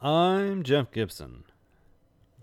I'm 0.00 0.62
Jeff 0.62 0.90
Gibson, 0.92 1.44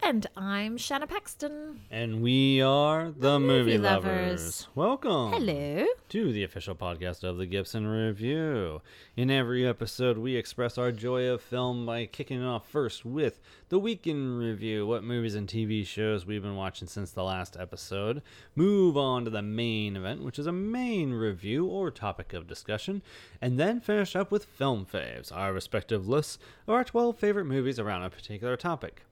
And 0.06 0.28
I'm 0.36 0.76
Shanna 0.78 1.08
Paxton. 1.08 1.80
and 1.90 2.22
we 2.22 2.62
are 2.62 3.10
the, 3.12 3.40
Movie, 3.40 3.72
Movie 3.72 3.78
lovers. 3.78 4.12
Lovers. 4.12 4.68
Welcome. 4.76 5.32
Hello. 5.32 5.86
to 6.10 6.34
the 6.34 6.44
official 6.44 6.76
podcast 6.76 7.24
of 7.24 7.38
the 7.38 7.46
Gibson 7.46 7.88
Review. 7.88 8.82
In 9.16 9.32
every 9.32 9.66
episode, 9.66 10.18
we 10.18 10.36
express 10.36 10.78
our 10.78 10.92
joy 10.92 11.28
of 11.28 11.42
film 11.42 11.86
by 11.86 12.06
kicking 12.06 12.42
it 12.42 12.46
off 12.46 12.68
first 12.68 13.06
with 13.06 13.40
the 13.70 13.80
weekend 13.80 14.40
review 14.40 14.86
what 14.86 15.06
movies 15.06 15.36
and 15.36 15.48
TV 15.48 15.86
shows 15.86 16.26
we've 16.26 16.44
been 16.44 16.58
watching 16.58 16.90
since 16.90 17.12
the 17.12 17.24
last 17.24 17.56
episode. 17.58 18.22
Move 18.56 18.98
on 18.98 19.24
to 19.24 19.30
the 19.32 19.42
main 19.42 19.96
event, 19.96 20.22
which 20.22 20.38
is 20.38 20.48
a 20.48 20.52
main 20.52 21.14
review 21.14 21.66
or 21.66 21.90
topic 21.90 22.34
of 22.34 22.46
discussion, 22.46 23.02
and 23.42 23.58
then 23.58 23.80
finish 23.80 24.18
up 24.18 24.32
with 24.32 24.44
film 24.44 24.86
faves, 24.86 25.32
our 25.32 25.54
respective 25.54 26.10
lists 26.10 26.40
of 26.68 26.74
our 26.74 26.84
12 26.84 27.18
favorite 27.18 27.46
movies 27.46 27.80
around 27.80 28.04
a 28.04 28.10
particular 28.10 28.58
topic. 28.58 29.04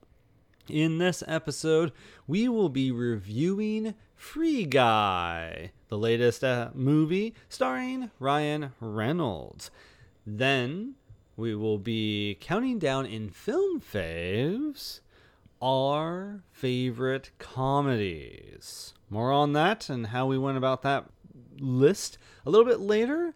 In 0.68 0.98
this 0.98 1.24
episode, 1.26 1.90
we 2.28 2.48
will 2.48 2.68
be 2.68 2.92
reviewing 2.92 3.94
Free 4.14 4.64
Guy, 4.64 5.72
the 5.88 5.98
latest 5.98 6.44
uh, 6.44 6.70
movie 6.72 7.34
starring 7.48 8.12
Ryan 8.20 8.70
Reynolds. 8.78 9.72
Then 10.24 10.94
we 11.36 11.56
will 11.56 11.78
be 11.78 12.38
counting 12.40 12.78
down 12.78 13.06
in 13.06 13.28
film 13.28 13.80
faves 13.80 15.00
our 15.60 16.44
favorite 16.52 17.32
comedies. 17.40 18.94
More 19.10 19.32
on 19.32 19.54
that 19.54 19.90
and 19.90 20.06
how 20.06 20.26
we 20.26 20.38
went 20.38 20.58
about 20.58 20.82
that 20.82 21.06
list 21.58 22.18
a 22.46 22.50
little 22.50 22.66
bit 22.66 22.78
later. 22.78 23.34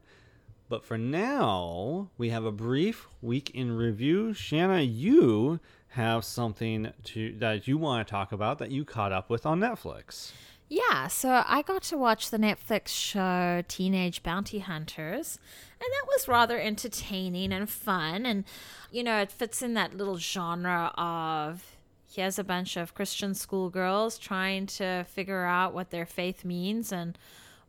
But 0.69 0.85
for 0.85 0.97
now, 0.97 2.11
we 2.19 2.31
have 2.31 2.45
a 2.45 2.53
brief 2.53 3.09
week 3.21 3.51
in 3.51 3.77
review. 3.77 4.33
Shanna, 4.33 4.81
you 4.81 5.61
have 5.91 6.25
something 6.25 6.93
to 7.05 7.35
that 7.39 7.67
you 7.67 7.79
want 7.79 8.07
to 8.07 8.11
talk 8.11 8.33
about 8.33 8.59
that 8.59 8.71
you 8.71 8.85
caught 8.85 9.13
up 9.13 9.31
with 9.31 9.47
on 9.47 9.61
Netflix. 9.61 10.33
Yeah, 10.69 11.07
so 11.07 11.45
I 11.47 11.63
got 11.63 11.83
to 11.85 11.97
watch 11.97 12.31
the 12.31 12.39
Netflix 12.39 12.89
show 12.89 13.63
Teenage 13.69 14.25
Bounty 14.25 14.59
Hunters, 14.59 15.39
and 15.81 15.89
that 15.89 16.07
was 16.09 16.27
rather 16.27 16.59
entertaining 16.59 17.53
and 17.53 17.71
fun. 17.71 18.27
And, 18.27 18.45
you 18.91 19.05
know, 19.05 19.21
it 19.21 19.31
fits 19.31 19.63
in 19.63 19.75
that 19.75 19.97
little 19.97 20.19
genre 20.19 20.93
of 20.97 21.77
here's 22.13 22.39
a 22.39 22.45
bunch 22.45 22.77
of 22.77 22.95
Christian 22.95 23.35
schoolgirls 23.35 24.19
trying 24.19 24.67
to 24.67 25.05
figure 25.05 25.45
out 25.45 25.73
what 25.73 25.91
their 25.91 26.07
faith 26.07 26.45
means 26.45 26.91
and 26.91 27.17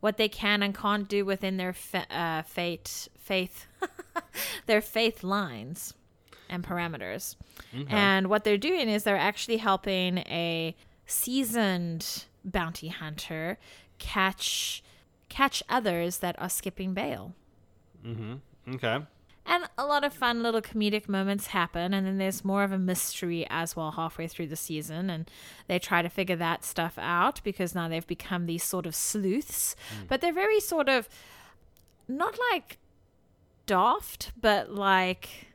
what 0.00 0.16
they 0.16 0.28
can 0.28 0.62
and 0.62 0.74
can't 0.74 1.08
do 1.08 1.24
within 1.24 1.56
their 1.56 1.72
fa- 1.72 2.06
uh, 2.10 2.42
fate, 2.42 3.08
faith, 3.18 3.66
their 4.66 4.80
faith 4.80 5.22
lines 5.22 5.94
and 6.48 6.64
parameters. 6.64 7.36
And 7.88 8.28
what 8.28 8.44
they're 8.44 8.58
doing 8.58 8.88
is 8.88 9.04
they're 9.04 9.16
actually 9.16 9.58
helping 9.58 10.18
a 10.18 10.74
seasoned 11.06 12.24
bounty 12.44 12.88
hunter 12.88 13.58
catch 13.98 14.82
catch 15.28 15.62
others 15.68 16.18
that 16.18 16.40
are 16.40 16.48
skipping 16.48 16.94
bail. 16.94 17.34
Mm-hmm. 18.04 18.74
Okay. 18.74 18.98
And 19.50 19.64
a 19.78 19.86
lot 19.86 20.04
of 20.04 20.12
fun 20.12 20.42
little 20.42 20.60
comedic 20.60 21.08
moments 21.08 21.48
happen, 21.48 21.94
and 21.94 22.06
then 22.06 22.18
there's 22.18 22.44
more 22.44 22.64
of 22.64 22.72
a 22.72 22.78
mystery 22.78 23.46
as 23.48 23.74
well 23.74 23.92
halfway 23.92 24.26
through 24.26 24.48
the 24.48 24.56
season, 24.56 25.08
and 25.08 25.30
they 25.68 25.78
try 25.78 26.02
to 26.02 26.10
figure 26.10 26.36
that 26.36 26.64
stuff 26.64 26.98
out 26.98 27.40
because 27.44 27.74
now 27.74 27.88
they've 27.88 28.06
become 28.06 28.44
these 28.44 28.62
sort 28.62 28.84
of 28.84 28.94
sleuths, 28.94 29.74
but 30.06 30.20
they're 30.20 30.34
very 30.34 30.60
sort 30.60 30.90
of 30.90 31.08
not 32.06 32.38
like 32.52 32.76
daft, 33.64 34.32
but 34.38 34.70
like 34.70 35.47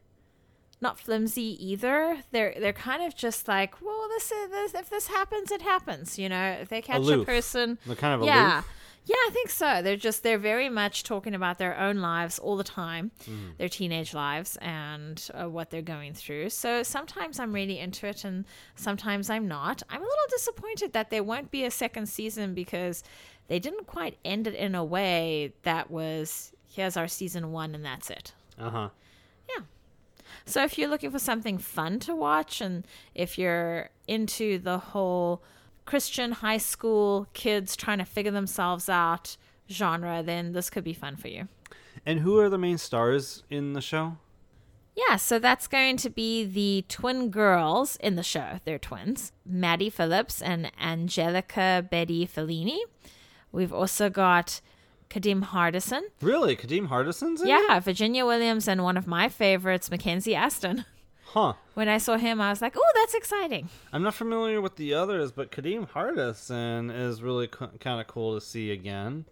not 0.84 1.00
flimsy 1.00 1.58
either. 1.66 2.20
They're 2.32 2.54
they're 2.60 2.74
kind 2.74 3.02
of 3.02 3.16
just 3.16 3.48
like, 3.48 3.82
well, 3.82 4.08
this 4.10 4.32
is 4.32 4.50
this, 4.52 4.74
if 4.76 4.90
this 4.92 5.08
happens, 5.08 5.50
it 5.52 5.64
happens. 5.64 6.20
You 6.20 6.30
know, 6.30 6.58
if 6.62 6.70
they 6.70 6.82
catch 6.82 6.98
Aloof. 6.98 7.24
a 7.24 7.26
person, 7.26 7.80
They're 7.88 7.96
kind 7.96 8.14
of 8.14 8.20
aloof. 8.22 8.34
yeah. 8.36 8.62
Yeah, 9.06 9.16
I 9.28 9.32
think 9.34 9.50
so. 9.50 9.82
They're 9.82 9.98
just 9.98 10.24
they're 10.24 10.38
very 10.38 10.70
much 10.70 11.04
talking 11.04 11.36
about 11.36 11.58
their 11.58 11.78
own 11.78 11.98
lives 11.98 12.40
all 12.40 12.56
the 12.56 12.64
time, 12.64 13.12
their 13.58 13.68
teenage 13.68 14.14
lives 14.14 14.56
and 14.62 15.22
uh, 15.34 15.50
what 15.50 15.72
they're 15.72 15.82
going 15.82 16.14
through. 16.14 16.52
So 16.52 16.84
sometimes 16.84 17.38
I'm 17.38 17.52
really 17.52 17.80
into 17.80 18.08
it 18.08 18.24
and 18.24 18.46
sometimes 18.78 19.30
I'm 19.30 19.46
not. 19.46 19.84
I'm 19.90 20.00
a 20.00 20.06
little 20.06 20.30
disappointed 20.30 20.94
that 20.94 21.10
there 21.10 21.22
won't 21.22 21.52
be 21.52 21.66
a 21.66 21.72
second 21.72 22.08
season 22.08 22.54
because 22.54 23.04
they 23.50 23.60
didn't 23.60 23.88
quite 23.88 24.18
end 24.24 24.48
it 24.48 24.56
in 24.56 24.74
a 24.74 24.86
way 24.86 25.52
that 25.64 25.92
was 25.92 26.54
here's 26.70 26.96
our 26.96 27.10
season 27.10 27.52
1 27.52 27.76
and 27.76 27.84
that's 27.84 28.10
it. 28.10 28.32
Uh 28.58 28.70
huh. 28.70 28.78
Yeah. 28.80 29.03
So 30.46 30.64
if 30.64 30.78
you're 30.78 30.90
looking 30.90 31.12
for 31.12 31.20
something 31.20 31.58
fun 31.58 32.00
to 32.00 32.16
watch 32.16 32.62
and 32.62 32.86
if 33.16 33.38
you're 33.38 33.90
into 34.08 34.60
the 34.60 34.78
whole 34.78 35.42
Christian 35.86 36.32
high 36.32 36.58
school 36.58 37.28
kids 37.34 37.76
trying 37.76 38.00
to 38.00 38.06
figure 38.06 38.32
themselves 38.32 38.90
out 38.90 39.38
genre, 39.70 40.22
then 40.24 40.54
this 40.54 40.70
could 40.70 40.84
be 40.84 40.94
fun 40.94 41.16
for 41.16 41.28
you. 41.28 41.48
And 42.06 42.20
who 42.20 42.40
are 42.40 42.50
the 42.50 42.58
main 42.58 42.78
stars 42.78 43.44
in 43.50 43.74
the 43.74 43.82
show? 43.82 44.18
Yeah, 44.96 45.16
so 45.16 45.40
that's 45.40 45.68
going 45.68 45.98
to 45.98 46.10
be 46.10 46.46
the 46.46 46.86
twin 46.88 47.30
girls 47.32 47.96
in 47.96 48.16
the 48.16 48.24
show. 48.24 48.60
They're 48.64 48.78
twins, 48.78 49.32
Maddie 49.46 49.90
Phillips 49.90 50.42
and 50.42 50.72
Anjelica 50.80 51.90
Bette 51.90 52.28
Fellini. 52.28 52.78
We've 53.52 53.74
also 53.74 54.10
got 54.10 54.62
Kadeem 55.14 55.44
Hardison. 55.44 56.02
Really, 56.22 56.56
Kadeem 56.56 56.88
Hardison's 56.90 57.42
in 57.42 57.48
it? 57.48 57.52
Yeah, 57.52 57.80
Virginia 57.80 58.26
Williams 58.26 58.68
and 58.68 58.84
one 58.84 58.98
of 58.98 59.06
my 59.06 59.30
favorites, 59.30 59.92
Mackenzie 59.92 60.34
Astin. 60.36 60.86
Huh. 61.26 61.54
When 61.74 61.88
I 61.88 61.98
saw 62.00 62.18
him, 62.18 62.40
I 62.42 62.50
was 62.50 62.62
like, 62.62 62.76
"Oh, 62.78 62.92
that's 62.96 63.14
exciting." 63.14 63.70
I'm 63.92 64.04
not 64.04 64.14
familiar 64.16 64.60
with 64.62 64.76
the 64.76 64.94
others, 64.94 65.32
but 65.32 65.52
Kadeem 65.52 65.90
Hardison 65.90 66.96
is 66.96 67.22
really 67.22 67.48
c- 67.48 67.78
kind 67.80 68.02
of 68.02 68.08
cool 68.08 68.34
to 68.40 68.42
see 68.46 68.72
again. 68.72 69.26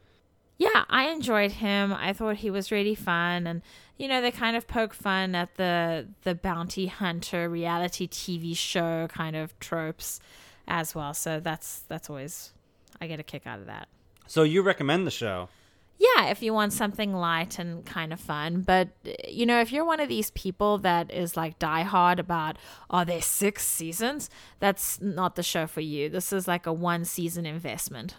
Yeah, 0.58 0.86
I 0.90 1.10
enjoyed 1.10 1.54
him. 1.54 1.92
I 1.94 2.14
thought 2.14 2.38
he 2.38 2.52
was 2.52 2.72
really 2.72 2.94
fun, 2.96 3.48
and 3.48 3.62
you 3.98 4.08
know 4.08 4.22
they 4.22 4.32
kind 4.32 4.56
of 4.56 4.68
poke 4.68 4.94
fun 4.94 5.34
at 5.36 5.56
the 5.56 6.08
the 6.22 6.36
bounty 6.36 6.88
hunter 6.88 7.50
reality 7.50 8.08
TV 8.08 8.56
show 8.56 9.08
kind 9.08 9.36
of 9.36 9.58
tropes 9.60 10.20
as 10.68 10.94
well. 10.94 11.14
So 11.16 11.40
that's 11.40 11.80
that's 11.88 12.10
always 12.10 12.52
I 13.00 13.08
get 13.08 13.20
a 13.20 13.24
kick 13.24 13.48
out 13.48 13.60
of 13.60 13.66
that. 13.66 13.88
So 14.28 14.44
you 14.44 14.62
recommend 14.62 15.06
the 15.06 15.12
show? 15.12 15.50
Yeah, 16.02 16.30
if 16.30 16.42
you 16.42 16.52
want 16.52 16.74
something 16.74 17.14
light 17.14 17.60
and 17.60 17.86
kind 17.86 18.12
of 18.12 18.20
fun, 18.20 18.62
but 18.62 18.90
you 19.28 19.46
know 19.46 19.62
if 19.62 19.72
you're 19.72 19.86
one 19.86 20.00
of 20.00 20.10
these 20.10 20.32
people 20.32 20.80
that 20.80 21.14
is 21.14 21.38
like 21.38 21.60
diehard 21.60 22.18
about 22.18 22.58
oh, 22.90 22.98
are 22.98 23.06
there 23.06 23.22
six 23.22 23.68
seasons, 23.68 24.28
that's 24.60 25.00
not 25.00 25.36
the 25.36 25.44
show 25.44 25.68
for 25.68 25.82
you. 25.82 26.10
This 26.10 26.34
is 26.34 26.48
like 26.48 26.66
a 26.66 26.74
one 26.74 27.06
season 27.06 27.46
investment. 27.46 28.16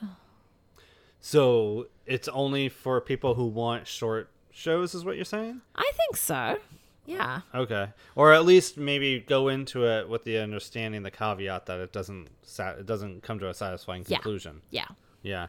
So 1.20 1.88
it's 2.06 2.28
only 2.28 2.69
for 2.69 3.00
people 3.00 3.34
who 3.34 3.47
want 3.47 3.88
short 3.88 4.31
shows, 4.53 4.94
is 4.94 5.04
what 5.04 5.16
you're 5.16 5.25
saying? 5.25 5.60
I 5.75 5.91
think 5.97 6.16
so. 6.16 6.59
Yeah. 7.04 7.41
Okay, 7.53 7.88
or 8.14 8.32
at 8.32 8.44
least 8.44 8.78
maybe 8.78 9.19
go 9.19 9.49
into 9.49 9.87
it 9.87 10.09
with 10.09 10.22
the 10.22 10.38
understanding, 10.38 11.03
the 11.03 11.10
caveat 11.10 11.66
that 11.66 11.81
it 11.81 11.93
doesn't 11.93 12.28
it 12.59 12.87
doesn't 12.87 13.25
come 13.25 13.41
to 13.41 13.49
a 13.49 13.54
satisfying 13.54 14.04
conclusion. 14.04 14.62
Yeah. 14.70 14.82
conclusion. 14.82 14.99
Yeah. 15.22 15.41
Yeah. 15.43 15.47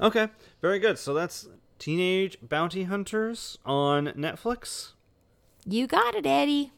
Okay, 0.00 0.28
very 0.60 0.78
good. 0.78 0.98
So 0.98 1.14
that's 1.14 1.48
Teenage 1.78 2.36
Bounty 2.42 2.84
Hunters 2.84 3.58
on 3.64 4.08
Netflix. 4.08 4.92
You 5.66 5.86
got 5.86 6.14
it, 6.14 6.26
Eddie. 6.26 6.72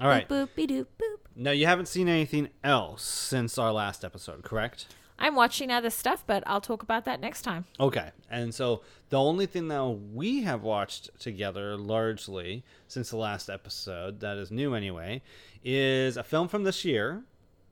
All 0.00 0.08
right. 0.08 0.28
Boop, 0.28 0.48
boop, 0.56 0.68
doop, 0.68 0.86
boop. 0.98 1.16
Now 1.36 1.50
you 1.52 1.66
haven't 1.66 1.86
seen 1.86 2.08
anything 2.08 2.48
else 2.62 3.02
since 3.02 3.58
our 3.58 3.72
last 3.72 4.04
episode, 4.04 4.42
correct? 4.42 4.86
I'm 5.18 5.36
watching 5.36 5.70
other 5.70 5.90
stuff, 5.90 6.24
but 6.26 6.42
I'll 6.46 6.60
talk 6.60 6.82
about 6.82 7.04
that 7.04 7.20
next 7.20 7.42
time. 7.42 7.64
Okay. 7.78 8.10
And 8.28 8.52
so 8.52 8.82
the 9.10 9.20
only 9.20 9.46
thing 9.46 9.68
that 9.68 9.84
we 10.12 10.42
have 10.42 10.62
watched 10.62 11.10
together 11.20 11.76
largely 11.76 12.64
since 12.88 13.10
the 13.10 13.16
last 13.16 13.48
episode, 13.48 14.20
that 14.20 14.36
is 14.36 14.50
new 14.50 14.74
anyway, 14.74 15.22
is 15.62 16.16
a 16.16 16.24
film 16.24 16.48
from 16.48 16.64
this 16.64 16.84
year 16.84 17.22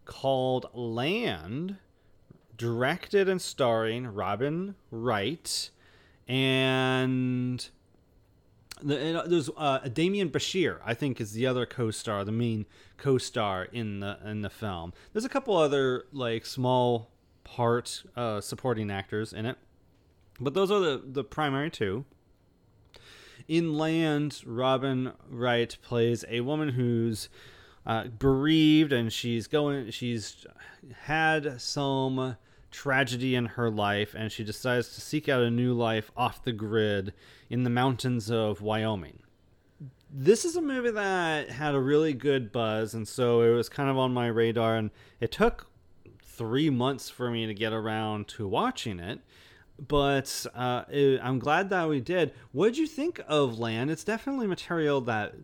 called 0.04 0.66
Land, 0.72 1.76
directed 2.56 3.28
and 3.28 3.40
starring 3.40 4.06
Robin 4.06 4.74
Wright 4.90 5.70
and 6.28 7.68
the, 8.82 9.20
uh, 9.20 9.26
there's 9.26 9.50
uh, 9.56 9.78
Damien 9.92 10.30
Bashir, 10.30 10.78
I 10.84 10.94
think, 10.94 11.20
is 11.20 11.32
the 11.32 11.46
other 11.46 11.66
co-star, 11.66 12.24
the 12.24 12.32
main 12.32 12.66
co-star 12.96 13.64
in 13.64 14.00
the 14.00 14.18
in 14.24 14.42
the 14.42 14.50
film. 14.50 14.92
There's 15.12 15.24
a 15.24 15.28
couple 15.28 15.56
other 15.56 16.06
like 16.12 16.46
small 16.46 17.10
part 17.44 18.04
uh, 18.16 18.40
supporting 18.40 18.90
actors 18.90 19.32
in 19.32 19.46
it, 19.46 19.56
but 20.40 20.54
those 20.54 20.70
are 20.70 20.80
the 20.80 21.02
the 21.04 21.24
primary 21.24 21.70
two. 21.70 22.04
In 23.48 23.76
Land, 23.76 24.42
Robin 24.46 25.12
Wright 25.28 25.76
plays 25.82 26.24
a 26.28 26.40
woman 26.40 26.70
who's 26.70 27.28
uh, 27.86 28.08
bereaved 28.08 28.92
and 28.92 29.12
she's 29.12 29.46
going. 29.46 29.90
She's 29.90 30.46
had 31.02 31.60
some 31.60 32.36
tragedy 32.70 33.34
in 33.34 33.46
her 33.46 33.70
life 33.70 34.14
and 34.16 34.32
she 34.32 34.44
decides 34.44 34.94
to 34.94 35.00
seek 35.00 35.28
out 35.28 35.42
a 35.42 35.50
new 35.50 35.74
life 35.74 36.10
off 36.16 36.42
the 36.42 36.52
grid 36.52 37.12
in 37.50 37.64
the 37.64 37.70
mountains 37.70 38.30
of 38.30 38.62
Wyoming. 38.62 39.18
this 40.10 40.44
is 40.44 40.56
a 40.56 40.62
movie 40.62 40.90
that 40.90 41.50
had 41.50 41.74
a 41.74 41.80
really 41.80 42.12
good 42.12 42.52
buzz, 42.52 42.92
and 42.94 43.08
so 43.08 43.40
it 43.42 43.50
was 43.50 43.68
kind 43.68 43.88
of 43.88 43.96
on 43.96 44.12
my 44.12 44.26
radar. 44.26 44.76
And 44.76 44.90
it 45.20 45.32
took 45.32 45.68
three 46.22 46.70
months 46.70 47.08
for 47.08 47.30
me 47.30 47.46
to 47.46 47.54
get 47.54 47.72
around 47.72 48.28
to 48.28 48.46
watching 48.46 49.00
it, 49.00 49.20
but 49.78 50.46
uh, 50.54 50.84
it, 50.90 51.20
I'm 51.22 51.38
glad 51.38 51.70
that 51.70 51.88
we 51.88 52.00
did. 52.00 52.32
What 52.52 52.66
did 52.68 52.78
you 52.78 52.86
think 52.86 53.20
of 53.26 53.58
Land? 53.58 53.90
It's 53.90 54.04
definitely 54.04 54.46
material 54.46 55.00
that 55.02 55.34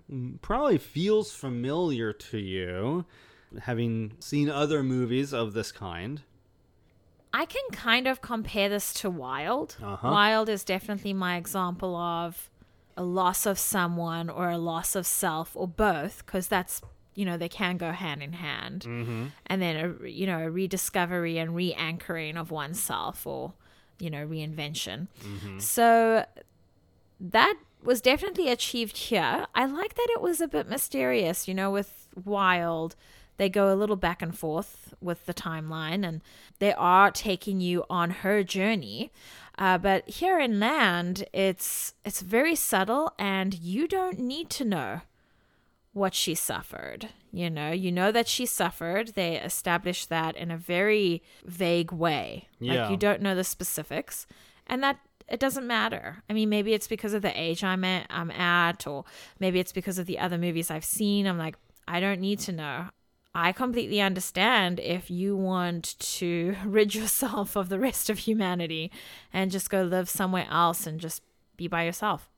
probably 0.43 0.79
feels 0.79 1.33
familiar 1.33 2.13
to 2.13 2.39
you, 2.39 3.05
having 3.63 4.13
seen 4.21 4.49
other 4.49 4.83
movies 4.83 5.33
of 5.33 5.55
this 5.55 5.73
kind. 5.73 6.23
I 7.33 7.45
can 7.45 7.63
kind 7.73 8.07
of 8.07 8.21
compare 8.21 8.69
this 8.69 8.95
to 8.95 9.11
Wild. 9.11 9.77
Uh-huh. 9.83 10.09
Wild 10.09 10.49
is 10.49 10.65
definitely 10.65 11.13
my 11.13 11.37
example 11.37 11.95
of 11.97 12.51
a 12.97 13.03
loss 13.03 13.47
of 13.47 13.59
someone 13.59 14.29
or 14.29 14.51
a 14.51 14.59
loss 14.59 14.97
of 14.97 15.07
self 15.07 15.53
or 15.55 15.69
both, 15.69 16.25
because 16.25 16.49
that's 16.49 16.81
you 17.15 17.25
know 17.25 17.37
they 17.37 17.49
can 17.49 17.77
go 17.77 17.93
hand 17.93 18.23
in 18.23 18.33
hand. 18.35 18.83
Mm-hmm. 18.83 19.27
And 19.47 19.63
then 19.63 19.77
a 19.77 20.09
you 20.09 20.27
know 20.27 20.39
a 20.39 20.51
rediscovery 20.51 21.39
and 21.39 21.55
re-anchoring 21.55 22.37
of 22.37 22.51
oneself 22.51 23.27
or 23.27 23.55
you 23.99 24.11
know 24.11 24.27
reinvention. 24.27 25.09
So 25.61 26.25
that 27.21 27.55
was 27.83 28.01
definitely 28.01 28.49
achieved 28.49 28.97
here. 28.97 29.47
I 29.55 29.67
like 29.67 29.95
that 29.95 30.09
it 30.11 30.21
was 30.21 30.41
a 30.41 30.49
bit 30.49 30.69
mysterious, 30.69 31.47
you 31.49 31.55
know, 31.55 31.71
with 31.71 32.09
Wild. 32.25 32.97
They 33.37 33.49
go 33.49 33.73
a 33.73 33.77
little 33.77 33.97
back 33.97 34.21
and 34.21 34.37
forth 34.37 34.95
with 35.01 35.25
the 35.27 35.35
timeline 35.35 36.07
and 36.07 36.21
they 36.59 36.73
are 36.75 37.11
taking 37.13 37.61
you 37.61 37.85
on 37.89 38.11
her 38.11 38.43
journey. 38.43 39.13
Uh, 39.57 39.79
but 39.79 40.09
here 40.09 40.41
in 40.41 40.59
Land, 40.59 41.25
it's 41.33 41.95
it's 42.05 42.21
very 42.21 42.55
subtle 42.57 43.13
and 43.19 43.55
you 43.55 43.87
don't 43.87 44.19
need 44.19 44.51
to 44.51 44.65
know 44.65 45.01
what 45.99 46.15
she 46.15 46.35
suffered. 46.35 47.09
You 47.33 47.51
know, 47.51 47.73
you 47.73 47.93
know 47.93 48.11
that 48.13 48.29
she 48.29 48.47
suffered. 48.47 49.09
They 49.09 49.37
establish 49.37 50.07
that 50.07 50.37
in 50.37 50.51
a 50.51 50.57
very 50.57 51.23
vague 51.45 51.93
way. 51.93 52.49
Yeah. 52.61 52.83
Like 52.83 52.91
you 52.91 52.97
don't 52.97 53.21
know 53.21 53.35
the 53.35 53.45
specifics. 53.45 54.27
And 54.67 54.83
that 54.83 54.99
it 55.29 55.41
doesn't 55.41 55.67
matter. 55.67 56.23
I 56.29 56.33
mean, 56.33 56.49
maybe 56.49 56.73
it's 56.73 56.89
because 56.89 57.13
of 57.13 57.23
the 57.23 57.39
age 57.39 57.63
I'm 57.63 57.85
at, 57.85 58.07
I'm 58.09 58.31
at, 58.31 58.87
or 58.87 59.05
maybe 59.39 59.61
it's 59.61 59.73
because 59.73 59.99
of 59.99 60.07
the 60.07 60.19
other 60.19 60.39
movies 60.39 60.71
I've 60.71 60.85
seen. 60.85 61.27
I'm 61.27 61.39
like, 61.39 61.57
I 61.87 62.01
don't 62.01 62.21
need 62.21 62.39
to 62.41 62.53
know. 62.53 62.87
I 63.35 63.53
completely 63.53 64.01
understand 64.01 64.81
if 64.81 65.11
you 65.11 65.37
want 65.37 65.99
to 65.99 66.57
rid 66.65 66.95
yourself 66.95 67.57
of 67.57 67.69
the 67.69 67.79
rest 67.79 68.09
of 68.09 68.21
humanity 68.21 68.91
and 69.33 69.51
just 69.51 69.71
go 69.71 69.83
live 69.83 70.09
somewhere 70.09 70.47
else 70.51 70.87
and 70.87 70.99
just 70.99 71.23
be 71.57 71.69
by 71.69 71.85
yourself. 71.85 72.31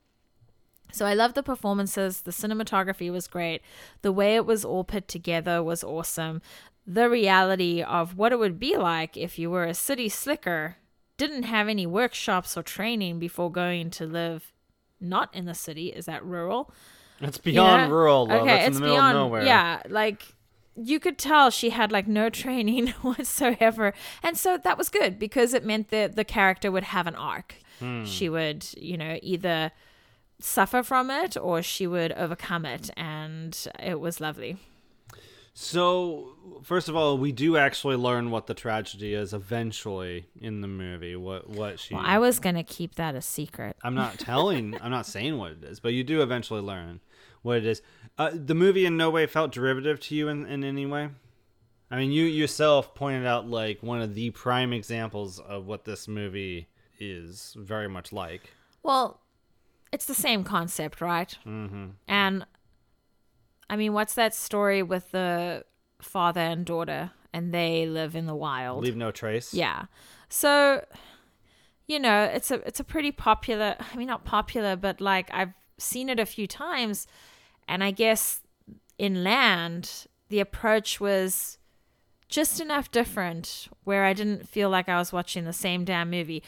So 0.93 1.07
I 1.07 1.15
love 1.15 1.35
the 1.35 1.43
performances. 1.43 2.23
The 2.23 2.31
cinematography 2.31 3.11
was 3.11 3.27
great. 3.27 3.63
The 4.03 4.13
way 4.13 4.35
it 4.35 4.47
was 4.47 4.65
all 4.65 4.85
put 4.85 5.09
together 5.09 5.63
was 5.63 5.85
awesome. 5.85 6.43
The 6.87 7.09
reality 7.09 7.83
of 7.83 8.17
what 8.17 8.33
it 8.33 8.39
would 8.39 8.59
be 8.59 8.77
like 8.77 9.17
if 9.17 9.39
you 9.39 9.51
were 9.51 9.65
a 9.65 9.75
city 9.75 10.09
slicker, 10.09 10.77
didn't 11.17 11.43
have 11.45 11.69
any 11.69 11.87
workshops 11.87 12.57
or 12.57 12.63
training 12.63 13.19
before 13.19 13.53
going 13.53 13.91
to 13.91 14.07
live 14.07 14.53
not 15.01 15.35
in 15.35 15.45
the 15.45 15.55
city. 15.55 15.89
Is 15.89 16.07
that 16.07 16.25
rural? 16.25 16.73
It's 17.21 17.39
beyond 17.39 17.93
rural, 17.93 18.27
though. 18.27 18.37
Okay, 18.41 18.47
That's 18.47 18.69
it's 18.69 18.77
the 18.77 18.81
middle 18.81 18.97
beyond. 18.97 19.17
of 19.17 19.23
nowhere. 19.25 19.45
Yeah, 19.45 19.83
like 19.89 20.35
you 20.75 20.99
could 20.99 21.19
tell 21.19 21.51
she 21.51 21.71
had 21.71 21.93
like 21.93 22.09
no 22.09 22.31
training 22.45 22.89
whatsoever, 23.03 23.93
and 24.23 24.37
so 24.39 24.57
that 24.57 24.79
was 24.79 24.89
good 24.89 25.19
because 25.19 25.53
it 25.53 25.65
meant 25.65 25.89
that 25.91 26.17
the 26.17 26.25
character 26.25 26.71
would 26.71 26.85
have 26.85 27.07
an 27.07 27.15
arc. 27.15 27.57
Hmm. 27.79 28.05
She 28.05 28.29
would, 28.29 28.67
you 28.77 28.97
know, 28.97 29.19
either 29.23 29.73
suffer 30.45 30.83
from 30.83 31.11
it 31.11 31.37
or 31.37 31.63
she 31.63 31.87
would 31.87 32.13
overcome 32.13 32.65
it, 32.65 32.91
and 32.97 33.57
it 33.79 34.01
was 34.01 34.21
lovely. 34.21 34.57
So, 35.53 36.37
first 36.63 36.89
of 36.89 36.97
all, 36.97 37.19
we 37.19 37.33
do 37.33 37.57
actually 37.57 37.97
learn 37.97 38.31
what 38.31 38.47
the 38.47 38.55
tragedy 38.55 39.15
is 39.15 39.35
eventually 39.35 40.27
in 40.41 40.61
the 40.61 40.69
movie. 40.69 41.17
What 41.17 41.49
what 41.51 41.81
she 41.81 41.95
Well, 41.95 42.05
I 42.07 42.19
was 42.19 42.39
gonna 42.39 42.65
keep 42.65 42.95
that 42.95 43.15
a 43.15 43.21
secret. 43.21 43.77
I'm 43.83 43.95
not 43.95 44.19
telling, 44.19 44.79
I'm 44.83 44.91
not 44.91 45.07
saying 45.07 45.37
what 45.37 45.53
it 45.53 45.65
is, 45.65 45.81
but 45.81 45.93
you 45.93 46.05
do 46.05 46.23
eventually 46.23 46.61
learn 46.61 47.01
what 47.43 47.59
it 47.59 47.67
is. 47.67 47.83
Uh, 48.17 48.31
the 48.33 48.55
movie 48.55 48.87
in 48.87 48.97
no 48.97 49.11
way 49.11 49.27
felt 49.27 49.53
derivative 49.53 50.01
to 50.01 50.15
you 50.15 50.29
in, 50.29 50.47
in 50.47 50.63
any 50.65 50.87
way. 50.87 51.11
I 51.91 51.97
mean, 51.97 52.13
you 52.13 52.25
yourself 52.25 52.95
pointed 52.95 53.27
out 53.27 53.49
like 53.49 53.83
one 53.83 54.01
of 54.01 54.15
the 54.15 54.31
prime 54.31 54.73
examples 54.73 55.41
of 55.41 55.67
what 55.67 55.85
this 55.85 56.07
movie 56.07 56.69
is 57.01 57.55
very 57.59 57.89
much 57.89 58.13
like. 58.13 58.55
Well, 58.83 59.20
it's 59.93 60.05
the 60.05 60.15
same 60.15 60.45
concept, 60.45 61.01
right? 61.01 61.37
Mm-hmm. 61.47 61.87
And 62.09 62.47
I 63.69 63.77
mean, 63.77 63.93
what's 63.93 64.15
that 64.15 64.35
story 64.35 64.83
with 64.83 65.11
the 65.11 65.65
father 66.01 66.41
and 66.41 66.65
daughter, 66.65 67.13
and 67.33 67.53
they 67.53 67.87
live 67.87 68.17
in 68.17 68.27
the 68.27 68.35
wild? 68.35 68.83
Leave 68.85 68.97
no 68.97 69.11
trace. 69.11 69.55
Yeah. 69.55 69.85
So, 70.29 70.85
you 71.87 71.99
know, 71.99 72.25
it's 72.25 72.51
a 72.51 72.67
it's 72.67 72.81
a 72.81 72.85
pretty 72.85 73.13
popular. 73.13 73.77
I 73.79 73.97
mean, 73.97 74.07
not 74.07 74.25
popular, 74.25 74.77
but 74.77 75.01
like 75.01 75.31
I've 75.33 75.53
seen 75.79 76.09
it 76.09 76.21
a 76.21 76.27
few 76.27 76.47
times, 76.47 77.07
and 77.69 77.83
I 77.83 77.91
guess 77.91 78.43
in 78.99 79.25
Land 79.25 80.07
the 80.29 80.41
approach 80.41 81.01
was 81.01 81.59
just 82.29 82.61
enough 82.61 82.91
different 82.93 83.69
where 83.85 84.05
I 84.05 84.13
didn't 84.13 84.49
feel 84.49 84.71
like 84.71 84.89
I 84.89 84.99
was 84.99 85.13
watching 85.13 85.45
the 85.45 85.53
same 85.53 85.85
damn 85.85 86.11
movie. 86.11 86.43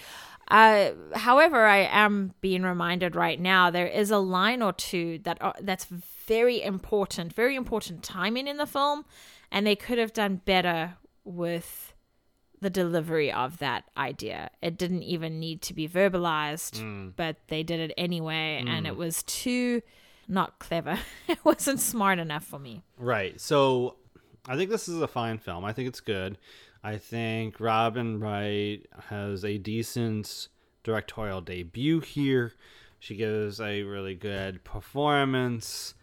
Uh, 0.53 0.91
however, 1.15 1.65
I 1.65 1.79
am 1.79 2.35
being 2.43 2.63
reminded 2.63 3.17
right 3.17 3.41
now 3.41 3.71
there 3.71 3.87
is 3.87 4.11
a 4.11 4.19
line 4.19 4.61
or 4.61 4.75
two 4.75 5.19
that 5.21 5.39
are, 5.41 5.55
that's 5.63 5.87
very 5.87 6.63
important, 6.63 7.33
very 7.33 7.57
important 7.57 8.03
timing 8.03 8.47
in 8.47 8.59
the 8.59 8.67
film, 8.67 9.07
and 9.51 9.67
they 9.67 9.75
could 9.75 9.97
have 9.97 10.13
done 10.13 10.43
better 10.45 10.95
with 11.25 11.95
the 12.61 12.69
delivery 12.69 13.33
of 13.33 13.59
that 13.59 13.85
idea. 13.97 14.51
It 14.61 14.77
didn't 14.77 15.05
even 15.05 15.41
need 15.41 15.63
to 15.63 15.75
be 15.75 15.89
verbalized, 15.89 17.15
but 17.17 17.37
they 17.49 17.63
did 17.63 17.81
it 17.81 17.95
anyway, 17.97 18.63
and 18.67 18.87
it 18.87 18.97
was 18.97 19.23
too 19.23 19.81
not 20.29 20.59
clever. 20.59 20.99
it 21.29 21.39
wasn't 21.45 21.81
smart 21.81 22.19
enough 22.19 22.45
for 22.45 22.59
me. 22.59 22.83
Right. 22.99 23.41
So 23.41 23.97
I 24.47 24.57
think 24.57 24.71
this 24.71 24.87
is 24.87 25.01
a 25.01 25.09
fine 25.09 25.39
film. 25.39 25.65
I 25.65 25.73
think 25.73 25.89
it's 25.89 26.01
good. 26.01 26.37
I 26.85 26.97
think 26.97 27.61
Robin 27.61 28.19
Wright 28.19 28.85
has 29.09 29.45
a 29.45 29.59
decent 29.59 30.49
directorial 30.83 31.41
debut 31.41 32.01
here. 32.01 32.53
She 32.99 33.15
gives 33.15 33.61
a 33.61 33.83
really 33.83 34.15
good 34.15 34.65
performance. 34.65 35.95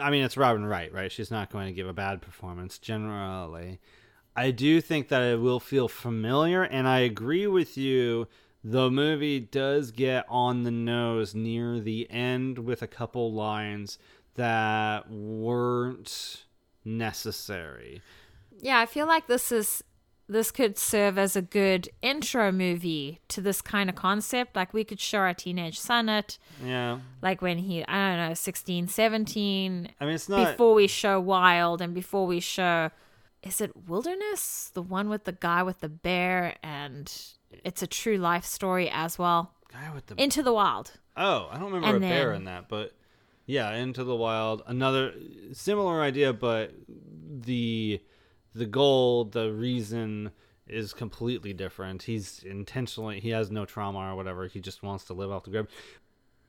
I 0.00 0.10
mean, 0.10 0.24
it's 0.24 0.36
Robin 0.36 0.64
Wright, 0.64 0.92
right? 0.92 1.10
She's 1.10 1.30
not 1.30 1.50
going 1.50 1.66
to 1.66 1.72
give 1.72 1.88
a 1.88 1.92
bad 1.92 2.22
performance 2.22 2.78
generally. 2.78 3.80
I 4.36 4.50
do 4.50 4.80
think 4.80 5.08
that 5.08 5.22
it 5.22 5.40
will 5.40 5.60
feel 5.60 5.88
familiar, 5.88 6.62
and 6.62 6.88
I 6.88 7.00
agree 7.00 7.46
with 7.46 7.76
you. 7.76 8.26
The 8.64 8.90
movie 8.90 9.40
does 9.40 9.90
get 9.90 10.24
on 10.28 10.62
the 10.62 10.70
nose 10.70 11.34
near 11.34 11.78
the 11.80 12.10
end 12.10 12.58
with 12.58 12.82
a 12.82 12.88
couple 12.88 13.32
lines 13.32 13.98
that 14.34 15.10
weren't 15.10 16.44
necessary. 16.84 18.00
Yeah, 18.58 18.80
I 18.80 18.86
feel 18.86 19.06
like 19.06 19.26
this 19.26 19.52
is 19.52 19.84
this 20.28 20.50
could 20.50 20.78
serve 20.78 21.18
as 21.18 21.36
a 21.36 21.42
good 21.42 21.88
intro 22.00 22.50
movie 22.50 23.20
to 23.28 23.40
this 23.40 23.60
kind 23.60 23.90
of 23.90 23.96
concept. 23.96 24.56
Like 24.56 24.72
we 24.72 24.82
could 24.84 25.00
show 25.00 25.18
our 25.18 25.34
teenage 25.34 25.78
son 25.78 26.08
it, 26.08 26.38
Yeah. 26.64 26.98
like 27.22 27.42
when 27.42 27.58
he, 27.58 27.84
I 27.86 28.16
don't 28.16 28.28
know, 28.28 28.34
16, 28.34 28.88
17, 28.88 29.88
I 30.00 30.04
mean, 30.04 30.14
it's 30.14 30.28
not. 30.28 30.52
before 30.52 30.74
we 30.74 30.86
show 30.86 31.20
Wild 31.20 31.80
and 31.82 31.92
before 31.94 32.26
we 32.26 32.40
show, 32.40 32.90
is 33.42 33.60
it 33.60 33.72
Wilderness? 33.88 34.70
The 34.72 34.80
one 34.82 35.08
with 35.10 35.24
the 35.24 35.32
guy 35.32 35.62
with 35.62 35.80
the 35.80 35.88
bear 35.90 36.56
and 36.62 37.12
it's 37.62 37.82
a 37.82 37.86
true 37.86 38.16
life 38.16 38.44
story 38.44 38.88
as 38.90 39.18
well. 39.18 39.52
Guy 39.72 39.90
with 39.94 40.06
the. 40.06 40.14
Into 40.20 40.42
the 40.42 40.52
Wild. 40.54 40.92
oh, 41.16 41.48
I 41.50 41.58
don't 41.58 41.72
remember 41.72 41.96
and 41.96 42.04
a 42.04 42.08
bear 42.08 42.32
in 42.32 42.44
that, 42.44 42.68
but 42.68 42.94
yeah, 43.46 43.72
Into 43.74 44.04
the 44.04 44.16
Wild. 44.16 44.62
Another 44.66 45.12
similar 45.52 46.00
idea, 46.00 46.32
but 46.32 46.72
the 46.88 48.00
the 48.54 48.66
goal, 48.66 49.24
the 49.24 49.52
reason 49.52 50.30
is 50.66 50.92
completely 50.94 51.52
different. 51.52 52.04
He's 52.04 52.42
intentionally 52.42 53.20
he 53.20 53.30
has 53.30 53.50
no 53.50 53.64
trauma 53.64 53.98
or 53.98 54.16
whatever. 54.16 54.46
He 54.46 54.60
just 54.60 54.82
wants 54.82 55.04
to 55.06 55.14
live 55.14 55.30
off 55.30 55.44
the 55.44 55.50
grid. 55.50 55.66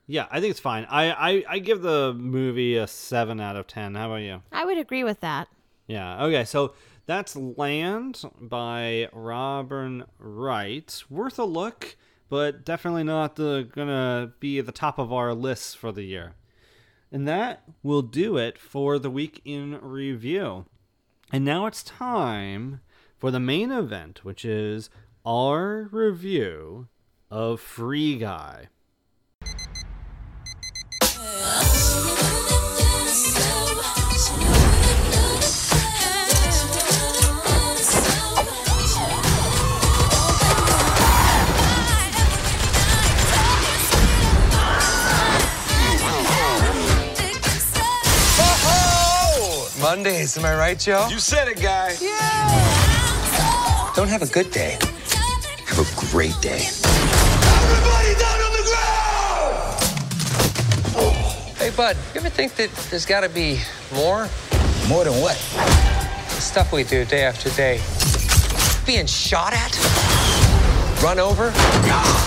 Yeah, 0.07 0.27
I 0.29 0.39
think 0.39 0.51
it's 0.51 0.59
fine. 0.59 0.85
I, 0.89 1.11
I, 1.11 1.43
I 1.49 1.59
give 1.59 1.81
the 1.81 2.13
movie 2.13 2.77
a 2.77 2.87
seven 2.87 3.39
out 3.39 3.55
of 3.55 3.67
ten. 3.67 3.95
How 3.95 4.07
about 4.07 4.21
you? 4.21 4.41
I 4.51 4.63
would 4.65 4.77
agree 4.77 5.03
with 5.03 5.19
that. 5.21 5.47
Yeah. 5.87 6.25
Okay. 6.25 6.45
So 6.45 6.73
that's 7.07 7.35
Land 7.35 8.23
by 8.39 9.09
Robin 9.11 10.03
Wright. 10.19 11.03
Worth 11.09 11.39
a 11.39 11.45
look, 11.45 11.97
but 12.29 12.63
definitely 12.63 13.03
not 13.03 13.35
the, 13.35 13.67
gonna 13.71 14.33
be 14.39 14.59
at 14.59 14.65
the 14.65 14.71
top 14.71 14.99
of 14.99 15.11
our 15.11 15.33
lists 15.33 15.73
for 15.73 15.91
the 15.91 16.03
year. 16.03 16.35
And 17.11 17.27
that 17.27 17.63
will 17.81 18.01
do 18.01 18.37
it 18.37 18.57
for 18.57 18.99
the 18.99 19.11
week 19.11 19.41
in 19.45 19.79
review. 19.81 20.65
And 21.31 21.43
now 21.43 21.65
it's 21.65 21.83
time 21.83 22.81
for 23.17 23.31
the 23.31 23.39
main 23.39 23.71
event, 23.71 24.23
which 24.23 24.45
is 24.45 24.89
our 25.25 25.89
review 25.91 26.87
of 27.31 27.59
Free 27.59 28.17
Guy. 28.17 28.67
Mondays, 49.95 50.37
am 50.37 50.43
I 50.43 50.53
right, 50.57 50.77
Joe? 50.77 51.07
You 51.09 51.19
said 51.19 51.47
it, 51.47 51.61
guy. 51.61 51.95
Yeah. 52.01 53.93
Don't 53.95 54.09
have 54.09 54.21
a 54.21 54.25
good 54.27 54.51
day. 54.51 54.77
Have 55.67 55.79
a 55.79 55.85
great 56.11 56.35
day. 56.41 56.67
Everybody 57.63 58.13
down 58.19 58.41
on 58.43 58.51
the 58.51 58.63
ground! 60.99 61.57
Hey, 61.57 61.69
bud, 61.77 61.95
you 62.13 62.19
ever 62.19 62.29
think 62.29 62.55
that 62.55 62.69
there's 62.89 63.05
got 63.05 63.21
to 63.21 63.29
be 63.29 63.61
more? 63.93 64.27
More 64.89 65.05
than 65.05 65.13
what? 65.21 65.37
The 65.55 66.41
stuff 66.41 66.73
we 66.73 66.83
do 66.83 67.05
day 67.05 67.23
after 67.23 67.49
day. 67.51 67.79
Being 68.85 69.05
shot 69.05 69.53
at? 69.53 69.79
Run 71.01 71.19
over? 71.19 71.53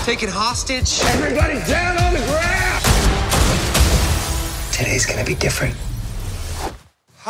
Taken 0.05 0.27
hostage? 0.27 1.01
Everybody 1.03 1.59
down 1.69 1.99
on 1.99 2.15
the 2.15 2.21
ground! 2.25 2.83
Today's 4.73 5.05
gonna 5.05 5.23
be 5.23 5.35
different. 5.35 5.75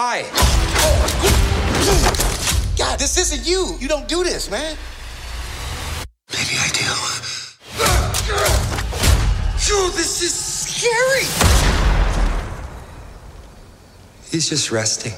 Hi. 0.01 0.21
God, 2.77 2.97
this 2.97 3.17
isn't 3.17 3.45
you. 3.45 3.75
You 3.81 3.89
don't 3.89 4.07
do 4.07 4.23
this, 4.23 4.49
man. 4.49 4.77
Maybe 6.31 6.55
I 6.55 6.69
do. 6.71 6.87
Dude, 9.67 9.93
this 9.95 10.21
is 10.21 10.33
scary. 10.33 11.25
He's 14.31 14.47
just 14.47 14.71
resting. 14.71 15.11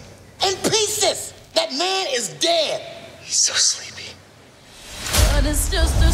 In 0.43 0.55
pieces. 0.67 1.35
That 1.53 1.71
man 1.73 2.07
is 2.09 2.29
dead. 2.39 2.81
He's 3.21 3.35
so 3.35 3.53
sleepy. 3.53 4.15
But 5.31 5.45
it's 5.45 5.69
just 5.69 5.95
a 6.01 6.11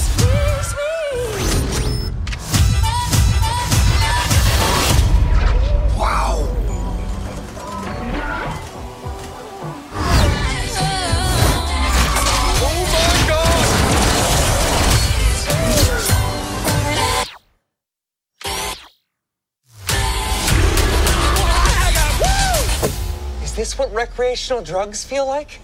this 23.57 23.75
what 23.75 23.91
recreational 23.91 24.61
drugs 24.61 25.03
feel 25.03 25.25
like? 25.25 25.59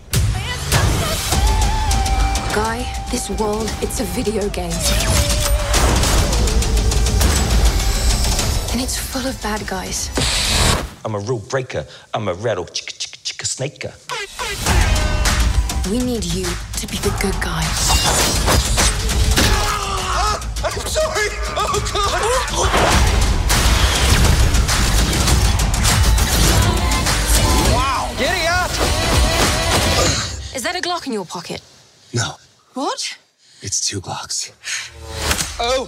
Guy, 2.55 2.83
this 3.11 3.29
world, 3.39 3.71
it's 3.83 3.99
a 3.99 4.03
video 4.03 4.49
game. 4.49 4.71
And 8.71 8.81
it's 8.81 8.97
full 8.97 9.27
of 9.27 9.39
bad 9.43 9.67
guys. 9.67 10.09
I'm 11.05 11.13
a 11.13 11.19
rule 11.19 11.37
breaker. 11.37 11.85
I'm 12.15 12.27
a 12.27 12.33
rattle 12.33 12.65
chicka 12.65 12.97
chicka 12.97 13.19
chicka 13.23 13.45
snaker. 13.45 13.93
We 15.91 15.99
need 16.03 16.23
you 16.23 16.45
to 16.45 16.87
be 16.87 16.97
the 16.97 17.15
good 17.21 17.39
guy. 17.43 17.61
Ah, 19.45 20.39
I'm 20.63 20.79
sorry. 20.87 21.29
Oh, 21.55 21.91
God. 21.93 23.02
Is 30.55 30.61
that 30.63 30.75
a 30.75 30.81
Glock 30.81 31.07
in 31.07 31.13
your 31.13 31.25
pocket? 31.25 31.61
No, 32.13 32.35
What? 32.73 33.17
it's 33.61 33.79
two 33.81 34.01
Glocks. 34.01 34.51
Oh! 35.59 35.87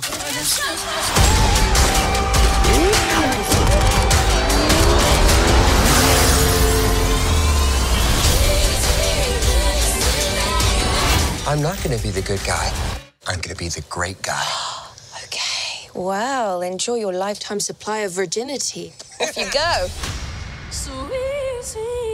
I'm 11.47 11.61
not 11.61 11.81
gonna 11.83 11.99
be 11.99 12.09
the 12.09 12.21
good 12.21 12.43
guy. 12.43 12.71
I'm 13.27 13.39
gonna 13.39 13.55
be 13.55 13.69
the 13.69 13.81
great 13.89 14.21
guy. 14.21 14.45
Okay. 15.25 15.89
Well, 15.93 16.61
enjoy 16.61 16.95
your 16.95 17.13
lifetime 17.13 17.59
supply 17.59 17.99
of 17.99 18.11
virginity. 18.11 18.93
Off 19.21 19.37
you 19.37 19.47
go. 19.51 19.87
So 20.71 20.91
easy. 21.59 22.04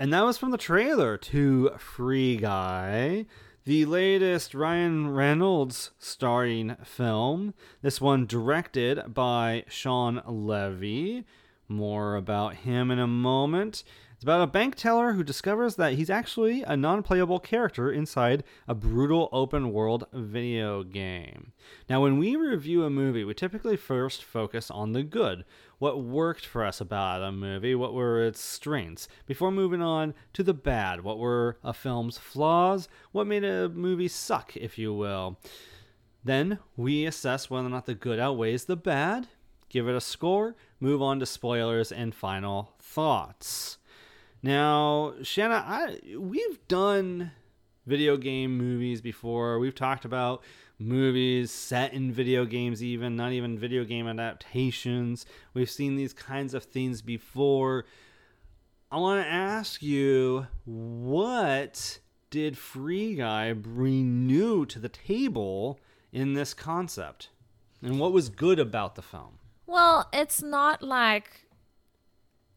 And 0.00 0.14
that 0.14 0.24
was 0.24 0.38
from 0.38 0.50
the 0.50 0.56
trailer 0.56 1.18
to 1.18 1.72
Free 1.76 2.38
Guy, 2.38 3.26
the 3.66 3.84
latest 3.84 4.54
Ryan 4.54 5.10
Reynolds 5.10 5.90
starring 5.98 6.74
film. 6.82 7.52
This 7.82 8.00
one 8.00 8.24
directed 8.24 9.12
by 9.12 9.64
Shawn 9.68 10.22
Levy. 10.26 11.26
More 11.68 12.16
about 12.16 12.54
him 12.54 12.90
in 12.90 12.98
a 12.98 13.06
moment. 13.06 13.84
It's 14.20 14.24
about 14.26 14.42
a 14.42 14.46
bank 14.48 14.74
teller 14.74 15.14
who 15.14 15.24
discovers 15.24 15.76
that 15.76 15.94
he's 15.94 16.10
actually 16.10 16.62
a 16.62 16.76
non 16.76 17.02
playable 17.02 17.40
character 17.40 17.90
inside 17.90 18.44
a 18.68 18.74
brutal 18.74 19.30
open 19.32 19.72
world 19.72 20.04
video 20.12 20.82
game. 20.82 21.52
Now, 21.88 22.02
when 22.02 22.18
we 22.18 22.36
review 22.36 22.84
a 22.84 22.90
movie, 22.90 23.24
we 23.24 23.32
typically 23.32 23.78
first 23.78 24.22
focus 24.22 24.70
on 24.70 24.92
the 24.92 25.02
good, 25.02 25.46
what 25.78 26.04
worked 26.04 26.44
for 26.44 26.66
us 26.66 26.82
about 26.82 27.22
a 27.22 27.32
movie, 27.32 27.74
what 27.74 27.94
were 27.94 28.22
its 28.22 28.40
strengths, 28.42 29.08
before 29.24 29.50
moving 29.50 29.80
on 29.80 30.12
to 30.34 30.42
the 30.42 30.52
bad, 30.52 31.00
what 31.00 31.18
were 31.18 31.56
a 31.64 31.72
film's 31.72 32.18
flaws, 32.18 32.90
what 33.12 33.26
made 33.26 33.42
a 33.42 33.70
movie 33.70 34.06
suck, 34.06 34.54
if 34.54 34.76
you 34.76 34.92
will. 34.92 35.38
Then 36.22 36.58
we 36.76 37.06
assess 37.06 37.48
whether 37.48 37.68
or 37.68 37.70
not 37.70 37.86
the 37.86 37.94
good 37.94 38.18
outweighs 38.18 38.66
the 38.66 38.76
bad, 38.76 39.28
give 39.70 39.88
it 39.88 39.96
a 39.96 40.00
score, 40.02 40.56
move 40.78 41.00
on 41.00 41.20
to 41.20 41.24
spoilers 41.24 41.90
and 41.90 42.14
final 42.14 42.74
thoughts. 42.82 43.78
Now, 44.42 45.14
Shanna, 45.22 45.64
I 45.66 46.00
we've 46.16 46.66
done 46.66 47.32
video 47.86 48.16
game 48.16 48.56
movies 48.56 49.00
before. 49.00 49.58
We've 49.58 49.74
talked 49.74 50.04
about 50.04 50.42
movies 50.78 51.50
set 51.50 51.92
in 51.92 52.12
video 52.12 52.44
games, 52.46 52.82
even 52.82 53.16
not 53.16 53.32
even 53.32 53.58
video 53.58 53.84
game 53.84 54.06
adaptations. 54.06 55.26
We've 55.52 55.70
seen 55.70 55.96
these 55.96 56.12
kinds 56.12 56.54
of 56.54 56.64
things 56.64 57.02
before. 57.02 57.84
I 58.90 58.96
want 58.96 59.24
to 59.24 59.30
ask 59.30 59.82
you, 59.82 60.46
what 60.64 62.00
did 62.30 62.56
Free 62.56 63.16
Guy 63.16 63.52
bring 63.52 64.26
new 64.26 64.64
to 64.66 64.78
the 64.78 64.88
table 64.88 65.78
in 66.12 66.34
this 66.34 66.54
concept? 66.54 67.28
And 67.82 68.00
what 68.00 68.12
was 68.12 68.28
good 68.28 68.58
about 68.58 68.94
the 68.94 69.02
film? 69.02 69.38
Well, 69.66 70.08
it's 70.12 70.42
not 70.42 70.82
like 70.82 71.46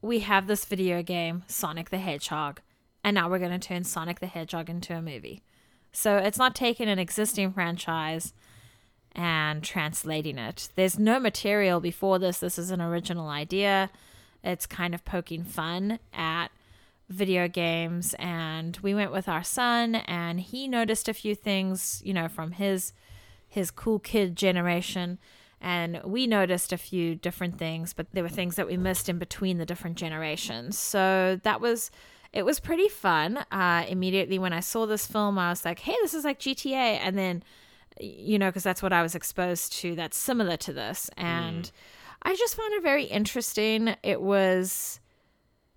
we 0.04 0.20
have 0.20 0.48
this 0.48 0.66
video 0.66 1.02
game, 1.02 1.44
Sonic 1.48 1.90
the 1.90 1.98
Hedgehog, 1.98 2.60
and 3.06 3.16
now 3.16 3.30
we're 3.30 3.40
going 3.40 3.58
to 3.58 3.68
turn 3.68 3.86
Sonic 3.86 4.20
the 4.20 4.28
Hedgehog 4.28 4.70
into 4.70 4.94
a 4.94 5.02
movie. 5.02 5.42
So 5.94 6.18
it's 6.18 6.38
not 6.38 6.56
taking 6.56 6.90
an 6.90 7.00
existing 7.00 7.54
franchise 7.54 8.34
and 9.14 9.64
translating 9.64 10.38
it. 10.38 10.70
There's 10.76 11.00
no 11.00 11.22
material 11.22 11.80
before 11.80 12.20
this. 12.20 12.40
This 12.40 12.60
is 12.60 12.70
an 12.70 12.82
original 12.82 13.30
idea. 13.30 13.90
It's 14.44 14.66
kind 14.66 14.94
of 14.94 15.06
poking 15.06 15.46
fun 15.46 16.00
at 16.14 16.50
video 17.08 17.48
games 17.48 18.14
and 18.20 18.78
we 18.82 18.94
went 18.94 19.12
with 19.14 19.30
our 19.30 19.44
son 19.44 19.96
and 19.96 20.42
he 20.42 20.68
noticed 20.68 21.08
a 21.08 21.14
few 21.14 21.34
things, 21.34 22.02
you 22.04 22.14
know, 22.14 22.28
from 22.28 22.52
his 22.52 22.92
his 23.48 23.72
cool 23.72 24.00
kid 24.00 24.36
generation 24.36 25.20
and 25.64 26.02
we 26.04 26.28
noticed 26.28 26.74
a 26.74 26.78
few 26.78 27.16
different 27.16 27.58
things, 27.58 27.94
but 27.94 28.08
there 28.12 28.22
were 28.22 28.30
things 28.30 28.58
that 28.58 28.68
we 28.68 28.76
missed 28.76 29.08
in 29.08 29.18
between 29.18 29.58
the 29.58 29.66
different 29.66 29.96
generations. 29.98 30.78
So 30.78 31.40
that 31.44 31.62
was 31.62 31.90
it 32.34 32.44
was 32.44 32.60
pretty 32.60 32.90
fun. 32.90 33.46
Uh, 33.52 33.86
immediately 33.88 34.38
when 34.38 34.54
I 34.54 34.60
saw 34.60 34.86
this 34.86 35.08
film, 35.08 35.40
I 35.40 35.50
was 35.50 35.64
like, 35.64 35.80
"Hey, 35.80 35.96
this 36.02 36.14
is 36.14 36.26
like 36.26 36.40
GTA," 36.40 37.00
and 37.02 37.18
then 37.18 37.44
you 38.00 38.38
know, 38.38 38.50
because 38.50 38.64
that's 38.64 38.82
what 38.82 38.92
I 38.92 39.02
was 39.02 39.16
exposed 39.16 39.72
to. 39.80 39.96
That's 39.96 40.18
similar 40.18 40.58
to 40.58 40.74
this, 40.74 41.10
and 41.16 41.72
I 42.24 42.36
just 42.36 42.56
found 42.56 42.74
it 42.74 42.84
very 42.84 43.06
interesting. 43.06 43.96
It 44.04 44.22
was 44.22 45.00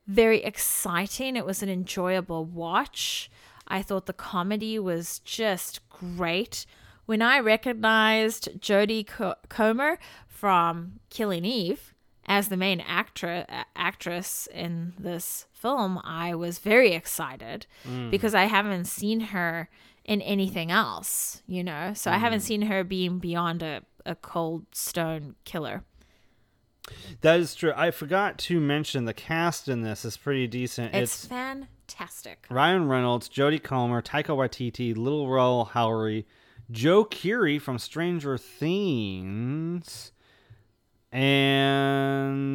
very 0.09 0.43
exciting. 0.43 1.37
It 1.37 1.47
was 1.47 1.63
an 1.63 1.69
enjoyable 1.69 2.45
watch. 2.45 3.31
I 3.69 3.83
thought 3.83 4.07
the 4.07 4.13
comedy 4.13 4.79
was 4.79 5.21
just 5.21 5.89
great. 5.91 6.67
When 7.07 7.23
I 7.23 7.39
recognized 7.39 8.61
Jodie 8.61 9.07
Co- 9.07 9.37
Comer 9.49 9.99
from 10.27 11.01
Killing 11.09 11.45
Eve 11.45 11.95
as 12.27 12.49
the 12.49 12.57
main 12.57 12.81
actor 12.81 13.47
actress 13.77 14.49
in 14.53 14.93
this 14.99 15.47
film, 15.53 16.01
I 16.03 16.35
was 16.35 16.59
very 16.59 16.93
excited 16.93 17.67
mm. 17.89 18.11
because 18.11 18.35
I 18.35 18.45
haven't 18.45 18.87
seen 18.87 19.21
her 19.21 19.69
in 20.05 20.21
anything 20.23 20.71
else, 20.71 21.43
you 21.47 21.63
know. 21.63 21.93
So 21.95 22.11
I 22.11 22.19
haven't 22.19 22.41
mm. 22.41 22.47
seen 22.47 22.63
her 22.63 22.85
being 22.85 23.19
beyond 23.19 23.63
a, 23.63 23.83
a 24.05 24.17
cold 24.17 24.67
stone 24.73 25.37
killer. 25.45 25.85
That 27.21 27.41
is 27.41 27.55
true. 27.55 27.73
I 27.77 27.91
forgot 27.91 28.39
to 28.39 28.61
mention 28.61 29.05
the 29.05 29.15
cast 29.15 29.69
in 29.69 29.83
this 29.83 30.05
is 30.05 30.17
pretty 30.17 30.47
decent. 30.47 30.95
It's, 30.95 31.25
It's, 31.25 31.27
fantastic. 31.27 32.47
Ryan 32.49 32.89
Reynolds, 32.89 33.29
Jodie 33.29 33.63
Comer, 33.63 34.03
Taika 34.03 34.37
Waititi, 34.37 34.97
Lil 34.97 35.29
Rel 35.29 35.71
Howery, 35.75 36.25
Joe 36.71 37.05
Keery 37.05 37.61
from 37.61 37.79
Stranger 37.79 38.37
Things, 38.39 40.13
and 41.13 42.51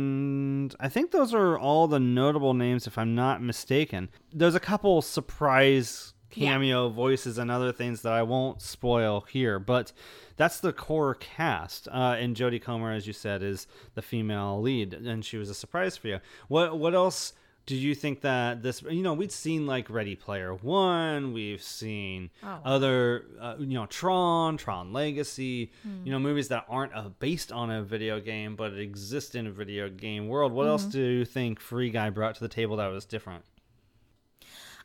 I 0.79 0.89
think 0.89 1.11
those 1.11 1.33
are 1.33 1.57
all 1.57 1.87
the 1.87 1.99
notable 1.99 2.53
names, 2.53 2.87
if 2.87 2.97
I'm 2.97 3.15
not 3.15 3.41
mistaken. 3.41 4.09
There's 4.33 4.55
a 4.55 4.59
couple 4.59 5.01
surprise 5.01 6.13
cameo 6.29 6.89
voices 6.89 7.37
and 7.37 7.51
other 7.51 7.71
things 7.71 8.01
that 8.01 8.13
I 8.13 8.23
won't 8.23 8.61
spoil 8.61 9.25
here, 9.29 9.59
but 9.59 9.91
that's 10.37 10.59
the 10.59 10.73
core 10.73 11.15
cast. 11.15 11.87
Uh, 11.89 12.15
and 12.17 12.35
Jodie 12.35 12.61
Comer, 12.61 12.91
as 12.91 13.05
you 13.05 13.13
said, 13.13 13.43
is 13.43 13.67
the 13.93 14.01
female 14.01 14.61
lead, 14.61 14.93
and 14.93 15.23
she 15.23 15.37
was 15.37 15.49
a 15.49 15.53
surprise 15.53 15.97
for 15.97 16.07
you. 16.07 16.19
What 16.47 16.79
what 16.79 16.95
else? 16.95 17.33
Did 17.67 17.75
you 17.77 17.93
think 17.93 18.21
that 18.21 18.63
this, 18.63 18.81
you 18.81 19.03
know, 19.03 19.13
we've 19.13 19.31
seen 19.31 19.67
like 19.67 19.89
Ready 19.89 20.15
Player 20.15 20.53
One, 20.53 21.31
we've 21.31 21.61
seen 21.61 22.31
other, 22.43 23.25
uh, 23.39 23.55
you 23.59 23.75
know, 23.75 23.85
Tron, 23.85 24.57
Tron 24.57 24.91
Legacy, 24.91 25.71
you 26.03 26.11
know, 26.11 26.19
movies 26.19 26.47
that 26.47 26.65
aren't 26.67 26.93
uh, 26.93 27.09
based 27.19 27.51
on 27.51 27.69
a 27.69 27.83
video 27.83 28.19
game 28.19 28.55
but 28.55 28.73
exist 28.73 29.35
in 29.35 29.47
a 29.47 29.51
video 29.51 29.89
game 29.89 30.27
world. 30.27 30.51
What 30.51 30.67
else 30.67 30.85
do 30.85 31.01
you 31.01 31.25
think 31.25 31.59
Free 31.59 31.91
Guy 31.91 32.09
brought 32.09 32.35
to 32.35 32.41
the 32.41 32.49
table 32.49 32.77
that 32.77 32.87
was 32.87 33.05
different? 33.05 33.45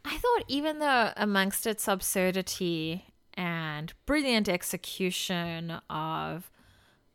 I 0.05 0.17
thought 0.19 0.45
even 0.47 0.79
though 0.79 1.13
amongst 1.17 1.67
its 1.67 1.89
absurdity 1.89 3.07
and 3.35 3.93
brilliant 4.07 4.49
execution 4.49 5.81
of 5.91 6.51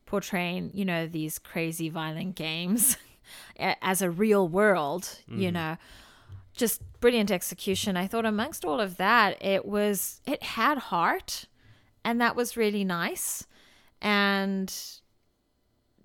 portraying, 0.06 0.72
you 0.74 0.84
know, 0.84 1.08
these 1.08 1.40
crazy 1.40 1.88
violent 1.88 2.36
games 2.36 2.98
as 3.58 4.02
a 4.02 4.10
real 4.10 4.48
world, 4.48 5.20
you 5.28 5.50
mm. 5.50 5.54
know, 5.54 5.78
just 6.54 6.82
brilliant 7.00 7.32
execution. 7.32 7.98
I 7.98 8.08
thought 8.08 8.26
amongst 8.26 8.66
all 8.66 8.80
of 8.80 8.98
that, 8.98 9.44
it 9.44 9.66
was 9.66 10.22
it 10.26 10.44
had 10.44 10.78
heart 10.78 11.46
and 12.04 12.20
that 12.22 12.36
was 12.36 12.58
really 12.58 12.84
nice. 12.84 13.46
And 14.02 14.74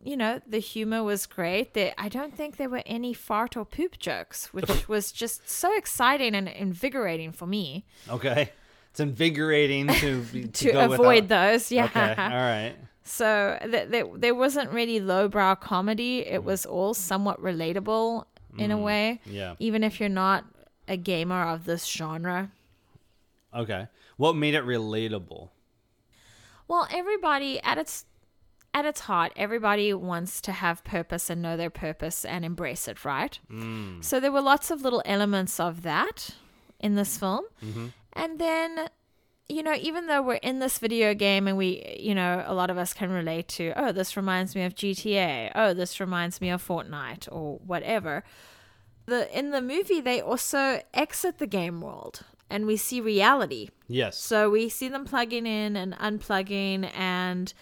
you 0.02 0.16
know, 0.16 0.40
the 0.47 0.61
humor 0.61 1.02
was 1.02 1.26
great. 1.26 1.75
There, 1.75 1.92
I 1.99 2.09
don't 2.09 2.33
think 2.33 2.59
there 2.59 2.68
were 2.68 2.83
any 2.87 3.12
fart 3.12 3.56
or 3.56 3.64
poop 3.64 3.99
jokes, 3.99 4.52
which 4.54 4.88
was 4.88 5.11
just 5.11 5.49
so 5.49 5.76
exciting 5.76 6.35
and 6.35 6.49
invigorating 6.49 7.33
for 7.33 7.47
me 7.47 7.87
Okay. 8.09 8.50
It's 8.90 9.00
invigorating 9.00 9.88
to 9.88 10.25
to, 10.25 10.47
to 10.71 10.85
avoid 10.85 11.25
without. 11.25 11.52
those. 11.52 11.71
Yeah. 11.73 11.85
Okay. 11.85 12.14
All 12.16 12.30
right. 12.30 12.75
So 13.06 13.58
th- 13.62 13.90
th- 13.90 14.06
there 14.16 14.34
wasn't 14.34 14.70
really 14.70 14.98
lowbrow 15.00 15.54
comedy. 15.54 16.26
It 16.26 16.42
was 16.42 16.66
all 16.66 16.92
somewhat 16.92 17.40
relatable 17.40 18.25
in 18.58 18.70
a 18.70 18.76
way. 18.78 19.20
Mm. 19.26 19.32
yeah. 19.32 19.54
Even 19.58 19.84
if 19.84 20.00
you're 20.00 20.08
not 20.08 20.44
a 20.88 20.96
gamer 20.96 21.42
of 21.48 21.64
this 21.66 21.84
genre. 21.86 22.50
Okay. 23.54 23.86
What 24.16 24.34
made 24.34 24.54
it 24.54 24.64
relatable? 24.64 25.50
Well, 26.68 26.88
everybody 26.90 27.60
at 27.62 27.78
its 27.78 28.06
at 28.75 28.84
its 28.84 29.00
heart, 29.00 29.32
everybody 29.36 29.94
wants 29.94 30.40
to 30.42 30.52
have 30.52 30.84
purpose 30.84 31.30
and 31.30 31.40
know 31.40 31.56
their 31.56 31.70
purpose 31.70 32.25
and 32.26 32.44
embrace 32.44 32.88
it, 32.88 33.04
right? 33.06 33.38
So 34.00 34.20
there 34.20 34.32
were 34.32 34.42
lots 34.42 34.70
of 34.70 34.82
little 34.82 35.02
elements 35.06 35.58
of 35.58 35.82
that 35.82 36.30
in 36.80 36.94
this 36.94 37.16
film. 37.16 37.44
And 38.12 38.38
then 38.38 38.88
you 39.49 39.62
know, 39.62 39.75
even 39.75 40.07
though 40.07 40.23
we're 40.23 40.35
in 40.35 40.59
this 40.59 40.79
video 40.79 41.15
game 41.15 41.47
and 41.47 41.57
we, 41.57 41.97
you 41.99 42.15
know, 42.15 42.45
a 42.47 42.55
lot 42.55 42.71
of 42.71 42.79
us 42.79 42.93
can 42.93 43.11
relate 43.11 43.49
to, 43.49 43.73
oh, 43.76 43.93
this 43.93 44.17
reminds 44.17 44.55
me 44.55 44.65
of 44.65 44.75
GTA. 44.75 45.53
Oh, 45.55 45.73
this 45.73 46.00
reminds 46.00 46.41
me 46.41 46.50
of 46.50 46.67
Fortnite 46.67 47.29
or 47.31 47.59
whatever. 47.59 48.25
The 49.07 49.37
in 49.37 49.50
the 49.50 49.62
movie 49.62 50.00
they 50.00 50.21
also 50.21 50.83
exit 50.93 51.38
the 51.38 51.47
game 51.47 51.81
world 51.81 52.25
and 52.50 52.67
we 52.67 52.76
see 52.76 53.00
reality. 53.00 53.69
Yes. 53.89 54.19
So 54.19 54.50
we 54.50 54.69
see 54.69 54.89
them 54.89 55.04
plugging 55.04 55.47
in 55.47 55.76
and 55.76 55.95
unplugging, 55.95 56.91
and 56.95 57.52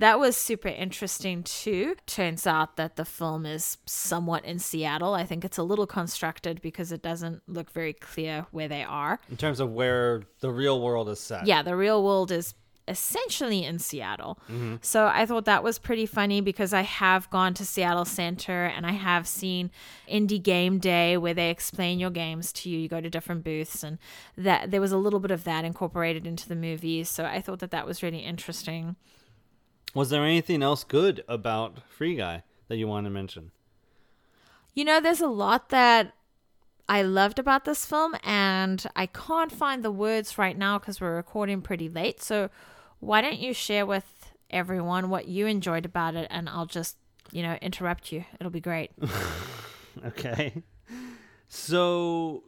that 0.00 0.18
was 0.18 0.36
super 0.36 0.68
interesting 0.68 1.42
too. 1.42 1.94
Turns 2.06 2.46
out 2.46 2.76
that 2.76 2.96
the 2.96 3.04
film 3.04 3.46
is 3.46 3.78
somewhat 3.86 4.44
in 4.44 4.58
Seattle. 4.58 5.14
I 5.14 5.24
think 5.24 5.44
it's 5.44 5.58
a 5.58 5.62
little 5.62 5.86
constructed 5.86 6.60
because 6.62 6.90
it 6.90 7.02
doesn't 7.02 7.42
look 7.46 7.70
very 7.70 7.92
clear 7.92 8.46
where 8.50 8.68
they 8.68 8.82
are. 8.82 9.20
in 9.30 9.36
terms 9.36 9.60
of 9.60 9.70
where 9.70 10.22
the 10.40 10.50
real 10.50 10.80
world 10.80 11.08
is 11.08 11.20
set. 11.20 11.46
Yeah, 11.46 11.62
the 11.62 11.76
real 11.76 12.02
world 12.02 12.30
is 12.32 12.54
essentially 12.88 13.62
in 13.64 13.78
Seattle. 13.78 14.38
Mm-hmm. 14.50 14.76
So 14.80 15.06
I 15.06 15.24
thought 15.26 15.44
that 15.44 15.62
was 15.62 15.78
pretty 15.78 16.06
funny 16.06 16.40
because 16.40 16.72
I 16.72 16.80
have 16.80 17.30
gone 17.30 17.54
to 17.54 17.64
Seattle 17.64 18.04
Center 18.04 18.64
and 18.64 18.84
I 18.86 18.92
have 18.92 19.28
seen 19.28 19.70
Indie 20.10 20.42
Game 20.42 20.78
Day 20.78 21.16
where 21.16 21.34
they 21.34 21.50
explain 21.50 22.00
your 22.00 22.10
games 22.10 22.52
to 22.54 22.70
you. 22.70 22.78
You 22.78 22.88
go 22.88 23.00
to 23.00 23.10
different 23.10 23.44
booths 23.44 23.84
and 23.84 23.98
that 24.36 24.70
there 24.70 24.80
was 24.80 24.92
a 24.92 24.98
little 24.98 25.20
bit 25.20 25.30
of 25.30 25.44
that 25.44 25.64
incorporated 25.64 26.26
into 26.26 26.48
the 26.48 26.56
movie. 26.56 27.04
So 27.04 27.24
I 27.26 27.40
thought 27.40 27.60
that 27.60 27.70
that 27.70 27.86
was 27.86 28.02
really 28.02 28.20
interesting. 28.20 28.96
Was 29.94 30.10
there 30.10 30.24
anything 30.24 30.62
else 30.62 30.84
good 30.84 31.24
about 31.28 31.80
Free 31.88 32.16
Guy 32.16 32.42
that 32.68 32.76
you 32.76 32.86
want 32.86 33.06
to 33.06 33.10
mention? 33.10 33.50
You 34.74 34.84
know, 34.84 35.00
there's 35.00 35.20
a 35.20 35.26
lot 35.26 35.70
that 35.70 36.12
I 36.88 37.02
loved 37.02 37.38
about 37.38 37.64
this 37.64 37.84
film, 37.84 38.14
and 38.22 38.84
I 38.94 39.06
can't 39.06 39.50
find 39.50 39.82
the 39.82 39.90
words 39.90 40.38
right 40.38 40.56
now 40.56 40.78
because 40.78 41.00
we're 41.00 41.16
recording 41.16 41.60
pretty 41.60 41.88
late. 41.88 42.22
So, 42.22 42.50
why 43.00 43.20
don't 43.20 43.38
you 43.38 43.52
share 43.52 43.86
with 43.86 44.32
everyone 44.50 45.10
what 45.10 45.26
you 45.26 45.46
enjoyed 45.46 45.84
about 45.84 46.14
it, 46.14 46.28
and 46.30 46.48
I'll 46.48 46.66
just, 46.66 46.96
you 47.32 47.42
know, 47.42 47.54
interrupt 47.62 48.12
you. 48.12 48.24
It'll 48.38 48.50
be 48.50 48.60
great. 48.60 48.92
Okay. 50.06 50.62
So, 51.48 52.44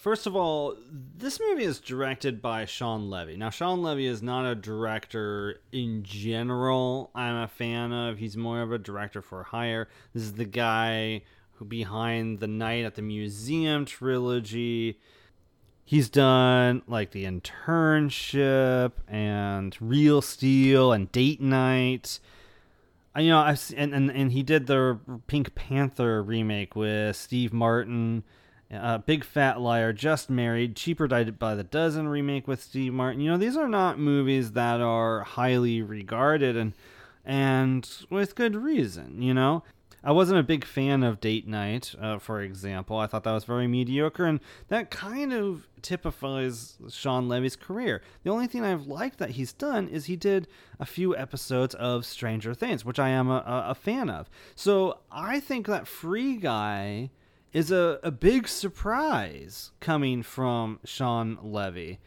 first 0.00 0.26
of 0.26 0.34
all, 0.34 0.74
this 0.90 1.38
movie 1.38 1.64
is 1.64 1.78
directed 1.78 2.40
by 2.40 2.64
Shawn 2.64 3.10
Levy. 3.10 3.36
Now, 3.36 3.50
Shawn 3.50 3.82
Levy 3.82 4.06
is 4.06 4.22
not 4.22 4.50
a 4.50 4.54
director 4.54 5.60
in 5.72 6.02
general 6.02 7.10
I'm 7.14 7.36
a 7.36 7.48
fan 7.48 7.92
of. 7.92 8.18
He's 8.18 8.36
more 8.36 8.62
of 8.62 8.72
a 8.72 8.78
director 8.78 9.20
for 9.20 9.42
hire. 9.44 9.88
This 10.14 10.22
is 10.22 10.32
the 10.32 10.46
guy 10.46 11.22
who 11.54 11.66
behind 11.66 12.40
the 12.40 12.48
Night 12.48 12.84
at 12.86 12.94
the 12.94 13.02
Museum 13.02 13.84
trilogy. 13.84 14.98
He's 15.84 16.08
done 16.08 16.82
like 16.86 17.10
the 17.10 17.24
internship 17.24 18.92
and 19.06 19.76
Real 19.80 20.22
Steel 20.22 20.92
and 20.92 21.12
Date 21.12 21.40
Night. 21.42 22.20
I- 23.14 23.20
you 23.22 23.28
know, 23.30 23.40
I've 23.40 23.60
and, 23.76 23.92
and 23.92 24.10
and 24.10 24.32
he 24.32 24.42
did 24.42 24.66
the 24.66 24.98
Pink 25.26 25.54
Panther 25.54 26.22
remake 26.22 26.74
with 26.76 27.16
Steve 27.16 27.52
Martin, 27.52 28.22
uh, 28.72 28.98
Big 28.98 29.24
Fat 29.24 29.60
Liar, 29.60 29.92
Just 29.92 30.30
Married, 30.30 30.76
Cheaper 30.76 31.08
by 31.08 31.24
by 31.24 31.54
the 31.54 31.64
Dozen 31.64 32.08
remake 32.08 32.46
with 32.46 32.62
Steve 32.62 32.92
Martin. 32.92 33.20
You 33.20 33.30
know, 33.30 33.38
these 33.38 33.56
are 33.56 33.68
not 33.68 33.98
movies 33.98 34.52
that 34.52 34.80
are 34.80 35.20
highly 35.20 35.82
regarded 35.82 36.56
and 36.56 36.72
and 37.24 37.88
with 38.08 38.34
good 38.34 38.56
reason. 38.56 39.22
You 39.22 39.34
know, 39.34 39.64
I 40.02 40.12
wasn't 40.12 40.40
a 40.40 40.44
big 40.44 40.64
fan 40.64 41.02
of 41.02 41.20
Date 41.20 41.46
Night, 41.46 41.94
uh, 42.00 42.18
for 42.18 42.40
example. 42.40 42.96
I 42.96 43.06
thought 43.06 43.24
that 43.24 43.32
was 43.32 43.44
very 43.44 43.66
mediocre, 43.66 44.24
and 44.24 44.40
that 44.68 44.90
kind 44.90 45.32
of 45.32 45.66
typifies 45.82 46.78
Shawn 46.88 47.28
Levy's 47.28 47.56
career. 47.56 48.02
The 48.22 48.30
only 48.30 48.46
thing 48.46 48.64
I've 48.64 48.86
liked 48.86 49.18
that 49.18 49.30
he's 49.30 49.52
done 49.52 49.88
is 49.88 50.06
he 50.06 50.16
did 50.16 50.48
a 50.78 50.86
few 50.86 51.16
episodes 51.16 51.74
of 51.74 52.06
Stranger 52.06 52.54
Things, 52.54 52.84
which 52.84 52.98
I 52.98 53.10
am 53.10 53.28
a, 53.28 53.42
a 53.46 53.74
fan 53.74 54.08
of. 54.08 54.30
So 54.54 55.00
I 55.10 55.40
think 55.40 55.66
that 55.66 55.86
Free 55.86 56.36
Guy 56.36 57.10
is 57.52 57.70
a, 57.70 57.98
a 58.02 58.10
big 58.10 58.48
surprise 58.48 59.72
coming 59.80 60.22
from 60.22 60.78
Shawn 60.84 61.38
Levy. 61.42 61.98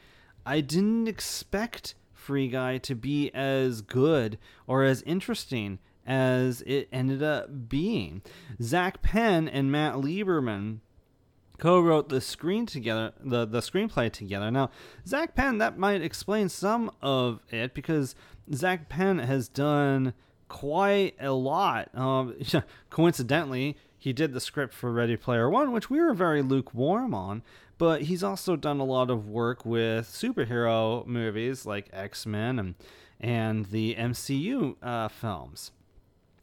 I 0.45 0.61
didn't 0.61 1.07
expect 1.07 1.95
Free 2.13 2.47
Guy 2.47 2.77
to 2.79 2.95
be 2.95 3.29
as 3.33 3.81
good 3.81 4.37
or 4.67 4.83
as 4.83 5.01
interesting 5.03 5.79
as 6.05 6.61
it 6.61 6.87
ended 6.91 7.23
up 7.23 7.69
being. 7.69 8.21
Zak 8.61 9.01
Penn 9.01 9.47
and 9.47 9.71
Matt 9.71 9.95
Lieberman 9.95 10.79
co-wrote 11.57 12.09
the 12.09 12.19
screen 12.19 12.65
together 12.65 13.13
the, 13.23 13.45
the 13.45 13.59
screenplay 13.59 14.11
together 14.11 14.49
now 14.49 14.69
zak 15.07 15.35
penn 15.35 15.59
that 15.59 15.77
might 15.77 16.01
explain 16.01 16.49
some 16.49 16.91
of 17.01 17.39
it 17.51 17.73
because 17.73 18.15
zak 18.53 18.89
penn 18.89 19.19
has 19.19 19.47
done 19.47 20.13
quite 20.49 21.15
a 21.21 21.31
lot 21.31 21.89
um, 21.95 22.35
coincidentally 22.89 23.77
he 24.03 24.11
did 24.11 24.33
the 24.33 24.39
script 24.39 24.73
for 24.73 24.91
ready 24.91 25.15
player 25.15 25.49
one 25.49 25.71
which 25.71 25.89
we 25.89 25.99
were 25.99 26.13
very 26.13 26.41
lukewarm 26.41 27.13
on 27.13 27.41
but 27.77 28.03
he's 28.03 28.23
also 28.23 28.55
done 28.55 28.79
a 28.79 28.85
lot 28.85 29.09
of 29.09 29.27
work 29.29 29.65
with 29.65 30.05
superhero 30.07 31.05
movies 31.07 31.65
like 31.65 31.89
x-men 31.93 32.59
and, 32.59 32.75
and 33.19 33.65
the 33.67 33.95
mcu 33.95 34.75
uh, 34.81 35.07
films 35.07 35.71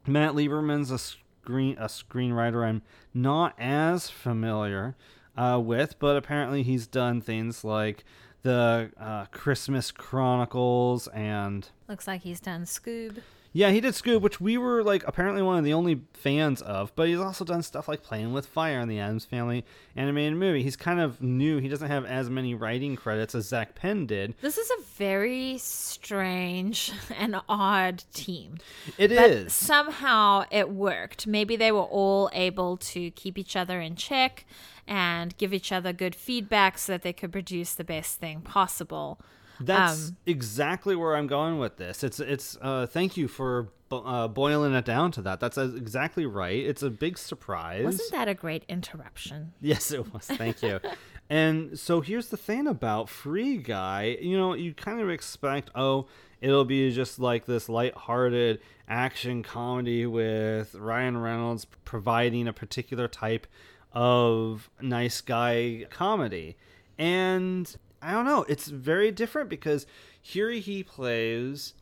Matt 0.06 0.32
Lieberman's 0.32 0.90
a 0.90 0.98
screen 0.98 1.76
a 1.78 1.86
screenwriter 1.86 2.66
I'm 2.66 2.82
not 3.12 3.54
as 3.58 4.08
familiar 4.08 4.96
uh, 5.36 5.60
with, 5.62 5.98
but 5.98 6.16
apparently 6.16 6.62
he's 6.62 6.86
done 6.86 7.20
things 7.20 7.64
like 7.64 8.04
the 8.42 8.90
uh, 8.98 9.26
Christmas 9.26 9.90
Chronicles 9.90 11.06
and 11.08 11.68
Looks 11.88 12.06
like 12.06 12.22
he's 12.22 12.40
done 12.40 12.64
Scoob. 12.64 13.18
Yeah, 13.52 13.70
he 13.70 13.80
did 13.80 13.94
Scoob, 13.94 14.20
which 14.20 14.40
we 14.40 14.56
were 14.56 14.84
like 14.84 15.02
apparently 15.06 15.42
one 15.42 15.58
of 15.58 15.64
the 15.64 15.72
only 15.72 16.02
fans 16.14 16.62
of. 16.62 16.92
But 16.94 17.08
he's 17.08 17.18
also 17.18 17.44
done 17.44 17.62
stuff 17.62 17.88
like 17.88 18.02
Playing 18.02 18.32
with 18.32 18.46
Fire 18.46 18.78
in 18.78 18.88
the 18.88 19.00
Addams 19.00 19.24
Family 19.24 19.64
animated 19.96 20.38
movie. 20.38 20.62
He's 20.62 20.76
kind 20.76 21.00
of 21.00 21.20
new. 21.20 21.58
He 21.58 21.68
doesn't 21.68 21.88
have 21.88 22.04
as 22.04 22.30
many 22.30 22.54
writing 22.54 22.94
credits 22.94 23.34
as 23.34 23.48
Zak 23.48 23.74
Penn 23.74 24.06
did. 24.06 24.34
This 24.40 24.56
is 24.56 24.70
a 24.70 24.82
very 24.96 25.58
strange 25.58 26.92
and 27.18 27.40
odd 27.48 28.04
team. 28.14 28.58
It 28.96 29.08
but 29.08 29.30
is. 29.30 29.52
somehow 29.52 30.44
it 30.50 30.70
worked. 30.70 31.26
Maybe 31.26 31.56
they 31.56 31.72
were 31.72 31.80
all 31.80 32.30
able 32.32 32.76
to 32.76 33.10
keep 33.10 33.36
each 33.36 33.56
other 33.56 33.80
in 33.80 33.96
check 33.96 34.46
and 34.86 35.36
give 35.38 35.52
each 35.52 35.72
other 35.72 35.92
good 35.92 36.14
feedback 36.14 36.78
so 36.78 36.92
that 36.92 37.02
they 37.02 37.12
could 37.12 37.32
produce 37.32 37.74
the 37.74 37.84
best 37.84 38.20
thing 38.20 38.40
possible. 38.42 39.20
That's 39.60 40.08
Um, 40.08 40.16
exactly 40.26 40.96
where 40.96 41.16
I'm 41.16 41.26
going 41.26 41.58
with 41.58 41.76
this. 41.76 42.02
It's 42.02 42.18
it's. 42.20 42.56
Uh, 42.60 42.86
thank 42.86 43.16
you 43.16 43.28
for 43.28 43.68
uh, 43.92 44.28
boiling 44.28 44.72
it 44.74 44.84
down 44.84 45.12
to 45.12 45.22
that. 45.22 45.40
That's 45.40 45.58
uh, 45.58 45.72
exactly 45.76 46.26
right. 46.26 46.58
It's 46.64 46.82
a 46.82 46.90
big 46.90 47.18
surprise. 47.18 47.84
Wasn't 47.84 48.10
that 48.12 48.28
a 48.28 48.34
great 48.34 48.64
interruption? 48.68 49.52
Yes, 49.60 49.90
it 49.90 50.12
was. 50.12 50.26
Thank 50.26 50.62
you. 50.62 50.80
and 51.30 51.78
so 51.78 52.00
here's 52.00 52.28
the 52.28 52.36
thing 52.36 52.66
about 52.66 53.08
Free 53.08 53.56
Guy. 53.56 54.16
You 54.20 54.36
know, 54.38 54.54
you 54.54 54.74
kind 54.74 55.00
of 55.00 55.10
expect, 55.10 55.70
oh, 55.74 56.06
it'll 56.40 56.64
be 56.64 56.90
just 56.92 57.18
like 57.18 57.46
this 57.46 57.68
light-hearted 57.68 58.60
action 58.88 59.42
comedy 59.42 60.06
with 60.06 60.74
Ryan 60.74 61.18
Reynolds 61.18 61.66
providing 61.84 62.48
a 62.48 62.52
particular 62.52 63.08
type 63.08 63.46
of 63.92 64.70
nice 64.80 65.20
guy 65.20 65.86
comedy. 65.90 66.56
And 66.98 67.74
I 68.02 68.12
don't 68.12 68.24
know, 68.24 68.44
it's 68.48 68.68
very 68.68 69.10
different 69.10 69.48
because 69.50 69.86
here 70.20 70.50
he 70.50 70.82
plays 70.82 71.74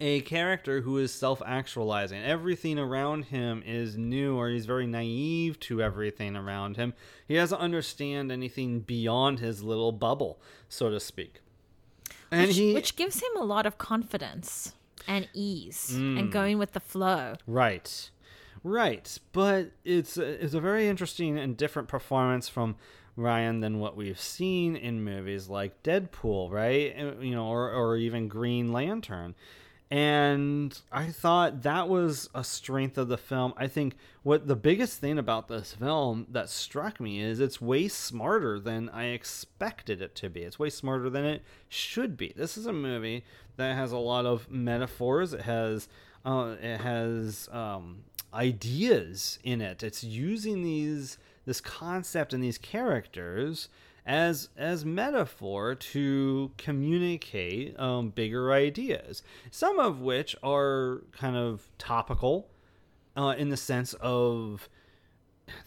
a 0.00 0.20
character 0.22 0.80
who 0.82 0.98
is 0.98 1.12
self 1.12 1.40
actualizing. 1.46 2.22
Everything 2.22 2.78
around 2.78 3.26
him 3.26 3.62
is 3.64 3.96
new, 3.96 4.36
or 4.36 4.48
he's 4.50 4.66
very 4.66 4.86
naive 4.86 5.58
to 5.60 5.80
everything 5.82 6.36
around 6.36 6.76
him. 6.76 6.94
He 7.28 7.34
doesn't 7.36 7.58
understand 7.58 8.30
anything 8.32 8.80
beyond 8.80 9.38
his 9.38 9.62
little 9.62 9.92
bubble, 9.92 10.40
so 10.68 10.90
to 10.90 10.98
speak. 11.00 11.40
And 12.30 12.48
which, 12.48 12.56
he. 12.56 12.74
which 12.74 12.96
gives 12.96 13.20
him 13.22 13.30
a 13.36 13.44
lot 13.44 13.66
of 13.66 13.78
confidence 13.78 14.74
and 15.06 15.28
ease 15.32 15.90
Mm. 15.94 16.18
and 16.18 16.32
going 16.32 16.58
with 16.58 16.72
the 16.72 16.80
flow. 16.80 17.34
Right. 17.46 18.10
Right. 18.64 19.16
But 19.32 19.70
it's 19.84 20.16
a, 20.18 20.42
it's 20.44 20.54
a 20.54 20.60
very 20.60 20.88
interesting 20.88 21.38
and 21.38 21.56
different 21.56 21.86
performance 21.88 22.48
from 22.48 22.76
Ryan 23.16 23.60
than 23.60 23.78
what 23.78 23.96
we've 23.96 24.20
seen 24.20 24.76
in 24.76 25.04
movies 25.04 25.48
like 25.48 25.82
Deadpool, 25.82 26.50
right? 26.50 26.96
You 27.22 27.34
know, 27.34 27.46
or, 27.46 27.70
or 27.70 27.96
even 27.96 28.28
Green 28.28 28.72
Lantern. 28.72 29.34
And 29.90 30.76
I 30.90 31.06
thought 31.06 31.62
that 31.62 31.88
was 31.88 32.28
a 32.34 32.42
strength 32.42 32.98
of 32.98 33.08
the 33.08 33.18
film. 33.18 33.52
I 33.56 33.68
think 33.68 33.96
what 34.22 34.48
the 34.48 34.56
biggest 34.56 34.98
thing 34.98 35.18
about 35.18 35.46
this 35.46 35.74
film 35.74 36.26
that 36.30 36.48
struck 36.48 37.00
me 37.00 37.20
is 37.20 37.38
it's 37.38 37.60
way 37.60 37.86
smarter 37.86 38.58
than 38.58 38.88
I 38.88 39.08
expected 39.08 40.02
it 40.02 40.14
to 40.16 40.30
be. 40.30 40.40
It's 40.40 40.58
way 40.58 40.70
smarter 40.70 41.10
than 41.10 41.24
it 41.24 41.42
should 41.68 42.16
be. 42.16 42.32
This 42.34 42.56
is 42.56 42.66
a 42.66 42.72
movie 42.72 43.24
that 43.56 43.76
has 43.76 43.92
a 43.92 43.98
lot 43.98 44.26
of 44.26 44.50
metaphors. 44.50 45.32
It 45.32 45.42
has 45.42 45.88
uh, 46.24 46.56
it 46.60 46.78
has 46.78 47.48
um, 47.52 48.04
ideas 48.32 49.38
in 49.44 49.60
it. 49.60 49.82
It's 49.82 50.02
using 50.02 50.64
these 50.64 51.18
this 51.44 51.60
concept 51.60 52.32
and 52.32 52.42
these 52.42 52.58
characters 52.58 53.68
as 54.06 54.50
as 54.56 54.84
metaphor 54.84 55.74
to 55.74 56.50
communicate 56.58 57.78
um, 57.78 58.10
bigger 58.10 58.52
ideas. 58.52 59.22
Some 59.50 59.78
of 59.78 60.00
which 60.00 60.36
are 60.42 61.02
kind 61.12 61.36
of 61.36 61.68
topical, 61.78 62.48
uh, 63.16 63.34
in 63.36 63.48
the 63.48 63.56
sense 63.56 63.94
of 63.94 64.68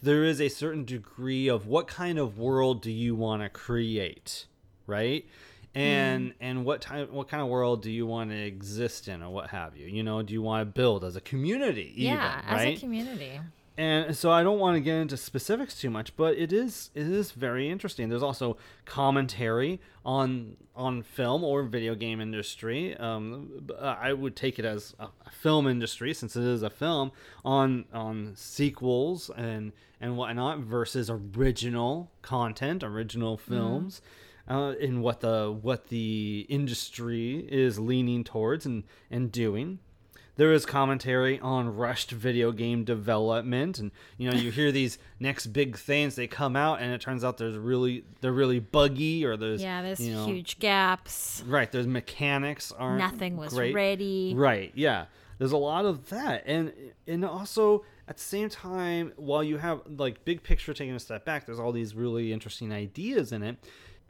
there 0.02 0.24
is 0.24 0.40
a 0.40 0.48
certain 0.48 0.84
degree 0.84 1.48
of 1.48 1.66
what 1.66 1.86
kind 1.86 2.18
of 2.18 2.38
world 2.38 2.82
do 2.82 2.90
you 2.90 3.14
want 3.14 3.42
to 3.42 3.48
create, 3.48 4.46
right? 4.86 5.26
And 5.74 6.34
and 6.40 6.64
what 6.64 6.80
type 6.80 7.10
what 7.10 7.28
kind 7.28 7.42
of 7.42 7.48
world 7.48 7.82
do 7.82 7.90
you 7.90 8.06
want 8.06 8.30
to 8.30 8.36
exist 8.36 9.06
in 9.06 9.22
or 9.22 9.30
what 9.30 9.50
have 9.50 9.76
you? 9.76 9.86
You 9.86 10.02
know, 10.02 10.22
do 10.22 10.32
you 10.32 10.42
want 10.42 10.62
to 10.62 10.64
build 10.64 11.04
as 11.04 11.14
a 11.14 11.20
community 11.20 11.92
even, 11.94 12.14
yeah, 12.14 12.52
right? 12.52 12.68
as 12.72 12.78
a 12.78 12.80
community. 12.80 13.40
And 13.78 14.16
so 14.16 14.32
I 14.32 14.42
don't 14.42 14.58
want 14.58 14.74
to 14.74 14.80
get 14.80 14.96
into 14.96 15.16
specifics 15.16 15.80
too 15.80 15.88
much, 15.88 16.16
but 16.16 16.36
it 16.36 16.52
is 16.52 16.90
it 16.96 17.06
is 17.06 17.30
very 17.30 17.70
interesting. 17.70 18.08
There's 18.08 18.24
also 18.24 18.56
commentary 18.84 19.80
on 20.04 20.56
on 20.74 21.02
film 21.02 21.44
or 21.44 21.62
video 21.62 21.94
game 21.94 22.20
industry. 22.20 22.96
Um, 22.96 23.62
b- 23.66 23.74
I 23.80 24.12
would 24.12 24.34
take 24.34 24.58
it 24.58 24.64
as 24.64 24.96
a 24.98 25.30
film 25.30 25.68
industry 25.68 26.12
since 26.12 26.34
it 26.34 26.42
is 26.42 26.64
a 26.64 26.70
film 26.70 27.12
on 27.44 27.84
on 27.92 28.32
sequels 28.34 29.30
and 29.36 29.70
and 30.00 30.16
whatnot 30.16 30.58
versus 30.58 31.08
original 31.08 32.10
content, 32.20 32.82
original 32.82 33.36
films. 33.36 34.02
Uh, 34.48 34.72
in 34.80 35.02
what 35.02 35.20
the 35.20 35.56
what 35.62 35.86
the 35.88 36.46
industry 36.48 37.46
is 37.48 37.78
leaning 37.78 38.24
towards 38.24 38.66
and 38.66 38.82
and 39.08 39.30
doing 39.30 39.78
there 40.38 40.52
is 40.52 40.64
commentary 40.64 41.38
on 41.40 41.76
rushed 41.76 42.10
video 42.12 42.50
game 42.52 42.84
development 42.84 43.78
and 43.78 43.90
you 44.16 44.30
know 44.30 44.36
you 44.36 44.50
hear 44.50 44.72
these 44.72 44.98
next 45.20 45.48
big 45.48 45.76
things 45.76 46.14
they 46.14 46.26
come 46.26 46.56
out 46.56 46.80
and 46.80 46.92
it 46.94 47.00
turns 47.02 47.22
out 47.24 47.36
there's 47.36 47.56
really 47.56 48.04
they're 48.22 48.32
really 48.32 48.60
buggy 48.60 49.24
or 49.26 49.36
there's 49.36 49.62
Yeah, 49.62 49.82
there's 49.82 50.00
you 50.00 50.14
know, 50.14 50.24
huge 50.26 50.58
gaps. 50.58 51.42
right 51.46 51.70
there's 51.70 51.86
mechanics 51.86 52.72
aren't 52.72 52.98
Nothing 52.98 53.36
was 53.36 53.52
great. 53.52 53.74
ready. 53.74 54.32
right 54.34 54.72
yeah 54.74 55.06
there's 55.38 55.52
a 55.52 55.56
lot 55.56 55.84
of 55.84 56.08
that 56.08 56.44
and 56.46 56.72
and 57.06 57.24
also 57.24 57.84
at 58.08 58.16
the 58.16 58.22
same 58.22 58.48
time 58.48 59.12
while 59.16 59.44
you 59.44 59.58
have 59.58 59.82
like 59.98 60.24
big 60.24 60.42
picture 60.42 60.72
taking 60.72 60.94
a 60.94 61.00
step 61.00 61.24
back 61.24 61.46
there's 61.46 61.60
all 61.60 61.72
these 61.72 61.94
really 61.94 62.32
interesting 62.32 62.72
ideas 62.72 63.32
in 63.32 63.42
it 63.42 63.56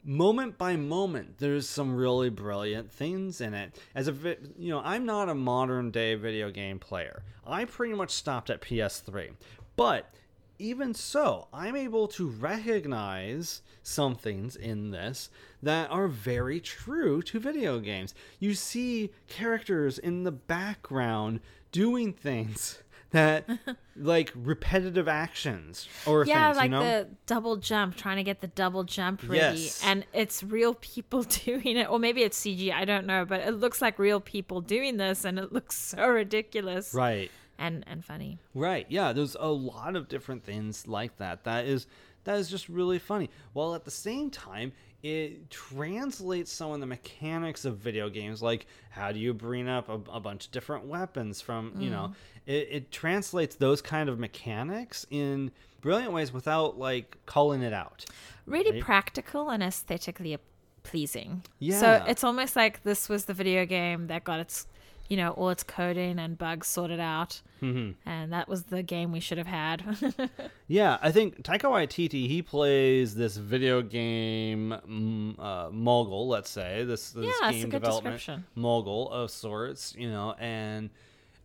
moment 0.03 0.57
by 0.57 0.75
moment 0.75 1.37
there's 1.37 1.67
some 1.67 1.95
really 1.95 2.29
brilliant 2.29 2.91
things 2.91 3.41
in 3.41 3.53
it. 3.53 3.75
As 3.93 4.07
a 4.07 4.13
you 4.57 4.69
know 4.69 4.81
i'm 4.83 5.05
not 5.05 5.29
a 5.29 5.35
modern 5.35 5.91
day 5.91 6.15
video 6.15 6.51
game 6.51 6.79
player. 6.79 7.23
I 7.45 7.65
pretty 7.65 7.93
much 7.93 8.11
stopped 8.11 8.49
at 8.49 8.61
ps3 8.61 9.31
but 9.75 10.13
even 10.61 10.93
so, 10.93 11.47
I'm 11.53 11.77
able 11.77 12.09
to 12.09 12.27
recognize 12.27 13.61
some 13.81 14.13
things 14.13 14.57
in 14.57 14.91
this 14.91 15.29
that 15.63 15.89
are 15.89 16.09
very 16.09 16.59
true 16.59 17.21
to 17.21 17.39
video 17.39 17.79
games. 17.79 18.13
You 18.39 18.53
see 18.53 19.11
characters 19.29 19.97
in 19.97 20.23
the 20.23 20.33
background 20.33 21.39
doing 21.71 22.11
things 22.11 22.83
that, 23.11 23.49
like 23.95 24.31
repetitive 24.35 25.07
actions 25.07 25.87
or 26.05 26.25
Yeah, 26.25 26.47
things, 26.47 26.57
like 26.57 26.65
you 26.65 26.69
know? 26.71 26.83
the 26.83 27.07
double 27.25 27.57
jump, 27.57 27.95
trying 27.95 28.17
to 28.17 28.23
get 28.23 28.41
the 28.41 28.47
double 28.47 28.83
jump 28.83 29.21
ready. 29.27 29.61
Yes. 29.61 29.81
And 29.83 30.05
it's 30.13 30.43
real 30.43 30.73
people 30.75 31.23
doing 31.45 31.77
it. 31.77 31.89
Or 31.89 31.99
maybe 31.99 32.23
it's 32.23 32.39
CG, 32.39 32.71
I 32.71 32.85
don't 32.85 33.05
know. 33.05 33.25
But 33.25 33.41
it 33.41 33.53
looks 33.53 33.81
like 33.81 33.99
real 33.99 34.19
people 34.19 34.61
doing 34.61 34.97
this 34.97 35.25
and 35.25 35.39
it 35.39 35.51
looks 35.51 35.75
so 35.75 36.07
ridiculous 36.07 36.93
right. 36.93 37.31
and, 37.57 37.83
and 37.87 38.03
funny. 38.05 38.39
Right. 38.53 38.85
Yeah, 38.89 39.13
there's 39.13 39.35
a 39.39 39.47
lot 39.49 39.95
of 39.95 40.07
different 40.07 40.43
things 40.43 40.87
like 40.87 41.17
that. 41.17 41.43
That 41.45 41.65
is 41.65 41.87
that 42.29 42.37
is 42.37 42.47
just 42.47 42.69
really 42.69 42.99
funny. 42.99 43.27
While 43.53 43.73
at 43.73 43.85
the 43.85 43.91
same 43.91 44.29
time, 44.29 44.71
it 45.01 45.49
translates 45.49 46.51
some 46.51 46.71
of 46.71 46.79
the 46.79 46.85
mechanics 46.85 47.65
of 47.65 47.77
video 47.77 48.07
games, 48.07 48.39
like 48.43 48.67
how 48.91 49.11
do 49.11 49.17
you 49.17 49.33
bring 49.33 49.67
up 49.67 49.89
a, 49.89 49.99
a 50.11 50.19
bunch 50.19 50.45
of 50.45 50.51
different 50.51 50.85
weapons 50.85 51.41
from, 51.41 51.73
you 51.79 51.89
know, 51.89 52.11
mm. 52.11 52.15
it, 52.45 52.67
it 52.69 52.91
translates 52.91 53.55
those 53.55 53.81
kind 53.81 54.09
of 54.09 54.19
mechanics 54.19 55.07
in 55.09 55.51
brilliant 55.81 56.13
ways 56.13 56.31
without 56.31 56.77
like 56.77 57.17
calling 57.25 57.63
it 57.63 57.73
out. 57.73 58.05
Really 58.45 58.73
Right. 58.73 58.83
practical 58.83 59.49
and 59.49 59.63
aesthetically 59.63 60.37
pleasing. 60.83 61.43
Yeah. 61.57 61.79
So 61.79 62.05
it's 62.07 62.23
almost 62.23 62.55
like 62.55 62.83
this 62.83 63.09
was 63.09 63.25
the 63.25 63.33
video 63.33 63.65
game 63.65 64.05
that 64.07 64.23
got 64.23 64.39
its, 64.39 64.67
you 65.09 65.17
know, 65.17 65.31
all 65.31 65.49
its 65.49 65.63
coding 65.63 66.19
and 66.19 66.37
bugs 66.37 66.67
sorted 66.67 66.99
out. 66.99 67.41
Mm-hmm. 67.61 68.07
And 68.09 68.31
that 68.31 68.47
was 68.47 68.63
the 68.65 68.83
game 68.83 69.11
we 69.11 69.19
should 69.19 69.37
have 69.37 69.47
had. 69.47 69.83
Yeah, 70.71 70.99
I 71.01 71.11
think 71.11 71.41
Taika 71.41 71.63
Waititi 71.63 72.27
he 72.27 72.43
plays 72.43 73.15
this 73.15 73.37
video 73.37 73.81
game 73.81 74.75
mm, 74.87 75.39
uh, 75.39 75.71
mogul, 75.71 76.27
let's 76.27 76.51
say 76.51 76.83
this, 76.83 77.09
this 77.09 77.25
Yeah, 77.41 77.51
game 77.51 77.69
good 77.69 77.81
development 77.81 78.17
description. 78.17 78.45
mogul 78.53 79.09
of 79.09 79.31
sorts, 79.31 79.95
you 79.97 80.07
know, 80.11 80.35
and 80.37 80.91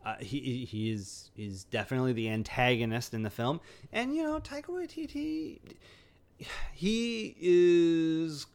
uh, 0.05 0.17
he 0.21 0.67
he 0.67 0.91
is 0.91 1.31
is 1.39 1.65
definitely 1.65 2.13
the 2.13 2.29
antagonist 2.29 3.15
in 3.15 3.23
the 3.23 3.31
film, 3.31 3.63
and 3.95 4.15
you 4.15 4.23
know 4.23 4.39
Taika 4.41 4.67
Waititi, 4.67 5.59
he 6.75 7.35
is 7.41 8.47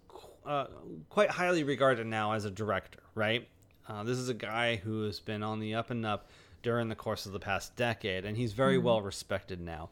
uh, 0.46 0.68
quite 1.10 1.32
highly 1.32 1.64
regarded 1.64 2.06
now 2.06 2.34
as 2.34 2.46
a 2.46 2.52
director, 2.52 3.00
right? 3.16 3.48
Uh, 3.90 4.04
this 4.04 4.20
is 4.20 4.30
a 4.30 4.36
guy 4.36 4.76
who 4.76 5.04
has 5.04 5.20
been 5.20 5.42
on 5.42 5.60
the 5.60 5.74
up 5.74 5.90
and 5.90 6.06
up 6.06 6.30
during 6.62 6.90
the 6.90 6.96
course 6.96 7.26
of 7.26 7.32
the 7.32 7.40
past 7.40 7.76
decade, 7.76 8.24
and 8.24 8.38
he's 8.38 8.54
very 8.54 8.78
well 8.78 9.02
respected 9.02 9.60
now. 9.60 9.90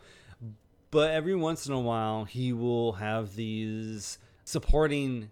But 0.92 1.12
every 1.12 1.36
once 1.36 1.66
in 1.66 1.74
a 1.74 1.80
while 1.80 2.26
he 2.26 2.54
will 2.54 2.94
have 2.94 3.36
these 3.36 4.20
supporting 4.44 5.32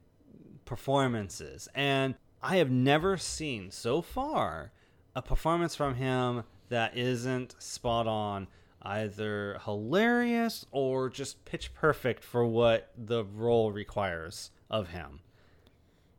performances. 0.66 1.70
And 1.76 2.16
i 2.42 2.58
have 2.58 2.70
never 2.70 3.18
seen 3.18 3.72
so 3.72 4.02
far 4.02 4.72
a 5.16 5.22
performance 5.22 5.76
from 5.76 5.96
him 5.96 6.44
that 6.70 6.98
isn't 6.98 7.56
spot 7.60 8.08
on, 8.08 8.48
either 8.82 9.60
hilarious 9.64 10.66
or 10.72 11.10
just 11.10 11.46
pitch 11.46 11.74
perfect 11.74 12.24
for 12.24 12.46
what 12.46 12.92
the 12.98 13.24
role 13.24 13.72
requires 13.72 14.52
of 14.70 14.90
him. 14.90 15.22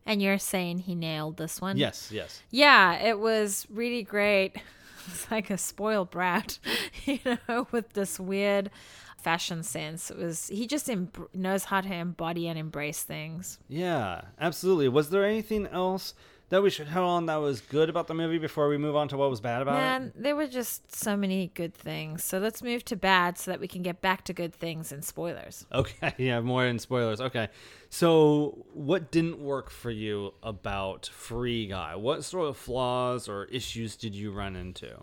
And 0.07 0.23
you're 0.23 0.39
saying 0.39 0.79
he 0.79 0.95
nailed 0.95 1.37
this 1.37 1.61
one? 1.61 1.77
Yes, 1.77 2.11
yes. 2.13 2.43
Yeah, 2.51 2.95
it 2.95 3.19
was 3.19 3.67
really 3.69 4.03
great. 4.03 4.53
It's 5.09 5.31
like 5.31 5.51
a 5.51 5.57
spoiled 5.59 6.11
brat, 6.11 6.59
you 7.05 7.21
know, 7.49 7.69
with 7.71 7.93
this 7.93 8.19
weird 8.19 8.71
fashion 9.17 9.63
sense. 9.63 10.11
It 10.11 10.17
was 10.19 10.49
he 10.49 10.67
just 10.67 10.91
em- 10.91 11.13
knows 11.33 11.65
how 11.67 11.81
to 11.81 11.93
embody 11.95 12.49
and 12.49 12.59
embrace 12.59 13.05
things. 13.05 13.59
Yeah, 13.69 14.23
absolutely. 14.41 14.89
Was 14.89 15.11
there 15.11 15.25
anything 15.25 15.69
else 15.69 16.15
that 16.49 16.63
we 16.63 16.71
should 16.71 16.87
hit 16.87 16.97
on 16.97 17.27
that 17.27 17.37
was 17.37 17.61
good 17.61 17.91
about 17.91 18.07
the 18.07 18.15
movie 18.15 18.39
before 18.39 18.69
we 18.69 18.79
move 18.79 18.95
on 18.95 19.09
to 19.09 19.17
what 19.17 19.31
was 19.31 19.41
bad 19.41 19.63
about 19.63 19.75
it? 19.75 19.79
Man, 19.79 20.13
there 20.15 20.37
were 20.37 20.47
just 20.47 20.95
so 20.95 21.17
many 21.17 21.51
good 21.55 21.75
things. 21.75 22.23
So 22.23 22.39
let's 22.39 22.63
move 22.63 22.85
to 22.87 22.97
bad 22.97 23.37
so 23.37 23.51
that 23.51 23.59
we 23.59 23.67
can 23.67 23.83
get 23.83 24.01
back 24.01 24.23
to 24.25 24.33
good 24.33 24.55
things 24.55 24.93
and 24.93 25.05
spoilers. 25.05 25.67
Okay, 25.73 26.15
yeah, 26.19 26.41
more 26.41 26.65
in 26.65 26.79
spoilers. 26.79 27.21
Okay. 27.21 27.49
So, 27.89 28.67
what 28.73 29.11
didn't 29.11 29.39
work 29.39 29.71
for 29.71 29.91
you 29.91 30.35
about 30.43 31.07
Free 31.07 31.67
Guy? 31.67 31.97
What 31.97 32.25
sort 32.25 32.49
of 32.49 32.57
flaws 32.57 33.29
or 33.29 33.47
issues 33.47 33.97
did 33.97 34.15
you 34.15 34.33
run 34.33 34.55
into? 34.57 35.03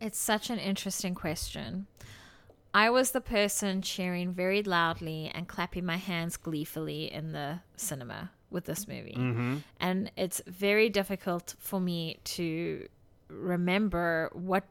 It's 0.00 0.18
such 0.18 0.50
an 0.50 0.58
interesting 0.58 1.14
question. 1.14 1.86
I 2.74 2.90
was 2.90 3.10
the 3.10 3.20
person 3.20 3.82
cheering 3.82 4.32
very 4.32 4.62
loudly 4.62 5.30
and 5.34 5.46
clapping 5.46 5.84
my 5.84 5.96
hands 5.96 6.36
gleefully 6.38 7.12
in 7.12 7.32
the 7.32 7.60
cinema 7.76 8.30
with 8.52 8.64
this 8.64 8.86
movie. 8.86 9.16
Mm-hmm. 9.16 9.56
And 9.80 10.10
it's 10.16 10.40
very 10.46 10.88
difficult 10.88 11.54
for 11.58 11.80
me 11.80 12.18
to 12.24 12.88
remember 13.28 14.30
what 14.32 14.64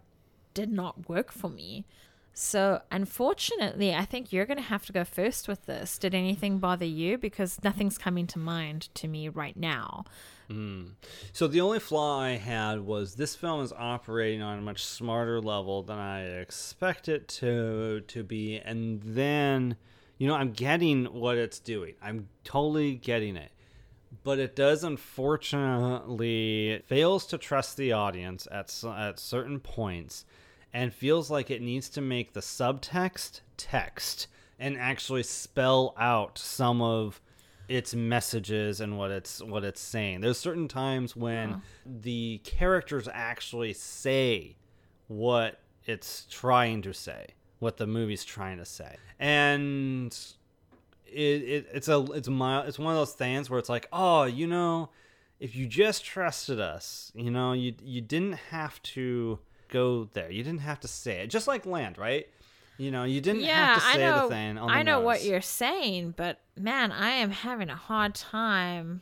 did 0.54 0.72
not 0.72 1.10
work 1.10 1.32
for 1.32 1.50
me. 1.50 1.86
So, 2.34 2.82
unfortunately, 2.90 3.94
I 3.94 4.06
think 4.06 4.32
you're 4.32 4.46
going 4.46 4.58
to 4.58 4.64
have 4.64 4.86
to 4.86 4.94
go 4.94 5.04
first 5.04 5.50
with 5.50 5.66
this. 5.66 5.98
Did 5.98 6.16
anything 6.16 6.60
bother 6.60 6.86
you? 6.86 7.18
Because 7.18 7.62
nothing's 7.62 7.98
coming 7.98 8.26
to 8.28 8.40
mind 8.40 8.90
to 8.96 9.08
me 9.10 9.28
right 9.28 9.58
now. 9.58 10.06
Mm. 10.50 10.92
So, 11.34 11.48
the 11.48 11.60
only 11.60 11.80
flaw 11.80 12.22
I 12.22 12.32
had 12.32 12.82
was 12.82 13.16
this 13.16 13.36
film 13.36 13.62
is 13.62 13.74
operating 13.74 14.42
on 14.42 14.60
a 14.60 14.62
much 14.62 14.86
smarter 14.86 15.42
level 15.42 15.84
than 15.84 15.98
I 15.98 16.24
expect 16.24 17.10
it 17.10 17.28
to 17.28 18.02
to 18.08 18.24
be, 18.24 18.60
and 18.60 19.02
then, 19.04 19.76
you 20.18 20.28
know, 20.28 20.36
I'm 20.36 20.52
getting 20.52 21.06
what 21.06 21.38
it's 21.38 21.60
doing. 21.60 21.96
I'm 22.02 22.30
totally 22.46 22.96
getting 22.96 23.36
it. 23.36 23.52
But 24.24 24.40
it 24.40 24.56
does 24.56 24.84
unfortunately 24.84 26.82
fails 26.86 27.26
to 27.28 27.38
trust 27.38 27.78
the 27.78 27.92
audience 27.92 28.48
at 28.52 28.84
at 28.84 29.20
certain 29.20 29.60
points 29.60 30.26
and 30.74 30.94
feels 30.94 31.30
like 31.30 31.52
it 31.52 31.62
needs 31.62 31.90
to 31.90 32.02
make 32.02 32.34
the 32.34 32.40
subtext 32.40 33.42
text 33.58 34.28
and 34.60 34.78
actually 34.78 35.24
spell 35.24 35.94
out 35.98 36.38
some 36.38 36.82
of 36.82 37.20
its 37.68 37.96
messages 37.96 38.82
and 38.82 38.98
what 38.98 39.12
it's 39.12 39.42
what 39.42 39.64
it's 39.64 39.82
saying. 39.82 40.22
There's 40.22 40.38
certain 40.38 40.68
times 40.68 41.16
when 41.16 41.62
the 41.86 42.42
characters 42.44 43.08
actually 43.12 43.74
say 43.74 44.58
what 45.08 45.60
it's 45.86 46.26
trying 46.30 46.82
to 46.84 46.94
say, 46.94 47.28
what 47.60 47.78
the 47.78 47.88
movie's 47.88 48.24
trying 48.24 48.58
to 48.58 48.66
say. 48.66 48.98
And 49.20 50.18
it, 51.12 51.42
it 51.44 51.68
it's 51.74 51.88
a 51.88 52.00
it's 52.14 52.28
mild 52.28 52.68
it's 52.68 52.80
one 52.80 52.94
of 52.94 53.00
those 53.00 53.14
things 53.14 53.50
where 53.50 53.60
it's 53.60 53.70
like 53.70 53.88
oh 53.92 54.24
you 54.24 54.48
know 54.48 54.90
if 55.40 55.56
you 55.56 55.68
just 55.68 56.04
trusted 56.06 56.60
us 56.60 57.12
you 57.16 57.30
know 57.32 57.54
you 57.54 57.74
you 57.84 58.02
didn't 58.02 58.34
have 58.52 58.82
to 58.84 59.40
go 59.70 60.10
there 60.14 60.32
you 60.32 60.44
didn't 60.44 60.62
have 60.62 60.80
to 60.80 60.88
say 60.88 61.22
it 61.22 61.28
just 61.28 61.48
like 61.48 61.66
land 61.66 61.98
right 61.98 62.28
you 62.78 62.90
know 62.92 63.04
you 63.04 63.22
didn't 63.22 63.42
Yeah, 63.42 63.74
have 63.76 63.82
to 63.82 63.88
I 63.88 63.98
know. 63.98 64.24
the 64.28 64.34
thing 64.36 64.58
on 64.58 64.68
the 64.68 64.74
I 64.74 64.82
know 64.84 65.02
what 65.02 65.24
you're 65.24 65.42
saying, 65.42 66.16
but 66.18 66.40
man, 66.58 66.92
I 66.92 67.10
am 67.12 67.30
having 67.30 67.70
a 67.70 67.76
hard 67.76 68.16
time 68.16 69.02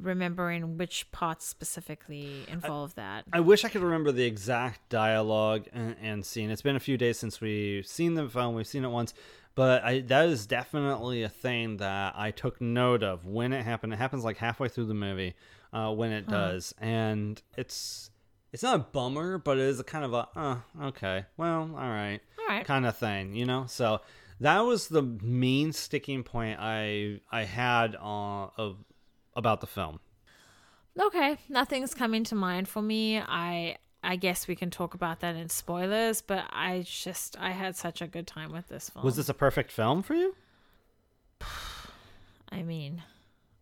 remembering 0.00 0.76
which 0.78 1.10
parts 1.12 1.46
specifically 1.46 2.44
involve 2.48 2.94
that. 2.94 3.24
I 3.32 3.40
wish 3.40 3.64
I 3.64 3.68
could 3.68 3.82
remember 3.82 4.12
the 4.12 4.24
exact 4.24 4.88
dialogue 4.88 5.66
and, 5.72 5.96
and 6.00 6.24
scene. 6.24 6.50
It's 6.50 6.62
been 6.62 6.76
a 6.76 6.80
few 6.80 6.96
days 6.96 7.18
since 7.18 7.40
we've 7.40 7.86
seen 7.86 8.14
the 8.14 8.28
film. 8.28 8.54
We've 8.54 8.66
seen 8.66 8.84
it 8.84 8.88
once, 8.90 9.14
but 9.54 9.82
I, 9.84 10.00
that 10.00 10.28
is 10.28 10.46
definitely 10.46 11.22
a 11.22 11.28
thing 11.28 11.76
that 11.78 12.14
I 12.16 12.30
took 12.30 12.60
note 12.60 13.02
of 13.02 13.26
when 13.26 13.52
it 13.52 13.64
happened. 13.64 13.92
It 13.92 13.96
happens 13.96 14.24
like 14.24 14.38
halfway 14.38 14.68
through 14.68 14.86
the 14.86 14.94
movie 14.94 15.34
uh, 15.72 15.92
when 15.92 16.12
it 16.12 16.28
does, 16.28 16.74
and 16.80 17.40
it's 17.56 18.10
it's 18.52 18.62
not 18.62 18.76
a 18.76 18.78
bummer, 18.80 19.38
but 19.38 19.58
it 19.58 19.64
is 19.64 19.80
a 19.80 19.84
kind 19.84 20.04
of 20.04 20.12
a 20.14 20.28
uh, 20.36 20.56
okay, 20.84 21.24
well, 21.36 21.70
all 21.74 21.88
right, 21.88 22.20
All 22.38 22.46
right. 22.48 22.64
kind 22.64 22.86
of 22.86 22.96
thing, 22.96 23.34
you 23.34 23.46
know. 23.46 23.64
So 23.66 24.00
that 24.40 24.60
was 24.60 24.88
the 24.88 25.02
main 25.02 25.72
sticking 25.72 26.22
point 26.22 26.58
I 26.60 27.20
I 27.30 27.44
had 27.44 27.94
uh, 27.96 28.48
of 28.56 28.84
about 29.34 29.60
the 29.60 29.66
film. 29.66 30.00
Okay, 31.00 31.38
nothing's 31.48 31.94
coming 31.94 32.22
to 32.24 32.34
mind 32.34 32.68
for 32.68 32.82
me. 32.82 33.18
I 33.18 33.76
I 34.02 34.16
guess 34.16 34.48
we 34.48 34.56
can 34.56 34.70
talk 34.70 34.94
about 34.94 35.20
that 35.20 35.36
in 35.36 35.48
spoilers, 35.48 36.22
but 36.22 36.44
I 36.50 36.84
just 36.86 37.36
I 37.38 37.50
had 37.50 37.76
such 37.76 38.02
a 38.02 38.06
good 38.06 38.26
time 38.26 38.52
with 38.52 38.68
this 38.68 38.90
film. 38.90 39.04
Was 39.04 39.16
this 39.16 39.28
a 39.28 39.34
perfect 39.34 39.70
film 39.70 40.02
for 40.02 40.14
you? 40.14 40.34
I 42.50 42.62
mean, 42.62 43.02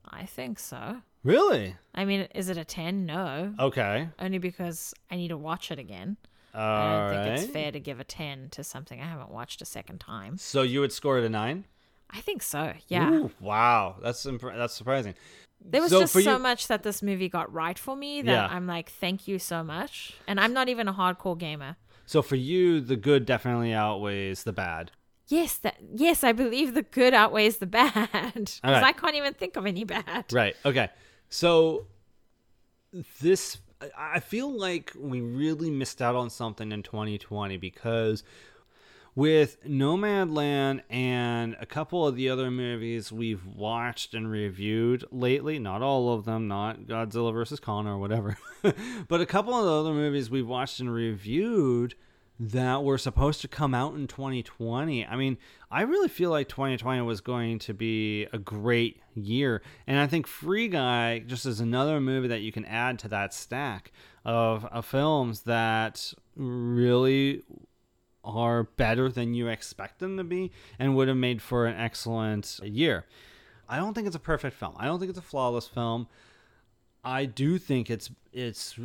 I 0.09 0.27
think 0.27 0.59
so. 0.59 1.03
Really? 1.23 1.77
I 1.95 2.05
mean, 2.05 2.27
is 2.35 2.49
it 2.49 2.57
a 2.57 2.65
10? 2.65 3.05
No. 3.07 3.55
Okay. 3.59 4.09
Only 4.19 4.39
because 4.39 4.95
I 5.11 5.17
need 5.17 5.29
to 5.29 5.37
watch 5.37 5.71
it 5.71 5.79
again. 5.79 6.17
All 6.55 6.61
I 6.61 6.91
don't 6.91 7.17
right. 7.17 7.25
think 7.25 7.45
it's 7.45 7.53
fair 7.53 7.71
to 7.71 7.79
give 7.79 8.01
a 8.01 8.05
10 8.05 8.49
to 8.51 8.65
something 8.65 9.01
I 9.01 9.05
haven't 9.05 9.31
watched 9.31 9.63
a 9.63 9.65
second 9.67 9.99
time. 9.99 10.37
So 10.39 10.63
you 10.63 10.81
would 10.81 10.93
score 10.93 11.19
it 11.19 11.25
a 11.25 11.29
nine? 11.29 11.67
I 12.11 12.21
think 12.21 12.43
so. 12.43 12.73
Yeah. 12.89 13.13
Ooh, 13.13 13.31
wow, 13.39 13.97
that's 14.03 14.27
imp- 14.27 14.43
that's 14.43 14.75
surprising. 14.75 15.15
There 15.63 15.81
was 15.83 15.91
So 15.91 16.01
just 16.01 16.13
so 16.15 16.21
you- 16.35 16.39
much 16.39 16.67
that 16.69 16.83
this 16.83 17.03
movie 17.03 17.29
got 17.29 17.53
right 17.53 17.79
for 17.79 17.95
me 17.97 18.23
that 18.23 18.31
Yeah. 18.33 18.47
I'm 18.51 18.67
like, 18.67 18.91
thank 18.91 19.29
you 19.29 19.39
so 19.39 19.63
much. 19.63 20.15
And 20.27 20.41
I'm 20.41 20.53
not 20.53 20.69
even 20.69 20.89
a 20.89 20.93
hardcore 20.95 21.39
gamer. 21.39 21.77
So 22.07 22.23
for 22.23 22.37
you, 22.37 22.81
the 22.81 22.97
good 22.97 23.25
definitely 23.27 23.73
outweighs 23.73 24.43
the 24.45 24.53
bad. 24.53 24.91
Yes, 25.29 25.59
that 25.59 25.77
yes, 25.95 26.25
I 26.25 26.33
believe 26.33 26.75
the 26.75 26.83
good 26.83 27.15
outweighs 27.15 27.59
the 27.59 27.67
bad 27.67 28.09
because 28.35 28.61
right. 28.65 28.83
I 28.83 28.93
can't 28.93 29.15
even 29.15 29.33
think 29.35 29.55
of 29.57 29.65
any 29.65 29.85
bad. 29.85 30.25
Right. 30.33 30.57
Okay. 30.65 30.89
So 31.29 31.87
this, 33.21 33.59
I 33.97 34.19
feel 34.21 34.51
like 34.51 34.93
we 34.99 35.21
really 35.21 35.71
missed 35.71 36.03
out 36.03 36.17
on 36.17 36.31
something 36.31 36.73
in 36.73 36.83
2020 36.83 37.57
because 37.59 38.25
with 39.15 39.65
Nomadland 39.67 40.83
and 40.89 41.57
a 41.61 41.67
couple 41.67 42.07
of 42.07 42.17
the 42.17 42.29
other 42.29 42.51
movies 42.51 43.11
we've 43.11 43.45
watched 43.47 44.15
and 44.15 44.31
reviewed 44.31 45.05
lately, 45.11 45.59
not 45.59 45.83
all 45.83 46.13
of 46.15 46.25
them, 46.25 46.49
not 46.49 46.83
Godzilla 46.83 47.33
vs. 47.33 47.61
Kong 47.61 47.87
or 47.87 47.99
whatever, 47.99 48.39
but 49.09 49.21
a 49.21 49.27
couple 49.27 49.55
of 49.55 49.65
the 49.65 49.73
other 49.73 49.93
movies 49.93 50.31
we've 50.31 50.47
watched 50.47 50.81
and 50.81 50.93
reviewed 50.93 51.95
that 52.43 52.83
were 52.83 52.97
supposed 52.97 53.43
to 53.43 53.49
come 53.49 53.75
out 53.75 53.95
in 53.95 54.07
2020. 54.07 55.05
I 55.05 55.15
mean, 55.15 55.37
I 55.71 55.83
really 55.83 56.09
feel 56.09 56.31
like 56.31 56.49
2020 56.49 57.03
was 57.03 57.21
going 57.21 57.59
to 57.61 57.75
be 57.75 58.27
a 58.33 58.39
great 58.39 59.03
year. 59.15 59.61
And 59.87 59.99
I 59.99 60.07
think 60.07 60.27
Free 60.27 60.67
Guy 60.67 61.19
just 61.19 61.45
is 61.45 61.61
another 61.61 62.01
movie 62.01 62.29
that 62.29 62.41
you 62.41 62.51
can 62.51 62.65
add 62.65 62.99
to 63.01 63.09
that 63.09 63.35
stack 63.35 63.93
of, 64.25 64.65
of 64.67 64.87
films 64.87 65.43
that 65.43 66.15
really 66.35 67.43
are 68.25 68.65
better 68.65 69.09
than 69.09 69.35
you 69.35 69.49
expect 69.49 69.99
them 69.99 70.17
to 70.17 70.25
be 70.25 70.51
and 70.79 70.95
would 70.97 71.09
have 71.09 71.17
made 71.17 71.41
for 71.41 71.67
an 71.67 71.77
excellent 71.77 72.61
year. 72.63 73.07
I 73.69 73.77
don't 73.77 73.95
think 73.95 74.07
it's 74.07 74.17
a 74.17 74.21
perfect 74.21 74.57
film. 74.57 74.75
I 74.77 74.87
don't 74.87 74.99
think 74.99 75.11
it's 75.11 75.19
a 75.19 75.23
flawless 75.23 75.67
film. 75.67 76.09
I 77.05 77.25
do 77.25 77.57
think 77.57 77.89
it's 77.91 78.11
it's 78.33 78.79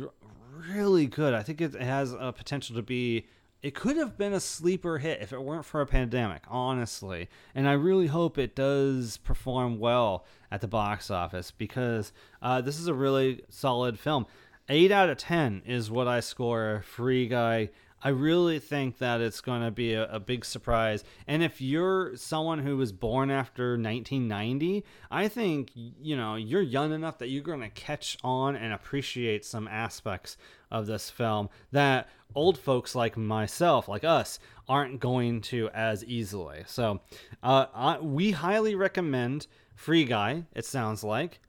really 0.68 1.06
good. 1.06 1.34
I 1.34 1.42
think 1.42 1.60
it 1.60 1.74
has 1.74 2.12
a 2.12 2.32
potential 2.32 2.76
to 2.76 2.82
be. 2.82 3.26
It 3.62 3.74
could 3.74 3.96
have 3.96 4.16
been 4.16 4.32
a 4.32 4.40
sleeper 4.40 4.98
hit 4.98 5.22
if 5.22 5.32
it 5.32 5.42
weren't 5.42 5.64
for 5.64 5.80
a 5.80 5.86
pandemic, 5.86 6.42
honestly. 6.46 7.28
And 7.54 7.68
I 7.68 7.72
really 7.72 8.06
hope 8.06 8.38
it 8.38 8.54
does 8.54 9.16
perform 9.16 9.80
well 9.80 10.24
at 10.52 10.60
the 10.60 10.68
box 10.68 11.10
office 11.10 11.50
because 11.50 12.12
uh, 12.40 12.60
this 12.60 12.78
is 12.78 12.86
a 12.86 12.94
really 12.94 13.42
solid 13.48 13.98
film. 13.98 14.26
Eight 14.68 14.92
out 14.92 15.10
of 15.10 15.16
ten 15.18 15.62
is 15.66 15.90
what 15.90 16.06
I 16.06 16.20
score 16.20 16.84
Free 16.86 17.26
Guy. 17.26 17.70
I 18.02 18.10
really 18.10 18.58
think 18.58 18.98
that 18.98 19.20
it's 19.20 19.40
going 19.40 19.62
to 19.62 19.70
be 19.70 19.94
a, 19.94 20.06
a 20.10 20.20
big 20.20 20.44
surprise. 20.44 21.02
And 21.26 21.42
if 21.42 21.60
you're 21.60 22.14
someone 22.16 22.58
who 22.58 22.76
was 22.76 22.92
born 22.92 23.30
after 23.30 23.70
1990, 23.70 24.84
I 25.10 25.28
think, 25.28 25.70
you 25.74 26.16
know, 26.16 26.36
you're 26.36 26.62
young 26.62 26.92
enough 26.92 27.18
that 27.18 27.30
you're 27.30 27.42
going 27.42 27.62
to 27.62 27.70
catch 27.70 28.18
on 28.22 28.54
and 28.54 28.72
appreciate 28.72 29.44
some 29.44 29.66
aspects 29.66 30.36
of 30.70 30.86
this 30.86 31.08
film 31.10 31.48
that 31.72 32.08
old 32.34 32.58
folks 32.58 32.94
like 32.94 33.16
myself, 33.16 33.88
like 33.88 34.04
us, 34.04 34.38
aren't 34.68 35.00
going 35.00 35.40
to 35.40 35.70
as 35.70 36.04
easily. 36.04 36.64
So 36.66 37.00
uh, 37.42 37.66
I, 37.74 37.98
we 37.98 38.32
highly 38.32 38.74
recommend 38.74 39.46
Free 39.74 40.04
Guy, 40.04 40.44
it 40.54 40.64
sounds 40.64 41.02
like. 41.02 41.40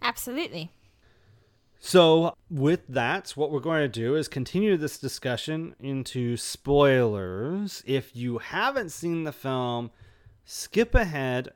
Absolutely. 0.00 0.70
So, 1.84 2.36
with 2.48 2.86
that, 2.86 3.30
what 3.30 3.50
we're 3.50 3.58
going 3.58 3.82
to 3.82 3.88
do 3.88 4.14
is 4.14 4.28
continue 4.28 4.76
this 4.76 5.00
discussion 5.00 5.74
into 5.80 6.36
spoilers. 6.36 7.82
If 7.84 8.14
you 8.14 8.38
haven't 8.38 8.92
seen 8.92 9.24
the 9.24 9.32
film, 9.32 9.90
skip 10.44 10.94
ahead, 10.94 11.48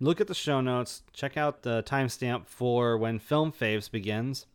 look 0.00 0.20
at 0.20 0.26
the 0.26 0.34
show 0.34 0.60
notes, 0.60 1.04
check 1.12 1.36
out 1.36 1.62
the 1.62 1.84
timestamp 1.84 2.48
for 2.48 2.98
when 2.98 3.20
Film 3.20 3.52
Faves 3.52 3.88
begins. 3.88 4.46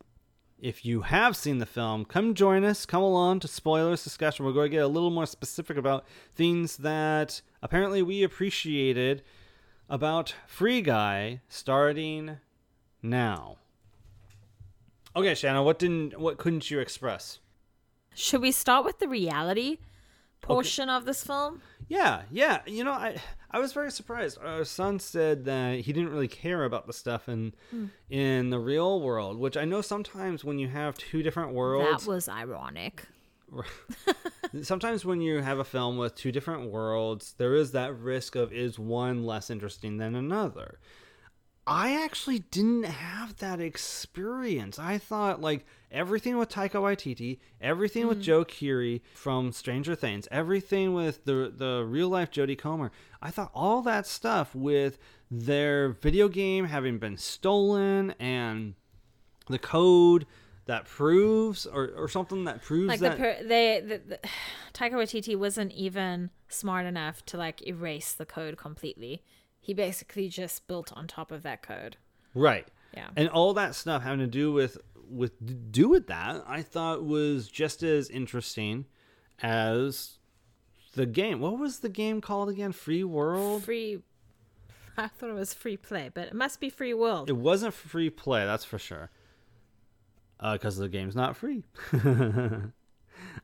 If 0.58 0.84
you 0.84 1.00
have 1.00 1.38
seen 1.38 1.56
the 1.56 1.64
film, 1.64 2.04
come 2.04 2.34
join 2.34 2.62
us, 2.62 2.84
come 2.84 3.02
along 3.02 3.40
to 3.40 3.48
spoilers 3.48 4.04
discussion. 4.04 4.44
We're 4.44 4.52
going 4.52 4.70
to 4.70 4.76
get 4.76 4.84
a 4.84 4.88
little 4.88 5.10
more 5.10 5.26
specific 5.26 5.78
about 5.78 6.04
things 6.34 6.76
that 6.76 7.40
apparently 7.62 8.02
we 8.02 8.22
appreciated 8.22 9.22
about 9.88 10.34
Free 10.46 10.82
Guy 10.82 11.40
starting 11.48 12.40
now. 13.02 13.56
Okay, 15.18 15.34
Shanna, 15.34 15.64
what 15.64 15.80
didn't 15.80 16.20
what 16.20 16.38
couldn't 16.38 16.70
you 16.70 16.78
express? 16.78 17.40
Should 18.14 18.40
we 18.40 18.52
start 18.52 18.84
with 18.84 19.00
the 19.00 19.08
reality 19.08 19.78
portion 20.40 20.88
of 20.88 21.06
this 21.06 21.24
film? 21.24 21.60
Yeah, 21.88 22.22
yeah. 22.30 22.60
You 22.66 22.84
know, 22.84 22.92
I 22.92 23.16
I 23.50 23.58
was 23.58 23.72
very 23.72 23.90
surprised. 23.90 24.38
Our 24.40 24.64
son 24.64 25.00
said 25.00 25.44
that 25.46 25.80
he 25.80 25.92
didn't 25.92 26.10
really 26.10 26.28
care 26.28 26.62
about 26.62 26.86
the 26.86 26.92
stuff 26.92 27.28
in 27.28 27.52
hmm. 27.70 27.86
in 28.08 28.50
the 28.50 28.60
real 28.60 29.00
world, 29.00 29.38
which 29.38 29.56
I 29.56 29.64
know 29.64 29.80
sometimes 29.80 30.44
when 30.44 30.60
you 30.60 30.68
have 30.68 30.96
two 30.96 31.24
different 31.24 31.52
worlds, 31.52 32.04
That 32.04 32.10
was 32.10 32.28
ironic. 32.28 33.08
sometimes 34.62 35.04
when 35.04 35.20
you 35.20 35.40
have 35.40 35.58
a 35.58 35.64
film 35.64 35.96
with 35.96 36.14
two 36.14 36.30
different 36.30 36.70
worlds, 36.70 37.34
there 37.38 37.56
is 37.56 37.72
that 37.72 37.98
risk 37.98 38.36
of 38.36 38.52
is 38.52 38.78
one 38.78 39.24
less 39.24 39.50
interesting 39.50 39.96
than 39.96 40.14
another. 40.14 40.78
I 41.68 42.02
actually 42.02 42.38
didn't 42.38 42.84
have 42.84 43.36
that 43.36 43.60
experience. 43.60 44.78
I 44.78 44.96
thought 44.96 45.42
like 45.42 45.66
everything 45.92 46.38
with 46.38 46.48
Taika 46.48 46.80
Waititi, 46.80 47.40
everything 47.60 48.06
with 48.06 48.18
mm-hmm. 48.18 48.24
Joe 48.24 48.44
Keery 48.46 49.02
from 49.14 49.52
Stranger 49.52 49.94
Things, 49.94 50.26
everything 50.30 50.94
with 50.94 51.26
the 51.26 51.52
the 51.54 51.84
real 51.86 52.08
life 52.08 52.30
Jodie 52.30 52.58
Comer. 52.58 52.90
I 53.20 53.30
thought 53.30 53.50
all 53.54 53.82
that 53.82 54.06
stuff 54.06 54.54
with 54.54 54.98
their 55.30 55.90
video 55.90 56.28
game 56.28 56.64
having 56.64 56.98
been 56.98 57.18
stolen 57.18 58.14
and 58.18 58.74
the 59.48 59.58
code 59.58 60.24
that 60.64 60.86
proves 60.86 61.66
or, 61.66 61.90
or 61.96 62.08
something 62.08 62.44
that 62.44 62.62
proves 62.62 62.88
Like 62.88 63.00
the, 63.00 63.08
that 63.10 63.18
per- 63.18 63.42
they 63.46 63.80
the, 63.80 64.00
the 64.08 64.18
Taika 64.72 64.92
Waititi 64.92 65.36
wasn't 65.36 65.72
even 65.72 66.30
smart 66.48 66.86
enough 66.86 67.26
to 67.26 67.36
like 67.36 67.66
erase 67.66 68.14
the 68.14 68.24
code 68.24 68.56
completely. 68.56 69.22
He 69.68 69.74
basically 69.74 70.30
just 70.30 70.66
built 70.66 70.94
on 70.94 71.06
top 71.06 71.30
of 71.30 71.42
that 71.42 71.60
code. 71.60 71.98
Right. 72.34 72.66
Yeah. 72.94 73.08
And 73.18 73.28
all 73.28 73.52
that 73.52 73.74
stuff 73.74 74.02
having 74.02 74.20
to 74.20 74.26
do 74.26 74.50
with 74.50 74.78
with 75.10 75.70
do 75.70 75.90
with 75.90 76.06
that, 76.06 76.42
I 76.46 76.62
thought 76.62 77.04
was 77.04 77.48
just 77.48 77.82
as 77.82 78.08
interesting 78.08 78.86
as 79.42 80.16
the 80.94 81.04
game. 81.04 81.40
What 81.40 81.58
was 81.58 81.80
the 81.80 81.90
game 81.90 82.22
called 82.22 82.48
again? 82.48 82.72
Free 82.72 83.04
World. 83.04 83.64
Free. 83.64 83.98
I 84.96 85.08
thought 85.08 85.28
it 85.28 85.34
was 85.34 85.52
free 85.52 85.76
play, 85.76 86.10
but 86.14 86.28
it 86.28 86.34
must 86.34 86.60
be 86.60 86.70
free 86.70 86.94
world. 86.94 87.28
It 87.28 87.36
wasn't 87.36 87.74
free 87.74 88.08
play, 88.08 88.46
that's 88.46 88.64
for 88.64 88.78
sure. 88.78 89.10
Uh, 90.40 90.54
because 90.54 90.78
the 90.78 90.88
game's 90.88 91.14
not 91.14 91.36
free. 91.36 91.62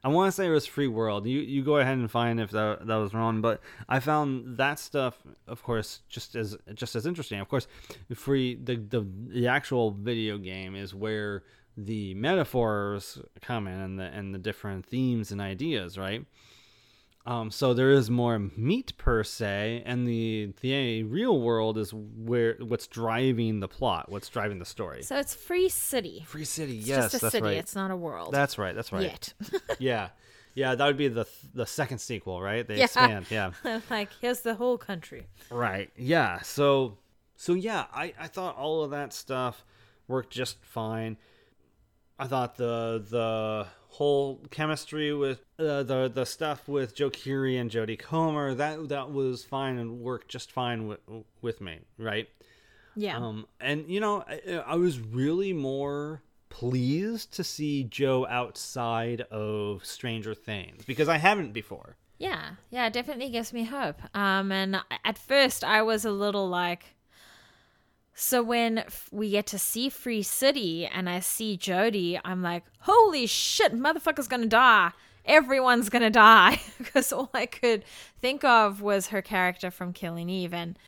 I 0.03 0.09
want 0.09 0.29
to 0.29 0.33
say 0.33 0.47
it 0.47 0.51
was 0.51 0.67
Free 0.67 0.89
World. 0.89 1.27
You 1.27 1.41
you 1.41 1.63
go 1.63 1.79
ahead 1.79 1.97
and 1.97 2.11
find 2.11 2.41
if 2.41 2.51
that 2.51 2.87
that 2.87 2.97
was 2.97 3.15
wrong, 3.15 3.41
but 3.41 3.61
I 3.89 4.01
found 4.01 4.59
that 4.59 4.79
stuff, 4.79 5.19
of 5.47 5.63
course, 5.63 6.01
just 6.09 6.37
as 6.37 6.57
just 6.75 6.95
as 6.95 7.07
interesting. 7.07 7.41
Of 7.41 7.49
course, 7.49 7.67
free 8.15 8.57
the 8.57 8.77
the, 8.77 9.07
the 9.29 9.47
actual 9.49 9.93
video 9.93 10.39
game 10.39 10.77
is 10.77 10.95
where 10.95 11.43
the 11.77 12.15
metaphors 12.15 13.19
come 13.41 13.67
in 13.67 13.81
and 13.81 13.99
the 13.99 14.05
and 14.05 14.35
the 14.35 14.39
different 14.39 14.87
themes 14.87 15.33
and 15.33 15.41
ideas, 15.41 15.99
right? 15.99 16.25
Um, 17.27 17.51
so 17.51 17.73
there 17.73 17.91
is 17.91 18.11
more 18.11 18.39
meat 18.55 18.97
per 18.99 19.25
se, 19.25 19.83
and 19.87 20.07
the 20.07 20.53
the 20.61 21.05
real 21.05 21.41
world 21.41 21.79
is 21.79 21.93
where 21.95 22.57
what's 22.61 22.87
driving 22.87 23.61
the 23.61 23.69
plot, 23.69 24.11
what's 24.13 24.29
driving 24.29 24.59
the 24.59 24.67
story. 24.67 25.03
So 25.03 25.17
it's 25.17 25.35
free 25.35 25.71
city. 25.71 26.23
Free 26.27 26.45
City, 26.45 26.75
yes. 26.75 26.81
It's 26.81 26.89
yes, 26.89 27.03
just 27.13 27.15
a 27.15 27.19
that's 27.27 27.33
city. 27.33 27.45
right. 27.47 27.57
It's 27.57 27.75
not 27.75 27.91
a 27.91 27.97
world. 27.97 28.33
That's 28.35 28.59
right. 28.59 28.75
That's 28.75 28.93
right. 28.93 29.05
Yet. 29.05 29.33
yeah, 29.79 30.09
yeah, 30.55 30.75
that 30.75 30.85
would 30.87 30.99
be 30.99 31.09
the 31.09 31.27
the 31.55 31.65
second 31.65 31.99
sequel, 31.99 32.43
right? 32.43 32.67
They 32.69 32.77
Yeah. 32.77 32.85
expand. 32.85 33.27
Yeah, 33.31 33.53
like 33.91 34.11
here's 34.21 34.41
the 34.43 34.55
whole 34.55 34.77
country. 34.77 35.27
right. 35.51 35.91
Yeah. 35.97 36.43
So 36.43 36.99
so 37.37 37.55
yeah, 37.55 37.87
I 37.91 38.13
I 38.21 38.27
thought 38.27 38.57
all 38.59 38.85
of 38.85 38.91
that 38.91 39.15
stuff 39.15 39.65
worked 40.09 40.31
just 40.31 40.63
fine. 40.63 41.17
I 42.19 42.27
thought 42.27 42.57
the 42.57 43.05
the 43.09 43.67
whole 43.89 44.41
chemistry 44.51 45.13
with 45.15 45.41
uh, 45.59 45.83
the 45.83 46.11
the 46.13 46.25
stuff 46.25 46.69
with 46.69 46.95
Joe 46.95 47.11
Keery 47.11 47.61
and 47.61 47.71
Jodie 47.71 47.99
Comer 47.99 48.55
that 48.55 48.89
that 48.89 49.13
was 49.13 49.45
fine 49.45 49.79
and 49.79 50.01
worked 50.01 50.29
just 50.29 50.53
fine 50.53 50.87
with 50.87 51.01
with 51.43 51.61
me, 51.61 51.81
right? 51.99 52.29
Yeah. 52.97 53.19
Um, 53.19 53.47
and 53.61 53.89
you 53.89 54.01
know, 54.01 54.25
I, 54.29 54.63
I 54.67 54.77
was 54.77 55.01
really 55.01 55.53
more 55.53 56.23
pleased 56.49 57.33
to 57.35 57.43
see 57.43 57.83
Joe 57.85 58.27
outside 58.29 59.23
of 59.23 59.85
Stranger 59.85 60.35
Things 60.35 60.85
because 60.85 61.09
I 61.09 61.19
haven't 61.19 61.53
before. 61.53 61.97
Yeah, 62.19 62.51
yeah, 62.71 62.87
it 62.87 62.93
definitely 62.93 63.29
gives 63.31 63.53
me 63.53 63.65
hope. 63.65 64.01
Um, 64.15 64.53
and 64.53 64.81
at 65.05 65.19
first 65.19 65.65
I 65.65 65.83
was 65.83 66.05
a 66.05 66.13
little 66.13 66.49
like, 66.49 66.94
so 68.15 68.43
when 68.43 68.85
we 69.11 69.31
get 69.31 69.47
to 69.49 69.59
see 69.59 69.89
Free 69.89 70.23
City 70.23 70.87
and 70.87 71.09
I 71.09 71.21
see 71.21 71.59
Jodie, 71.59 72.21
I'm 72.25 72.43
like, 72.43 72.65
holy 72.81 73.27
shit, 73.27 73.75
motherfucker's 73.75 74.29
gonna 74.29 74.47
die. 74.47 74.93
Everyone's 75.25 75.89
gonna 75.89 76.11
die. 76.11 76.61
Because 76.79 77.13
all 77.13 77.31
I 77.35 77.47
could 77.47 77.85
think 78.21 78.45
of 78.45 78.81
was 78.81 79.09
her 79.09 79.23
character 79.23 79.71
from 79.71 79.93
Killing 79.93 80.29
Eve, 80.29 80.55
and 80.55 80.79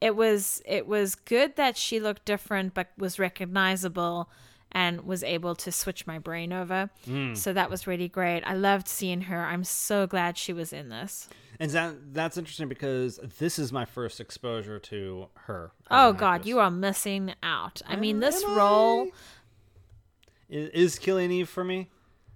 it 0.00 0.14
was 0.14 0.62
it 0.64 0.86
was 0.86 1.14
good 1.14 1.56
that 1.56 1.76
she 1.76 1.98
looked 1.98 2.24
different 2.24 2.74
but 2.74 2.88
was 2.96 3.18
recognizable 3.18 4.28
and 4.72 5.02
was 5.02 5.22
able 5.22 5.54
to 5.56 5.70
switch 5.70 6.06
my 6.06 6.18
brain 6.18 6.52
over. 6.52 6.90
Hmm. 7.04 7.34
So 7.34 7.52
that 7.52 7.70
was 7.70 7.86
really 7.86 8.08
great. 8.08 8.42
I 8.44 8.54
loved 8.54 8.88
seeing 8.88 9.22
her. 9.22 9.44
I'm 9.44 9.64
so 9.64 10.06
glad 10.06 10.36
she 10.38 10.52
was 10.52 10.72
in 10.72 10.88
this. 10.88 11.28
And 11.60 11.70
that 11.72 11.94
that's 12.14 12.36
interesting 12.36 12.68
because 12.68 13.20
this 13.38 13.58
is 13.58 13.72
my 13.72 13.84
first 13.84 14.18
exposure 14.20 14.78
to 14.80 15.28
her. 15.46 15.72
Oh 15.90 16.12
god, 16.12 16.36
actress. 16.36 16.48
you 16.48 16.58
are 16.58 16.70
missing 16.70 17.34
out. 17.42 17.82
I 17.86 17.96
mean, 17.96 18.20
this 18.20 18.42
role 18.46 19.08
Is, 20.48 20.68
is 20.70 20.98
Killing 20.98 21.30
Eve 21.30 21.48
for 21.48 21.64
me? 21.64 21.88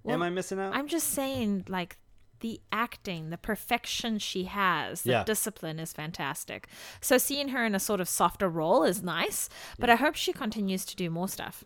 Am 0.06 0.22
I 0.22 0.30
missing 0.30 0.60
out? 0.60 0.74
I'm 0.74 0.86
just 0.86 1.08
saying 1.08 1.64
like 1.68 1.96
the 2.40 2.60
acting, 2.70 3.30
the 3.30 3.38
perfection 3.38 4.18
she 4.18 4.44
has, 4.44 5.02
the 5.02 5.10
Yeah. 5.10 5.24
discipline 5.24 5.80
is 5.80 5.92
fantastic. 5.92 6.68
So 7.00 7.18
seeing 7.18 7.48
her 7.48 7.64
in 7.64 7.74
a 7.74 7.80
sort 7.80 8.00
of 8.00 8.08
softer 8.08 8.48
role 8.48 8.84
is 8.84 9.02
nice, 9.02 9.48
but 9.78 9.88
I 9.90 9.96
hope 9.96 10.14
she 10.14 10.32
continues 10.32 10.84
to 10.84 10.94
do 10.96 11.10
more 11.10 11.28
stuff. 11.28 11.64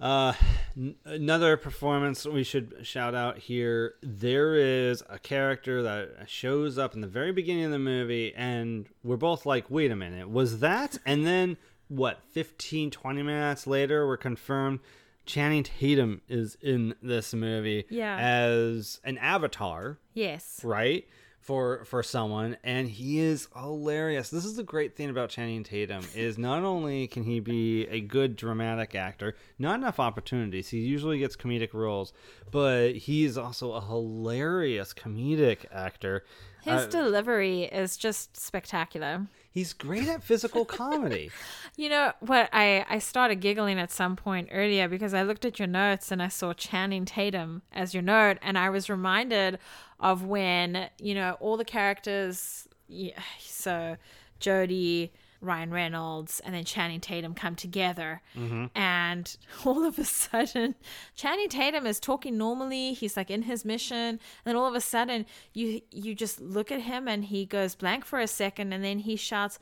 Uh, 0.00 0.32
n- 0.76 0.94
another 1.04 1.56
performance 1.56 2.24
we 2.26 2.42
should 2.42 2.74
shout 2.82 3.14
out 3.14 3.38
here. 3.38 3.94
There 4.02 4.54
is 4.54 5.02
a 5.10 5.18
character 5.18 5.82
that 5.82 6.28
shows 6.28 6.78
up 6.78 6.94
in 6.94 7.00
the 7.02 7.06
very 7.06 7.32
beginning 7.32 7.64
of 7.64 7.70
the 7.72 7.78
movie, 7.78 8.32
and 8.34 8.86
we're 9.04 9.16
both 9.18 9.44
like, 9.44 9.70
wait 9.70 9.90
a 9.90 9.96
minute, 9.96 10.30
was 10.30 10.60
that? 10.60 10.98
And 11.04 11.26
then, 11.26 11.58
what, 11.88 12.20
15, 12.30 12.90
20 12.90 13.22
minutes 13.22 13.66
later, 13.66 14.06
we're 14.06 14.16
confirmed 14.16 14.80
Channing 15.26 15.62
Tatum 15.64 16.22
is 16.28 16.56
in 16.62 16.94
this 17.02 17.34
movie 17.34 17.84
Yeah. 17.90 18.16
as 18.18 19.00
an 19.04 19.18
avatar 19.18 19.98
Yes. 20.14 20.60
right 20.64 21.06
for 21.50 21.84
for 21.84 22.00
someone 22.00 22.56
and 22.62 22.88
he 22.88 23.18
is 23.18 23.48
hilarious 23.56 24.30
this 24.30 24.44
is 24.44 24.54
the 24.54 24.62
great 24.62 24.94
thing 24.94 25.10
about 25.10 25.28
channing 25.28 25.64
tatum 25.64 26.00
is 26.14 26.38
not 26.38 26.62
only 26.62 27.08
can 27.08 27.24
he 27.24 27.40
be 27.40 27.88
a 27.88 28.00
good 28.00 28.36
dramatic 28.36 28.94
actor 28.94 29.34
not 29.58 29.74
enough 29.74 29.98
opportunities 29.98 30.68
he 30.68 30.78
usually 30.78 31.18
gets 31.18 31.34
comedic 31.34 31.74
roles 31.74 32.12
but 32.52 32.92
he 32.94 33.24
is 33.24 33.36
also 33.36 33.72
a 33.72 33.80
hilarious 33.80 34.94
comedic 34.94 35.64
actor 35.72 36.24
His 36.62 36.82
Uh, 36.82 36.86
delivery 36.86 37.64
is 37.64 37.96
just 37.96 38.36
spectacular. 38.36 39.26
He's 39.50 39.72
great 39.72 40.08
at 40.08 40.22
physical 40.22 40.64
comedy 40.64 41.30
You 41.80 41.88
know 41.88 42.12
what? 42.20 42.50
I, 42.52 42.84
I 42.90 42.98
started 42.98 43.36
giggling 43.36 43.78
at 43.78 43.90
some 43.90 44.14
point 44.14 44.50
earlier 44.52 44.86
because 44.86 45.14
I 45.14 45.22
looked 45.22 45.46
at 45.46 45.58
your 45.58 45.66
notes 45.66 46.12
and 46.12 46.22
I 46.22 46.28
saw 46.28 46.52
Channing 46.52 47.06
Tatum 47.06 47.62
as 47.72 47.94
your 47.94 48.02
note, 48.02 48.36
and 48.42 48.58
I 48.58 48.68
was 48.68 48.90
reminded 48.90 49.58
of 49.98 50.24
when 50.24 50.90
you 50.98 51.14
know 51.14 51.38
all 51.40 51.56
the 51.56 51.64
characters. 51.64 52.68
Yeah, 52.86 53.18
so 53.38 53.96
Jodie, 54.40 55.10
Ryan 55.40 55.70
Reynolds, 55.70 56.40
and 56.40 56.54
then 56.54 56.64
Channing 56.64 57.00
Tatum 57.00 57.34
come 57.34 57.54
together, 57.56 58.20
mm-hmm. 58.36 58.66
and 58.74 59.36
all 59.64 59.84
of 59.84 59.98
a 59.98 60.04
sudden, 60.04 60.74
Channing 61.14 61.48
Tatum 61.48 61.86
is 61.86 61.98
talking 62.00 62.36
normally. 62.36 62.92
He's 62.92 63.16
like 63.16 63.30
in 63.30 63.42
his 63.42 63.64
mission, 63.64 63.96
and 63.96 64.18
then 64.44 64.56
all 64.56 64.66
of 64.66 64.74
a 64.74 64.80
sudden, 64.80 65.26
you 65.54 65.80
you 65.90 66.14
just 66.14 66.40
look 66.40 66.70
at 66.70 66.82
him 66.82 67.08
and 67.08 67.24
he 67.24 67.46
goes 67.46 67.74
blank 67.74 68.04
for 68.04 68.20
a 68.20 68.26
second, 68.26 68.72
and 68.72 68.84
then 68.84 68.98
he 69.00 69.16
shouts, 69.16 69.58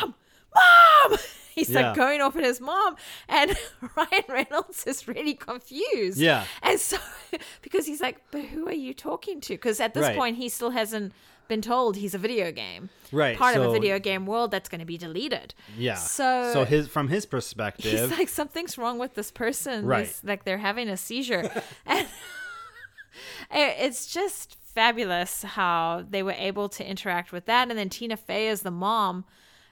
"Mom!" 0.00 0.14
mom 0.54 1.18
he's 1.54 1.70
Yeah. 1.70 1.88
like 1.88 1.96
going 1.96 2.20
off 2.20 2.34
at 2.36 2.42
his 2.44 2.60
mom, 2.60 2.96
and 3.28 3.56
Ryan 3.96 4.24
Reynolds 4.28 4.84
is 4.86 5.06
really 5.06 5.34
confused. 5.34 6.18
Yeah. 6.18 6.44
and 6.62 6.78
so 6.80 6.96
because 7.62 7.86
he's 7.86 8.00
like, 8.00 8.20
but 8.32 8.44
who 8.46 8.66
are 8.68 8.72
you 8.72 8.92
talking 8.94 9.40
to? 9.42 9.54
Because 9.54 9.78
at 9.80 9.94
this 9.94 10.02
Right. 10.06 10.16
point, 10.16 10.36
he 10.38 10.48
still 10.48 10.70
hasn't 10.70 11.12
been 11.50 11.60
told 11.60 11.96
he's 11.96 12.14
a 12.14 12.18
video 12.18 12.50
game, 12.50 12.88
Right, 13.12 13.36
Part 13.36 13.56
of 13.56 13.62
a 13.64 13.72
video 13.72 13.98
game 13.98 14.24
world 14.24 14.50
that's 14.50 14.70
going 14.70 14.78
to 14.78 14.86
be 14.86 14.96
deleted. 14.96 15.52
Yeah. 15.76 15.96
So 15.96 16.52
so 16.54 16.64
his 16.64 16.88
from 16.88 17.08
his 17.08 17.26
perspective, 17.26 17.92
he's 17.92 18.10
like 18.18 18.30
something's 18.30 18.78
wrong 18.78 18.98
with 18.98 19.12
this 19.14 19.30
person 19.30 19.84
Right. 19.84 20.06
This- 20.06 20.24
like 20.24 20.44
they're 20.44 20.56
having 20.56 20.88
a 20.88 20.96
seizure 20.96 21.50
and 21.86 22.06
it's 23.50 24.06
just 24.06 24.56
fabulous 24.62 25.42
how 25.42 26.06
they 26.08 26.22
were 26.22 26.36
able 26.38 26.68
to 26.70 26.88
interact 26.88 27.32
with 27.32 27.46
that 27.46 27.68
and 27.68 27.76
then 27.76 27.88
tina 27.88 28.16
fey 28.16 28.46
is 28.46 28.62
the 28.62 28.70
mom 28.70 29.24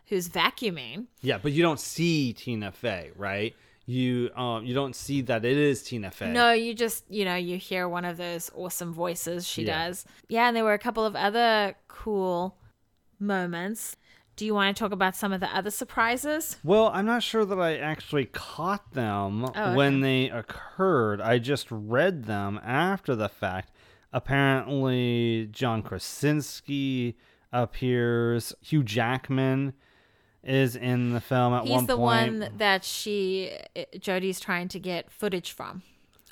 who's 0.07 0.29
vacuuming 0.29 1.07
yeah, 1.21 1.39
but 1.39 1.53
you 1.53 1.63
don't 1.63 1.79
see 1.81 2.33
Tina 2.33 2.73
Fey, 2.73 3.11
right? 3.17 3.55
You 3.91 4.29
um 4.37 4.67
you 4.67 4.75
don't 4.75 4.95
see 4.95 5.23
that 5.23 5.45
it 5.47 5.57
is 5.57 5.83
Tina 5.83 6.11
Fey. 6.11 6.31
no 6.31 6.53
you 6.53 6.75
just 6.75 7.05
you 7.09 7.25
know 7.25 7.37
you 7.37 7.57
hear 7.57 7.89
one 7.89 8.05
of 8.05 8.19
those 8.19 8.51
awesome 8.55 8.93
voices 8.93 9.47
she 9.47 9.63
Yeah. 9.65 9.87
does 9.87 10.05
yeah 10.29 10.47
and 10.49 10.55
there 10.55 10.63
were 10.65 10.75
a 10.75 10.79
couple 10.79 11.07
of 11.07 11.17
other 11.17 11.75
cool 11.89 12.59
moments 13.19 13.97
do 14.37 14.45
you 14.45 14.53
want 14.55 14.77
to 14.77 14.79
talk 14.79 14.93
about 14.93 15.17
some 15.17 15.33
of 15.33 15.41
the 15.41 15.49
other 15.57 15.71
surprises 15.71 16.59
Well, 16.63 16.91
I'm 16.95 17.07
not 17.07 17.23
sure 17.23 17.45
that 17.47 17.59
I 17.59 17.79
actually 17.79 18.27
caught 18.27 18.93
them 18.93 19.47
Oh, 19.57 19.75
when 19.75 20.01
they 20.01 20.29
occurred. 20.31 21.21
I 21.21 21.39
just 21.39 21.67
read 21.71 22.27
them 22.27 22.61
after 22.63 23.17
the 23.17 23.29
fact. 23.29 23.73
Apparently, 24.13 25.49
John 25.51 25.83
Krasinski 25.83 27.17
appears. 27.53 28.55
Hugh 28.61 28.85
Jackman 28.85 29.73
is 30.45 30.77
in 30.77 31.13
the 31.13 31.21
film 31.21 31.53
at 31.53 31.65
he's 31.65 31.73
one 31.73 31.87
the 31.87 31.97
one 31.97 32.49
that 32.57 32.85
she 32.85 33.51
jodie's 33.97 34.41
trying 34.41 34.69
to 34.69 34.79
get 34.79 35.11
footage 35.11 35.53
from 35.53 35.83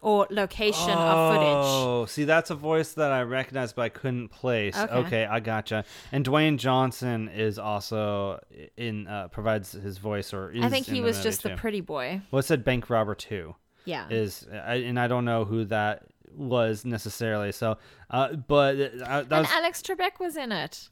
or 0.03 0.27
location 0.31 0.91
of 0.91 1.35
footage 1.35 1.67
Oh, 1.67 2.07
see, 2.07 2.25
that's 2.25 2.51
a 2.51 2.55
voice 2.55 2.93
that 2.93 3.11
I 3.11 3.23
recognize, 3.23 3.73
but 3.73 3.83
I 3.83 3.89
couldn't 3.89 4.29
place. 4.29 4.77
Okay. 4.77 4.95
Okay, 4.95 5.25
I 5.25 5.41
gotcha. 5.41 5.85
And 6.13 6.25
Dwayne 6.25 6.59
Johnson 6.59 7.29
is 7.29 7.59
also 7.59 8.41
in 8.77 9.09
uh, 9.09 9.29
provides 9.29 9.73
his 9.73 9.99
voice, 9.99 10.33
or 10.33 10.51
is 10.51 10.63
I 10.63 10.69
think 10.69 10.87
he 10.87 11.01
was 11.01 11.23
just 11.23 11.43
the 11.43 11.57
pretty 11.57 11.81
boy. 11.81 12.21
Well, 12.31 12.41
it 12.41 12.45
said 12.45 12.65
Bank 12.65 12.89
Robber 12.91 13.15
Two. 13.15 13.57
Yeah. 13.85 14.07
is 14.11 14.47
I, 14.53 14.77
and 14.77 14.99
I 14.99 15.07
don't 15.07 15.25
know 15.25 15.45
who 15.45 15.65
that 15.67 16.05
was 16.35 16.85
necessarily. 16.85 17.53
So, 17.53 17.79
uh, 18.11 18.35
but 18.35 18.77
uh, 18.77 19.23
that 19.23 19.23
and 19.23 19.31
was 19.31 19.51
Alex 19.53 19.83
Trebek 19.83 20.21
was 20.21 20.37
in 20.37 20.53
it, 20.53 20.89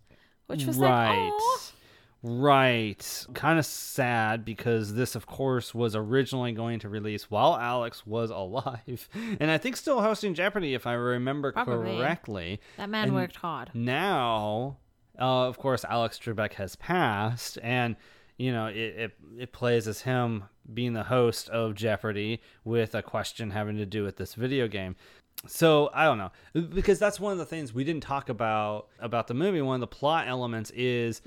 which 0.46 0.64
was 0.64 0.78
right, 0.78 1.24
like, 1.24 1.32
oh, 1.34 1.60
right. 2.24 3.26
Kind 3.34 3.58
of 3.58 3.66
sad 3.66 4.44
because 4.44 4.94
this, 4.94 5.14
of 5.14 5.26
course, 5.26 5.74
was 5.74 5.94
originally 5.94 6.52
going 6.52 6.78
to 6.80 6.88
release 6.88 7.30
while 7.30 7.56
Alex 7.56 8.06
was 8.06 8.30
alive, 8.30 9.08
and 9.40 9.50
I 9.50 9.58
think 9.58 9.76
still 9.76 10.00
hosting 10.00 10.34
Jeopardy, 10.34 10.74
if 10.74 10.86
I 10.86 10.94
remember 10.94 11.52
Probably. 11.52 11.98
correctly. 11.98 12.60
that 12.78 12.88
man 12.88 13.08
And 13.08 13.14
worked 13.14 13.36
hard. 13.36 13.70
Now, 13.74 14.78
uh, 15.20 15.46
of 15.46 15.58
course, 15.58 15.84
Alex 15.84 16.18
Trebek 16.18 16.54
has 16.54 16.74
passed, 16.76 17.58
and 17.62 17.94
you 18.38 18.50
know 18.50 18.66
it, 18.66 18.76
it 18.76 19.12
it 19.38 19.52
plays 19.52 19.86
as 19.86 20.00
him 20.00 20.44
being 20.72 20.94
the 20.94 21.04
host 21.04 21.48
of 21.50 21.74
Jeopardy 21.74 22.40
with 22.64 22.94
a 22.94 23.02
question 23.02 23.50
having 23.50 23.76
to 23.76 23.86
do 23.86 24.02
with 24.02 24.16
this 24.16 24.34
video 24.34 24.66
game. 24.66 24.96
So 25.46 25.90
I 25.92 26.04
don't 26.04 26.18
know 26.18 26.30
because 26.54 26.98
that's 26.98 27.20
one 27.20 27.32
of 27.32 27.38
the 27.38 27.44
things 27.44 27.74
we 27.74 27.84
didn't 27.84 28.02
talk 28.02 28.28
about 28.30 28.86
about 28.98 29.26
the 29.26 29.34
movie. 29.34 29.60
One 29.60 29.74
of 29.74 29.80
the 29.80 29.86
plot 29.86 30.26
elements 30.26 30.72
is. 30.74 31.20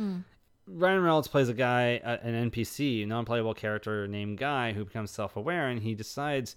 Ryan 0.68 1.01
Reynolds 1.01 1.28
plays 1.28 1.49
a 1.49 1.53
guy, 1.53 2.01
uh, 2.03 2.18
an 2.22 2.51
NPC, 2.51 3.07
non-playable 3.07 3.53
character 3.53 4.07
named 4.07 4.38
Guy, 4.38 4.74
who 4.74 4.84
becomes 4.84 5.11
self-aware, 5.11 5.70
and 5.70 5.82
he 5.82 5.95
decides 5.95 6.55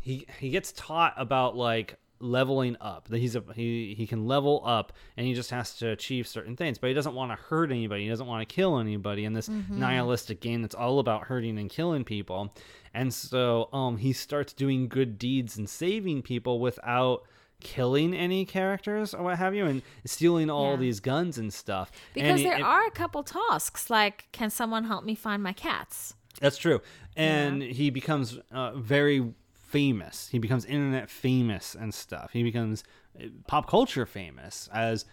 he 0.00 0.26
he 0.40 0.50
gets 0.50 0.72
taught 0.72 1.14
about 1.16 1.56
like 1.56 1.96
leveling 2.20 2.76
up 2.80 3.06
that 3.08 3.18
he's 3.18 3.36
a 3.36 3.44
he 3.54 3.94
he 3.96 4.04
can 4.04 4.26
level 4.26 4.60
up 4.64 4.92
and 5.16 5.24
he 5.24 5.34
just 5.34 5.50
has 5.50 5.76
to 5.76 5.88
achieve 5.90 6.26
certain 6.26 6.56
things 6.56 6.76
but 6.76 6.88
he 6.88 6.94
doesn't 6.94 7.14
want 7.14 7.30
to 7.30 7.36
hurt 7.36 7.70
anybody 7.70 8.02
he 8.02 8.08
doesn't 8.08 8.26
want 8.26 8.46
to 8.46 8.54
kill 8.54 8.78
anybody 8.78 9.24
in 9.24 9.34
this 9.34 9.48
nihilistic 9.70 10.40
game 10.40 10.60
that's 10.60 10.74
all 10.74 10.98
about 10.98 11.22
hurting 11.24 11.56
and 11.58 11.70
killing 11.70 12.04
people. 12.04 12.52
And 12.92 13.14
so 13.14 13.68
um 13.72 13.98
he 13.98 14.12
starts 14.12 14.52
doing 14.52 14.88
good 14.88 15.18
deeds 15.18 15.56
and 15.56 15.68
saving 15.68 16.22
people 16.22 16.58
without 16.58 17.22
killing 17.60 18.14
any 18.14 18.44
characters 18.44 19.12
or 19.14 19.24
what 19.24 19.38
have 19.38 19.54
you 19.54 19.66
and 19.66 19.82
stealing 20.04 20.48
all 20.50 20.72
Yeah. 20.72 20.76
these 20.76 21.00
guns 21.00 21.38
and 21.38 21.52
stuff 21.52 21.90
Because 22.14 22.40
it- 22.40 22.44
there 22.44 22.58
it- 22.58 22.62
are 22.62 22.86
a 22.86 22.90
couple 22.90 23.22
tasks, 23.24 23.90
like, 23.90 24.26
can 24.32 24.50
someone 24.50 24.84
help 24.84 25.04
me 25.04 25.14
find 25.14 25.42
my 25.42 25.52
cats? 25.52 26.14
That's 26.40 26.56
true. 26.56 26.80
And 27.16 27.62
he 27.62 27.90
becomes 27.90 28.38
uh, 28.52 28.72
very 28.76 29.34
famous. 29.52 30.28
He 30.28 30.38
becomes 30.38 30.64
internet 30.64 31.10
famous 31.10 31.74
and 31.74 31.92
stuff. 31.92 32.30
He 32.32 32.42
becomes 32.44 32.84
uh, 33.20 33.24
pop 33.48 33.68
culture 33.68 34.06
famous 34.06 34.68
as 34.72 35.04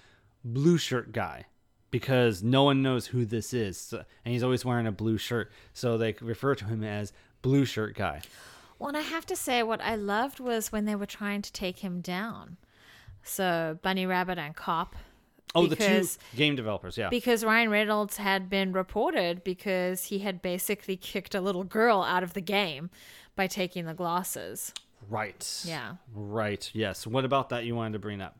blue 0.43 0.77
shirt 0.77 1.11
guy 1.11 1.45
because 1.89 2.43
no 2.43 2.63
one 2.63 2.83
knows 2.83 3.07
who 3.07 3.25
this 3.25 3.53
is. 3.53 3.77
So- 3.77 4.05
and 4.23 4.33
he's 4.33 4.43
always 4.43 4.63
wearing 4.63 4.85
a 4.85 4.91
blue 4.91 5.17
shirt. 5.17 5.51
So 5.73 5.97
they 5.97 6.13
refer 6.21 6.53
to 6.55 6.65
him 6.65 6.83
as 6.83 7.11
blue 7.41 7.65
shirt 7.65 7.95
guy. 7.95 8.21
Well, 8.79 8.89
and 8.89 8.97
I 8.97 9.01
have 9.01 9.25
to 9.27 9.35
say, 9.35 9.63
what 9.63 9.81
I 9.81 9.95
loved 9.95 10.39
was 10.39 10.71
when 10.71 10.85
they 10.85 10.95
were 10.95 11.05
trying 11.05 11.41
to 11.43 11.51
take 11.51 11.79
him 11.79 12.01
down. 12.01 12.57
So, 13.23 13.79
Bunny 13.81 14.05
Rabbit 14.05 14.37
and 14.37 14.55
Cop. 14.55 14.95
Oh, 15.55 15.67
because, 15.67 16.17
the 16.17 16.23
two 16.31 16.37
game 16.37 16.55
developers. 16.55 16.97
Yeah. 16.97 17.09
Because 17.09 17.45
Ryan 17.45 17.69
Reynolds 17.69 18.17
had 18.17 18.49
been 18.49 18.73
reported 18.73 19.43
because 19.43 20.05
he 20.05 20.19
had 20.19 20.41
basically 20.41 20.97
kicked 20.97 21.33
a 21.33 21.39
little 21.39 21.63
girl 21.63 22.03
out 22.03 22.23
of 22.23 22.33
the 22.33 22.41
game 22.41 22.89
by 23.37 23.47
taking 23.47 23.85
the 23.85 23.93
glasses. 23.93 24.73
right. 25.09 25.61
Yeah. 25.63 25.95
Right. 26.13 26.69
Yes. 26.73 27.07
What 27.07 27.23
about 27.23 27.49
that 27.49 27.63
you 27.63 27.75
wanted 27.75 27.93
to 27.93 27.99
bring 27.99 28.19
up? 28.21 28.35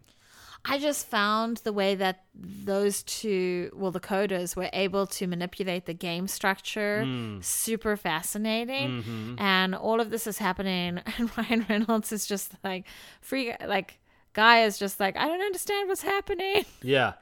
I 0.68 0.80
just 0.80 1.07
found 1.07 1.57
the 1.57 1.72
way 1.72 1.93
that 1.95 2.24
those 2.34 3.03
two, 3.03 3.70
well, 3.76 3.91
the 3.91 3.99
coders 3.99 4.55
were 4.55 4.70
able 4.74 5.05
to 5.07 5.28
manipulate 5.28 5.86
the 5.86 5.93
game 5.93 6.28
structure 6.28 7.03
Hmm. 7.03 7.39
super 7.41 7.95
fascinating. 7.95 9.01
Mm-hmm. 9.03 9.36
And 9.39 9.76
all 9.76 9.99
of 10.01 10.09
this 10.09 10.26
is 10.28 10.38
happening, 10.39 11.01
and 11.18 11.38
Ryan 11.38 11.66
Reynolds 11.70 12.11
is 12.11 12.26
just 12.26 12.53
like, 12.63 12.86
free, 13.22 13.53
like, 13.66 13.99
guy 14.34 14.63
is 14.63 14.78
just 14.78 14.99
like, 14.99 15.16
I 15.16 15.28
don't 15.28 15.41
understand 15.41 15.88
what's 15.88 16.01
happening. 16.01 16.66
Yeah. 16.82 17.13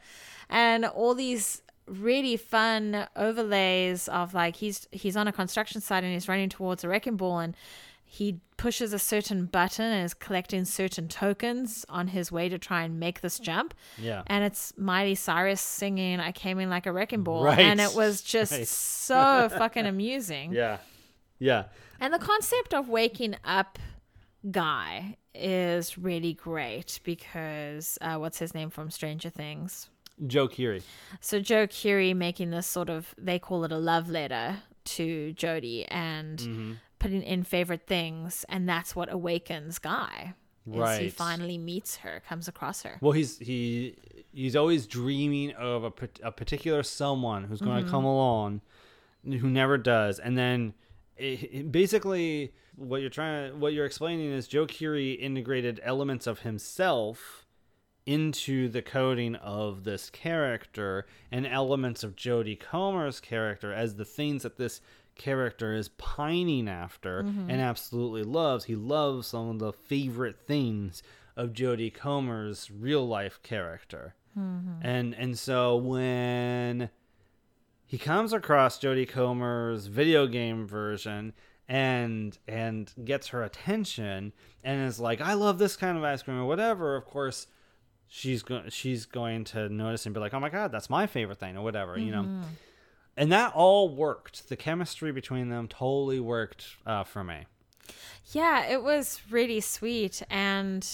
And 0.50 0.86
all 0.86 1.14
these 1.16 1.62
really 1.86 2.38
fun 2.38 3.08
overlays 3.16 4.08
of 4.08 4.34
like 4.34 4.56
he's 4.56 4.88
he's 4.92 5.18
on 5.18 5.28
a 5.28 5.32
construction 5.34 5.82
site 5.82 6.04
and 6.04 6.14
he's 6.14 6.30
running 6.30 6.48
towards 6.50 6.84
a 6.84 6.88
wrecking 6.88 7.18
ball 7.18 7.40
and 7.40 7.56
he 8.14 8.40
pushes 8.58 8.94
a 8.94 9.00
certain 9.00 9.46
button 9.48 9.86
and 9.92 10.06
is 10.06 10.14
collecting 10.14 10.66
certain 10.66 11.08
tokens 11.08 11.84
on 11.90 12.10
his 12.10 12.32
way 12.32 12.48
to 12.48 12.60
try 12.60 12.84
and 12.84 13.00
make 13.00 13.22
this 13.22 13.40
jump. 13.40 13.74
Yeah. 13.98 14.22
And 14.28 14.44
it's 14.44 14.72
Miley 14.78 15.16
Cyrus 15.16 15.60
singing 15.60 16.20
I 16.20 16.32
came 16.32 16.60
in 16.60 16.70
like 16.70 16.86
a 16.86 16.92
wrecking 16.94 17.24
ball. 17.24 17.44
Right. 17.44 17.58
And 17.58 17.82
it 17.82 17.96
was 17.96 18.22
just 18.36 18.52
Right. 18.52 18.68
so 18.68 19.50
fucking 19.58 19.88
amusing. 19.88 20.54
Yeah. 20.64 20.78
Yeah. 21.40 21.64
And 22.00 22.14
the 22.14 22.20
concept 22.20 22.76
of 22.76 22.88
waking 22.88 23.36
up 23.44 23.80
guy 24.52 25.18
is 25.34 25.98
really 25.98 26.34
great 26.34 27.00
because 27.04 27.98
uh, 28.02 28.18
what's 28.18 28.38
his 28.38 28.54
name 28.54 28.70
from 28.70 28.92
Stranger 28.92 29.30
Things? 29.32 29.90
Joe 30.28 30.48
Keery. 30.48 30.84
So 31.20 31.40
Joe 31.40 31.66
Keery 31.66 32.16
making 32.16 32.52
this 32.52 32.68
sort 32.68 32.90
of 32.90 33.16
they 33.18 33.40
call 33.40 33.64
it 33.64 33.72
a 33.72 33.78
love 33.80 34.08
letter 34.10 34.58
to 34.86 35.34
Jodie 35.36 35.86
and 35.90 36.38
Mm-hmm. 36.40 36.74
Putting 37.04 37.22
in 37.22 37.44
favorite 37.44 37.86
things 37.86 38.46
and 38.48 38.68
that's 38.68 38.96
what 38.96 39.12
awakens 39.12 39.78
Guy. 39.78 40.34
Is 40.72 40.98
he 40.98 41.10
finally 41.10 41.58
meets 41.58 41.98
her, 41.98 42.24
comes 42.28 42.48
across 42.48 42.84
her. 42.84 42.98
Well, 43.02 43.12
he's 43.12 43.38
he 43.38 43.98
he's 44.32 44.56
always 44.56 44.88
dreaming 44.88 45.52
of 45.52 45.84
a, 45.84 45.92
a 46.24 46.32
particular 46.32 46.84
someone 46.84 47.44
who's 47.44 47.60
going 47.60 47.76
to 47.78 47.82
mm-hmm. 47.82 47.92
come 47.92 48.06
along, 48.06 48.62
who 49.26 49.50
never 49.50 49.78
does, 49.78 50.20
and 50.20 50.38
then 50.38 50.74
it, 51.18 51.44
it- 51.44 51.72
basically 51.72 52.54
what 52.78 53.02
you're 53.02 53.10
trying 53.10 53.52
to, 53.52 53.58
what 53.58 53.74
you're 53.74 53.86
explaining 53.86 54.32
is 54.32 54.48
Joe 54.48 54.66
Keery 54.66 55.20
integrated 55.20 55.82
elements 55.84 56.28
of 56.28 56.40
himself 56.40 57.46
into 58.06 58.68
the 58.68 58.82
coding 58.82 59.36
of 59.36 59.84
this 59.84 60.10
character 60.10 61.06
and 61.32 61.46
elements 61.46 62.04
of 62.04 62.16
Jodie 62.16 62.60
Comer's 62.60 63.20
character 63.20 63.74
as 63.74 63.96
the 63.96 64.06
things 64.06 64.44
that 64.44 64.58
this 64.58 64.82
character 65.16 65.74
is 65.74 65.90
pining 65.90 66.68
after 66.68 67.24
mm-hmm. 67.24 67.50
and 67.50 67.62
absolutely 67.62 68.24
loves. 68.24 68.66
He 68.66 68.76
loves 68.76 69.28
some 69.28 69.50
of 69.50 69.60
the 69.60 69.74
favorite 69.74 70.40
things 70.48 71.04
of 71.36 71.54
Jodie 71.54 71.94
Comer's 71.94 72.70
real 72.72 73.08
life 73.08 73.40
character. 73.44 74.16
Mm-hmm. 74.38 74.86
And 74.86 75.14
and 75.16 75.38
so 75.38 75.76
when 75.76 76.90
he 77.86 77.98
comes 77.98 78.34
across 78.34 78.80
Jodie 78.80 79.08
Comer's 79.08 79.88
video 79.88 80.28
game 80.28 80.66
version 80.68 81.34
and 81.68 82.38
and 82.48 82.92
gets 83.04 83.28
her 83.30 83.44
attention 83.44 84.34
and 84.64 84.88
is 84.88 85.00
like, 85.00 85.22
I 85.22 85.34
love 85.34 85.60
this 85.60 85.76
kind 85.76 85.98
of 85.98 86.04
ice 86.04 86.24
cream 86.24 86.38
or 86.38 86.46
whatever, 86.46 86.96
of 86.96 87.06
course 87.06 87.48
she's 88.08 88.44
going 88.44 88.70
she's 88.70 89.06
going 89.06 89.44
to 89.44 89.70
notice 89.70 90.06
and 90.06 90.14
be 90.14 90.20
like, 90.20 90.34
Oh 90.34 90.40
my 90.40 90.50
god, 90.50 90.72
that's 90.72 90.90
my 90.90 91.08
favorite 91.08 91.40
thing 91.40 91.58
or 91.58 91.64
whatever, 91.64 91.98
you 91.98 92.12
know. 92.12 92.24
Mm-hmm. 92.24 92.42
And 93.16 93.32
that 93.32 93.54
all 93.54 93.90
worked. 93.90 94.50
The 94.50 94.56
chemistry 94.56 95.12
between 95.12 95.50
them 95.50 95.68
totally 95.68 96.20
worked 96.20 96.68
uh, 96.86 97.04
for 97.04 97.24
me. 97.24 97.46
Yeah, 98.32 98.66
it 98.66 98.82
was 98.84 99.22
really 99.30 99.60
sweet. 99.62 100.24
And 100.30 100.88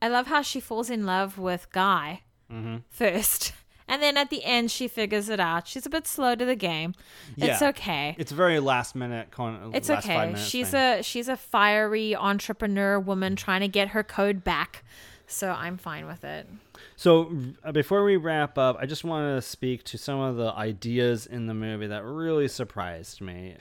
I 0.00 0.08
love 0.08 0.26
how 0.28 0.42
she 0.42 0.60
falls 0.60 0.90
in 0.90 1.04
love 1.06 1.38
with 1.38 1.70
Guy 1.72 2.22
Mm-hmm. 2.52 2.76
first. 2.90 3.52
And 3.88 4.02
then 4.02 4.16
at 4.16 4.30
the 4.30 4.42
end, 4.42 4.72
she 4.72 4.88
figures 4.88 5.28
it 5.28 5.38
out. 5.38 5.68
She's 5.68 5.86
a 5.86 5.88
bit 5.88 6.08
slow 6.08 6.34
to 6.34 6.44
the 6.44 6.56
game. 6.56 6.92
It's 7.36 7.62
okay. 7.62 8.16
It's 8.18 8.32
very 8.32 8.58
last 8.58 8.96
minute. 8.96 9.30
Con- 9.30 9.70
It's 9.74 9.88
last 9.88 10.04
okay. 10.04 10.34
She's 10.36 10.70
thing. 10.70 10.98
a 10.98 11.02
she's 11.04 11.28
a 11.28 11.36
fiery 11.36 12.12
entrepreneur 12.16 12.98
woman 12.98 13.36
trying 13.36 13.60
to 13.60 13.68
get 13.68 13.90
her 13.90 14.02
code 14.02 14.42
back. 14.42 14.82
So 15.26 15.50
I'm 15.50 15.76
fine 15.76 16.06
with 16.06 16.24
it. 16.24 16.48
So 16.94 17.32
uh, 17.64 17.72
before 17.72 18.04
we 18.04 18.16
wrap 18.16 18.56
up, 18.58 18.76
I 18.80 18.86
just 18.86 19.04
want 19.04 19.36
to 19.36 19.42
speak 19.42 19.84
to 19.84 19.98
some 19.98 20.20
of 20.20 20.36
the 20.36 20.52
ideas 20.52 21.26
in 21.26 21.46
the 21.46 21.54
movie 21.54 21.88
that 21.88 22.04
really 22.04 22.48
surprised 22.48 23.20
me. 23.20 23.56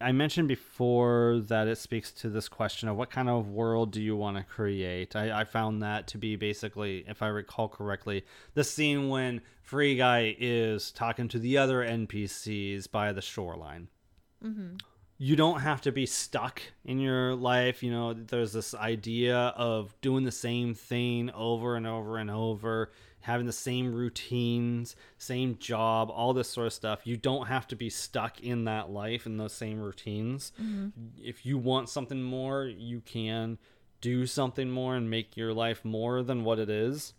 I 0.00 0.12
mentioned 0.12 0.46
before 0.46 1.40
that 1.48 1.66
it 1.66 1.76
speaks 1.76 2.12
to 2.12 2.28
this 2.28 2.48
question 2.48 2.88
of 2.88 2.96
what 2.96 3.10
kind 3.10 3.28
of 3.28 3.48
world 3.48 3.90
do 3.90 4.00
you 4.00 4.16
want 4.16 4.36
to 4.36 4.44
create. 4.44 5.16
I, 5.16 5.40
I 5.40 5.44
found 5.44 5.82
that 5.82 6.06
to 6.08 6.18
be 6.18 6.36
basically, 6.36 7.04
if 7.08 7.20
I 7.20 7.26
recall 7.28 7.68
correctly, 7.68 8.24
the 8.54 8.62
scene 8.62 9.08
when 9.08 9.40
Free 9.60 9.96
Guy 9.96 10.36
is 10.38 10.92
talking 10.92 11.26
to 11.28 11.38
the 11.40 11.58
other 11.58 11.84
NPCs 11.84 12.88
by 12.90 13.12
the 13.12 13.20
shoreline 13.20 13.88
you 15.18 15.34
don't 15.34 15.60
have 15.60 15.80
to 15.82 15.92
be 15.92 16.06
stuck 16.06 16.62
in 16.84 17.00
your 17.00 17.34
life. 17.34 17.82
You 17.82 17.90
know, 17.90 18.14
there's 18.14 18.52
this 18.52 18.74
idea 18.74 19.36
of 19.36 19.94
doing 20.00 20.24
the 20.24 20.30
same 20.32 20.74
thing 20.74 21.30
over 21.32 21.74
and 21.74 21.86
over 21.86 22.18
and 22.18 22.30
over, 22.30 22.92
having 23.20 23.46
the 23.46 23.52
same 23.52 23.92
routines, 23.92 24.94
same 25.18 25.58
job, 25.58 26.08
all 26.10 26.32
this 26.32 26.48
sort 26.48 26.68
of 26.68 26.72
stuff. 26.72 27.00
You 27.04 27.16
don't 27.16 27.48
have 27.48 27.66
to 27.68 27.76
be 27.76 27.90
stuck 27.90 28.40
in 28.40 28.64
that 28.66 28.90
life 28.90 29.26
and 29.26 29.40
those 29.40 29.52
same 29.52 29.80
routines. 29.80 30.52
If 31.20 31.44
you 31.44 31.58
want 31.58 31.88
something 31.88 32.22
more, 32.22 32.64
you 32.66 33.00
can 33.00 33.58
do 34.00 34.24
something 34.24 34.70
more 34.70 34.94
and 34.94 35.10
make 35.10 35.36
your 35.36 35.52
life 35.52 35.84
more 35.84 36.22
than 36.22 36.44
what 36.44 36.60
it 36.60 36.70
is. 36.70 37.14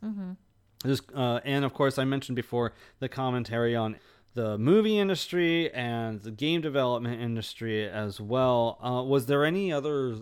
Just, 0.86 1.12
uh, 1.14 1.42
and 1.44 1.66
of 1.66 1.74
course, 1.74 1.98
I 2.00 2.06
mentioned 2.06 2.38
before 2.38 2.72
the 3.00 3.10
commentary 3.10 3.76
on 3.76 3.98
the 4.34 4.58
movie 4.58 5.00
industry 5.00 5.72
and 5.74 6.22
the 6.22 6.32
game 6.32 6.62
development 6.62 7.22
industry 7.22 7.88
as 7.88 8.22
well. 8.22 8.78
Uh, 8.82 9.04
was 9.04 9.26
there 9.26 9.46
any 9.46 9.72
other 9.72 10.16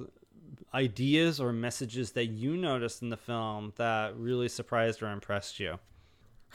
ideas 0.74 1.40
or 1.40 1.54
messages 1.54 2.12
that 2.12 2.28
you 2.28 2.58
noticed 2.58 3.02
in 3.02 3.10
the 3.10 3.18
film 3.18 3.74
that 3.78 4.16
really 4.16 4.50
surprised 4.50 5.02
or 5.02 5.12
impressed 5.12 5.60
you? 5.60 5.80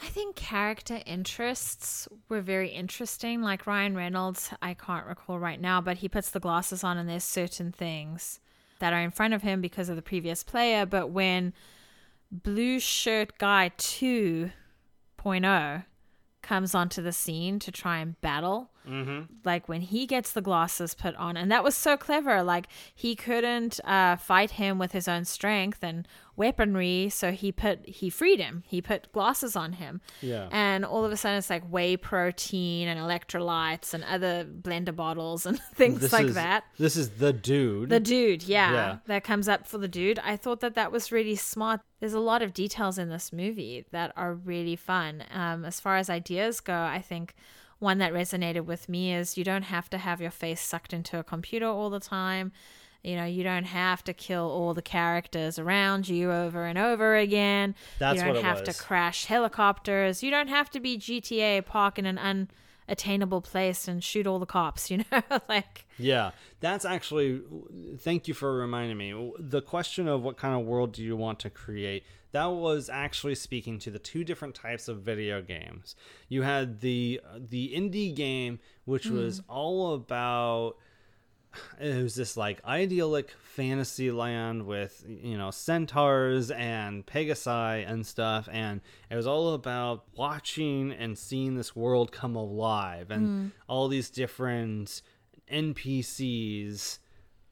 I 0.01 0.07
think 0.07 0.35
character 0.35 1.01
interests 1.05 2.07
were 2.27 2.41
very 2.41 2.69
interesting. 2.69 3.41
Like 3.41 3.67
Ryan 3.67 3.95
Reynolds, 3.95 4.51
I 4.61 4.73
can't 4.73 5.05
recall 5.05 5.39
right 5.39 5.61
now, 5.61 5.81
but 5.81 5.97
he 5.97 6.09
puts 6.09 6.29
the 6.29 6.39
glasses 6.39 6.83
on 6.83 6.97
and 6.97 7.07
there's 7.07 7.23
certain 7.23 7.71
things 7.71 8.39
that 8.79 8.93
are 8.93 9.01
in 9.01 9.11
front 9.11 9.33
of 9.33 9.43
him 9.43 9.61
because 9.61 9.89
of 9.89 9.95
the 9.95 10.01
previous 10.01 10.43
player. 10.43 10.85
But 10.85 11.11
when 11.11 11.53
Blue 12.31 12.79
Shirt 12.79 13.37
Guy 13.37 13.71
2.0 13.77 15.83
comes 16.43 16.75
onto 16.75 17.01
the 17.01 17.11
scene 17.11 17.57
to 17.59 17.71
try 17.71 17.97
and 17.97 18.19
battle, 18.21 18.69
like 19.45 19.69
when 19.69 19.81
he 19.81 20.05
gets 20.05 20.31
the 20.33 20.41
glasses 20.41 20.93
put 20.93 21.15
on 21.15 21.37
and 21.37 21.51
that 21.51 21.63
was 21.63 21.75
so 21.75 21.95
clever 21.95 22.43
like 22.43 22.67
he 22.93 23.15
couldn't 23.15 23.79
uh, 23.85 24.15
fight 24.17 24.51
him 24.51 24.77
with 24.77 24.91
his 24.91 25.07
own 25.07 25.23
strength 25.25 25.83
and 25.83 26.07
weaponry 26.35 27.09
so 27.09 27.31
he 27.31 27.51
put 27.51 27.87
he 27.87 28.09
freed 28.09 28.39
him 28.39 28.63
he 28.65 28.81
put 28.81 29.11
glasses 29.13 29.55
on 29.55 29.73
him 29.73 30.01
Yeah. 30.21 30.49
and 30.51 30.83
all 30.83 31.05
of 31.05 31.11
a 31.11 31.17
sudden 31.17 31.37
it's 31.37 31.49
like 31.49 31.63
whey 31.69 31.95
protein 31.95 32.87
and 32.87 32.99
electrolytes 32.99 33.93
and 33.93 34.03
other 34.03 34.43
blender 34.45 34.95
bottles 34.95 35.45
and 35.45 35.59
things 35.75 36.11
like 36.11 36.25
is, 36.27 36.35
that 36.35 36.63
This 36.77 36.95
is 36.97 37.11
the 37.11 37.31
dude. 37.31 37.89
the 37.89 37.99
dude, 37.99 38.43
yeah, 38.43 38.71
Yeah. 38.73 38.97
that 39.05 39.23
comes 39.23 39.47
up 39.47 39.67
for 39.67 39.77
the 39.77 39.87
dude. 39.87 40.19
I 40.19 40.35
thought 40.35 40.59
that 40.61 40.75
that 40.75 40.91
was 40.91 41.11
really 41.11 41.35
smart. 41.35 41.81
There's 41.99 42.13
a 42.13 42.19
lot 42.19 42.41
of 42.41 42.53
details 42.53 42.97
in 42.97 43.09
this 43.09 43.31
movie 43.31 43.85
that 43.91 44.11
are 44.17 44.33
really 44.33 44.75
fun. 44.75 45.23
Um, 45.31 45.63
as 45.65 45.79
far 45.79 45.97
as 45.97 46.09
ideas 46.09 46.59
go, 46.59 46.73
I 46.81 47.01
think 47.01 47.35
one 47.83 47.99
that 47.99 48.13
resonated 48.13 48.65
with 48.65 48.89
me 48.89 49.13
is 49.13 49.37
you 49.37 49.43
don't 49.43 49.63
have 49.63 49.89
to 49.91 49.97
have 49.99 50.19
your 50.19 50.31
face 50.31 50.61
sucked 50.61 50.93
into 50.93 51.19
a 51.19 51.23
computer 51.23 51.67
all 51.67 51.89
the 51.89 51.99
time. 51.99 52.51
You 53.03 53.17
know, 53.17 53.25
you 53.25 53.43
don't 53.43 53.65
have 53.65 54.01
to 54.05 54.13
kill 54.13 54.49
all 54.49 54.73
the 54.73 54.81
characters 54.81 55.59
around 55.59 56.07
you 56.07 56.31
over 56.31 56.65
and 56.65 56.79
over 56.79 57.17
again. 57.17 57.75
That's 57.99 58.17
you 58.17 58.25
don't 58.25 58.41
have 58.41 58.65
was. 58.65 58.75
to 58.77 58.81
crash 58.81 59.25
helicopters. 59.25 60.23
You 60.23 60.31
don't 60.31 60.47
have 60.47 60.69
to 60.71 60.79
be 60.79 60.97
GTA 60.97 61.65
park 61.65 61.99
in 61.99 62.05
an 62.05 62.47
unattainable 62.87 63.41
place 63.41 63.89
and 63.89 64.01
shoot 64.01 64.25
all 64.25 64.39
the 64.39 64.45
cops, 64.45 64.89
you 64.91 65.03
know? 65.11 65.21
like 65.49 65.85
Yeah, 65.97 66.31
that's 66.61 66.85
actually. 66.85 67.41
Thank 67.99 68.29
you 68.29 68.33
for 68.33 68.55
reminding 68.55 68.97
me. 68.97 69.33
The 69.37 69.61
question 69.61 70.07
of 70.07 70.21
what 70.21 70.37
kind 70.37 70.59
of 70.59 70.65
world 70.65 70.93
do 70.93 71.03
you 71.03 71.17
want 71.17 71.39
to 71.39 71.49
create? 71.49 72.05
That 72.33 72.47
was 72.47 72.89
actually 72.89 73.35
speaking 73.35 73.79
to 73.79 73.91
the 73.91 73.99
two 73.99 74.23
different 74.23 74.55
types 74.55 74.87
of 74.87 75.01
video 75.01 75.41
games. 75.41 75.95
You 76.27 76.41
had 76.41 76.81
the 76.81 77.21
the 77.37 77.73
indie 77.75 78.13
game, 78.13 78.59
which 78.85 79.05
was 79.05 79.41
all 79.47 79.93
about 79.93 80.75
it 81.79 82.01
was 82.01 82.15
this 82.15 82.35
like 82.35 82.63
idyllic 82.65 83.31
fantasy 83.43 84.11
land 84.11 84.65
with 84.65 85.05
you 85.07 85.37
know 85.37 85.51
centaurs 85.51 86.49
and 86.51 87.05
pegasi 87.05 87.87
and 87.87 88.05
stuff 88.05 88.49
and 88.51 88.81
it 89.09 89.15
was 89.15 89.27
all 89.27 89.53
about 89.53 90.05
watching 90.15 90.91
and 90.91 91.17
seeing 91.17 91.55
this 91.55 91.75
world 91.75 92.11
come 92.11 92.35
alive 92.35 93.11
and 93.11 93.51
all 93.67 93.87
these 93.87 94.09
different 94.09 95.01
npcs 95.51 96.97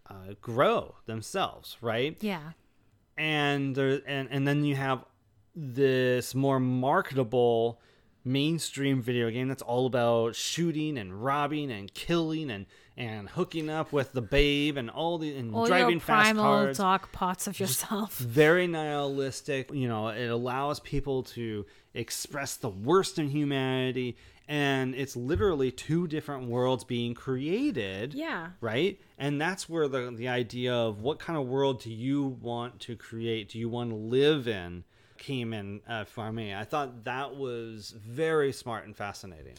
uh, 0.09 0.33
grow 0.41 0.95
themselves 1.05 1.77
right 1.81 2.17
yeah. 2.21 2.51
And 3.21 3.75
there 3.75 4.01
and 4.07 4.27
and 4.31 4.47
then 4.47 4.65
you 4.65 4.75
have 4.75 5.05
this 5.55 6.33
more 6.33 6.59
marketable 6.59 7.79
mainstream 8.25 8.99
video 9.01 9.29
game 9.29 9.47
that's 9.47 9.61
all 9.61 9.85
about 9.85 10.35
shooting 10.35 10.97
and 10.97 11.23
robbing 11.23 11.71
and 11.71 11.93
killing 11.93 12.49
and 12.49 12.65
and 12.97 13.29
hooking 13.29 13.69
up 13.69 13.93
with 13.93 14.11
the 14.13 14.21
babe 14.21 14.75
and 14.75 14.89
all 14.89 15.19
the 15.19 15.35
and 15.35 15.53
all 15.53 15.67
driving 15.67 15.91
your 15.91 15.99
fast 15.99 16.35
cars 16.35 16.77
dark 16.77 17.11
parts 17.11 17.45
of 17.45 17.59
yourself. 17.59 18.17
very 18.17 18.65
nihilistic 18.65 19.71
you 19.71 19.87
know 19.87 20.07
it 20.07 20.27
allows 20.27 20.79
people 20.79 21.21
to 21.21 21.63
express 21.93 22.55
the 22.57 22.69
worst 22.69 23.19
in 23.19 23.29
humanity 23.29 24.17
and 24.47 24.95
it's 24.95 25.15
literally 25.15 25.71
two 25.71 26.07
different 26.07 26.47
worlds 26.47 26.83
being 26.83 27.13
created 27.13 28.13
Yeah. 28.13 28.49
right 28.59 28.99
and 29.17 29.39
that's 29.39 29.69
where 29.69 29.87
the 29.87 30.11
the 30.11 30.27
idea 30.27 30.73
of 30.73 31.01
what 31.01 31.19
kind 31.19 31.37
of 31.39 31.47
world 31.47 31.81
do 31.81 31.91
you 31.91 32.37
want 32.41 32.79
to 32.81 32.95
create 32.95 33.49
do 33.49 33.59
you 33.59 33.69
want 33.69 33.89
to 33.91 33.95
live 33.95 34.47
in 34.47 34.83
came 35.17 35.53
in 35.53 35.81
uh, 35.87 36.03
for 36.03 36.31
me 36.31 36.53
i 36.53 36.63
thought 36.63 37.03
that 37.03 37.35
was 37.35 37.91
very 37.97 38.51
smart 38.51 38.85
and 38.85 38.95
fascinating 38.97 39.53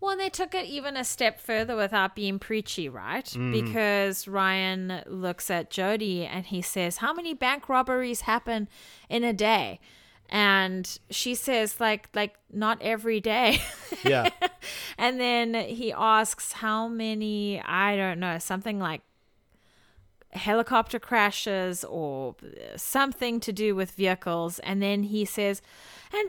Well, 0.00 0.12
and 0.12 0.20
they 0.20 0.28
took 0.28 0.54
it 0.54 0.66
even 0.66 0.96
a 0.96 1.02
step 1.04 1.40
further 1.40 1.74
without 1.74 2.14
being 2.14 2.38
preachy, 2.38 2.88
right? 2.88 3.28
Because 3.50 4.28
Ryan 4.28 5.02
looks 5.06 5.50
at 5.50 5.70
Jodie 5.72 6.24
and 6.24 6.46
he 6.46 6.62
says, 6.62 6.98
"How 6.98 7.12
many 7.12 7.34
bank 7.34 7.68
robberies 7.68 8.20
happen 8.20 8.68
in 9.08 9.24
a 9.24 9.32
day?" 9.32 9.80
And 10.28 10.98
she 11.10 11.34
says, 11.34 11.80
"Like, 11.80 12.08
like 12.14 12.36
not 12.52 12.80
every 12.82 13.20
day." 13.20 13.62
yeah 14.04 14.28
and 14.98 15.18
then 15.20 15.54
he 15.54 15.92
asks, 15.92 16.52
"How 16.52 16.88
many? 16.88 17.60
I 17.62 17.96
don't 17.96 18.20
know, 18.20 18.38
something 18.38 18.78
like." 18.78 19.02
helicopter 20.32 20.98
crashes 20.98 21.84
or 21.84 22.36
something 22.76 23.40
to 23.40 23.50
do 23.50 23.74
with 23.74 23.92
vehicles 23.92 24.58
and 24.58 24.82
then 24.82 25.04
he 25.04 25.24
says 25.24 25.62
and 26.12 26.28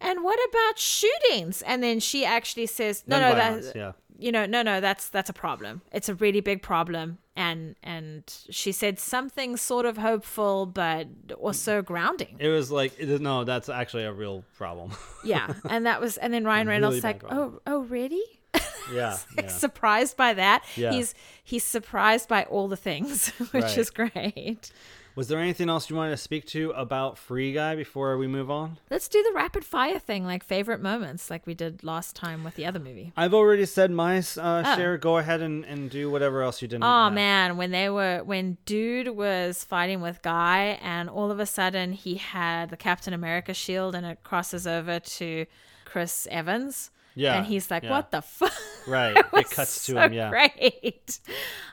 and 0.00 0.22
what 0.24 0.38
about 0.48 0.78
shootings 0.78 1.62
and 1.62 1.82
then 1.82 2.00
she 2.00 2.24
actually 2.24 2.66
says 2.66 3.04
no 3.06 3.18
Gun 3.18 3.30
no 3.30 3.34
violence, 3.40 3.66
that 3.66 3.76
yeah. 3.76 3.92
you 4.18 4.32
know 4.32 4.46
no 4.46 4.62
no 4.62 4.80
that's 4.80 5.08
that's 5.08 5.28
a 5.30 5.32
problem 5.34 5.82
it's 5.92 6.08
a 6.08 6.14
really 6.14 6.40
big 6.40 6.62
problem 6.62 7.18
and 7.36 7.76
and 7.82 8.22
she 8.50 8.72
said 8.72 8.98
something 8.98 9.56
sort 9.56 9.86
of 9.86 9.96
hopeful 9.98 10.66
but 10.66 11.06
also 11.38 11.82
grounding 11.82 12.36
it 12.38 12.48
was 12.48 12.70
like 12.70 12.98
no 13.00 13.44
that's 13.44 13.68
actually 13.68 14.04
a 14.04 14.12
real 14.12 14.44
problem 14.56 14.90
yeah 15.24 15.52
and 15.68 15.86
that 15.86 16.00
was 16.00 16.16
and 16.16 16.32
then 16.34 16.44
ryan 16.44 16.66
reynolds 16.66 16.96
Really 16.96 17.02
like 17.02 17.20
problem. 17.20 17.60
oh 17.66 17.72
oh 17.74 17.80
really 17.84 18.22
yeah, 18.92 19.16
yeah. 19.38 19.46
surprised 19.46 20.16
by 20.16 20.34
that 20.34 20.64
Yeah. 20.76 20.90
he's 20.92 21.14
he's 21.44 21.62
surprised 21.62 22.28
by 22.28 22.44
all 22.44 22.66
the 22.66 22.76
things 22.76 23.28
which 23.52 23.62
Right. 23.62 23.78
is 23.78 23.90
great 23.90 24.72
was 25.20 25.28
there 25.28 25.38
anything 25.38 25.68
else 25.68 25.90
you 25.90 25.96
wanted 25.96 26.12
to 26.12 26.16
speak 26.16 26.46
to 26.46 26.70
about 26.70 27.18
free 27.18 27.52
guy 27.52 27.76
before 27.76 28.16
we 28.16 28.26
move 28.26 28.50
on 28.50 28.78
Let's 28.90 29.06
do 29.06 29.22
the 29.22 29.32
rapid 29.34 29.66
fire 29.66 29.98
thing, 29.98 30.24
like 30.24 30.42
favorite 30.42 30.80
moments, 30.80 31.28
like 31.28 31.46
we 31.46 31.52
did 31.52 31.84
last 31.84 32.16
time 32.16 32.42
with 32.42 32.54
the 32.54 32.64
other 32.64 32.78
movie. 32.78 33.12
i've 33.18 33.34
already 33.34 33.66
said 33.66 33.90
my 33.90 34.16
uh, 34.38 34.62
Oh. 34.64 34.76
share 34.76 34.96
go 34.96 35.18
ahead 35.18 35.42
and, 35.42 35.66
and 35.66 35.90
do 35.90 36.10
whatever 36.10 36.40
else 36.42 36.62
you 36.62 36.68
didn't 36.68 36.84
Oh 36.84 37.04
have. 37.04 37.12
man, 37.12 37.58
when 37.58 37.70
they 37.70 37.90
were 37.90 38.22
when 38.24 38.56
dude 38.64 39.08
was 39.24 39.62
fighting 39.62 40.00
with 40.00 40.22
Guy, 40.22 40.78
and 40.82 41.10
all 41.10 41.30
of 41.30 41.38
a 41.38 41.46
sudden 41.46 41.92
he 41.92 42.14
had 42.14 42.70
the 42.70 42.76
Captain 42.78 43.12
America 43.12 43.52
shield, 43.52 43.94
and 43.94 44.06
it 44.06 44.22
crosses 44.24 44.66
over 44.66 44.98
to 45.00 45.44
Chris 45.84 46.26
Evans. 46.30 46.90
Yeah, 47.14 47.38
and 47.38 47.46
he's 47.46 47.70
like, 47.70 47.82
yeah. 47.82 47.90
"What 47.90 48.10
the 48.10 48.22
fuck?" 48.38 48.52
Right. 48.86 49.16
It 49.16 49.50
cuts 49.50 49.86
to 49.86 50.02
him, 50.02 50.12
yeah. 50.12 50.30
Great. 50.30 51.20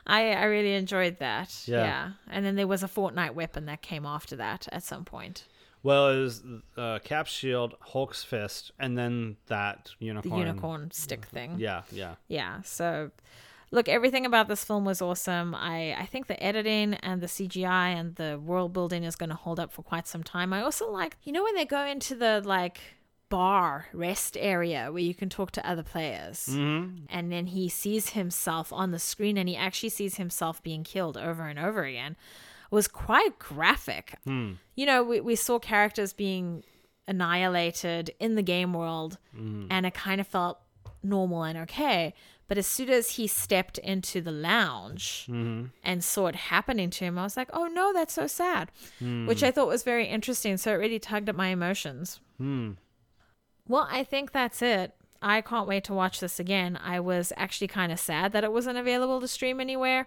I 0.06 0.32
I 0.32 0.44
really 0.44 0.74
enjoyed 0.74 1.18
that. 1.18 1.64
Yeah. 1.66 1.84
Yeah. 1.84 2.10
And 2.30 2.44
then 2.44 2.56
there 2.56 2.66
was 2.66 2.82
a 2.82 2.88
Fortnite 2.88 3.34
weapon 3.34 3.66
that 3.66 3.82
came 3.82 4.04
after 4.06 4.36
that 4.36 4.68
at 4.72 4.82
some 4.82 5.04
point. 5.04 5.44
Well, 5.82 6.08
it 6.08 6.20
was 6.20 6.42
uh, 6.76 6.98
Cap's 7.04 7.30
shield, 7.30 7.74
Hulk's 7.80 8.24
fist, 8.24 8.72
and 8.78 8.98
then 8.98 9.36
that 9.46 9.92
unicorn. 10.00 10.40
The 10.40 10.46
unicorn 10.46 10.90
stick 10.90 11.24
thing. 11.26 11.56
Yeah, 11.58 11.82
yeah. 11.92 12.16
Yeah. 12.26 12.62
So, 12.62 13.10
look, 13.70 13.88
everything 13.88 14.26
about 14.26 14.48
this 14.48 14.64
film 14.64 14.84
was 14.84 15.00
awesome. 15.00 15.54
I, 15.54 15.94
I 15.94 16.06
think 16.06 16.26
the 16.26 16.42
editing 16.42 16.94
and 16.94 17.20
the 17.20 17.28
CGI 17.28 17.94
and 17.94 18.16
the 18.16 18.40
world 18.44 18.72
building 18.72 19.04
is 19.04 19.14
going 19.14 19.30
to 19.30 19.36
hold 19.36 19.60
up 19.60 19.72
for 19.72 19.82
quite 19.82 20.08
some 20.08 20.24
time. 20.24 20.52
I 20.52 20.62
also 20.62 20.90
like, 20.90 21.16
you 21.22 21.32
know, 21.32 21.44
when 21.44 21.54
they 21.54 21.64
go 21.64 21.86
into 21.86 22.16
the 22.16 22.42
like 22.44 22.80
bar 23.30 23.86
rest 23.92 24.36
area 24.40 24.88
where 24.90 25.02
you 25.02 25.14
can 25.14 25.28
talk 25.28 25.50
to 25.52 25.68
other 25.68 25.82
players, 25.82 26.46
Mm-hmm. 26.50 27.04
and 27.10 27.30
then 27.32 27.46
he 27.46 27.68
sees 27.68 28.10
himself 28.10 28.72
on 28.72 28.90
the 28.90 28.98
screen 28.98 29.36
and 29.36 29.48
he 29.48 29.56
actually 29.56 29.90
sees 29.90 30.16
himself 30.16 30.62
being 30.62 30.84
killed 30.84 31.16
over 31.16 31.46
and 31.46 31.58
over 31.58 31.84
again. 31.84 32.16
Was 32.70 32.86
quite 32.88 33.38
graphic. 33.38 34.14
Hmm. 34.24 34.52
You 34.76 34.84
know, 34.86 35.02
we, 35.02 35.20
we 35.20 35.36
saw 35.36 35.58
characters 35.58 36.12
being 36.12 36.64
annihilated 37.06 38.10
in 38.20 38.34
the 38.34 38.42
game 38.42 38.72
world, 38.72 39.18
Mm-hmm. 39.36 39.66
and 39.70 39.86
it 39.86 39.94
kind 39.94 40.20
of 40.20 40.26
felt 40.26 40.60
normal 41.02 41.42
and 41.44 41.58
okay. 41.58 42.14
But 42.48 42.56
as 42.58 42.66
soon 42.66 42.88
as 42.88 43.10
he 43.12 43.26
stepped 43.26 43.76
into 43.78 44.20
the 44.20 44.32
lounge 44.32 45.26
Mm-hmm. 45.28 45.66
and 45.82 46.02
saw 46.04 46.26
it 46.28 46.34
happening 46.34 46.90
to 46.90 47.04
him, 47.04 47.18
I 47.18 47.22
was 47.24 47.36
like, 47.36 47.50
oh 47.52 47.66
no, 47.66 47.92
that's 47.92 48.14
so 48.14 48.26
sad. 48.26 48.70
Hmm. 48.98 49.26
Which 49.26 49.42
I 49.42 49.50
thought 49.50 49.68
was 49.68 49.82
very 49.82 50.06
interesting. 50.06 50.56
So 50.56 50.72
it 50.72 50.76
really 50.76 50.98
tugged 50.98 51.28
at 51.28 51.36
my 51.36 51.48
emotions. 51.48 52.20
Hmm. 52.38 52.72
Well, 53.68 53.86
I 53.90 54.02
think 54.04 54.32
that's 54.32 54.62
it. 54.62 54.94
I 55.20 55.40
can't 55.40 55.68
wait 55.68 55.84
to 55.84 55.94
watch 55.94 56.20
this 56.20 56.38
again. 56.40 56.78
I 56.82 57.00
was 57.00 57.32
actually 57.36 57.68
kind 57.68 57.92
of 57.92 57.98
sad 58.00 58.32
that 58.32 58.44
it 58.44 58.52
wasn't 58.52 58.78
available 58.78 59.20
to 59.20 59.28
stream 59.28 59.60
anywhere, 59.60 60.06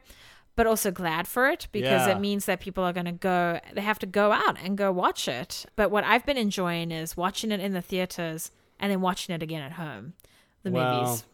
but 0.55 0.65
also 0.67 0.89
glad 0.91 1.27
for 1.27 1.49
it 1.49 1.67
because 1.71 2.07
Yeah. 2.07 2.15
it 2.15 2.19
means 2.19 2.45
that 2.45 2.59
people 2.61 2.83
are 2.83 2.93
going 2.93 3.05
to 3.05 3.11
go, 3.11 3.59
they 3.73 3.81
have 3.81 3.99
to 3.99 4.05
go 4.05 4.31
out 4.31 4.57
and 4.63 4.77
go 4.77 4.91
watch 4.91 5.27
it. 5.27 5.65
But 5.75 5.91
what 5.91 6.03
I've 6.05 6.25
been 6.25 6.37
enjoying 6.37 6.91
is 6.91 7.15
watching 7.17 7.51
it 7.51 7.59
in 7.59 7.73
the 7.73 7.81
theaters 7.81 8.51
and 8.79 8.91
then 8.91 9.01
watching 9.01 9.35
it 9.35 9.43
again 9.43 9.61
at 9.61 9.73
home, 9.73 10.13
the 10.63 10.71
well, 10.71 11.01
movies. 11.03 11.25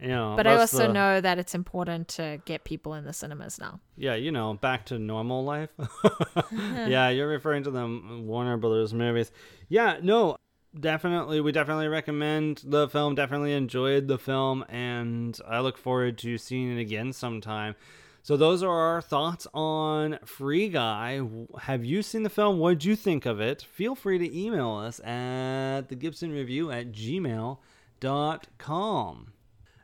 you 0.00 0.08
know, 0.08 0.34
But 0.36 0.46
I 0.46 0.54
also 0.56 0.86
the- 0.86 0.92
know 0.92 1.20
that 1.20 1.38
it's 1.38 1.54
important 1.56 2.06
to 2.08 2.40
get 2.44 2.62
people 2.64 2.94
in 2.94 3.04
the 3.04 3.12
cinemas 3.12 3.58
now. 3.58 3.80
Yeah, 3.96 4.14
you 4.14 4.30
know, 4.32 4.54
back 4.54 4.86
to 4.86 4.98
normal 4.98 5.44
life. 5.44 5.70
yeah, 6.52 7.08
you're 7.08 7.28
referring 7.28 7.64
to 7.64 7.70
the 7.70 8.20
Warner 8.24 8.56
Brothers 8.56 8.94
movies. 8.94 9.32
Yeah, 9.68 9.98
no, 10.02 10.36
definitely. 10.78 11.40
We 11.40 11.52
definitely 11.52 11.88
recommend 11.88 12.62
the 12.64 12.88
film. 12.88 13.14
Definitely 13.14 13.52
enjoyed 13.52 14.08
the 14.08 14.18
film, 14.18 14.64
and 14.68 15.38
I 15.46 15.60
look 15.60 15.78
forward 15.78 16.18
to 16.18 16.38
seeing 16.38 16.76
it 16.76 16.80
again 16.80 17.12
sometime. 17.12 17.74
So 18.22 18.36
those 18.38 18.62
are 18.62 18.70
our 18.70 19.02
thoughts 19.02 19.46
on 19.52 20.18
Free 20.24 20.70
Guy. 20.70 21.20
Have 21.60 21.84
you 21.84 22.00
seen 22.02 22.22
the 22.22 22.30
film? 22.30 22.58
What 22.58 22.70
did 22.70 22.86
you 22.86 22.96
think 22.96 23.26
of 23.26 23.38
it? 23.38 23.66
Feel 23.70 23.94
free 23.94 24.18
to 24.18 24.38
email 24.38 24.72
us 24.76 24.98
at 25.00 25.88
the 25.88 25.94
Gibson 25.94 26.32
Review 26.32 26.70
at 26.70 26.90
gmail.com. 26.90 27.58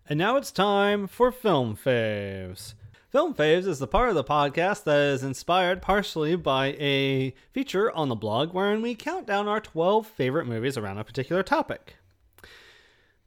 And 0.09 0.19
now 0.19 0.37
it's 0.37 0.51
time 0.51 1.07
for 1.07 1.31
Film 1.31 1.77
Faves. 1.77 2.73
Film 3.11 3.35
Faves 3.35 3.67
is 3.67 3.81
the 3.81 3.89
part 3.89 4.09
of 4.09 4.15
the 4.15 4.23
podcast 4.23 4.85
that 4.85 5.01
is 5.01 5.25
inspired 5.25 5.83
partially 5.83 6.37
by 6.37 6.77
a 6.79 7.35
feature 7.51 7.91
on 7.91 8.09
the 8.09 8.15
blog 8.15 8.55
wherein 8.55 8.83
we 8.83 8.95
count 8.95 9.27
down 9.27 9.49
our 9.49 9.59
12 9.59 10.07
favorite 10.07 10.47
movies 10.47 10.77
around 10.77 10.97
a 10.97 11.03
particular 11.03 11.43
topic. 11.43 11.97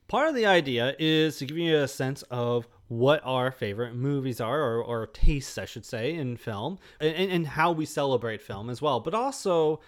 Part 0.08 0.30
of 0.30 0.36
the 0.36 0.46
idea 0.46 0.96
is 1.00 1.36
to 1.40 1.46
give 1.46 1.58
you 1.58 1.76
a 1.76 1.90
sense 1.90 2.22
of 2.32 2.66
what 2.88 3.20
our 3.26 3.52
favorite 3.52 3.94
movies 3.94 4.40
are, 4.40 4.62
or, 4.62 4.82
or 4.82 5.08
tastes, 5.08 5.58
I 5.58 5.66
should 5.66 5.86
say, 5.86 6.14
in 6.14 6.38
film, 6.38 6.80
and, 7.02 7.14
and 7.14 7.48
how 7.48 7.74
we 7.74 7.86
celebrate 7.86 8.42
film 8.42 8.70
as 8.70 8.82
well, 8.82 9.02
but 9.02 9.14
also 9.14 9.82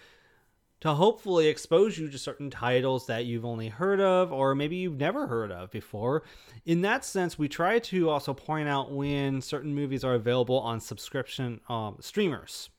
to 0.82 0.94
hopefully 0.94 1.48
expose 1.48 1.98
you 1.98 2.10
to 2.10 2.18
certain 2.18 2.50
titles 2.50 3.08
that 3.08 3.26
you've 3.26 3.46
only 3.46 3.70
heard 3.70 4.00
of 4.00 4.32
or 4.32 4.54
maybe 4.54 4.76
you've 4.76 4.98
never 4.98 5.28
heard 5.28 5.52
of 5.52 5.72
before. 5.72 6.24
In 6.66 6.82
that 6.82 7.06
sense, 7.06 7.40
we 7.40 7.48
try 7.48 7.80
to 7.80 8.10
also 8.10 8.34
point 8.34 8.68
out 8.68 8.92
when 8.92 9.42
certain 9.42 9.74
movies 9.74 10.04
are 10.04 10.14
available 10.14 10.60
on 10.60 10.80
subscription 10.80 11.62
um, 11.70 11.98
streamers. 12.02 12.70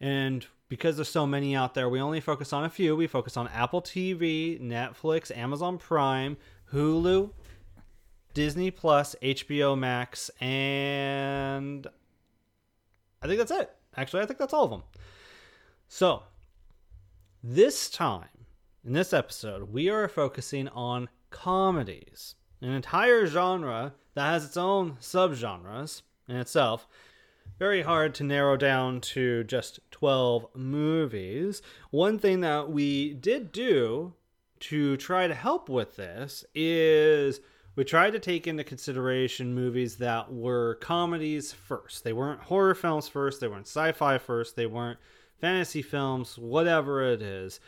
And 0.00 0.46
because 0.68 0.96
there's 0.96 1.08
so 1.08 1.26
many 1.26 1.54
out 1.54 1.74
there, 1.74 1.88
we 1.88 2.00
only 2.00 2.20
focus 2.20 2.52
on 2.52 2.64
a 2.64 2.70
few. 2.70 2.96
We 2.96 3.06
focus 3.06 3.36
on 3.36 3.48
Apple 3.48 3.82
TV, 3.82 4.60
Netflix, 4.60 5.36
Amazon 5.36 5.78
Prime, 5.78 6.36
Hulu, 6.72 7.30
Disney 8.34 8.70
Plus, 8.70 9.14
HBO 9.22 9.78
Max, 9.78 10.30
and 10.40 11.86
I 13.20 13.26
think 13.26 13.38
that's 13.38 13.50
it. 13.50 13.70
Actually, 13.96 14.22
I 14.22 14.26
think 14.26 14.38
that's 14.38 14.54
all 14.54 14.64
of 14.64 14.70
them. 14.70 14.82
So, 15.88 16.22
this 17.42 17.90
time, 17.90 18.46
in 18.84 18.92
this 18.92 19.12
episode, 19.12 19.72
we 19.72 19.88
are 19.88 20.06
focusing 20.06 20.68
on 20.68 21.08
comedies, 21.30 22.36
an 22.60 22.70
entire 22.70 23.26
genre 23.26 23.94
that 24.14 24.30
has 24.30 24.44
its 24.44 24.56
own 24.56 24.92
subgenres 25.00 26.02
in 26.28 26.36
itself. 26.36 26.86
Very 27.58 27.82
hard 27.82 28.14
to 28.14 28.24
narrow 28.24 28.56
down 28.56 29.00
to 29.00 29.42
just 29.44 29.80
12 29.90 30.46
movies. 30.54 31.62
One 31.90 32.18
thing 32.18 32.40
that 32.40 32.70
we 32.70 33.14
did 33.14 33.50
do 33.50 34.14
to 34.60 34.96
try 34.96 35.26
to 35.26 35.34
help 35.34 35.68
with 35.68 35.96
this 35.96 36.44
is 36.54 37.40
we 37.74 37.84
tried 37.84 38.12
to 38.12 38.20
take 38.20 38.46
into 38.46 38.62
consideration 38.62 39.54
movies 39.54 39.96
that 39.96 40.32
were 40.32 40.76
comedies 40.76 41.52
first. 41.52 42.04
They 42.04 42.12
weren't 42.12 42.42
horror 42.42 42.76
films 42.76 43.08
first, 43.08 43.40
they 43.40 43.48
weren't 43.48 43.66
sci 43.66 43.90
fi 43.92 44.18
first, 44.18 44.54
they 44.54 44.66
weren't 44.66 44.98
fantasy 45.42 45.82
films, 45.82 46.38
whatever 46.38 47.02
it 47.02 47.20
is. 47.20 47.58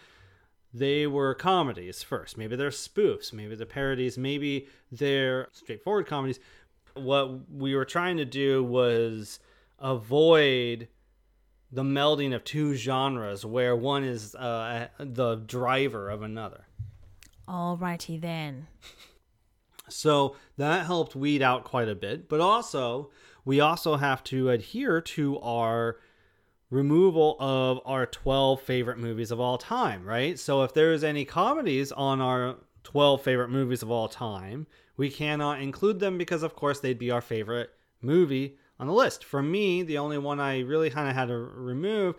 They 0.72 1.09
were 1.09 1.35
comedies 1.35 2.05
first. 2.05 2.39
Maybe 2.39 2.55
they're 2.57 2.70
spoofs, 2.70 3.33
maybe 3.33 3.57
they're 3.57 3.66
parodies, 3.66 4.16
maybe 4.16 4.68
they're 4.91 5.49
straightforward 5.53 6.07
comedies. 6.07 6.39
What 6.95 7.51
we 7.51 7.75
were 7.75 7.85
trying 7.85 8.16
to 8.18 8.25
do 8.25 8.62
was 8.62 9.41
avoid 9.81 10.89
the 11.70 11.83
melding 11.83 12.33
of 12.33 12.45
two 12.45 12.75
genres 12.75 13.45
where 13.45 13.75
one 13.75 14.05
is 14.05 14.37
uh, 14.37 14.87
the 14.99 15.37
driver 15.37 16.11
of 16.11 16.22
another. 16.22 16.66
Alrighty 17.49 18.20
then. 18.20 18.68
So 19.89 20.37
that 20.57 20.87
helped 20.87 21.16
weed 21.16 21.43
out 21.43 21.64
quite 21.64 21.89
a 21.89 21.97
bit, 21.97 22.29
but 22.29 22.41
also 22.41 23.11
we 23.45 23.59
also 23.59 23.97
have 23.97 24.22
to 24.25 24.51
adhere 24.51 25.01
to 25.01 25.41
our 25.41 25.99
removal 26.75 27.37
of 27.39 27.81
our 27.85 28.05
12 28.05 28.61
favorite 28.61 28.99
movies 28.99 29.31
of 29.31 29.39
all 29.39 29.57
time, 29.57 30.05
right? 30.05 30.39
So 30.39 30.62
if 30.62 30.75
there's 30.75 31.05
any 31.05 31.25
comedies 31.25 31.93
on 31.93 32.20
our 32.20 32.57
12 32.83 33.22
favorite 33.22 33.51
movies 33.51 33.83
of 33.83 33.91
all 33.91 34.09
time, 34.09 34.66
we 34.97 35.09
cannot 35.09 35.62
include 35.62 36.01
them 36.01 36.18
because 36.18 36.43
of 36.43 36.57
course 36.57 36.81
they'd 36.81 36.99
be 36.99 37.11
our 37.12 37.20
favorite 37.20 37.70
movie 38.03 38.57
on 38.81 38.89
the 38.89 38.93
list. 38.93 39.25
For 39.25 39.41
me, 39.41 39.83
the 39.83 39.99
only 39.99 40.18
one 40.18 40.41
I 40.41 40.61
really 40.61 40.91
kind 40.91 41.09
of 41.09 41.14
had 41.14 41.29
to 41.29 41.37
remove 41.37 42.16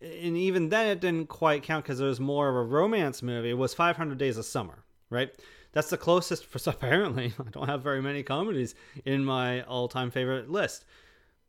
and 0.00 0.36
even 0.36 0.68
then 0.68 0.86
it 0.86 1.00
didn't 1.00 1.28
quite 1.28 1.62
count 1.62 1.84
because 1.84 2.00
it 2.00 2.04
was 2.04 2.20
more 2.20 2.48
of 2.48 2.56
a 2.56 2.62
romance 2.62 3.22
movie 3.22 3.54
was 3.54 3.74
500 3.74 4.18
Days 4.18 4.36
of 4.36 4.44
Summer, 4.44 4.84
right? 5.10 5.34
That's 5.72 5.90
the 5.90 5.96
closest 5.96 6.46
for 6.46 6.70
apparently. 6.70 7.32
I 7.38 7.50
don't 7.50 7.68
have 7.68 7.82
very 7.82 8.02
many 8.02 8.22
comedies 8.22 8.74
in 9.04 9.24
my 9.24 9.62
all-time 9.62 10.10
favorite 10.10 10.50
list. 10.50 10.84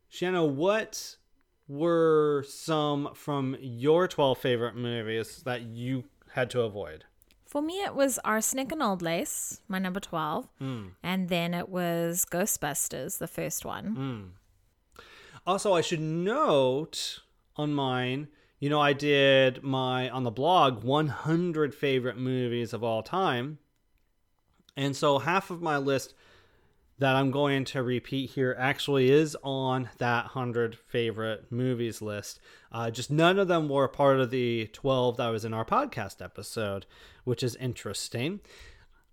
Shanna, 0.08 0.44
what 0.44 1.16
were 1.68 2.44
some 2.48 3.10
from 3.14 3.56
your 3.60 4.08
12 4.08 4.38
favorite 4.38 4.74
movies 4.74 5.42
that 5.44 5.62
you 5.62 6.04
had 6.32 6.50
to 6.50 6.62
avoid? 6.62 7.04
For 7.46 7.62
me, 7.62 7.82
it 7.82 7.94
was 7.94 8.18
Arsenic 8.24 8.72
and 8.72 8.82
Old 8.82 9.00
Lace, 9.00 9.60
my 9.68 9.78
number 9.78 10.00
12. 10.00 10.48
Hmm. 10.58 10.86
And 11.02 11.28
then 11.28 11.54
it 11.54 11.68
was 11.68 12.26
Ghostbusters, 12.30 13.18
the 13.18 13.26
first 13.26 13.64
one. 13.64 13.86
Hmm. 13.86 15.02
Also, 15.46 15.72
I 15.72 15.80
should 15.80 16.00
note 16.00 17.20
on 17.56 17.72
mine, 17.72 18.28
you 18.60 18.68
know, 18.68 18.80
I 18.80 18.92
did 18.92 19.62
my 19.62 20.10
on 20.10 20.24
the 20.24 20.30
blog 20.30 20.84
100 20.84 21.74
favorite 21.74 22.18
movies 22.18 22.72
of 22.72 22.84
all 22.84 23.02
time. 23.02 23.58
And 24.76 24.94
so 24.94 25.18
half 25.18 25.50
of 25.50 25.62
my 25.62 25.78
list 25.78 26.14
that 26.98 27.14
I'm 27.14 27.30
going 27.30 27.64
to 27.66 27.82
repeat 27.82 28.30
here 28.30 28.56
actually 28.58 29.10
is 29.10 29.36
on 29.42 29.88
that 29.98 30.24
100 30.24 30.76
favorite 30.76 31.50
movies 31.50 32.02
list. 32.02 32.40
Uh, 32.72 32.90
just 32.90 33.10
none 33.10 33.38
of 33.38 33.48
them 33.48 33.68
were 33.68 33.88
part 33.88 34.20
of 34.20 34.30
the 34.30 34.68
12 34.72 35.16
that 35.16 35.28
was 35.28 35.44
in 35.44 35.54
our 35.54 35.64
podcast 35.64 36.22
episode, 36.22 36.86
which 37.24 37.42
is 37.42 37.54
interesting. 37.56 38.40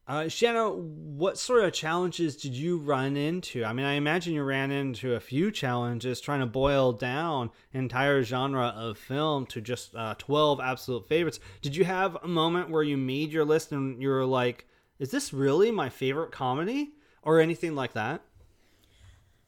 Uh, 0.08 0.28
Shanna, 0.28 0.70
what 0.70 1.38
sort 1.38 1.64
of 1.64 1.74
challenges 1.74 2.36
did 2.36 2.54
you 2.54 2.78
run 2.78 3.18
into? 3.18 3.66
I 3.66 3.74
mean, 3.74 3.88
I 3.88 3.94
imagine 3.94 4.36
you 4.36 4.44
ran 4.44 4.70
into 4.70 5.16
a 5.16 5.20
few 5.20 5.50
challenges 5.50 6.22
trying 6.22 6.42
to 6.42 6.46
boil 6.46 6.92
down 6.92 7.50
entire 7.74 8.22
genre 8.22 8.68
of 8.68 9.00
film 9.00 9.48
to 9.48 9.62
just 9.62 9.96
uh, 9.96 10.14
12 10.20 10.60
absolute 10.60 11.08
favorites. 11.08 11.40
Did 11.64 11.76
you 11.76 11.86
have 11.86 12.18
a 12.22 12.28
moment 12.28 12.70
where 12.70 12.84
you 12.84 12.98
made 12.98 13.32
your 13.32 13.46
list 13.46 13.72
and 13.72 14.00
you 14.00 14.10
were 14.10 14.26
like, 14.26 14.68
is 15.00 15.10
this 15.10 15.34
really 15.34 15.72
my 15.72 15.90
favorite 15.90 16.32
comedy 16.32 16.92
or 17.26 17.40
anything 17.40 17.76
like 17.76 17.94
that? 17.94 18.22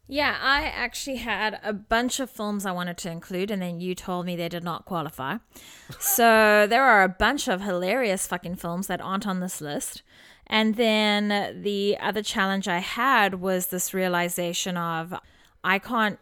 Yeah, 0.09 0.37
I 0.41 0.63
actually 0.63 1.17
had 1.17 1.59
a 1.63 1.73
bunch 1.73 2.21
of 2.21 2.29
films 2.29 2.65
I 2.65 2.71
wanted 2.71 2.97
to 2.99 3.11
include, 3.11 3.51
and 3.51 3.61
then 3.61 3.81
you 3.81 3.93
told 3.93 4.25
me 4.25 4.37
they 4.37 4.47
did 4.47 4.63
not 4.63 4.85
qualify. 4.85 5.37
so 5.99 6.65
there 6.67 6.83
are 6.83 7.03
a 7.03 7.09
bunch 7.09 7.49
of 7.49 7.61
hilarious 7.61 8.25
fucking 8.25 8.55
films 8.55 8.87
that 8.87 9.01
aren't 9.01 9.27
on 9.27 9.41
this 9.41 9.59
list. 9.59 10.03
And 10.47 10.75
then 10.75 11.61
the 11.61 11.97
other 11.99 12.23
challenge 12.23 12.69
I 12.69 12.79
had 12.79 13.35
was 13.35 13.67
this 13.67 13.93
realization 13.93 14.77
of 14.77 15.13
I 15.61 15.77
can't 15.77 16.19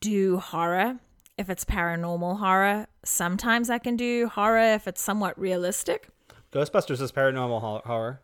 do 0.00 0.38
horror 0.38 0.98
if 1.38 1.48
it's 1.48 1.64
paranormal 1.64 2.40
horror. 2.40 2.88
Sometimes 3.04 3.70
I 3.70 3.78
can 3.78 3.96
do 3.96 4.28
horror 4.28 4.74
if 4.74 4.86
it's 4.86 5.00
somewhat 5.00 5.38
realistic. 5.38 6.08
Ghostbusters 6.52 7.00
is 7.00 7.10
paranormal 7.10 7.84
horror. 7.86 8.20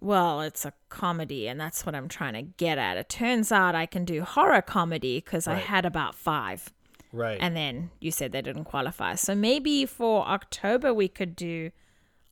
Well, 0.00 0.42
it's 0.42 0.64
a 0.64 0.72
comedy, 0.88 1.48
and 1.48 1.58
that's 1.58 1.86
what 1.86 1.94
I'm 1.94 2.08
trying 2.08 2.34
to 2.34 2.42
get 2.42 2.78
at. 2.78 2.96
It 2.96 3.08
turns 3.08 3.50
out 3.50 3.74
I 3.74 3.86
can 3.86 4.04
do 4.04 4.22
horror 4.22 4.62
comedy 4.62 5.20
because 5.24 5.46
I 5.46 5.54
had 5.54 5.84
about 5.86 6.14
five. 6.14 6.72
Right. 7.12 7.38
And 7.40 7.56
then 7.56 7.90
you 8.00 8.10
said 8.10 8.32
they 8.32 8.42
didn't 8.42 8.64
qualify. 8.64 9.14
So 9.14 9.34
maybe 9.34 9.86
for 9.86 10.26
October 10.26 10.92
we 10.92 11.08
could 11.08 11.34
do 11.34 11.70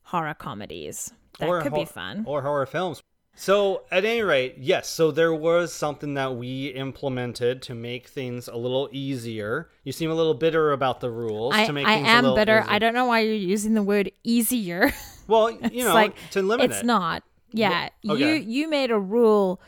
horror 0.03 0.35
comedies. 0.35 1.11
That 1.39 1.49
Or 1.49 1.61
could 1.61 1.73
be 1.73 1.85
fun. 1.85 2.23
Or 2.27 2.43
horror 2.43 2.65
films. 2.65 3.01
So, 3.37 3.81
at 3.91 4.05
any 4.05 4.21
rate, 4.21 4.55
yes, 4.57 4.87
so 4.87 5.11
there 5.11 5.33
was 5.33 5.73
something 5.73 6.13
that 6.13 6.37
we 6.37 6.67
implemented 6.67 7.61
to 7.63 7.75
make 7.75 8.07
things 8.07 8.47
a 8.47 8.55
little 8.55 8.87
easier. 8.93 9.69
You 9.83 9.91
seem 9.91 10.09
a 10.09 10.15
little 10.15 10.33
bitter 10.35 10.71
about 10.71 11.01
the 11.01 11.11
rules 11.11 11.53
I, 11.53 11.65
to 11.65 11.73
make 11.73 11.85
I 11.85 11.95
things 11.95 12.07
am 12.07 12.33
bitter. 12.33 12.59
easier. 12.59 12.71
I 12.71 12.79
don't 12.79 12.93
know 12.93 13.07
why 13.07 13.19
you're 13.19 13.33
using 13.35 13.73
the 13.73 13.83
word 13.83 14.11
easier. 14.23 14.93
Well, 15.27 15.49
you 15.49 15.83
know, 15.83 15.95
like 15.95 16.13
to 16.31 16.43
limit 16.43 16.69
it's 16.69 16.81
it. 16.81 16.85
not. 16.85 17.23
Yeah, 17.51 17.89
okay. 18.07 18.37
you 18.37 18.43
you 18.61 18.69
made 18.69 18.91
a 18.91 18.99
rule 18.99 19.61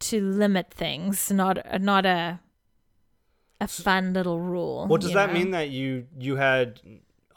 to 0.00 0.20
limit 0.20 0.72
things, 0.72 1.30
not 1.30 1.58
a- 1.58 1.78
not 1.78 2.04
a 2.06 2.40
a 3.60 3.68
fun 3.68 4.12
little 4.12 4.40
rule. 4.40 4.86
Well, 4.88 4.98
does 4.98 5.12
that 5.12 5.28
know? 5.28 5.34
mean 5.34 5.50
that 5.52 5.70
you 5.70 6.06
you 6.18 6.36
had 6.36 6.80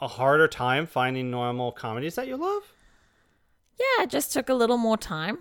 a 0.00 0.08
harder 0.08 0.48
time 0.48 0.86
finding 0.86 1.30
normal 1.30 1.72
comedies 1.72 2.16
that 2.16 2.26
you 2.26 2.36
love? 2.36 2.62
Yeah, 3.78 4.04
it 4.04 4.10
just 4.10 4.32
took 4.32 4.48
a 4.48 4.54
little 4.54 4.78
more 4.78 4.96
time. 4.96 5.38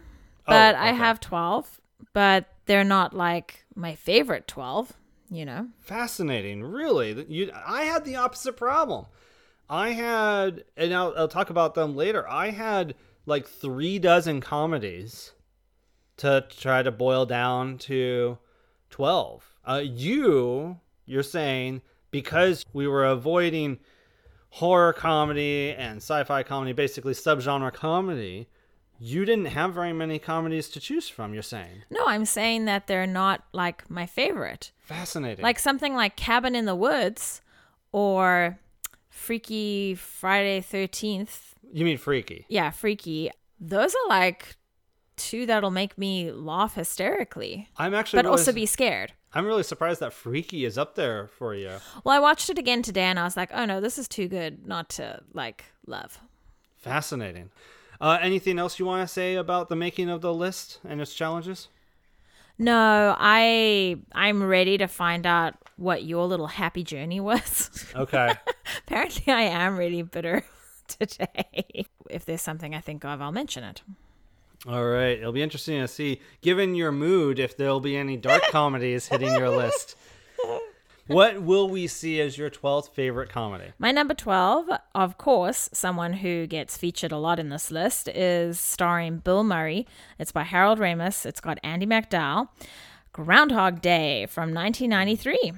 Oh, 0.48 0.52
But 0.52 0.76
I 0.76 0.92
have 0.92 1.20
12, 1.20 1.80
but 2.14 2.46
they're 2.66 2.84
not 2.84 3.14
like 3.14 3.66
my 3.76 3.96
favorite 3.96 4.48
12, 4.48 4.94
you 5.32 5.46
know? 5.46 5.70
Fascinating, 5.80 6.64
really. 6.64 7.26
You, 7.28 7.52
I 7.66 7.84
had 7.84 8.06
the 8.06 8.18
opposite 8.18 8.58
problem. 8.58 9.06
I 9.70 9.90
had, 9.92 10.66
and 10.78 10.94
I'll, 10.94 11.14
I'll 11.18 11.28
talk 11.28 11.50
about 11.50 11.74
them 11.74 11.96
later. 11.96 12.28
I 12.30 12.50
had 12.52 12.94
like 13.26 13.48
three 13.48 14.00
dozen 14.00 14.42
comedies 14.42 15.32
to 16.18 16.46
try 16.50 16.82
to 16.84 16.92
boil 16.92 17.26
down 17.26 17.78
to 17.80 18.38
twelve. 18.90 19.44
Uh, 19.68 19.82
you, 19.84 20.80
you're 21.06 21.24
saying 21.24 21.82
because 22.12 22.66
we 22.72 22.88
were 22.88 23.04
avoiding 23.06 23.80
horror 24.50 24.94
comedy 24.94 25.72
and 25.72 25.98
sci-fi 25.98 26.44
comedy, 26.44 26.72
basically 26.72 27.14
subgenre 27.14 27.74
comedy, 27.74 28.48
you 28.98 29.26
didn't 29.26 29.48
have 29.48 29.74
very 29.74 29.92
many 29.92 30.18
comedies 30.20 30.70
to 30.70 30.80
choose 30.80 31.10
from. 31.10 31.34
You're 31.34 31.44
saying 31.44 31.84
No, 31.90 32.06
I'm 32.06 32.24
saying 32.26 32.64
that 32.66 32.88
they're 32.88 33.06
not 33.08 33.44
like 33.52 33.90
my 33.90 34.06
favorite. 34.06 34.72
fascinating. 34.80 35.44
Like 35.44 35.60
something 35.60 35.94
like 35.96 36.16
Cabin 36.16 36.56
in 36.56 36.64
the 36.66 36.76
Woods 36.76 37.42
or 37.92 38.58
Freaky 39.10 39.96
Friday 39.96 40.62
13th. 40.62 41.55
You 41.80 41.86
mean 41.86 41.98
freaky? 41.98 42.46
Yeah, 42.50 42.72
Freaky. 42.72 43.32
Those 43.60 43.94
are 43.96 44.10
like 44.10 44.56
two 45.18 45.46
that'll 45.46 45.72
make 45.72 45.98
me 45.98 46.32
laugh 46.32 46.76
hysterically, 46.76 47.70
I'm 47.78 47.94
actually, 47.94 48.18
but 48.18 48.26
really 48.26 48.32
also 48.40 48.52
s- 48.52 48.56
be 48.56 48.66
scared. 48.66 49.14
I'm 49.34 49.46
really 49.46 49.64
surprised 49.64 50.00
that 50.00 50.14
Freaky 50.14 50.64
is 50.66 50.78
up 50.78 50.96
there 50.96 51.28
for 51.28 51.54
you. 51.56 51.72
Well, 52.04 52.16
I 52.16 52.20
watched 52.20 52.50
it 52.50 52.58
again 52.58 52.82
today 52.82 53.04
and 53.04 53.20
I 53.20 53.24
was 53.24 53.36
like, 53.38 53.50
oh 53.54 53.66
no, 53.66 53.82
this 53.82 53.98
is 53.98 54.08
too 54.08 54.28
good 54.28 54.66
not 54.68 54.90
to 54.92 55.22
like 55.34 55.66
love. 55.86 56.20
Fascinating. 56.78 57.50
Uh, 58.00 58.18
anything 58.22 58.60
else 58.60 58.78
you 58.80 58.86
want 58.86 59.08
to 59.08 59.14
say 59.14 59.36
about 59.36 59.70
the 59.70 59.76
making 59.76 60.10
of 60.10 60.22
the 60.22 60.34
list 60.34 60.80
and 60.88 61.02
its 61.02 61.14
challenges? 61.14 61.68
No, 62.58 63.16
I 63.20 63.98
I'm 64.14 64.44
ready 64.44 64.78
to 64.78 64.88
find 64.88 65.26
out 65.26 65.56
what 65.78 66.04
your 66.04 66.26
little 66.26 66.48
happy 66.48 66.84
journey 66.84 67.20
was. 67.20 67.70
Okay. 67.96 68.34
Apparently, 68.88 69.32
I 69.34 69.44
am 69.44 69.78
really 69.78 70.02
bitter 70.02 70.44
today. 71.00 71.86
If 72.10 72.26
there's 72.26 72.42
something 72.42 72.76
I 72.76 72.82
think 72.82 73.04
of, 73.06 73.22
I'll 73.22 73.32
mention 73.32 73.64
it. 73.64 73.82
All 74.68 74.86
right. 74.86 75.20
It'll 75.20 75.32
be 75.32 75.44
interesting 75.44 75.80
to 75.82 75.88
see, 75.88 76.22
given 76.42 76.76
your 76.76 76.92
mood, 76.92 77.40
if 77.40 77.56
there'll 77.56 77.80
be 77.80 77.98
any 77.98 78.18
dark 78.18 78.44
comedies 78.52 79.08
hitting 79.08 79.34
your 79.34 79.50
list. 79.50 79.96
What 81.08 81.44
will 81.44 81.70
we 81.70 81.86
see 81.86 82.20
as 82.20 82.36
your 82.36 82.50
12th 82.50 82.90
favorite 82.90 83.30
comedy? 83.30 83.74
My 83.78 83.92
number 83.92 84.16
12, 84.16 84.70
of 84.96 85.20
course, 85.20 85.70
someone 85.72 86.14
who 86.14 86.48
gets 86.48 86.78
featured 86.78 87.12
a 87.12 87.18
lot 87.18 87.40
in 87.40 87.50
this 87.50 87.70
list, 87.70 88.08
is 88.08 88.60
starring 88.60 89.20
Bill 89.20 89.44
Murray. 89.44 89.86
It's 90.18 90.32
by 90.32 90.42
Harold 90.42 90.80
Ramis. 90.80 91.24
It's 91.24 91.40
got 91.40 91.60
Andie 91.64 91.86
MacDowell. 91.86 92.48
Groundhog 93.14 93.82
Day 93.82 94.26
from 94.26 94.52
1993. 94.52 95.54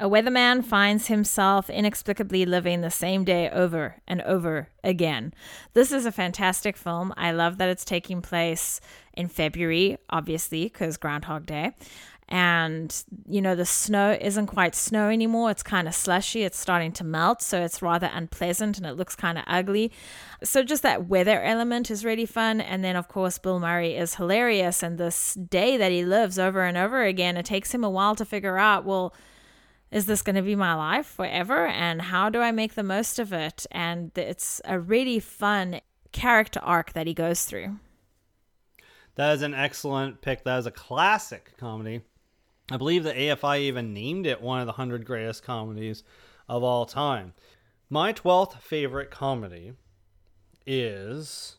A 0.00 0.08
weatherman 0.08 0.64
finds 0.64 1.08
himself 1.08 1.68
inexplicably 1.68 2.46
living 2.46 2.82
the 2.82 2.90
same 2.90 3.24
day 3.24 3.50
over 3.50 3.96
and 4.06 4.22
over 4.22 4.68
again. 4.84 5.34
This 5.72 5.90
is 5.90 6.06
a 6.06 6.12
fantastic 6.12 6.76
film. 6.76 7.12
I 7.16 7.32
love 7.32 7.58
that 7.58 7.68
it's 7.68 7.84
taking 7.84 8.22
place 8.22 8.80
in 9.14 9.26
February, 9.26 9.98
obviously, 10.08 10.64
because 10.64 10.98
Groundhog 10.98 11.46
Day. 11.46 11.74
And, 12.28 12.94
you 13.26 13.40
know, 13.40 13.56
the 13.56 13.64
snow 13.64 14.16
isn't 14.20 14.46
quite 14.46 14.76
snow 14.76 15.08
anymore. 15.08 15.50
It's 15.50 15.64
kind 15.64 15.88
of 15.88 15.94
slushy. 15.94 16.42
It's 16.42 16.58
starting 16.58 16.92
to 16.92 17.04
melt. 17.04 17.42
So 17.42 17.62
it's 17.62 17.82
rather 17.82 18.08
unpleasant 18.12 18.76
and 18.76 18.86
it 18.86 18.92
looks 18.92 19.16
kind 19.16 19.36
of 19.36 19.44
ugly. 19.48 19.90
So 20.44 20.62
just 20.62 20.84
that 20.84 21.08
weather 21.08 21.42
element 21.42 21.90
is 21.90 22.04
really 22.04 22.26
fun. 22.26 22.60
And 22.60 22.84
then, 22.84 22.94
of 22.94 23.08
course, 23.08 23.38
Bill 23.38 23.58
Murray 23.58 23.96
is 23.96 24.14
hilarious. 24.14 24.82
And 24.82 24.96
this 24.98 25.34
day 25.34 25.76
that 25.76 25.90
he 25.90 26.04
lives 26.04 26.38
over 26.38 26.62
and 26.62 26.76
over 26.76 27.02
again, 27.02 27.36
it 27.36 27.46
takes 27.46 27.74
him 27.74 27.82
a 27.82 27.90
while 27.90 28.14
to 28.14 28.26
figure 28.26 28.58
out, 28.58 28.84
well, 28.84 29.12
is 29.90 30.06
this 30.06 30.22
going 30.22 30.36
to 30.36 30.42
be 30.42 30.54
my 30.54 30.74
life 30.74 31.06
forever? 31.06 31.66
And 31.66 32.02
how 32.02 32.28
do 32.28 32.40
I 32.40 32.50
make 32.50 32.74
the 32.74 32.82
most 32.82 33.18
of 33.18 33.32
it? 33.32 33.66
And 33.70 34.10
it's 34.16 34.60
a 34.64 34.78
really 34.78 35.18
fun 35.20 35.80
character 36.12 36.60
arc 36.60 36.92
that 36.92 37.06
he 37.06 37.14
goes 37.14 37.44
through. 37.44 37.76
That 39.14 39.34
is 39.34 39.42
an 39.42 39.54
excellent 39.54 40.20
pick. 40.20 40.44
That 40.44 40.58
is 40.58 40.66
a 40.66 40.70
classic 40.70 41.52
comedy. 41.58 42.02
I 42.70 42.76
believe 42.76 43.02
the 43.02 43.12
AFI 43.12 43.60
even 43.60 43.94
named 43.94 44.26
it 44.26 44.42
one 44.42 44.60
of 44.60 44.66
the 44.66 44.72
100 44.72 45.04
greatest 45.04 45.42
comedies 45.42 46.04
of 46.48 46.62
all 46.62 46.84
time. 46.86 47.32
My 47.90 48.12
12th 48.12 48.60
favorite 48.60 49.10
comedy 49.10 49.72
is 50.66 51.56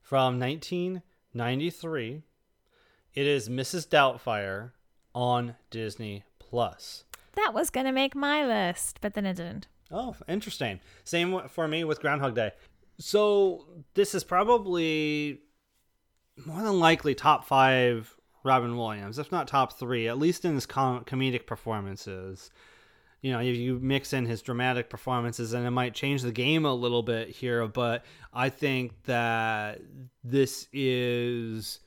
from 0.00 0.38
1993. 0.38 2.22
It 3.14 3.26
is 3.26 3.48
Mrs. 3.48 3.88
Doubtfire 3.88 4.70
on 5.14 5.56
Disney 5.70 6.22
Plus. 6.38 7.04
That 7.34 7.52
was 7.54 7.70
going 7.70 7.86
to 7.86 7.92
make 7.92 8.14
my 8.14 8.44
list, 8.46 8.98
but 9.00 9.14
then 9.14 9.26
it 9.26 9.34
didn't. 9.34 9.68
Oh, 9.90 10.16
interesting. 10.28 10.80
Same 11.04 11.48
for 11.48 11.68
me 11.68 11.84
with 11.84 12.00
Groundhog 12.00 12.34
Day. 12.34 12.52
So 12.98 13.66
this 13.94 14.14
is 14.14 14.24
probably 14.24 15.40
more 16.46 16.62
than 16.62 16.78
likely 16.78 17.14
top 17.14 17.44
five 17.46 18.14
Robin 18.44 18.76
Williams, 18.76 19.18
if 19.18 19.30
not 19.30 19.48
top 19.48 19.78
three, 19.78 20.08
at 20.08 20.18
least 20.18 20.44
in 20.44 20.54
his 20.54 20.66
com- 20.66 21.04
comedic 21.04 21.46
performances. 21.46 22.50
You 23.20 23.32
know, 23.32 23.40
if 23.40 23.56
you 23.56 23.78
mix 23.80 24.12
in 24.12 24.26
his 24.26 24.42
dramatic 24.42 24.90
performances, 24.90 25.52
and 25.52 25.64
it 25.64 25.70
might 25.70 25.94
change 25.94 26.22
the 26.22 26.32
game 26.32 26.64
a 26.64 26.74
little 26.74 27.02
bit 27.02 27.28
here, 27.28 27.66
but 27.68 28.04
I 28.32 28.48
think 28.48 29.04
that 29.04 29.80
this 30.24 30.66
is 30.72 31.78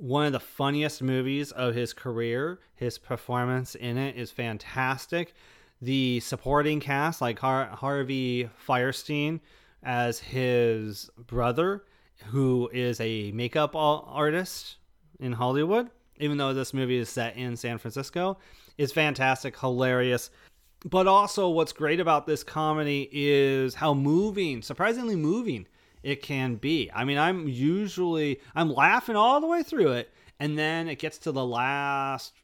one 0.00 0.24
of 0.24 0.32
the 0.32 0.40
funniest 0.40 1.02
movies 1.02 1.52
of 1.52 1.74
his 1.74 1.92
career. 1.92 2.58
His 2.74 2.96
performance 2.98 3.74
in 3.74 3.98
it 3.98 4.16
is 4.16 4.30
fantastic. 4.30 5.34
The 5.82 6.20
supporting 6.20 6.80
cast, 6.80 7.20
like 7.20 7.38
Har- 7.38 7.66
Harvey 7.66 8.48
Fierstein 8.66 9.40
as 9.82 10.18
his 10.18 11.10
brother, 11.26 11.84
who 12.26 12.70
is 12.72 12.98
a 13.00 13.30
makeup 13.32 13.72
artist 13.74 14.76
in 15.20 15.32
Hollywood, 15.32 15.90
even 16.18 16.38
though 16.38 16.54
this 16.54 16.72
movie 16.72 16.98
is 16.98 17.10
set 17.10 17.36
in 17.36 17.56
San 17.56 17.76
Francisco, 17.76 18.38
is 18.78 18.92
fantastic, 18.92 19.58
hilarious. 19.58 20.30
But 20.86 21.06
also, 21.06 21.50
what's 21.50 21.72
great 21.72 22.00
about 22.00 22.26
this 22.26 22.42
comedy 22.42 23.08
is 23.12 23.74
how 23.74 23.92
moving, 23.92 24.62
surprisingly 24.62 25.16
moving, 25.16 25.66
it 26.02 26.22
can 26.22 26.56
be. 26.56 26.90
I 26.94 27.04
mean, 27.04 27.18
I'm 27.18 27.48
usually 27.48 28.40
I'm 28.54 28.72
laughing 28.72 29.16
all 29.16 29.40
the 29.40 29.46
way 29.46 29.62
through 29.62 29.92
it, 29.92 30.12
and 30.38 30.58
then 30.58 30.88
it 30.88 30.98
gets 30.98 31.18
to 31.18 31.32
the 31.32 31.44
last 31.44 32.34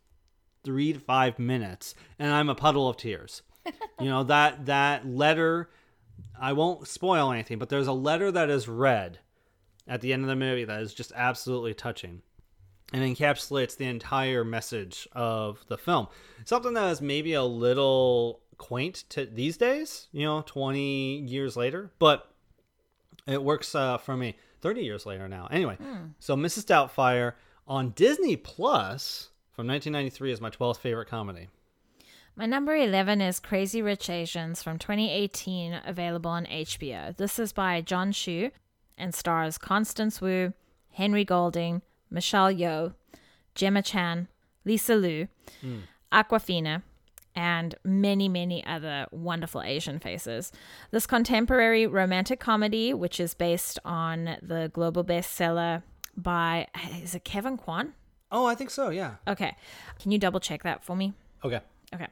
three 0.65 0.93
to 0.93 0.99
five 0.99 1.39
minutes, 1.39 1.95
and 2.19 2.33
I'm 2.33 2.49
a 2.49 2.55
puddle 2.55 2.89
of 2.89 2.97
tears. 2.97 3.43
you 4.01 4.07
know 4.09 4.25
that 4.25 4.67
that 4.67 5.07
letter. 5.07 5.71
I 6.39 6.53
won't 6.53 6.87
spoil 6.87 7.33
anything, 7.33 7.59
but 7.59 7.69
there's 7.69 7.87
a 7.87 7.93
letter 7.93 8.31
that 8.31 8.51
is 8.51 8.69
read 8.69 9.21
at 9.89 10.01
the 10.01 10.13
end 10.13 10.23
of 10.23 10.29
the 10.29 10.37
movie 10.37 10.65
that 10.65 10.83
is 10.83 10.93
just 10.93 11.13
absolutely 11.15 11.73
touching 11.75 12.23
and 12.93 13.03
encapsulates 13.03 13.77
the 13.77 13.87
entire 13.87 14.45
message 14.45 15.09
of 15.13 15.65
the 15.69 15.79
film. 15.79 16.09
Something 16.45 16.75
that 16.75 16.91
is 16.91 17.01
maybe 17.01 17.33
a 17.35 17.43
little 17.43 18.41
quaint 18.59 19.05
to 19.11 19.27
these 19.27 19.57
days, 19.57 20.09
you 20.13 20.25
know, 20.25 20.43
20 20.43 21.19
years 21.19 21.57
later, 21.57 21.91
but 21.99 22.31
it 23.27 23.43
works 23.43 23.75
uh, 23.75 23.99
for 23.99 24.17
me 24.17 24.37
30 24.61 24.83
years 24.83 25.07
later 25.07 25.29
now. 25.29 25.49
Anyway, 25.51 25.77
so 26.19 26.37
Mrs. 26.37 26.65
Doubtfire 26.65 27.33
on 27.67 27.91
Disney 27.91 28.37
Plus 28.37 29.31
from 29.53 29.67
1993 29.67 30.33
is 30.33 30.41
my 30.41 30.51
12th 30.51 30.79
favorite 30.79 31.09
comedy. 31.09 31.49
My 32.37 32.45
number 32.47 32.75
11 32.77 33.23
is 33.23 33.41
Crazy 33.41 33.81
Rich 33.81 34.11
Asians 34.11 34.63
from 34.63 34.79
2018, 34.79 35.81
available 35.87 36.31
on 36.31 36.45
HBO. 36.47 37.17
This 37.17 37.39
is 37.39 37.53
by 37.53 37.81
Jon 37.81 38.13
Chu 38.13 38.51
and 38.99 39.15
stars 39.15 39.57
Constance 39.57 40.21
Wu, 40.21 40.53
Henry 40.93 41.25
Golding, 41.25 41.81
Michelle 42.11 42.53
Yeoh, 42.53 42.95
Gemma 43.55 43.81
Chan, 43.83 44.29
Lisa 44.67 44.95
Lu, 44.95 45.29
Awkwafina, 46.13 46.83
and 47.37 47.75
many, 47.85 48.29
many 48.29 48.65
other 48.67 49.07
wonderful 49.13 49.63
Asian 49.63 49.99
faces. 49.99 50.51
This 50.91 51.07
contemporary 51.07 51.87
romantic 51.87 52.41
comedy, 52.41 52.95
which 52.95 53.21
is 53.21 53.35
based 53.35 53.79
on 53.85 54.39
the 54.43 54.71
global 54.73 55.05
bestseller 55.05 55.83
by, 56.17 56.67
is 57.03 57.15
it 57.15 57.25
Kevin 57.25 57.59
Kwan? 57.59 57.93
Oh, 58.33 58.47
I 58.47 58.55
think 58.55 58.71
so, 58.71 58.89
yeah. 58.89 59.17
Okay. 59.29 59.55
Can 60.01 60.11
you 60.11 60.19
double 60.19 60.41
check 60.41 60.63
that 60.63 60.83
for 60.83 60.97
me? 60.97 61.13
Okay. 61.45 61.61
Okay. 61.95 62.09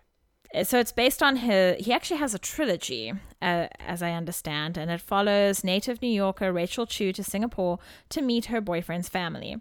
So 0.63 0.79
it's 0.79 0.93
based 0.93 1.21
on 1.21 1.35
his. 1.37 1.85
He 1.85 1.93
actually 1.93 2.19
has 2.19 2.33
a 2.33 2.39
trilogy, 2.39 3.13
uh, 3.43 3.67
as 3.81 4.05
I 4.05 4.13
understand, 4.13 4.79
and 4.79 4.89
it 4.89 5.01
follows 5.01 5.65
native 5.65 6.01
New 6.01 6.07
Yorker 6.07 6.53
Rachel 6.53 6.87
Chu 6.87 7.13
to 7.13 7.25
Singapore 7.25 7.81
to 8.11 8.23
meet 8.23 8.45
her 8.45 8.61
boyfriend's 8.61 9.09
family. 9.09 9.57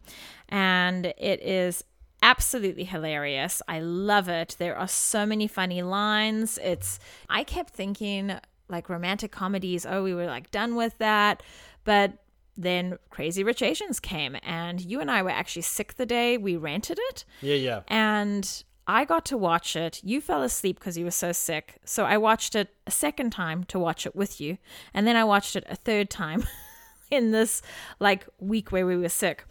And 0.49 1.07
it 1.18 1.41
is 1.41 1.84
absolutely 2.24 2.86
hilarious. 2.86 3.62
I 3.68 3.82
love 3.82 4.30
it. 4.30 4.56
There 4.58 4.76
are 4.76 4.88
so 4.88 5.26
many 5.26 5.48
funny 5.48 5.84
lines. 5.84 6.58
It's. 6.64 7.00
I 7.30 7.44
kept 7.44 7.74
thinking, 7.74 8.40
like, 8.70 8.90
romantic 8.90 9.32
comedies, 9.32 9.86
oh, 9.86 10.02
we 10.04 10.16
were 10.16 10.26
like 10.26 10.50
done 10.50 10.76
with 10.76 10.98
that. 10.98 11.44
But 11.84 12.14
then 12.56 12.98
Crazy 13.10 13.44
Rich 13.44 13.62
Asians 13.62 14.00
came, 14.00 14.38
and 14.42 14.82
you 14.82 15.02
and 15.02 15.12
I 15.12 15.22
were 15.22 15.30
actually 15.30 15.64
sick 15.64 15.96
the 15.96 16.06
day 16.06 16.38
we 16.38 16.56
rented 16.56 16.98
it. 17.10 17.26
Yeah, 17.42 17.56
yeah. 17.56 17.82
And 17.88 18.64
I 18.88 19.06
got 19.06 19.26
to 19.26 19.38
watch 19.38 19.76
it. 19.76 20.02
You 20.04 20.22
fell 20.22 20.44
asleep 20.44 20.80
because 20.80 20.98
you 20.98 21.06
were 21.06 21.12
so 21.12 21.32
sick. 21.32 21.80
So 21.86 22.06
I 22.06 22.18
watched 22.18 22.56
it 22.56 22.70
a 22.88 22.92
second 22.92 23.32
time 23.32 23.64
to 23.66 23.80
watch 23.80 24.06
it 24.06 24.16
with 24.16 24.42
you. 24.42 24.58
And 24.94 25.08
then 25.08 25.16
I 25.16 25.24
watched 25.24 25.56
it 25.56 25.66
a 25.70 25.76
third 25.76 26.10
time 26.10 26.46
in 27.12 27.32
this 27.32 27.62
like 28.00 28.28
week 28.40 28.72
where 28.72 28.86
we 28.86 28.98
were 28.98 29.10
sick. 29.10 29.46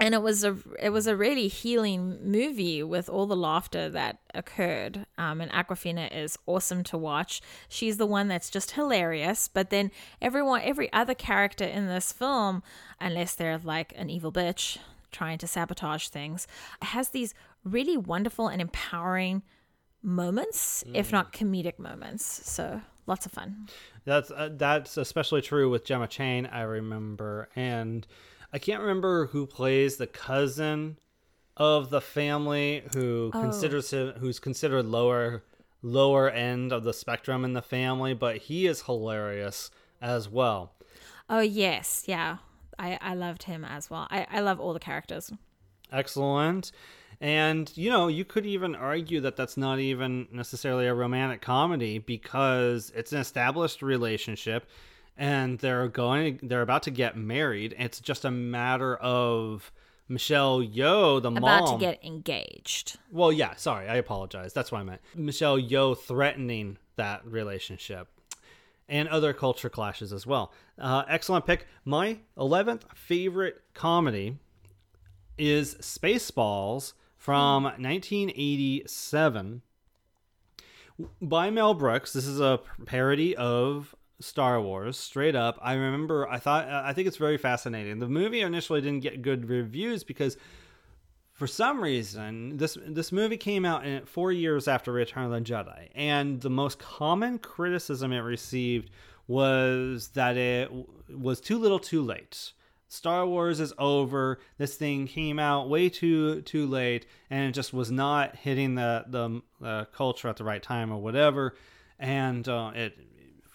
And 0.00 0.14
it 0.14 0.22
was 0.22 0.44
a 0.44 0.56
it 0.80 0.90
was 0.90 1.06
a 1.06 1.16
really 1.16 1.48
healing 1.48 2.18
movie 2.22 2.82
with 2.82 3.08
all 3.08 3.26
the 3.26 3.36
laughter 3.36 3.88
that 3.90 4.20
occurred. 4.34 5.06
Um, 5.16 5.40
and 5.40 5.50
Awkwafina 5.50 6.14
is 6.16 6.38
awesome 6.46 6.84
to 6.84 6.96
watch. 6.96 7.42
She's 7.68 7.96
the 7.96 8.06
one 8.06 8.28
that's 8.28 8.50
just 8.50 8.72
hilarious. 8.72 9.48
But 9.48 9.70
then 9.70 9.90
everyone, 10.22 10.60
every 10.62 10.92
other 10.92 11.14
character 11.14 11.64
in 11.64 11.86
this 11.86 12.12
film, 12.12 12.62
unless 13.00 13.34
they're 13.34 13.58
like 13.58 13.92
an 13.96 14.08
evil 14.08 14.32
bitch, 14.32 14.78
trying 15.10 15.38
to 15.38 15.46
sabotage 15.46 16.08
things, 16.08 16.46
has 16.82 17.08
these 17.08 17.34
really 17.64 17.96
wonderful 17.96 18.48
and 18.48 18.60
empowering 18.60 19.42
moments, 20.02 20.84
if 20.94 21.10
not 21.12 21.32
comedic 21.32 21.78
moments. 21.78 22.24
So 22.48 22.80
lots 23.06 23.26
of 23.26 23.32
fun. 23.32 23.68
That's 24.04 24.30
uh, 24.30 24.50
that's 24.52 24.96
especially 24.96 25.42
true 25.42 25.68
with 25.70 25.84
Gemma 25.84 26.06
Chan. 26.06 26.46
I 26.46 26.62
remember, 26.62 27.48
and 27.56 28.06
I 28.52 28.58
can't 28.58 28.80
remember 28.80 29.26
who 29.26 29.46
plays 29.46 29.96
the 29.96 30.06
cousin 30.06 30.98
of 31.56 31.90
the 31.90 32.00
family 32.00 32.84
who 32.94 33.30
oh. 33.34 33.40
considers 33.40 33.90
him 33.90 34.14
who's 34.18 34.38
considered 34.38 34.86
lower 34.86 35.42
lower 35.82 36.30
end 36.30 36.72
of 36.72 36.84
the 36.84 36.92
spectrum 36.92 37.44
in 37.44 37.52
the 37.52 37.62
family, 37.62 38.14
but 38.14 38.36
he 38.36 38.66
is 38.66 38.82
hilarious 38.82 39.70
as 40.00 40.28
well. 40.28 40.72
Oh 41.28 41.40
yes, 41.40 42.04
yeah. 42.06 42.38
I, 42.78 42.98
I 43.00 43.14
loved 43.14 43.44
him 43.44 43.64
as 43.64 43.90
well. 43.90 44.06
I, 44.10 44.26
I 44.30 44.40
love 44.40 44.60
all 44.60 44.72
the 44.72 44.80
characters. 44.80 45.32
Excellent. 45.92 46.70
And, 47.20 47.76
you 47.76 47.90
know, 47.90 48.06
you 48.06 48.24
could 48.24 48.46
even 48.46 48.76
argue 48.76 49.20
that 49.22 49.34
that's 49.34 49.56
not 49.56 49.80
even 49.80 50.28
necessarily 50.30 50.86
a 50.86 50.94
romantic 50.94 51.40
comedy 51.40 51.98
because 51.98 52.92
it's 52.94 53.12
an 53.12 53.18
established 53.18 53.82
relationship 53.82 54.68
and 55.18 55.58
they're 55.58 55.88
going, 55.88 56.38
they're 56.42 56.62
about 56.62 56.84
to 56.84 56.90
get 56.90 57.16
married. 57.16 57.74
It's 57.76 58.00
just 58.00 58.24
a 58.24 58.30
matter 58.30 58.96
of 58.96 59.72
Michelle 60.08 60.60
Yeoh 60.60 61.20
the 61.20 61.28
About 61.28 61.64
mom. 61.64 61.78
to 61.78 61.84
get 61.84 62.02
engaged. 62.04 62.98
Well, 63.10 63.32
yeah, 63.32 63.56
sorry, 63.56 63.88
I 63.88 63.96
apologize. 63.96 64.52
That's 64.54 64.72
what 64.72 64.78
I 64.78 64.84
meant. 64.84 65.00
Michelle 65.14 65.58
Yeoh 65.60 65.98
threatening 65.98 66.78
that 66.96 67.26
relationship 67.26 68.08
and 68.88 69.08
other 69.08 69.32
culture 69.32 69.68
clashes 69.68 70.12
as 70.12 70.26
well. 70.26 70.52
Uh, 70.78 71.02
excellent 71.08 71.44
pick. 71.44 71.66
My 71.84 72.20
11th 72.38 72.82
favorite 72.94 73.60
comedy 73.74 74.36
is 75.36 75.74
Spaceballs 75.76 76.92
from 77.16 77.64
1987 77.64 79.62
by 81.20 81.50
Mel 81.50 81.74
Brooks. 81.74 82.12
This 82.12 82.26
is 82.26 82.40
a 82.40 82.60
parody 82.86 83.36
of 83.36 83.94
Star 84.20 84.60
Wars, 84.60 84.96
straight 84.96 85.36
up. 85.36 85.58
I 85.62 85.74
remember 85.74 86.28
I 86.28 86.38
thought 86.38 86.68
I 86.68 86.92
think 86.92 87.06
it's 87.06 87.16
very 87.16 87.38
fascinating. 87.38 87.98
The 87.98 88.08
movie 88.08 88.40
initially 88.40 88.80
didn't 88.80 89.00
get 89.00 89.22
good 89.22 89.48
reviews 89.48 90.02
because 90.04 90.36
for 91.32 91.46
some 91.46 91.80
reason 91.80 92.56
this 92.56 92.76
this 92.86 93.12
movie 93.12 93.36
came 93.36 93.64
out 93.64 93.86
in 93.86 94.04
four 94.06 94.32
years 94.32 94.66
after 94.66 94.92
Return 94.92 95.24
of 95.24 95.30
the 95.30 95.40
Jedi, 95.40 95.88
and 95.94 96.40
the 96.40 96.50
most 96.50 96.78
common 96.78 97.38
criticism 97.38 98.12
it 98.12 98.18
received 98.18 98.90
was 99.28 100.08
that 100.08 100.36
it 100.36 100.70
was 101.08 101.40
too 101.40 101.58
little, 101.58 101.78
too 101.78 102.02
late. 102.02 102.52
Star 102.88 103.26
Wars 103.26 103.60
is 103.60 103.74
over. 103.78 104.40
This 104.56 104.74
thing 104.74 105.06
came 105.06 105.38
out 105.38 105.68
way 105.68 105.90
too 105.90 106.40
too 106.42 106.66
late, 106.66 107.06
and 107.30 107.48
it 107.48 107.52
just 107.52 107.72
was 107.72 107.90
not 107.90 108.34
hitting 108.34 108.74
the 108.74 109.04
the 109.06 109.42
uh, 109.64 109.84
culture 109.92 110.28
at 110.28 110.38
the 110.38 110.44
right 110.44 110.62
time 110.62 110.90
or 110.90 110.98
whatever. 110.98 111.54
And 112.00 112.48
uh, 112.48 112.72
it, 112.74 112.98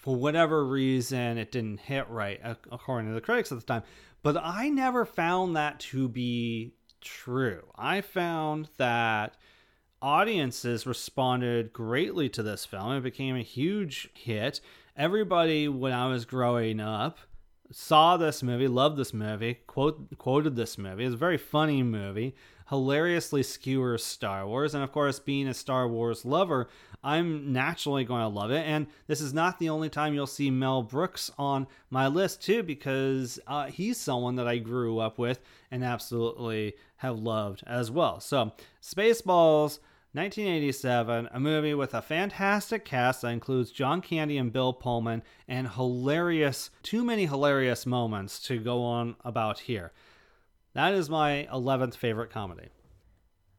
for 0.04 0.14
whatever 0.14 0.66
reason, 0.66 1.38
it 1.38 1.50
didn't 1.50 1.80
hit 1.80 2.06
right 2.10 2.38
according 2.70 3.08
to 3.08 3.14
the 3.14 3.22
critics 3.22 3.50
at 3.50 3.58
the 3.58 3.64
time. 3.64 3.82
But 4.22 4.36
I 4.36 4.68
never 4.68 5.06
found 5.06 5.56
that 5.56 5.80
to 5.80 6.10
be 6.10 6.74
true. 7.00 7.62
I 7.74 8.02
found 8.02 8.68
that 8.76 9.38
audiences 10.02 10.86
responded 10.86 11.72
greatly 11.72 12.28
to 12.28 12.42
this 12.42 12.66
film. 12.66 12.92
It 12.92 13.00
became 13.00 13.34
a 13.34 13.42
huge 13.42 14.10
hit. 14.12 14.60
Everybody, 14.94 15.68
when 15.68 15.94
I 15.94 16.08
was 16.08 16.26
growing 16.26 16.80
up, 16.80 17.16
saw 17.72 18.18
this 18.18 18.42
movie, 18.42 18.68
loved 18.68 18.98
this 18.98 19.14
movie, 19.14 19.54
quote, 19.66 20.18
quoted 20.18 20.54
this 20.54 20.76
movie. 20.76 21.06
It's 21.06 21.14
a 21.14 21.16
very 21.16 21.38
funny 21.38 21.82
movie, 21.82 22.34
hilariously 22.68 23.42
skewers 23.42 24.04
Star 24.04 24.46
Wars. 24.46 24.74
And 24.74 24.82
of 24.82 24.92
course, 24.92 25.18
being 25.18 25.48
a 25.48 25.54
Star 25.54 25.86
Wars 25.88 26.24
lover, 26.24 26.68
I'm 27.02 27.52
naturally 27.52 28.04
going 28.04 28.22
to 28.22 28.28
love 28.28 28.50
it. 28.50 28.64
And 28.66 28.86
this 29.06 29.20
is 29.20 29.34
not 29.34 29.58
the 29.58 29.68
only 29.68 29.90
time 29.90 30.14
you'll 30.14 30.26
see 30.26 30.50
Mel 30.50 30.82
Brooks 30.82 31.30
on 31.38 31.66
my 31.90 32.08
list, 32.08 32.42
too, 32.42 32.62
because 32.62 33.38
uh, 33.46 33.66
he's 33.66 33.98
someone 33.98 34.36
that 34.36 34.48
I 34.48 34.58
grew 34.58 34.98
up 34.98 35.18
with 35.18 35.40
and 35.70 35.84
absolutely 35.84 36.74
have 36.96 37.18
loved 37.18 37.62
as 37.66 37.90
well. 37.90 38.20
So, 38.20 38.52
Spaceballs. 38.82 39.78
1987, 40.14 41.28
a 41.32 41.40
movie 41.40 41.74
with 41.74 41.92
a 41.92 42.00
fantastic 42.00 42.84
cast 42.84 43.22
that 43.22 43.30
includes 43.30 43.72
John 43.72 44.00
Candy 44.00 44.38
and 44.38 44.52
Bill 44.52 44.72
Pullman, 44.72 45.24
and 45.48 45.68
hilarious, 45.68 46.70
too 46.84 47.02
many 47.02 47.26
hilarious 47.26 47.84
moments 47.84 48.38
to 48.44 48.60
go 48.60 48.84
on 48.84 49.16
about 49.24 49.58
here. 49.58 49.90
That 50.74 50.94
is 50.94 51.08
my 51.08 51.46
11th 51.52 51.94
favorite 51.94 52.30
comedy. 52.30 52.68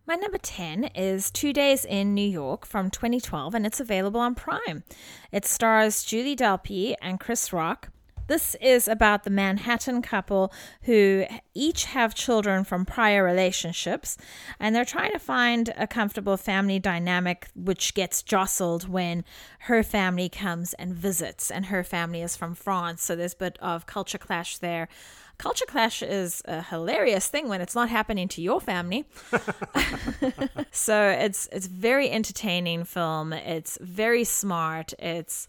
My 0.05 0.15
number 0.15 0.37
10 0.37 0.83
is 0.95 1.31
Two 1.31 1.53
Days 1.53 1.85
in 1.85 2.13
New 2.13 2.27
York 2.27 2.65
from 2.65 2.89
2012, 2.89 3.55
and 3.55 3.65
it's 3.65 3.79
available 3.79 4.19
on 4.19 4.35
Prime. 4.35 4.83
It 5.31 5.45
stars 5.45 6.03
Julie 6.03 6.35
Delpy 6.35 6.93
and 7.01 7.17
Chris 7.17 7.53
Rock. 7.53 7.89
This 8.27 8.55
is 8.55 8.87
about 8.87 9.23
the 9.23 9.29
Manhattan 9.29 10.01
couple 10.01 10.51
who 10.81 11.25
each 11.53 11.85
have 11.85 12.15
children 12.15 12.65
from 12.65 12.83
prior 12.83 13.23
relationships, 13.23 14.17
and 14.59 14.75
they're 14.75 14.83
trying 14.83 15.13
to 15.13 15.19
find 15.19 15.71
a 15.77 15.87
comfortable 15.87 16.35
family 16.35 16.79
dynamic, 16.79 17.47
which 17.55 17.93
gets 17.93 18.23
jostled 18.23 18.89
when 18.89 19.23
her 19.59 19.83
family 19.83 20.27
comes 20.27 20.73
and 20.73 20.93
visits, 20.93 21.49
and 21.49 21.67
her 21.67 21.83
family 21.83 22.21
is 22.21 22.35
from 22.35 22.55
France, 22.55 23.03
so 23.03 23.15
there's 23.15 23.33
a 23.33 23.37
bit 23.37 23.57
of 23.61 23.85
culture 23.85 24.17
clash 24.17 24.57
there. 24.57 24.89
Culture 25.37 25.65
clash 25.67 26.01
is 26.01 26.41
a 26.45 26.61
hilarious 26.61 27.27
thing 27.27 27.49
when 27.49 27.61
it's 27.61 27.75
not 27.75 27.89
happening 27.89 28.27
to 28.29 28.41
your 28.41 28.61
family. 28.61 29.05
so 30.71 31.09
it's 31.09 31.47
it's 31.51 31.67
very 31.67 32.09
entertaining 32.09 32.85
film. 32.85 33.33
It's 33.33 33.77
very 33.81 34.23
smart. 34.23 34.93
It's 34.97 35.47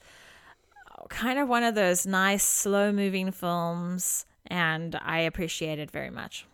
kind 1.08 1.38
of 1.38 1.48
one 1.48 1.62
of 1.62 1.74
those 1.74 2.04
nice 2.04 2.42
slow 2.42 2.90
moving 2.92 3.30
films 3.30 4.26
and 4.48 4.98
I 5.02 5.20
appreciate 5.20 5.78
it 5.78 5.90
very 5.90 6.10
much. 6.10 6.46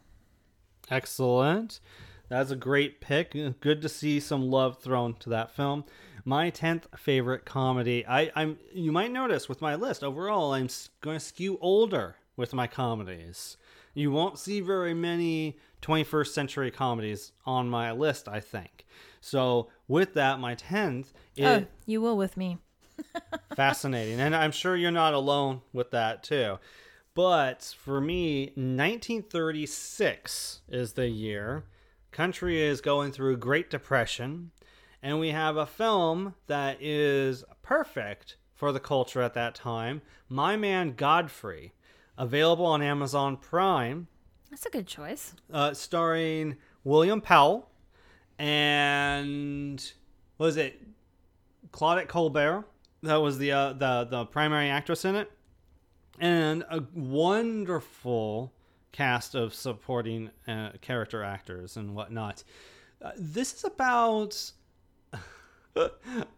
Excellent. 0.90 1.80
That's 2.28 2.50
a 2.50 2.56
great 2.56 3.00
pick. 3.00 3.32
Good 3.60 3.82
to 3.82 3.88
see 3.88 4.20
some 4.20 4.50
love 4.50 4.78
thrown 4.78 5.14
to 5.20 5.30
that 5.30 5.54
film. 5.54 5.84
My 6.24 6.50
tenth 6.50 6.86
favorite 6.96 7.44
comedy. 7.44 8.06
I, 8.06 8.30
I'm. 8.34 8.58
You 8.72 8.92
might 8.92 9.10
notice 9.10 9.48
with 9.48 9.60
my 9.60 9.74
list 9.74 10.04
overall, 10.04 10.52
I'm 10.52 10.68
going 11.00 11.18
to 11.18 11.24
skew 11.24 11.58
older 11.60 12.16
with 12.42 12.52
my 12.52 12.66
comedies. 12.66 13.56
You 13.94 14.10
won't 14.10 14.36
see 14.36 14.60
very 14.60 14.94
many 14.94 15.58
21st 15.80 16.26
century 16.26 16.72
comedies 16.72 17.30
on 17.46 17.68
my 17.68 17.92
list. 17.92 18.28
I 18.28 18.40
think. 18.40 18.84
So 19.20 19.68
with 19.86 20.14
that, 20.14 20.40
my 20.40 20.56
tenth 20.56 21.12
oh, 21.14 21.18
is 21.36 21.62
oh, 21.62 21.66
you 21.86 22.00
will 22.00 22.16
with 22.16 22.36
me. 22.36 22.58
fascinating, 23.54 24.18
and 24.18 24.34
I'm 24.34 24.50
sure 24.50 24.74
you're 24.74 24.90
not 24.90 25.14
alone 25.14 25.60
with 25.72 25.92
that 25.92 26.24
too. 26.24 26.58
But 27.14 27.76
for 27.78 28.00
me, 28.00 28.46
1936 28.56 30.62
is 30.68 30.94
the 30.94 31.08
year. 31.08 31.62
Country 32.10 32.60
is 32.60 32.80
going 32.80 33.12
through 33.12 33.36
Great 33.36 33.70
Depression, 33.70 34.50
and 35.00 35.20
we 35.20 35.28
have 35.28 35.56
a 35.56 35.64
film 35.64 36.34
that 36.48 36.82
is 36.82 37.44
perfect 37.62 38.34
for 38.52 38.72
the 38.72 38.80
culture 38.80 39.22
at 39.22 39.34
that 39.34 39.54
time 39.54 40.02
My 40.28 40.56
Man 40.56 40.94
Godfrey, 40.96 41.72
available 42.18 42.66
on 42.66 42.82
Amazon 42.82 43.36
Prime, 43.36 44.06
That's 44.50 44.66
a 44.66 44.70
good 44.70 44.86
choice. 44.86 45.34
uh, 45.52 45.72
starring 45.74 46.56
William 46.84 47.20
Powell 47.20 47.68
and 48.38 49.92
what 50.36 50.46
was 50.46 50.56
it 50.56 50.80
Claudette 51.70 52.08
Colbert? 52.08 52.64
That 53.02 53.16
was 53.16 53.38
the 53.38 53.52
uh, 53.52 53.72
the 53.72 54.04
the 54.10 54.24
primary 54.26 54.68
actress 54.68 55.04
in 55.04 55.14
it, 55.16 55.30
and 56.20 56.64
a 56.70 56.82
wonderful 56.94 58.52
cast 58.92 59.34
of 59.34 59.54
supporting 59.54 60.30
uh, 60.46 60.70
character 60.80 61.22
actors 61.24 61.76
and 61.76 61.94
whatnot. 61.94 62.44
Uh, 63.00 63.12
this 63.16 63.54
is 63.54 63.64
about 63.64 64.52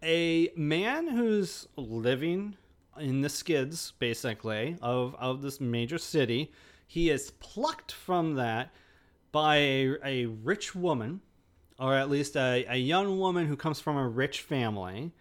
a 0.02 0.50
man 0.56 1.08
who's 1.08 1.68
living 1.76 2.56
in 2.98 3.20
the 3.20 3.28
skids, 3.28 3.92
basically, 3.98 4.76
of, 4.82 5.14
of 5.18 5.42
this 5.42 5.60
major 5.60 5.98
city. 5.98 6.52
He 6.86 7.10
is 7.10 7.30
plucked 7.32 7.92
from 7.92 8.34
that 8.34 8.72
by 9.32 9.56
a, 9.56 9.96
a 10.04 10.26
rich 10.26 10.74
woman, 10.74 11.20
or 11.78 11.94
at 11.94 12.10
least 12.10 12.36
a, 12.36 12.64
a 12.68 12.76
young 12.76 13.18
woman 13.18 13.46
who 13.46 13.56
comes 13.56 13.80
from 13.80 13.96
a 13.96 14.08
rich 14.08 14.42
family, 14.42 15.12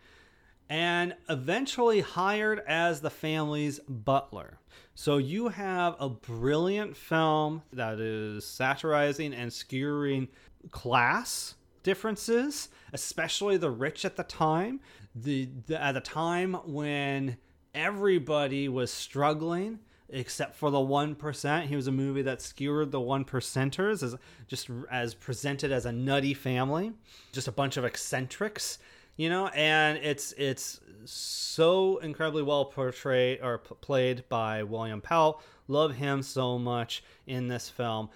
and 0.69 1.15
eventually 1.29 2.01
hired 2.01 2.59
as 2.67 3.01
the 3.01 3.09
family's 3.09 3.79
butler. 3.87 4.59
So 4.95 5.17
you 5.17 5.49
have 5.49 5.95
a 5.99 6.09
brilliant 6.09 6.95
film 6.95 7.63
that 7.73 7.99
is 7.99 8.45
satirizing 8.45 9.33
and 9.33 9.51
skewering 9.51 10.27
class 10.71 11.55
differences, 11.81 12.69
especially 12.93 13.57
the 13.57 13.71
rich 13.71 14.05
at 14.05 14.15
the 14.15 14.23
time. 14.23 14.79
The, 15.15 15.49
the 15.67 15.81
at 15.81 15.93
the 15.93 16.01
time 16.01 16.53
when 16.65 17.37
everybody 17.73 18.69
was 18.69 18.91
struggling 18.91 19.79
except 20.09 20.55
for 20.55 20.69
the 20.69 20.77
1%. 20.77 21.63
He 21.63 21.75
was 21.75 21.87
a 21.87 21.91
movie 21.91 22.21
that 22.21 22.41
skewered 22.41 22.91
the 22.91 22.99
one 22.99 23.25
percenters 23.25 24.03
as 24.03 24.15
just 24.47 24.69
as 24.91 25.15
presented 25.15 25.71
as 25.71 25.85
a 25.85 25.91
nutty 25.91 26.33
family, 26.33 26.93
just 27.31 27.47
a 27.47 27.51
bunch 27.51 27.77
of 27.77 27.83
eccentrics, 27.85 28.77
you 29.17 29.29
know, 29.29 29.47
and 29.47 29.97
it's 29.97 30.33
it's 30.33 30.79
so 31.05 31.97
incredibly 31.97 32.43
well 32.43 32.65
portrayed 32.65 33.39
or 33.41 33.59
p- 33.59 33.75
played 33.81 34.27
by 34.29 34.63
William 34.63 35.01
Powell. 35.01 35.41
Love 35.67 35.95
him 35.95 36.21
so 36.21 36.57
much 36.59 37.03
in 37.25 37.47
this 37.47 37.69
film. 37.69 38.09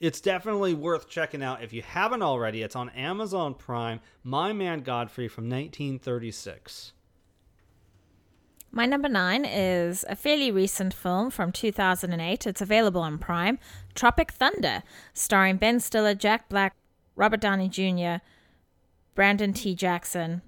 It's 0.00 0.20
definitely 0.20 0.74
worth 0.74 1.08
checking 1.08 1.42
out 1.42 1.62
if 1.62 1.72
you 1.72 1.82
haven't 1.82 2.22
already. 2.22 2.62
It's 2.62 2.76
on 2.76 2.88
Amazon 2.90 3.54
Prime. 3.54 4.00
My 4.22 4.52
Man 4.52 4.80
Godfrey 4.80 5.28
from 5.28 5.44
1936. 5.44 6.92
My 8.70 8.86
number 8.86 9.08
nine 9.08 9.44
is 9.44 10.04
a 10.08 10.16
fairly 10.16 10.50
recent 10.50 10.92
film 10.92 11.30
from 11.30 11.52
2008. 11.52 12.46
It's 12.46 12.60
available 12.60 13.00
on 13.00 13.18
Prime 13.18 13.58
Tropic 13.94 14.30
Thunder, 14.30 14.82
starring 15.14 15.56
Ben 15.56 15.80
Stiller, 15.80 16.14
Jack 16.14 16.48
Black, 16.48 16.76
Robert 17.16 17.40
Downey 17.40 17.68
Jr., 17.68 18.22
Brandon 19.14 19.52
T. 19.52 19.74
Jackson, 19.74 20.42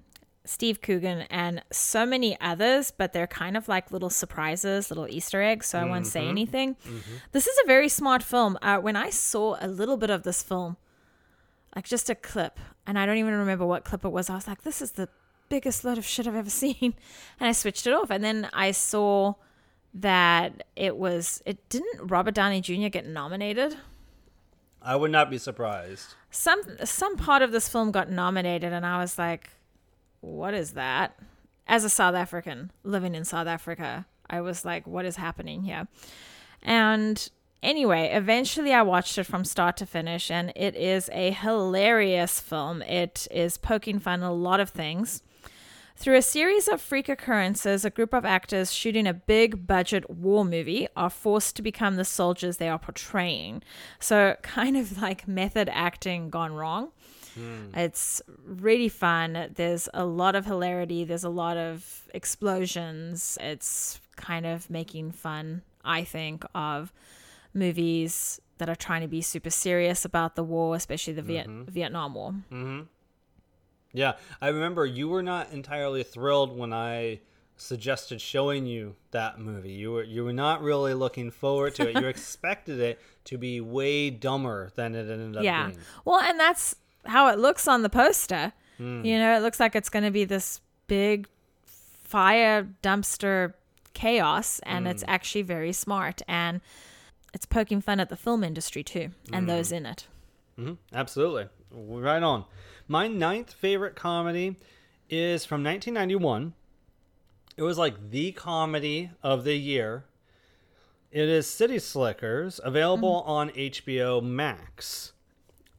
Steve 0.45 0.81
Coogan, 0.81 1.21
and 1.29 1.61
so 1.71 2.05
many 2.05 2.39
others, 2.39 2.91
but 2.91 3.11
they're 3.11 3.27
kind 3.27 3.57
of 3.57 3.67
like 3.67 3.91
little 3.91 4.09
surprises, 4.09 4.89
little 4.89 5.07
Easter 5.09 5.41
eggs, 5.41 5.65
so 5.67 5.79
I 5.79 5.85
won't 5.85 6.07
say 6.07 6.25
anything. 6.27 6.77
This 7.31 7.47
is 7.47 7.57
a 7.63 7.67
very 7.67 7.89
smart 7.89 8.23
film. 8.23 8.57
Uh, 8.61 8.77
when 8.77 8.95
I 8.95 9.09
saw 9.09 9.57
a 9.59 9.67
little 9.67 9.97
bit 9.97 10.09
of 10.09 10.23
this 10.23 10.41
film, 10.41 10.77
like 11.75 11.85
just 11.85 12.09
a 12.09 12.15
clip, 12.15 12.59
and 12.87 12.97
I 12.97 13.05
don't 13.05 13.17
even 13.17 13.33
remember 13.33 13.65
what 13.65 13.83
clip 13.83 14.05
it 14.05 14.09
was, 14.09 14.29
I 14.29 14.35
was 14.35 14.47
like, 14.47 14.61
this 14.61 14.81
is 14.81 14.91
the 14.93 15.09
biggest 15.51 15.83
load 15.83 15.99
of 15.99 16.05
shit 16.05 16.25
I've 16.25 16.35
ever 16.35 16.49
seen. 16.63 16.95
And 17.39 17.47
I 17.47 17.51
switched 17.51 17.85
it 17.85 17.93
off. 17.93 18.09
And 18.09 18.23
then 18.23 18.49
I 18.53 18.71
saw 18.71 19.35
that 19.93 20.63
it 20.75 20.97
was, 20.97 21.43
it 21.45 21.69
didn't 21.69 22.09
Robert 22.09 22.33
Downey 22.33 22.61
Jr. 22.61 22.87
get 22.87 23.05
nominated? 23.05 23.75
I 24.81 24.95
would 24.95 25.11
not 25.11 25.29
be 25.29 25.37
surprised. 25.37 26.15
Some, 26.31 26.61
some 26.85 27.17
part 27.17 27.43
of 27.43 27.51
this 27.51 27.69
film 27.69 27.91
got 27.91 28.09
nominated, 28.09 28.73
and 28.73 28.83
I 28.83 28.99
was 28.99 29.19
like, 29.19 29.51
what 30.21 30.55
is 30.55 30.71
that? 30.71 31.19
As 31.67 31.83
a 31.83 31.89
South 31.89 32.15
African 32.15 32.71
living 32.83 33.13
in 33.13 33.23
South 33.23 33.45
Africa, 33.45 34.07
I 34.27 34.41
was 34.41 34.65
like, 34.65 34.87
what 34.87 35.05
is 35.05 35.17
happening 35.17 35.63
here? 35.63 35.87
And 36.63 37.29
anyway, 37.61 38.09
eventually 38.11 38.73
I 38.73 38.81
watched 38.81 39.17
it 39.17 39.25
from 39.25 39.45
start 39.45 39.77
to 39.77 39.85
finish, 39.85 40.31
and 40.31 40.51
it 40.55 40.75
is 40.75 41.09
a 41.13 41.31
hilarious 41.31 42.39
film. 42.39 42.81
It 42.81 43.27
is 43.29 43.57
poking 43.57 43.99
fun 43.99 44.23
at 44.23 44.29
a 44.29 44.31
lot 44.31 44.59
of 44.59 44.69
things. 44.69 45.21
Through 46.01 46.17
a 46.17 46.23
series 46.23 46.67
of 46.67 46.81
freak 46.81 47.09
occurrences, 47.09 47.85
a 47.85 47.91
group 47.91 48.11
of 48.11 48.25
actors 48.25 48.73
shooting 48.73 49.05
a 49.05 49.13
big 49.13 49.67
budget 49.67 50.09
war 50.09 50.43
movie 50.43 50.87
are 50.95 51.11
forced 51.11 51.55
to 51.57 51.61
become 51.61 51.95
the 51.95 52.03
soldiers 52.03 52.57
they 52.57 52.69
are 52.69 52.79
portraying. 52.79 53.61
So, 53.99 54.35
kind 54.41 54.75
of 54.75 54.99
like 54.99 55.27
method 55.27 55.69
acting 55.71 56.31
gone 56.31 56.53
wrong. 56.53 56.89
Hmm. 57.35 57.67
It's 57.75 58.19
really 58.43 58.89
fun. 58.89 59.51
There's 59.53 59.89
a 59.93 60.03
lot 60.03 60.35
of 60.35 60.47
hilarity, 60.47 61.03
there's 61.03 61.23
a 61.23 61.29
lot 61.29 61.55
of 61.55 62.09
explosions. 62.15 63.37
It's 63.39 64.01
kind 64.15 64.47
of 64.47 64.71
making 64.71 65.11
fun, 65.11 65.61
I 65.85 66.03
think, 66.03 66.43
of 66.55 66.91
movies 67.53 68.41
that 68.57 68.69
are 68.69 68.75
trying 68.75 69.01
to 69.01 69.07
be 69.07 69.21
super 69.21 69.51
serious 69.51 70.03
about 70.03 70.35
the 70.35 70.43
war, 70.43 70.75
especially 70.75 71.13
the 71.13 71.21
Viet- 71.21 71.47
mm-hmm. 71.47 71.69
Vietnam 71.69 72.15
War. 72.15 72.31
Mm-hmm. 72.51 72.81
Yeah, 73.93 74.13
I 74.41 74.49
remember 74.49 74.85
you 74.85 75.09
were 75.09 75.23
not 75.23 75.51
entirely 75.51 76.03
thrilled 76.03 76.57
when 76.57 76.73
I 76.73 77.19
suggested 77.57 78.19
showing 78.19 78.65
you 78.65 78.95
that 79.11 79.39
movie. 79.39 79.71
You 79.71 79.91
were 79.91 80.03
you 80.03 80.23
were 80.23 80.33
not 80.33 80.61
really 80.61 80.93
looking 80.93 81.29
forward 81.29 81.75
to 81.75 81.89
it. 81.89 82.01
You 82.01 82.07
expected 82.07 82.79
it 82.79 82.99
to 83.25 83.37
be 83.37 83.61
way 83.61 84.09
dumber 84.09 84.71
than 84.75 84.95
it 84.95 85.09
ended 85.09 85.37
up 85.37 85.43
yeah. 85.43 85.67
being. 85.67 85.79
Well, 86.05 86.21
and 86.21 86.39
that's 86.39 86.75
how 87.05 87.29
it 87.29 87.37
looks 87.37 87.67
on 87.67 87.83
the 87.83 87.89
poster. 87.89 88.53
Hmm. 88.77 89.05
You 89.05 89.19
know, 89.19 89.35
it 89.37 89.41
looks 89.41 89.59
like 89.59 89.75
it's 89.75 89.89
going 89.89 90.05
to 90.05 90.11
be 90.11 90.25
this 90.25 90.61
big 90.87 91.27
fire 91.63 92.67
dumpster 92.81 93.53
chaos, 93.93 94.59
and 94.63 94.87
it's 94.87 95.03
hmm. 95.03 95.09
actually 95.09 95.43
very 95.43 95.73
smart. 95.73 96.21
And 96.27 96.61
it's 97.33 97.45
poking 97.45 97.81
fun 97.81 97.99
at 97.99 98.09
the 98.09 98.17
film 98.17 98.43
industry 98.43 98.83
too, 98.83 99.11
and 99.31 99.45
hmm. 99.45 99.47
those 99.47 99.71
in 99.71 99.85
it. 99.85 100.07
Mm-hmm. 100.59 100.73
Absolutely. 100.93 101.47
Right 101.71 102.21
on. 102.21 102.45
My 102.91 103.07
ninth 103.07 103.53
favorite 103.53 103.95
comedy 103.95 104.57
is 105.09 105.45
from 105.45 105.63
1991. 105.63 106.53
It 107.55 107.63
was 107.63 107.77
like 107.77 108.09
the 108.09 108.33
comedy 108.33 109.11
of 109.23 109.45
the 109.45 109.55
year. 109.55 110.03
It 111.09 111.29
is 111.29 111.47
City 111.47 111.79
Slickers, 111.79 112.59
available 112.61 113.21
mm-hmm. 113.21 113.31
on 113.31 113.49
HBO 113.51 114.21
Max. 114.21 115.13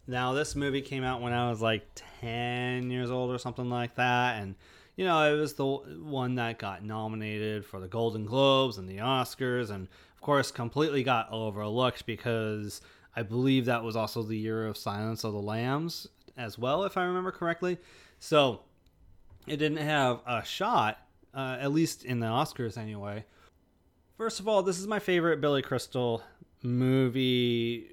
Now, 0.06 0.32
this 0.32 0.56
movie 0.56 0.80
came 0.80 1.04
out 1.04 1.20
when 1.20 1.34
I 1.34 1.50
was 1.50 1.60
like 1.60 1.86
10 2.22 2.90
years 2.90 3.10
old 3.10 3.30
or 3.30 3.36
something 3.36 3.68
like 3.68 3.96
that. 3.96 4.40
And, 4.40 4.54
you 4.96 5.04
know, 5.04 5.34
it 5.34 5.38
was 5.38 5.52
the 5.52 5.66
one 5.66 6.36
that 6.36 6.58
got 6.58 6.82
nominated 6.82 7.66
for 7.66 7.78
the 7.78 7.88
Golden 7.88 8.24
Globes 8.24 8.78
and 8.78 8.88
the 8.88 8.96
Oscars. 8.96 9.68
And, 9.68 9.86
of 10.14 10.22
course, 10.22 10.50
completely 10.50 11.02
got 11.02 11.30
overlooked 11.30 12.06
because 12.06 12.80
I 13.14 13.22
believe 13.22 13.66
that 13.66 13.84
was 13.84 13.96
also 13.96 14.22
the 14.22 14.38
year 14.38 14.66
of 14.66 14.78
Silence 14.78 15.24
of 15.24 15.34
the 15.34 15.42
Lambs 15.42 16.08
as 16.37 16.59
well, 16.59 16.85
if 16.85 16.97
I 16.97 17.05
remember 17.05 17.30
correctly. 17.33 17.78
So, 18.18 18.61
it 19.47 19.57
didn't 19.57 19.78
have 19.78 20.20
a 20.26 20.45
shot, 20.45 20.99
uh, 21.35 21.57
at 21.61 21.72
least 21.72 22.05
in 22.05 22.20
the 22.20 22.26
Oscars 22.26 22.78
anyway. 22.78 23.24
First 24.16 24.41
of 24.41 24.47
all, 24.47 24.62
this 24.62 24.78
is 24.78 24.87
my 24.87 24.99
favorite 24.99 25.41
Billy 25.41 25.62
Crystal 25.62 26.22
movie. 26.62 27.89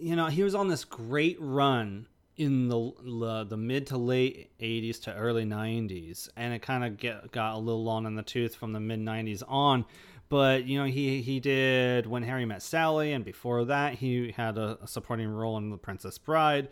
You 0.00 0.16
know, 0.16 0.26
he 0.26 0.42
was 0.42 0.54
on 0.54 0.68
this 0.68 0.84
great 0.84 1.36
run 1.40 2.06
in 2.36 2.68
the 2.68 2.92
the, 3.04 3.44
the 3.44 3.56
mid 3.56 3.86
to 3.88 3.98
late 3.98 4.50
80s 4.58 5.02
to 5.02 5.14
early 5.14 5.44
90s, 5.44 6.28
and 6.36 6.54
it 6.54 6.62
kind 6.62 6.84
of 6.84 7.30
got 7.30 7.54
a 7.54 7.58
little 7.58 7.84
long 7.84 8.06
in 8.06 8.14
the 8.16 8.22
tooth 8.22 8.54
from 8.54 8.72
the 8.72 8.80
mid 8.80 8.98
90s 9.00 9.42
on. 9.46 9.84
but 10.28 10.64
you 10.64 10.78
know 10.78 10.86
he 10.86 11.20
he 11.22 11.38
did 11.38 12.06
When 12.06 12.22
Harry 12.22 12.46
Met 12.46 12.62
Sally, 12.62 13.12
and 13.12 13.24
before 13.24 13.64
that 13.66 13.94
he 13.94 14.32
had 14.32 14.56
a, 14.58 14.78
a 14.82 14.88
supporting 14.88 15.28
role 15.28 15.56
in 15.58 15.70
The 15.70 15.76
Princess 15.76 16.18
Bride. 16.18 16.68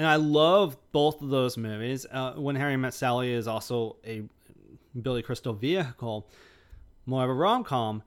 And 0.00 0.08
I 0.08 0.16
love 0.16 0.78
both 0.92 1.20
of 1.20 1.28
those 1.28 1.58
movies. 1.58 2.06
Uh, 2.10 2.32
when 2.32 2.56
Harry 2.56 2.74
Met 2.78 2.94
Sally 2.94 3.34
is 3.34 3.46
also 3.46 3.96
a 4.02 4.22
Billy 5.02 5.20
Crystal 5.20 5.52
vehicle, 5.52 6.26
more 7.04 7.22
of 7.24 7.28
a 7.28 7.34
rom 7.34 7.64
com. 7.64 8.02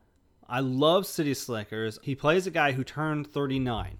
I 0.49 0.61
love 0.61 1.05
City 1.05 1.35
Slickers. 1.35 1.99
He 2.01 2.15
plays 2.15 2.47
a 2.47 2.49
guy 2.49 2.71
who 2.71 2.83
turned 2.83 3.27
39 3.27 3.99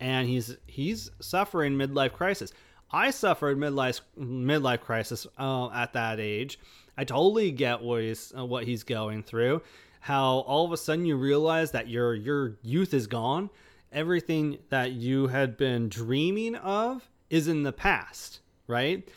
and 0.00 0.26
he's 0.26 0.56
he's 0.66 1.10
suffering 1.20 1.74
midlife 1.74 2.14
crisis. 2.14 2.54
I 2.90 3.10
suffered 3.10 3.58
midlife 3.58 4.00
midlife 4.18 4.80
crisis 4.80 5.26
uh, 5.38 5.68
at 5.74 5.92
that 5.92 6.18
age. 6.18 6.58
I 6.96 7.04
totally 7.04 7.50
get 7.50 7.82
what 7.82 8.00
he's 8.00 8.32
uh, 8.34 8.46
what 8.46 8.64
he's 8.64 8.82
going 8.82 9.22
through. 9.22 9.60
How 10.00 10.38
all 10.38 10.64
of 10.64 10.72
a 10.72 10.78
sudden 10.78 11.04
you 11.04 11.16
realize 11.16 11.72
that 11.72 11.86
your 11.86 12.14
your 12.14 12.56
youth 12.62 12.94
is 12.94 13.06
gone. 13.06 13.50
Everything 13.92 14.56
that 14.70 14.92
you 14.92 15.26
had 15.26 15.58
been 15.58 15.90
dreaming 15.90 16.56
of 16.56 17.06
is 17.30 17.48
in 17.48 17.62
the 17.62 17.72
past, 17.72 18.40
right? 18.66 19.08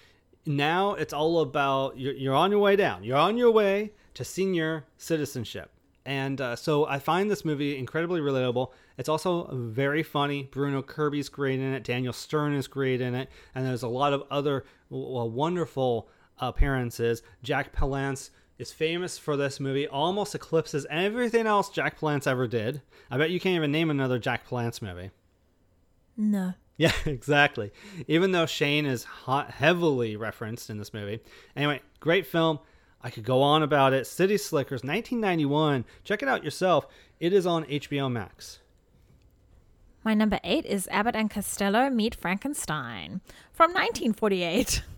Now 0.46 0.94
it's 0.94 1.14
all 1.14 1.42
about 1.42 1.98
you're, 1.98 2.14
you're 2.14 2.36
on 2.36 2.52
your 2.52 2.60
way 2.60 2.76
down. 2.76 3.04
You're 3.04 3.18
on 3.18 3.38
your 3.38 3.52
way 3.52 3.92
to 4.16 4.24
senior 4.24 4.86
citizenship. 4.98 5.72
And 6.06 6.42
uh, 6.42 6.56
so 6.56 6.88
I 6.88 6.98
find 6.98 7.30
this 7.30 7.46
movie 7.46 7.78
incredibly 7.78 8.20
relatable. 8.20 8.72
It's 8.98 9.10
also 9.10 9.50
very 9.54 10.02
funny. 10.02 10.44
Bruno 10.44 10.82
Kirby's 10.82 11.30
great 11.30 11.60
in 11.60 11.74
it. 11.74 11.84
Daniel 11.84 12.14
Stern 12.14 12.56
is 12.56 12.68
great 12.68 13.00
in 13.00 13.14
it. 13.14 13.30
And 13.54 13.66
there's 13.66 13.84
a 13.84 13.88
lot 13.88 14.14
of 14.14 14.24
other 14.32 14.66
w- 14.90 15.26
wonderful 15.26 16.10
appearances. 16.40 17.22
Jack 17.44 17.76
Palance 17.76 18.32
is 18.58 18.72
famous 18.72 19.18
for 19.18 19.38
this 19.38 19.60
movie, 19.60 19.88
almost 19.88 20.36
eclipses 20.36 20.86
everything 20.90 21.48
else 21.48 21.70
Jack 21.70 22.00
Palance 22.00 22.28
ever 22.28 22.48
did. 22.48 22.82
I 23.10 23.18
bet 23.18 23.30
you 23.30 23.40
can't 23.40 23.56
even 23.56 23.72
name 23.72 23.90
another 23.90 24.20
Jack 24.20 24.48
Palance 24.48 24.82
movie. 24.82 25.12
No. 26.18 26.54
Yeah, 26.80 26.94
exactly. 27.06 27.72
Even 28.08 28.32
though 28.32 28.46
Shane 28.46 28.86
is 28.86 29.04
hot, 29.04 29.52
heavily 29.52 30.16
referenced 30.16 30.70
in 30.70 30.78
this 30.78 30.94
movie. 30.94 31.20
Anyway, 31.56 31.82
great 32.00 32.26
film. 32.26 32.60
I 33.02 33.10
could 33.10 33.26
go 33.26 33.42
on 33.42 33.62
about 33.62 33.94
it. 33.94 34.08
City 34.08 34.38
Slickers, 34.38 34.82
1991. 34.84 35.86
Check 36.04 36.24
it 36.24 36.30
out 36.30 36.44
yourself. 36.44 36.88
It 37.20 37.34
is 37.34 37.46
on 37.46 37.66
HBO 37.66 38.10
Max. 38.12 38.60
My 40.06 40.14
number 40.14 40.40
eight 40.44 40.66
is 40.66 40.88
Abbott 40.90 41.16
and 41.16 41.30
Costello 41.30 41.90
Meet 41.90 42.16
Frankenstein 42.16 43.22
from 43.52 43.72
1948. 43.72 44.82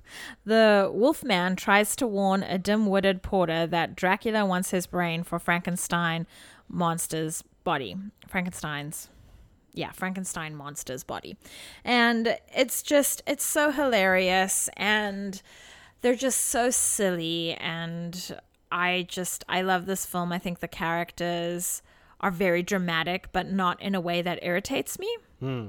The 0.44 0.92
Wolfman 0.94 1.56
tries 1.56 1.96
to 1.96 2.06
warn 2.06 2.44
a 2.44 2.58
dim 2.58 2.86
witted 2.86 3.24
porter 3.24 3.66
that 3.68 3.96
Dracula 3.96 4.46
wants 4.46 4.72
his 4.72 4.86
brain 4.86 5.24
for 5.24 5.40
Frankenstein 5.40 6.28
monster's 6.68 7.46
body. 7.64 7.96
Frankenstein's 8.28 9.08
yeah, 9.74 9.92
Frankenstein 9.92 10.56
monster's 10.56 11.04
body. 11.04 11.38
And 11.84 12.38
it's 12.56 12.82
just, 12.82 13.22
it's 13.26 13.44
so 13.44 13.72
hilarious 13.72 14.70
and 14.76 15.42
they're 16.02 16.16
just 16.16 16.42
so 16.42 16.70
silly. 16.70 17.54
And 17.54 18.38
I 18.72 19.06
just, 19.08 19.44
I 19.48 19.62
love 19.62 19.86
this 19.86 20.06
film. 20.06 20.32
I 20.32 20.40
think 20.40 20.60
the 20.60 20.68
characters 20.68 21.82
are 22.20 22.32
very 22.32 22.64
dramatic, 22.64 23.30
but 23.32 23.52
not 23.52 23.82
in 23.82 23.96
a 23.96 24.02
way 24.02 24.22
that 24.22 24.40
irritates 24.42 25.00
me. 25.00 25.18
Hmm. 25.40 25.68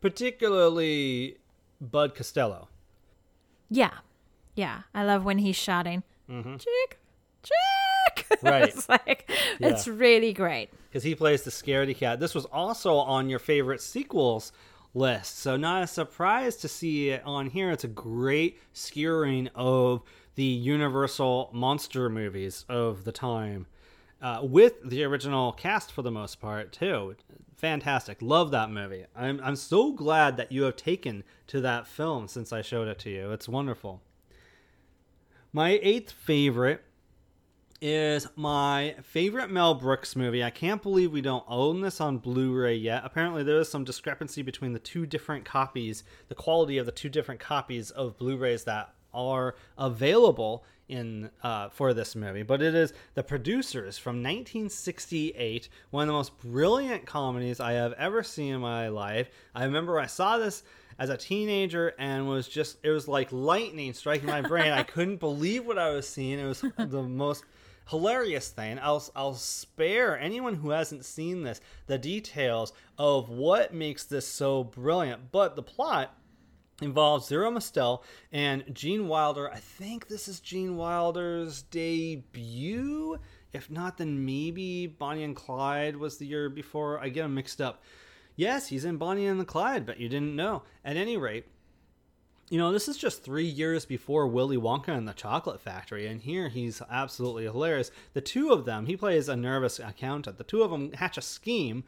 Particularly 0.00 1.36
Bud 1.80 2.14
Costello. 2.14 2.68
Yeah. 3.68 3.98
Yeah. 4.54 4.82
I 4.94 5.04
love 5.04 5.24
when 5.24 5.38
he's 5.38 5.56
shouting, 5.56 6.02
mm-hmm. 6.28 6.56
Chick, 6.56 6.98
Chick. 7.42 7.56
Right. 8.42 8.68
it's 8.68 8.88
like, 8.88 9.30
it's 9.60 9.86
really 9.86 10.32
great. 10.32 10.70
because 10.88 11.02
he 11.02 11.14
plays 11.14 11.42
the 11.42 11.50
scaredy 11.50 11.94
cat. 11.96 12.20
This 12.20 12.34
was 12.34 12.46
also 12.46 12.96
on 12.96 13.28
your 13.28 13.38
favorite 13.38 13.82
sequels 13.82 14.52
list, 14.94 15.38
so 15.40 15.56
not 15.56 15.82
a 15.82 15.86
surprise 15.86 16.56
to 16.56 16.68
see 16.68 17.10
it 17.10 17.22
on 17.26 17.50
here. 17.50 17.70
It's 17.70 17.84
a 17.84 17.88
great 17.88 18.58
skewering 18.72 19.48
of 19.54 20.02
the 20.36 20.42
Universal 20.44 21.50
monster 21.52 22.08
movies 22.08 22.64
of 22.68 23.04
the 23.04 23.12
time, 23.12 23.66
uh, 24.22 24.40
with 24.42 24.74
the 24.88 25.04
original 25.04 25.52
cast 25.52 25.92
for 25.92 26.00
the 26.02 26.10
most 26.10 26.40
part 26.40 26.72
too. 26.72 27.14
Fantastic, 27.56 28.22
love 28.22 28.50
that 28.52 28.70
movie. 28.70 29.04
I'm 29.14 29.38
I'm 29.44 29.56
so 29.56 29.92
glad 29.92 30.38
that 30.38 30.50
you 30.50 30.62
have 30.62 30.76
taken 30.76 31.24
to 31.48 31.60
that 31.60 31.86
film 31.86 32.26
since 32.26 32.52
I 32.54 32.62
showed 32.62 32.88
it 32.88 32.98
to 33.00 33.10
you. 33.10 33.32
It's 33.32 33.48
wonderful. 33.48 34.00
My 35.52 35.78
eighth 35.82 36.12
favorite 36.12 36.82
is 37.80 38.28
my 38.36 38.94
favorite 39.02 39.50
Mel 39.50 39.74
Brooks 39.74 40.14
movie. 40.14 40.44
I 40.44 40.50
can't 40.50 40.82
believe 40.82 41.12
we 41.12 41.22
don't 41.22 41.44
own 41.48 41.80
this 41.80 42.00
on 42.00 42.18
Blu 42.18 42.54
ray 42.54 42.74
yet. 42.74 43.02
Apparently, 43.04 43.42
there 43.42 43.60
is 43.60 43.70
some 43.70 43.84
discrepancy 43.84 44.42
between 44.42 44.72
the 44.72 44.78
two 44.78 45.06
different 45.06 45.44
copies, 45.44 46.04
the 46.28 46.34
quality 46.34 46.78
of 46.78 46.86
the 46.86 46.92
two 46.92 47.08
different 47.08 47.40
copies 47.40 47.90
of 47.90 48.18
Blu 48.18 48.36
rays 48.36 48.64
that 48.64 48.94
are 49.14 49.54
available 49.78 50.64
in 50.88 51.30
uh, 51.42 51.68
for 51.68 51.94
this 51.94 52.16
movie, 52.16 52.42
but 52.42 52.60
it 52.60 52.74
is 52.74 52.92
The 53.14 53.22
Producers 53.22 53.96
from 53.96 54.16
1968, 54.16 55.68
one 55.90 56.02
of 56.02 56.06
the 56.08 56.12
most 56.12 56.36
brilliant 56.38 57.06
comedies 57.06 57.60
I 57.60 57.72
have 57.72 57.92
ever 57.92 58.22
seen 58.24 58.54
in 58.54 58.60
my 58.60 58.88
life. 58.88 59.30
I 59.54 59.64
remember 59.64 60.00
I 60.00 60.06
saw 60.06 60.36
this 60.36 60.64
as 60.98 61.08
a 61.08 61.16
teenager 61.16 61.94
and 61.98 62.28
was 62.28 62.46
just 62.46 62.76
it 62.82 62.90
was 62.90 63.08
like 63.08 63.32
lightning 63.32 63.94
striking 63.94 64.26
my 64.26 64.42
brain. 64.42 64.72
I 64.72 64.82
couldn't 64.84 65.18
believe 65.18 65.64
what 65.64 65.78
I 65.78 65.90
was 65.90 66.08
seeing. 66.08 66.38
It 66.38 66.44
was 66.44 66.64
the 66.76 67.02
most 67.02 67.44
hilarious 67.90 68.48
thing. 68.48 68.78
I'll 68.80 69.04
I'll 69.14 69.34
spare 69.34 70.18
anyone 70.18 70.54
who 70.54 70.70
hasn't 70.70 71.04
seen 71.04 71.42
this 71.42 71.60
the 71.86 71.98
details 71.98 72.72
of 72.96 73.28
what 73.28 73.74
makes 73.74 74.04
this 74.04 74.26
so 74.26 74.64
brilliant, 74.64 75.32
but 75.32 75.56
the 75.56 75.62
plot 75.62 76.16
involves 76.80 77.26
Zero 77.26 77.50
Mostel 77.50 78.02
and 78.32 78.64
Gene 78.72 79.08
Wilder. 79.08 79.50
I 79.50 79.58
think 79.58 80.08
this 80.08 80.28
is 80.28 80.40
Gene 80.40 80.76
Wilder's 80.76 81.62
debut. 81.62 83.18
If 83.52 83.70
not, 83.70 83.98
then 83.98 84.24
maybe 84.24 84.86
Bonnie 84.86 85.24
and 85.24 85.36
Clyde 85.36 85.96
was 85.96 86.16
the 86.16 86.26
year 86.26 86.48
before. 86.48 87.00
I 87.00 87.08
get 87.08 87.22
them 87.22 87.34
mixed 87.34 87.60
up. 87.60 87.82
Yes, 88.36 88.68
he's 88.68 88.84
in 88.84 88.96
Bonnie 88.96 89.26
and 89.26 89.40
the 89.40 89.44
Clyde, 89.44 89.84
but 89.84 89.98
you 89.98 90.08
didn't 90.08 90.36
know. 90.36 90.62
At 90.84 90.96
any 90.96 91.16
rate, 91.16 91.46
you 92.50 92.58
know, 92.58 92.72
this 92.72 92.88
is 92.88 92.96
just 92.96 93.22
three 93.22 93.46
years 93.46 93.86
before 93.86 94.26
Willy 94.26 94.56
Wonka 94.56 94.88
and 94.88 95.06
the 95.06 95.12
Chocolate 95.12 95.60
Factory, 95.60 96.08
and 96.08 96.20
here 96.20 96.48
he's 96.48 96.82
absolutely 96.90 97.44
hilarious. 97.44 97.92
The 98.12 98.20
two 98.20 98.50
of 98.50 98.64
them, 98.64 98.86
he 98.86 98.96
plays 98.96 99.28
a 99.28 99.36
nervous 99.36 99.78
accountant. 99.78 100.36
The 100.36 100.42
two 100.42 100.62
of 100.62 100.72
them 100.72 100.92
hatch 100.94 101.16
a 101.16 101.22
scheme 101.22 101.84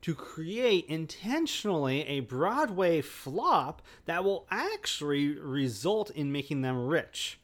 to 0.00 0.14
create 0.14 0.86
intentionally 0.86 2.06
a 2.06 2.20
Broadway 2.20 3.02
flop 3.02 3.82
that 4.06 4.24
will 4.24 4.46
actually 4.50 5.38
result 5.38 6.10
in 6.10 6.32
making 6.32 6.62
them 6.62 6.86
rich. 6.86 7.38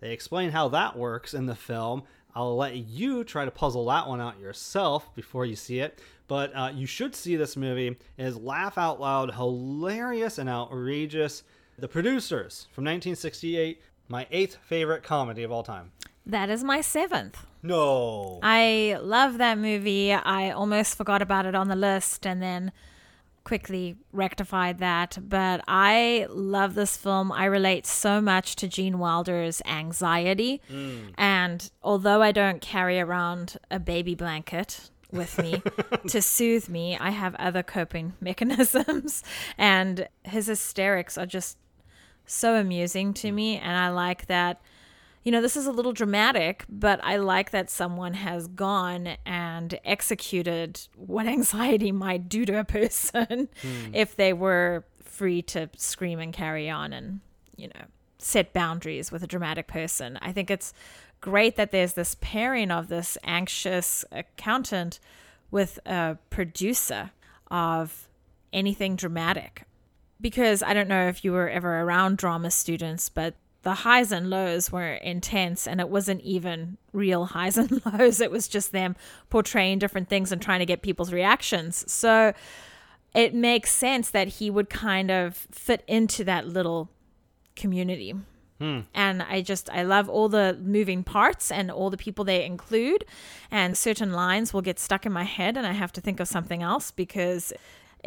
They 0.00 0.12
explain 0.12 0.50
how 0.50 0.68
that 0.68 0.96
works 0.96 1.34
in 1.34 1.44
the 1.44 1.54
film. 1.54 2.04
I'll 2.34 2.56
let 2.56 2.76
you 2.76 3.24
try 3.24 3.44
to 3.44 3.50
puzzle 3.50 3.84
that 3.86 4.08
one 4.08 4.22
out 4.22 4.40
yourself 4.40 5.14
before 5.14 5.44
you 5.44 5.56
see 5.56 5.80
it. 5.80 6.00
But 6.28 6.52
uh, 6.54 6.72
you 6.74 6.86
should 6.86 7.14
see 7.14 7.36
this 7.36 7.56
movie. 7.56 7.88
It 7.88 8.24
is 8.24 8.36
laugh 8.36 8.78
out 8.78 9.00
loud, 9.00 9.34
hilarious, 9.34 10.38
and 10.38 10.48
outrageous. 10.48 11.42
The 11.78 11.88
Producers 11.88 12.68
from 12.72 12.84
1968, 12.84 13.82
my 14.08 14.26
eighth 14.30 14.56
favorite 14.62 15.02
comedy 15.02 15.42
of 15.42 15.52
all 15.52 15.62
time. 15.62 15.92
That 16.24 16.48
is 16.48 16.64
my 16.64 16.80
seventh. 16.80 17.46
No. 17.62 18.40
I 18.42 18.98
love 19.00 19.38
that 19.38 19.58
movie. 19.58 20.12
I 20.12 20.50
almost 20.50 20.96
forgot 20.96 21.22
about 21.22 21.46
it 21.46 21.54
on 21.54 21.68
the 21.68 21.76
list 21.76 22.26
and 22.26 22.42
then 22.42 22.72
quickly 23.44 23.96
rectified 24.12 24.78
that. 24.78 25.18
But 25.20 25.62
I 25.68 26.26
love 26.30 26.74
this 26.74 26.96
film. 26.96 27.30
I 27.30 27.44
relate 27.44 27.86
so 27.86 28.20
much 28.20 28.56
to 28.56 28.68
Gene 28.68 28.98
Wilder's 28.98 29.62
anxiety. 29.66 30.60
Hmm. 30.68 31.08
And 31.16 31.70
although 31.82 32.22
I 32.22 32.32
don't 32.32 32.60
carry 32.60 32.98
around 32.98 33.58
a 33.70 33.78
baby 33.78 34.14
blanket 34.14 34.90
with 35.12 35.38
me 35.38 35.62
to 36.08 36.20
soothe 36.22 36.68
me, 36.68 36.96
I 36.98 37.10
have 37.10 37.36
other 37.36 37.62
coping 37.62 38.14
mechanisms. 38.20 39.22
And 39.56 40.08
his 40.24 40.46
hysterics 40.46 41.16
are 41.16 41.26
just 41.26 41.56
so 42.26 42.54
amusing 42.54 43.14
to 43.14 43.28
mm. 43.28 43.34
me. 43.34 43.58
And 43.58 43.76
I 43.76 43.88
like 43.88 44.26
that 44.26 44.60
you 45.26 45.32
know, 45.32 45.42
this 45.42 45.56
is 45.56 45.66
a 45.66 45.72
little 45.72 45.92
dramatic, 45.92 46.64
but 46.68 47.00
I 47.02 47.16
like 47.16 47.50
that 47.50 47.68
someone 47.68 48.14
has 48.14 48.46
gone 48.46 49.16
and 49.26 49.76
executed 49.84 50.86
what 50.94 51.26
anxiety 51.26 51.90
might 51.90 52.28
do 52.28 52.44
to 52.44 52.60
a 52.60 52.64
person 52.64 53.48
hmm. 53.60 53.92
if 53.92 54.14
they 54.14 54.32
were 54.32 54.84
free 55.02 55.42
to 55.42 55.68
scream 55.76 56.20
and 56.20 56.32
carry 56.32 56.70
on 56.70 56.92
and, 56.92 57.18
you 57.56 57.66
know, 57.66 57.86
set 58.18 58.52
boundaries 58.52 59.10
with 59.10 59.24
a 59.24 59.26
dramatic 59.26 59.66
person. 59.66 60.16
I 60.22 60.30
think 60.30 60.48
it's 60.48 60.72
great 61.20 61.56
that 61.56 61.72
there's 61.72 61.94
this 61.94 62.16
pairing 62.20 62.70
of 62.70 62.86
this 62.86 63.18
anxious 63.24 64.04
accountant 64.12 65.00
with 65.50 65.80
a 65.84 66.18
producer 66.30 67.10
of 67.50 68.08
anything 68.52 68.94
dramatic 68.94 69.64
because 70.20 70.62
I 70.62 70.74
don't 70.74 70.88
know 70.88 71.08
if 71.08 71.24
you 71.24 71.32
were 71.32 71.48
ever 71.48 71.80
around 71.80 72.18
drama 72.18 72.50
students, 72.50 73.08
but 73.08 73.34
the 73.62 73.74
highs 73.74 74.12
and 74.12 74.30
lows 74.30 74.70
were 74.70 74.94
intense 74.94 75.66
and 75.66 75.80
it 75.80 75.88
wasn't 75.88 76.20
even 76.22 76.78
real 76.92 77.24
highs 77.36 77.58
and 77.58 77.82
lows. 77.84 78.20
It 78.20 78.30
was 78.30 78.48
just 78.48 78.72
them 78.72 78.96
portraying 79.28 79.78
different 79.78 80.08
things 80.08 80.32
and 80.32 80.40
trying 80.40 80.60
to 80.60 80.66
get 80.66 80.82
people's 80.82 81.12
reactions. 81.12 81.90
So 81.90 82.32
it 83.14 83.34
makes 83.34 83.72
sense 83.72 84.10
that 84.10 84.28
he 84.28 84.50
would 84.50 84.70
kind 84.70 85.10
of 85.10 85.34
fit 85.50 85.82
into 85.88 86.22
that 86.24 86.46
little 86.46 86.90
community. 87.56 88.14
Hmm. 88.60 88.80
And 88.94 89.22
i 89.22 89.42
just 89.42 89.68
i 89.68 89.82
love 89.82 90.08
all 90.08 90.30
the 90.30 90.58
moving 90.62 91.04
parts 91.04 91.50
and 91.50 91.70
all 91.70 91.90
the 91.90 91.98
people 91.98 92.24
they 92.24 92.42
include 92.42 93.04
and 93.50 93.76
certain 93.76 94.12
lines 94.14 94.54
will 94.54 94.62
get 94.62 94.78
stuck 94.78 95.04
in 95.04 95.12
my 95.12 95.24
head 95.24 95.58
and 95.58 95.66
i 95.66 95.72
have 95.72 95.92
to 95.92 96.00
think 96.00 96.20
of 96.20 96.28
something 96.28 96.62
else 96.62 96.90
because 96.90 97.52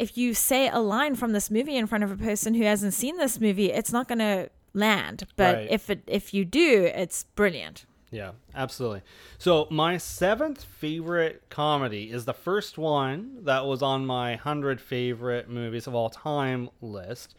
if 0.00 0.16
you 0.16 0.34
say 0.34 0.68
a 0.68 0.78
line 0.80 1.14
from 1.14 1.32
this 1.32 1.50
movie 1.50 1.76
in 1.76 1.86
front 1.86 2.02
of 2.04 2.10
a 2.10 2.16
person 2.16 2.54
who 2.54 2.64
hasn't 2.64 2.94
seen 2.94 3.16
this 3.18 3.38
movie 3.40 3.70
it's 3.80 3.92
not 3.92 4.08
going 4.08 4.18
to 4.18 4.48
land 4.72 5.18
but 5.36 5.54
Right. 5.56 5.68
if 5.70 5.90
it 5.90 6.02
if 6.06 6.32
you 6.34 6.44
do 6.44 6.90
it's 7.02 7.24
brilliant 7.40 7.84
Yeah, 8.12 8.32
absolutely. 8.54 9.02
So 9.38 9.68
my 9.70 9.96
seventh 9.98 10.64
favorite 10.64 11.42
comedy 11.48 12.10
is 12.10 12.24
the 12.24 12.34
first 12.48 12.76
one 12.78 13.44
that 13.44 13.66
was 13.66 13.82
on 13.82 14.04
my 14.04 14.34
hundred 14.34 14.80
favorite 14.80 15.48
movies 15.48 15.86
of 15.86 15.94
all 15.94 16.10
time 16.10 16.70
list. 16.80 17.36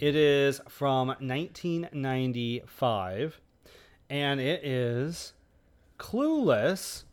It 0.00 0.14
is 0.16 0.60
from 0.68 1.08
1995, 2.18 3.40
and 4.10 4.40
it 4.40 4.64
is 4.64 5.32
Clueless, 5.98 7.04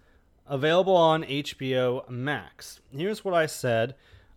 available 0.47 0.95
on 0.95 1.23
HBO 1.23 2.07
Max. 2.09 2.79
Here's 2.95 3.25
what 3.25 3.33
I 3.33 3.45
said 3.47 3.95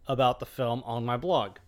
about 0.08 0.40
the 0.40 0.46
film 0.46 0.82
on 0.84 1.04
my 1.04 1.16
blog. 1.16 1.58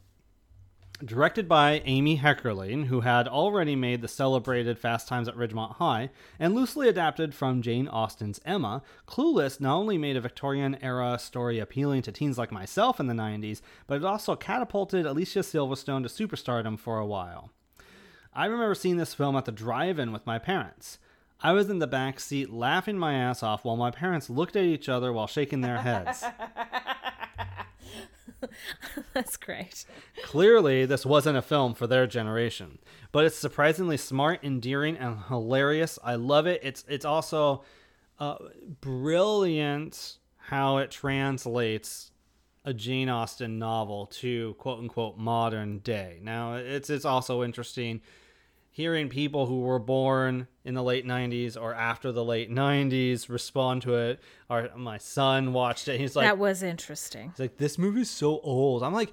Directed 1.02 1.48
by 1.48 1.80
Amy 1.86 2.18
Heckerling, 2.18 2.86
who 2.86 3.00
had 3.00 3.26
already 3.26 3.74
made 3.74 4.02
the 4.02 4.08
celebrated 4.08 4.78
Fast 4.78 5.08
Times 5.08 5.28
at 5.28 5.34
Ridgemont 5.34 5.76
High, 5.76 6.10
and 6.38 6.54
loosely 6.54 6.88
adapted 6.90 7.34
from 7.34 7.62
Jane 7.62 7.88
Austen's 7.88 8.38
Emma, 8.44 8.82
Clueless 9.06 9.60
not 9.60 9.76
only 9.76 9.96
made 9.96 10.16
a 10.16 10.20
Victorian 10.20 10.76
era 10.82 11.18
story 11.18 11.58
appealing 11.58 12.02
to 12.02 12.12
teens 12.12 12.36
like 12.36 12.52
myself 12.52 13.00
in 13.00 13.06
the 13.06 13.14
90s, 13.14 13.62
but 13.86 13.94
it 13.94 14.04
also 14.04 14.36
catapulted 14.36 15.06
Alicia 15.06 15.38
Silverstone 15.38 16.02
to 16.02 16.26
superstardom 16.26 16.78
for 16.78 16.98
a 16.98 17.06
while. 17.06 17.50
I 18.34 18.44
remember 18.44 18.74
seeing 18.74 18.98
this 18.98 19.14
film 19.14 19.36
at 19.36 19.46
the 19.46 19.52
drive 19.52 19.98
in 19.98 20.12
with 20.12 20.26
my 20.26 20.38
parents. 20.38 20.98
I 21.42 21.52
was 21.52 21.70
in 21.70 21.78
the 21.78 21.86
back 21.86 22.20
seat 22.20 22.50
laughing 22.50 22.98
my 22.98 23.14
ass 23.14 23.42
off 23.42 23.64
while 23.64 23.76
my 23.76 23.90
parents 23.90 24.28
looked 24.28 24.56
at 24.56 24.64
each 24.64 24.88
other 24.88 25.12
while 25.12 25.26
shaking 25.26 25.62
their 25.62 25.78
heads. 25.78 26.22
that's 29.14 29.36
great 29.36 29.84
Clearly, 30.24 30.86
this 30.86 31.04
wasn't 31.04 31.36
a 31.36 31.42
film 31.42 31.74
for 31.74 31.86
their 31.86 32.06
generation, 32.06 32.78
but 33.12 33.24
it's 33.24 33.36
surprisingly 33.36 33.96
smart, 33.96 34.44
endearing, 34.44 34.96
and 34.96 35.18
hilarious. 35.28 35.98
I 36.04 36.14
love 36.14 36.46
it. 36.46 36.60
It's 36.62 36.84
it's 36.88 37.04
also 37.04 37.64
uh, 38.18 38.36
brilliant 38.80 40.18
how 40.36 40.78
it 40.78 40.90
translates 40.90 42.12
a 42.64 42.72
Jane 42.72 43.08
Austen 43.08 43.58
novel 43.58 44.06
to 44.06 44.54
quote 44.54 44.78
unquote 44.78 45.18
modern 45.18 45.78
day. 45.78 46.20
Now, 46.22 46.54
it's 46.54 46.90
it's 46.90 47.04
also 47.04 47.42
interesting 47.42 48.02
hearing 48.80 49.10
people 49.10 49.44
who 49.46 49.60
were 49.60 49.78
born 49.78 50.48
in 50.64 50.74
the 50.74 50.82
late 50.82 51.06
90s 51.06 51.60
or 51.60 51.74
after 51.74 52.10
the 52.12 52.24
late 52.24 52.50
90s 52.50 53.28
respond 53.28 53.82
to 53.82 53.94
it. 53.94 54.20
Or 54.48 54.70
my 54.74 54.96
son 54.98 55.52
watched 55.52 55.86
it. 55.88 56.00
He's 56.00 56.16
like, 56.16 56.26
that 56.26 56.38
was 56.38 56.62
interesting 56.62 57.28
He's 57.30 57.38
like, 57.38 57.58
this 57.58 57.76
movie's 57.78 58.08
so 58.08 58.40
old. 58.40 58.82
I'm 58.82 58.94
like, 58.94 59.12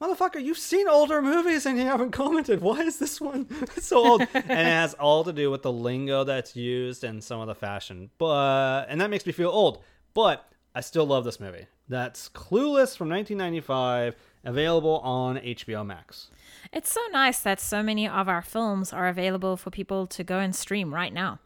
motherfucker, 0.00 0.42
you've 0.42 0.58
seen 0.58 0.88
older 0.88 1.20
movies 1.20 1.66
and 1.66 1.76
you 1.78 1.84
haven't 1.84 2.12
commented. 2.12 2.60
Why 2.60 2.80
is 2.80 2.98
this 2.98 3.20
one 3.20 3.46
so 3.78 3.98
old? 3.98 4.22
and 4.34 4.50
it 4.50 4.66
has 4.66 4.94
all 4.94 5.24
to 5.24 5.32
do 5.32 5.50
with 5.50 5.62
the 5.62 5.72
lingo 5.72 6.24
that's 6.24 6.56
used 6.56 7.04
and 7.04 7.22
some 7.22 7.40
of 7.40 7.46
the 7.46 7.54
fashion. 7.54 8.10
But 8.18 8.86
and 8.88 9.00
that 9.00 9.10
makes 9.10 9.26
me 9.26 9.32
feel 9.32 9.50
old. 9.50 9.84
But 10.14 10.50
I 10.74 10.80
still 10.80 11.06
love 11.06 11.24
this 11.24 11.38
movie. 11.38 11.66
That's 11.88 12.30
Clueless 12.30 12.96
from 12.96 13.10
1995, 13.10 14.16
available 14.44 14.98
on 15.00 15.36
HBO 15.36 15.84
Max. 15.86 16.30
It's 16.72 16.92
so 16.92 17.00
nice 17.12 17.40
that 17.40 17.60
so 17.60 17.82
many 17.82 18.08
of 18.08 18.28
our 18.28 18.42
films 18.42 18.92
are 18.92 19.08
available 19.08 19.56
for 19.56 19.70
people 19.70 20.06
to 20.08 20.24
go 20.24 20.38
and 20.38 20.54
stream 20.54 20.94
right 20.94 21.12
now. 21.12 21.38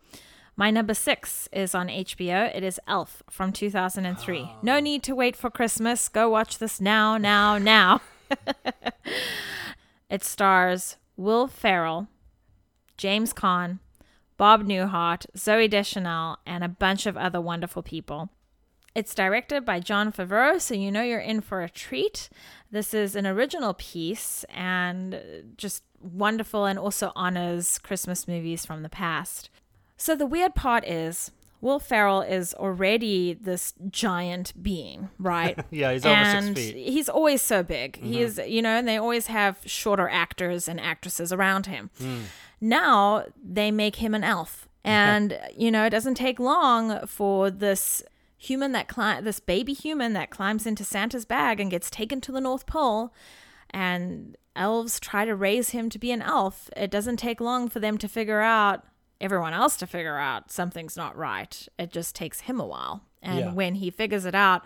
My 0.59 0.71
number 0.71 0.95
six 0.95 1.49
is 1.53 1.75
on 1.75 1.89
HBO. 1.89 2.55
It 2.55 2.63
is 2.63 2.81
Elf 2.89 3.23
from 3.29 3.53
2003. 3.53 4.43
Ah. 4.43 4.57
No 4.63 4.81
need 4.81 5.03
to 5.03 5.15
wait 5.15 5.37
for 5.37 5.51
Christmas. 5.51 6.09
Go 6.09 6.31
watch 6.31 6.59
this 6.59 6.81
now, 6.81 7.19
now, 7.19 7.59
now. 7.59 8.01
it 10.11 10.25
stars 10.25 10.97
Will 11.17 11.47
Ferrell, 11.47 12.09
James 12.97 13.35
Caan, 13.35 13.81
Bob 14.39 14.65
Newhart, 14.65 15.27
Zooey 15.37 15.69
Deschanel, 15.69 16.39
and 16.47 16.65
a 16.65 16.69
bunch 16.69 17.07
of 17.07 17.17
other 17.17 17.41
wonderful 17.41 17.83
people. 17.83 18.31
It's 18.97 19.15
directed 19.15 19.67
by 19.67 19.79
Jon 19.81 20.11
Favreau, 20.11 20.59
so 20.59 20.73
you 20.75 20.91
know 20.91 21.03
you're 21.03 21.21
in 21.21 21.43
for 21.43 21.61
a 21.61 21.69
treat. 21.69 22.31
This 22.71 22.95
is 22.95 23.15
an 23.15 23.27
original 23.27 23.75
piece 23.75 24.43
and 24.49 25.21
just 25.59 25.83
wonderful 26.01 26.65
and 26.65 26.79
also 26.79 27.13
honors 27.15 27.79
Christmas 27.79 28.27
movies 28.27 28.65
from 28.65 28.83
the 28.83 28.89
past. 28.89 29.51
So 29.99 30.17
the 30.17 30.25
weird 30.25 30.55
part 30.55 30.83
is 30.87 31.31
Will 31.61 31.79
Ferrell 31.79 32.23
is 32.23 32.55
already 32.55 33.35
this 33.35 33.75
giant 33.91 34.55
being, 34.63 35.11
right? 35.19 35.63
Yeah, 35.71 35.93
he's 35.93 36.07
over 36.07 36.25
six 36.25 36.59
feet. 36.59 36.77
Mm-hmm. 36.77 36.93
He's 36.93 37.11
always 37.11 37.43
so 37.43 37.63
big. 37.63 38.03
He 38.03 38.23
is, 38.23 38.41
you 38.47 38.63
know, 38.63 38.79
and 38.79 38.89
they 38.89 38.97
always 38.97 39.27
have 39.27 39.59
shorter 39.67 40.09
actors 40.09 40.69
and 40.69 40.81
actresses 40.81 41.35
around 41.35 41.67
him. 41.67 41.91
Hmm. 41.99 42.21
Now 42.63 43.27
they 43.45 43.71
make 43.71 43.97
him 43.97 44.15
an 44.15 44.25
elf. 44.25 44.63
And, 44.87 45.37
you 45.57 45.73
know, 45.73 45.85
it 45.85 45.91
doesn't 45.91 46.15
take 46.15 46.39
long 46.39 47.09
for 47.09 47.51
this 47.51 48.05
human 48.47 48.73
that 48.73 48.89
cli- 48.89 49.21
this 49.21 49.41
baby 49.41 49.73
human 49.73 50.13
that 50.15 50.31
climbs 50.31 50.67
into 50.67 50.85
Santa's 50.85 51.25
bag 51.25 51.61
and 51.61 51.71
gets 51.71 51.91
taken 51.91 52.21
to 52.23 52.33
the 52.33 52.41
North 52.41 52.67
Pole 52.67 53.13
and 53.71 54.37
elves 54.55 54.99
try 55.01 55.25
to 55.25 55.35
raise 55.35 55.71
him 55.71 55.91
to 55.91 55.99
be 55.99 56.11
an 56.13 56.23
elf. 56.23 56.71
It 56.77 56.91
doesn't 56.91 57.19
take 57.19 57.41
long 57.41 57.69
for 57.69 57.81
them 57.81 57.99
to 57.99 58.09
figure 58.09 58.41
out 58.41 58.85
everyone 59.21 59.53
else 59.53 59.77
to 59.79 59.87
figure 59.87 60.17
out 60.19 60.51
something's 60.51 60.97
not 60.97 61.17
right. 61.17 61.67
It 61.79 61.91
just 61.91 62.15
takes 62.15 62.41
him 62.41 62.61
a 62.61 62.67
while. 62.67 63.03
And 63.23 63.39
Yeah. 63.39 63.53
when 63.53 63.75
he 63.77 63.91
figures 63.91 64.25
it 64.25 64.35
out, 64.35 64.65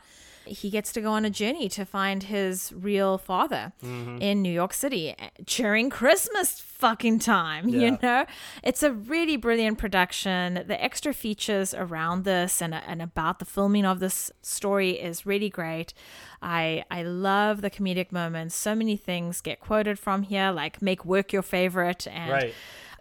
he 0.51 0.69
gets 0.69 0.93
to 0.93 1.01
go 1.01 1.13
on 1.13 1.25
a 1.25 1.31
journey 1.31 1.69
to 1.71 1.85
find 1.85 2.25
his 2.25 2.73
real 2.77 3.19
father 3.19 3.73
mm-hmm. 3.85 4.19
in 4.21 4.43
New 4.43 4.53
York 4.53 4.73
City 4.75 5.15
eh, 5.19 5.29
during 5.45 5.91
Christmas 5.91 6.61
fucking 6.61 7.19
time. 7.21 7.69
Yeah. 7.71 7.81
You 7.81 7.99
know, 8.03 8.27
it's 8.65 8.83
a 8.83 8.93
really 8.93 9.37
brilliant 9.37 9.79
production. 9.79 10.65
The 10.67 10.83
extra 10.83 11.15
features 11.15 11.73
around 11.73 12.25
this 12.25 12.61
and, 12.61 12.75
uh, 12.75 12.81
and 12.87 13.01
about 13.01 13.39
the 13.39 13.45
filming 13.45 13.85
of 13.85 14.01
this 14.01 14.31
story 14.43 14.91
is 15.01 15.25
really 15.25 15.49
great. 15.49 15.95
I 16.43 16.85
I 16.91 17.03
love 17.03 17.61
the 17.61 17.71
comedic 17.71 18.11
moments. 18.13 18.55
So 18.57 18.75
many 18.75 18.97
things 18.97 19.41
get 19.41 19.61
quoted 19.61 19.99
from 19.99 20.23
here, 20.25 20.51
like 20.51 20.83
"make 20.83 21.05
work 21.05 21.33
your 21.33 21.43
favorite" 21.43 22.07
and 22.09 22.31
Right. 22.31 22.55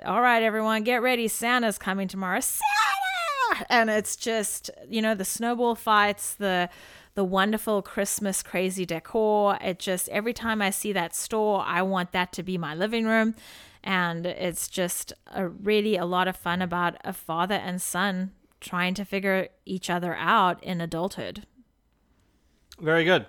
all 0.06 0.22
right, 0.22 0.44
everyone, 0.44 0.84
get 0.84 1.02
ready. 1.02 1.28
Santa's 1.28 1.78
coming 1.78 2.08
tomorrow. 2.08 2.42
Santa! 2.42 3.66
And 3.70 3.90
it's 3.90 4.16
just, 4.16 4.70
you 4.88 5.02
know, 5.02 5.16
the 5.16 5.26
snowball 5.26 5.76
fights, 5.76 6.36
the 6.36 6.70
the 7.20 7.26
wonderful 7.26 7.82
Christmas 7.82 8.42
crazy 8.42 8.86
decor. 8.86 9.58
It 9.60 9.78
just 9.78 10.08
every 10.08 10.32
time 10.32 10.62
I 10.62 10.70
see 10.70 10.94
that 10.94 11.14
store, 11.14 11.62
I 11.68 11.82
want 11.82 12.14
that 12.14 12.32
to 12.32 12.44
be 12.44 12.58
my 12.58 12.74
living 12.74 13.06
room. 13.06 13.36
And 13.84 14.26
it's 14.26 14.70
just 14.70 15.12
a 15.28 15.50
really 15.50 15.98
a 15.98 16.06
lot 16.06 16.30
of 16.30 16.38
fun 16.38 16.62
about 16.62 16.96
a 17.04 17.12
father 17.12 17.56
and 17.56 17.82
son 17.82 18.32
trying 18.62 18.94
to 18.94 19.04
figure 19.04 19.50
each 19.66 19.90
other 19.90 20.16
out 20.16 20.64
in 20.64 20.80
adulthood. 20.80 21.46
Very 22.80 23.04
good. 23.04 23.26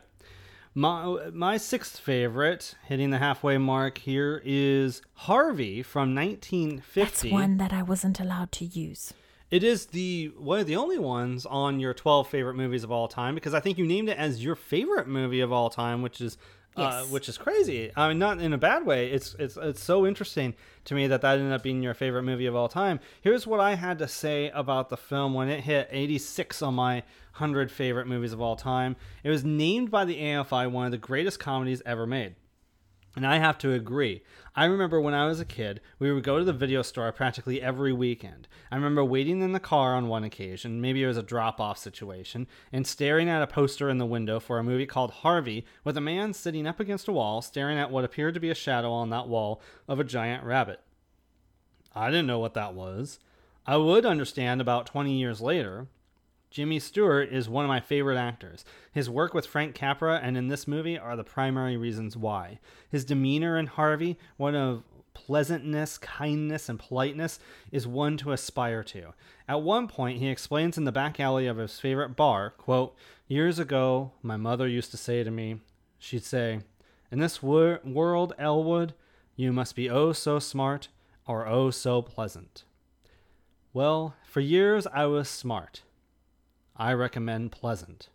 My 0.73 1.29
my 1.33 1.57
sixth 1.57 1.99
favorite, 1.99 2.77
hitting 2.87 3.11
the 3.11 3.19
halfway 3.19 3.59
mark 3.59 3.99
here, 3.99 4.41
is 4.45 5.03
Harvey 5.15 5.83
from 5.83 6.15
1950. 6.15 7.01
That's 7.01 7.25
one 7.33 7.57
that 7.57 7.73
I 7.73 7.83
wasn't 7.83 8.21
allowed 8.21 8.53
to 8.53 8.65
use. 8.65 9.12
It 9.51 9.65
is 9.65 9.87
the 9.87 10.33
one 10.39 10.61
of 10.61 10.67
the 10.67 10.77
only 10.77 10.99
ones 10.99 11.45
on 11.45 11.81
your 11.81 11.93
12 11.93 12.29
favorite 12.29 12.55
movies 12.55 12.85
of 12.85 12.93
all 12.93 13.09
time 13.09 13.35
because 13.35 13.55
I 13.55 13.61
think 13.61 13.79
you 13.79 13.87
named 13.87 14.09
it 14.09 14.17
as 14.17 14.45
your 14.45 14.55
favorite 14.55 15.09
movie 15.09 15.41
of 15.41 15.53
all 15.53 15.71
time, 15.71 16.03
which 16.03 16.21
is 16.21 16.39
uh, 16.77 17.05
which 17.07 17.29
is 17.29 17.37
crazy. 17.37 17.91
I 17.97 18.09
mean, 18.09 18.19
not 18.19 18.41
in 18.41 18.53
a 18.53 18.59
bad 18.59 18.87
way. 18.87 19.11
It's 19.11 19.35
it's 19.39 19.57
it's 19.57 19.83
so 19.83 20.07
interesting 20.07 20.55
to 20.85 20.95
me 20.95 21.09
that 21.09 21.21
that 21.23 21.39
ended 21.39 21.53
up 21.53 21.63
being 21.63 21.83
your 21.83 21.95
favorite 21.95 22.23
movie 22.23 22.47
of 22.47 22.55
all 22.55 22.69
time. 22.69 23.01
Here's 23.23 23.47
what 23.47 23.61
I 23.61 23.75
had 23.75 23.99
to 23.99 24.09
say 24.09 24.51
about 24.51 24.89
the 24.89 24.97
film 24.97 25.35
when 25.35 25.49
it 25.49 25.65
hit 25.65 25.89
86 25.91 26.63
on 26.63 26.75
my 26.75 27.03
100 27.33 27.73
favorite 27.73 28.07
movies 28.07 28.33
of 28.33 28.41
all 28.41 28.57
time. 28.57 28.97
It 29.25 29.31
was 29.31 29.45
named 29.45 29.91
by 29.91 30.05
the 30.05 30.21
AFI 30.21 30.71
one 30.71 30.87
of 30.87 30.93
the 30.93 30.99
greatest 30.99 31.41
comedies 31.41 31.83
ever 31.85 32.07
made. 32.07 32.37
And 33.17 33.27
I 33.27 33.39
have 33.39 33.59
to 33.59 33.73
agree. 33.73 34.23
I 34.55 34.65
remember 34.65 35.01
when 35.01 35.15
I 35.15 35.27
was 35.27 35.39
a 35.39 35.45
kid, 35.45 35.81
we 36.01 36.13
would 36.13 36.25
go 36.25 36.39
to 36.39 36.45
the 36.45 36.53
video 36.53 36.83
store 36.83 37.13
practically 37.13 37.63
every 37.63 37.93
weekend. 37.93 38.49
I 38.71 38.77
remember 38.77 39.05
waiting 39.05 39.43
in 39.43 39.53
the 39.53 39.61
car 39.61 39.95
on 39.95 40.09
one 40.09 40.25
occasion, 40.25 40.81
maybe 40.81 41.03
it 41.03 41.07
was 41.07 41.17
a 41.17 41.23
drop 41.23 41.61
off 41.61 41.79
situation, 41.79 42.49
and 42.73 42.85
staring 42.85 43.29
at 43.29 43.43
a 43.43 43.47
poster 43.47 43.89
in 43.89 43.99
the 43.99 44.07
window 44.07 44.41
for 44.41 44.59
a 44.59 44.65
movie 44.65 44.87
called 44.87 45.13
Harvey 45.13 45.65
with 45.85 45.97
a 45.97 46.01
man 46.01 46.33
sitting 46.33 46.67
up 46.67 46.81
against 46.81 47.07
a 47.07 47.13
wall 47.13 47.43
staring 47.43 47.79
at 47.79 47.93
what 47.93 48.05
appeared 48.05 48.35
to 48.35 48.41
be 48.41 48.51
a 48.51 48.55
shadow 48.55 48.91
on 48.91 49.11
that 49.11 49.29
wall 49.29 49.63
of 49.87 50.01
a 50.01 50.05
giant 50.05 50.45
rabbit. 50.45 50.81
I 51.95 52.11
didn't 52.11 52.27
know 52.27 52.41
what 52.41 52.55
that 52.55 52.75
was. 52.75 53.21
I 53.67 53.77
would 53.77 54.05
understand 54.05 54.61
about 54.61 54.87
20 54.87 55.13
years 55.13 55.41
later. 55.41 55.87
Jimmy 56.51 56.81
Stewart 56.81 57.33
is 57.33 57.49
one 57.49 57.65
of 57.65 57.69
my 57.69 57.79
favorite 57.79 58.19
actors. 58.19 58.65
His 58.91 59.09
work 59.09 59.33
with 59.33 59.47
Frank 59.47 59.73
Capra 59.77 60.19
and 60.21 60.37
in 60.37 60.49
this 60.49 60.67
movie 60.67 60.99
are 60.99 61.15
the 61.15 61.23
primary 61.23 61.77
reasons 61.77 62.17
why. 62.17 62.59
His 62.89 63.05
demeanor 63.05 63.57
in 63.57 63.69
Harvey, 63.69 64.19
one 64.37 64.57
of 64.57 64.83
pleasantness, 65.15 65.97
kindness, 65.97 66.69
and 66.69 66.77
politeness, 66.77 67.39
is 67.71 67.87
one 67.87 68.17
to 68.17 68.33
aspire 68.33 68.83
to. 68.83 69.15
At 69.47 69.63
one 69.63 69.87
point, 69.87 70.19
he 70.19 70.27
explains 70.27 70.77
in 70.77 70.85
the 70.85 70.91
back 70.91 71.21
alley 71.21 71.47
of 71.47 71.57
his 71.57 71.79
favorite 71.79 72.17
bar, 72.17 72.51
quote, 72.51 72.97
Years 73.29 73.61
ago, 73.61 74.11
my 74.21 74.37
mother 74.37 74.67
used 74.67 74.91
to 74.91 74.97
say 74.97 75.23
to 75.23 75.31
me, 75.31 75.61
she'd 76.01 76.25
say, 76.25 76.63
In 77.13 77.21
this 77.21 77.41
wor- 77.41 77.79
world, 77.85 78.33
Elwood, 78.41 78.95
you 79.37 79.53
must 79.53 79.77
be 79.77 79.89
oh 79.89 80.13
so 80.13 80.41
smart 80.41 80.89
or 81.29 81.47
oh 81.47 81.71
so 81.71 82.03
pleasant. 82.03 82.65
Well, 83.73 84.17
for 84.25 84.41
years 84.41 84.89
I 84.89 85.07
was 85.07 85.29
smart. 85.29 85.83
I 86.81 86.94
recommend 86.94 87.52
pleasant. 87.52 88.09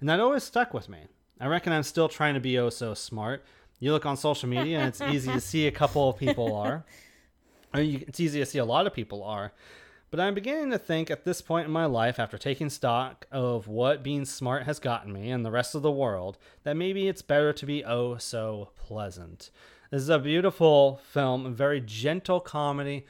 And 0.00 0.08
that 0.08 0.18
always 0.18 0.42
stuck 0.42 0.74
with 0.74 0.88
me. 0.88 0.98
I 1.40 1.46
reckon 1.46 1.72
I'm 1.72 1.84
still 1.84 2.08
trying 2.08 2.34
to 2.34 2.40
be 2.40 2.58
oh 2.58 2.70
so 2.70 2.92
smart. 2.92 3.44
You 3.78 3.92
look 3.92 4.04
on 4.04 4.16
social 4.16 4.48
media 4.48 4.80
and 4.80 4.88
it's 4.88 5.00
easy 5.00 5.30
to 5.30 5.40
see 5.40 5.68
a 5.68 5.70
couple 5.70 6.08
of 6.10 6.18
people 6.18 6.54
are. 6.54 6.84
Or 7.74 7.82
you, 7.82 8.02
it's 8.08 8.18
easy 8.18 8.40
to 8.40 8.46
see 8.46 8.56
a 8.56 8.64
lot 8.64 8.86
of 8.86 8.94
people 8.94 9.22
are. 9.22 9.52
But 10.10 10.20
I'm 10.20 10.32
beginning 10.32 10.70
to 10.70 10.78
think 10.78 11.10
at 11.10 11.26
this 11.26 11.42
point 11.42 11.66
in 11.66 11.70
my 11.70 11.84
life, 11.84 12.18
after 12.18 12.38
taking 12.38 12.70
stock 12.70 13.26
of 13.30 13.68
what 13.68 14.02
being 14.02 14.24
smart 14.24 14.62
has 14.62 14.78
gotten 14.78 15.12
me 15.12 15.30
and 15.30 15.44
the 15.44 15.50
rest 15.50 15.74
of 15.74 15.82
the 15.82 15.92
world, 15.92 16.38
that 16.62 16.78
maybe 16.78 17.08
it's 17.08 17.20
better 17.20 17.52
to 17.52 17.66
be 17.66 17.84
oh 17.84 18.16
so 18.16 18.70
pleasant. 18.74 19.50
This 19.90 20.00
is 20.00 20.08
a 20.08 20.18
beautiful 20.18 21.02
film, 21.12 21.44
a 21.44 21.50
very 21.50 21.82
gentle 21.82 22.40
comedy. 22.40 23.04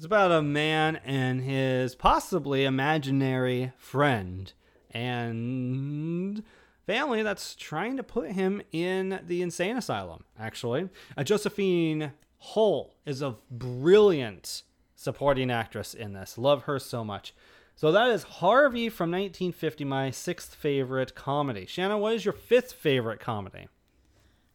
It's 0.00 0.06
about 0.06 0.32
a 0.32 0.40
man 0.40 0.96
and 1.04 1.42
his 1.42 1.94
possibly 1.94 2.64
imaginary 2.64 3.72
friend 3.76 4.50
and 4.92 6.42
family 6.86 7.22
that's 7.22 7.54
trying 7.54 7.98
to 7.98 8.02
put 8.02 8.30
him 8.30 8.62
in 8.72 9.20
the 9.26 9.42
insane 9.42 9.76
asylum, 9.76 10.24
actually. 10.38 10.88
Uh, 11.18 11.22
Josephine 11.22 12.12
Hull 12.38 12.94
is 13.04 13.20
a 13.20 13.36
brilliant 13.50 14.62
supporting 14.96 15.50
actress 15.50 15.92
in 15.92 16.14
this. 16.14 16.38
Love 16.38 16.62
her 16.62 16.78
so 16.78 17.04
much. 17.04 17.34
So 17.76 17.92
that 17.92 18.08
is 18.08 18.22
Harvey 18.22 18.88
from 18.88 19.10
1950, 19.10 19.84
my 19.84 20.10
sixth 20.10 20.54
favorite 20.54 21.14
comedy. 21.14 21.66
Shanna, 21.66 21.98
what 21.98 22.14
is 22.14 22.24
your 22.24 22.32
fifth 22.32 22.72
favorite 22.72 23.20
comedy? 23.20 23.68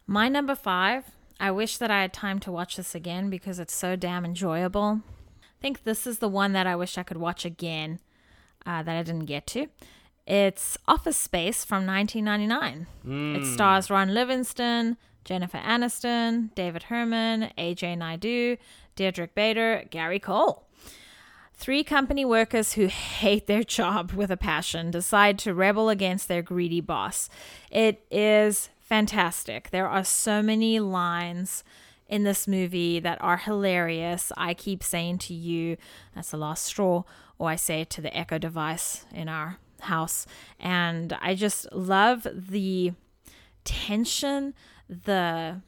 My 0.08 0.28
number 0.28 0.56
five, 0.56 1.04
I 1.38 1.52
wish 1.52 1.78
that 1.78 1.92
I 1.92 2.00
had 2.00 2.12
time 2.12 2.40
to 2.40 2.50
watch 2.50 2.76
this 2.76 2.96
again 2.96 3.30
because 3.30 3.60
it's 3.60 3.76
so 3.76 3.94
damn 3.94 4.24
enjoyable. 4.24 5.02
I 5.58 5.62
think 5.62 5.84
this 5.84 6.06
is 6.06 6.18
the 6.18 6.28
one 6.28 6.52
that 6.52 6.66
I 6.66 6.76
wish 6.76 6.98
I 6.98 7.02
could 7.02 7.16
watch 7.16 7.44
again 7.44 8.00
uh, 8.66 8.82
that 8.82 8.96
I 8.96 9.02
didn't 9.02 9.26
get 9.26 9.46
to. 9.48 9.68
It's 10.26 10.76
Office 10.86 11.16
Space 11.16 11.64
from 11.64 11.86
1999. 11.86 12.86
It 13.36 13.46
stars 13.46 13.90
Ron 13.90 14.12
Livingston, 14.12 14.96
Jennifer 15.24 15.58
Aniston, 15.58 16.54
David 16.54 16.84
Herman, 16.84 17.52
Ajay 17.56 17.96
Naidu, 17.96 18.56
Diedrich 18.96 19.34
Bader, 19.34 19.84
Gary 19.90 20.18
Cole. 20.18 20.64
Three 21.54 21.84
company 21.84 22.24
workers 22.24 22.74
who 22.74 22.86
hate 23.20 23.46
their 23.46 23.62
job 23.62 24.12
with 24.12 24.30
a 24.30 24.36
passion 24.36 24.90
decide 24.90 25.38
to 25.40 25.54
rebel 25.54 25.88
against 25.88 26.28
their 26.28 26.42
greedy 26.42 26.80
boss. 26.80 27.30
It 27.70 28.04
is 28.10 28.68
fantastic. 28.80 29.70
There 29.70 29.88
are 29.88 30.04
so 30.04 30.42
many 30.42 30.80
lines 30.80 31.64
in 32.08 32.22
this 32.22 32.46
movie 32.46 33.00
that 33.00 33.20
are 33.20 33.36
hilarious. 33.36 34.32
I 34.36 34.54
keep 34.54 34.82
saying 34.82 35.18
to 35.18 35.34
you, 35.34 35.76
that's 36.14 36.30
the 36.30 36.36
last 36.36 36.64
straw, 36.64 37.02
or 37.38 37.50
I 37.50 37.56
say 37.56 37.82
it 37.82 37.90
to 37.90 38.00
the 38.00 38.16
Echo 38.16 38.38
device 38.38 39.04
in 39.12 39.28
our 39.28 39.58
house. 39.80 40.26
And 40.58 41.16
I 41.20 41.34
just 41.34 41.70
love 41.72 42.26
the 42.32 42.92
tension, 43.64 44.54
the 44.88 45.60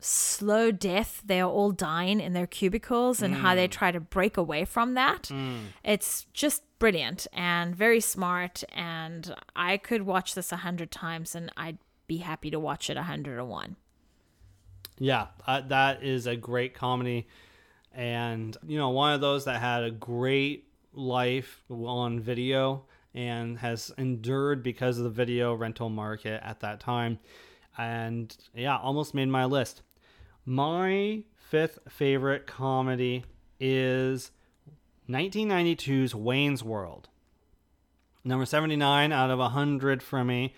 slow 0.00 0.70
death 0.70 1.22
they 1.24 1.40
are 1.40 1.50
all 1.50 1.70
dying 1.70 2.20
in 2.20 2.32
their 2.32 2.46
cubicles 2.46 3.20
and 3.20 3.34
how 3.34 3.54
they 3.54 3.68
mm. 3.68 3.70
try 3.70 3.92
to 3.92 4.00
break 4.00 4.38
away 4.38 4.64
from 4.64 4.94
that 4.94 5.24
mm. 5.24 5.58
it's 5.84 6.26
just 6.32 6.62
brilliant 6.78 7.26
and 7.34 7.76
very 7.76 8.00
smart 8.00 8.64
and 8.72 9.34
i 9.54 9.76
could 9.76 10.02
watch 10.02 10.34
this 10.34 10.52
a 10.52 10.56
hundred 10.56 10.90
times 10.90 11.34
and 11.34 11.52
i'd 11.58 11.76
be 12.06 12.18
happy 12.18 12.50
to 12.50 12.58
watch 12.58 12.88
it 12.88 12.96
a 12.96 13.02
hundred 13.02 13.38
and 13.38 13.48
one 13.48 13.76
Yeah, 15.02 15.28
uh, 15.46 15.62
that 15.62 16.02
is 16.02 16.26
a 16.26 16.36
great 16.36 16.74
comedy, 16.74 17.26
and 17.94 18.54
you 18.66 18.76
know 18.76 18.90
one 18.90 19.14
of 19.14 19.22
those 19.22 19.46
that 19.46 19.58
had 19.58 19.82
a 19.82 19.90
great 19.90 20.68
life 20.92 21.64
on 21.70 22.20
video 22.20 22.84
and 23.14 23.58
has 23.58 23.90
endured 23.96 24.62
because 24.62 24.98
of 24.98 25.04
the 25.04 25.10
video 25.10 25.54
rental 25.54 25.88
market 25.88 26.42
at 26.44 26.60
that 26.60 26.80
time, 26.80 27.18
and 27.78 28.36
yeah, 28.54 28.76
almost 28.76 29.14
made 29.14 29.28
my 29.28 29.46
list. 29.46 29.80
My 30.44 31.22
fifth 31.34 31.78
favorite 31.88 32.46
comedy 32.46 33.24
is 33.58 34.30
1992's 35.08 36.14
Wayne's 36.14 36.62
World. 36.62 37.08
Number 38.22 38.44
79 38.44 39.12
out 39.12 39.30
of 39.30 39.38
100 39.38 40.02
for 40.02 40.22
me. 40.24 40.54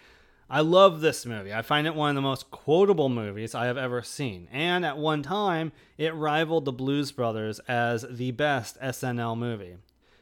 I 0.53 0.61
love 0.61 1.01
this 1.01 1.24
movie. 1.24 1.55
I 1.55 1.62
find 1.62 1.87
it 1.87 1.95
one 1.95 2.11
of 2.11 2.15
the 2.15 2.20
most 2.20 2.51
quotable 2.51 3.09
movies 3.09 3.55
I 3.55 3.65
have 3.65 3.79
ever 3.79 4.03
seen. 4.03 4.49
And 4.53 4.85
at 4.85 4.99
one 4.99 5.23
time, 5.23 5.73
it 5.97 6.15
rivaled 6.15 6.66
The 6.66 6.73
Blues 6.73 7.11
Brothers 7.11 7.59
as 7.61 8.05
the 8.11 8.33
best 8.33 8.79
SNL 8.79 9.39
movie. 9.39 9.77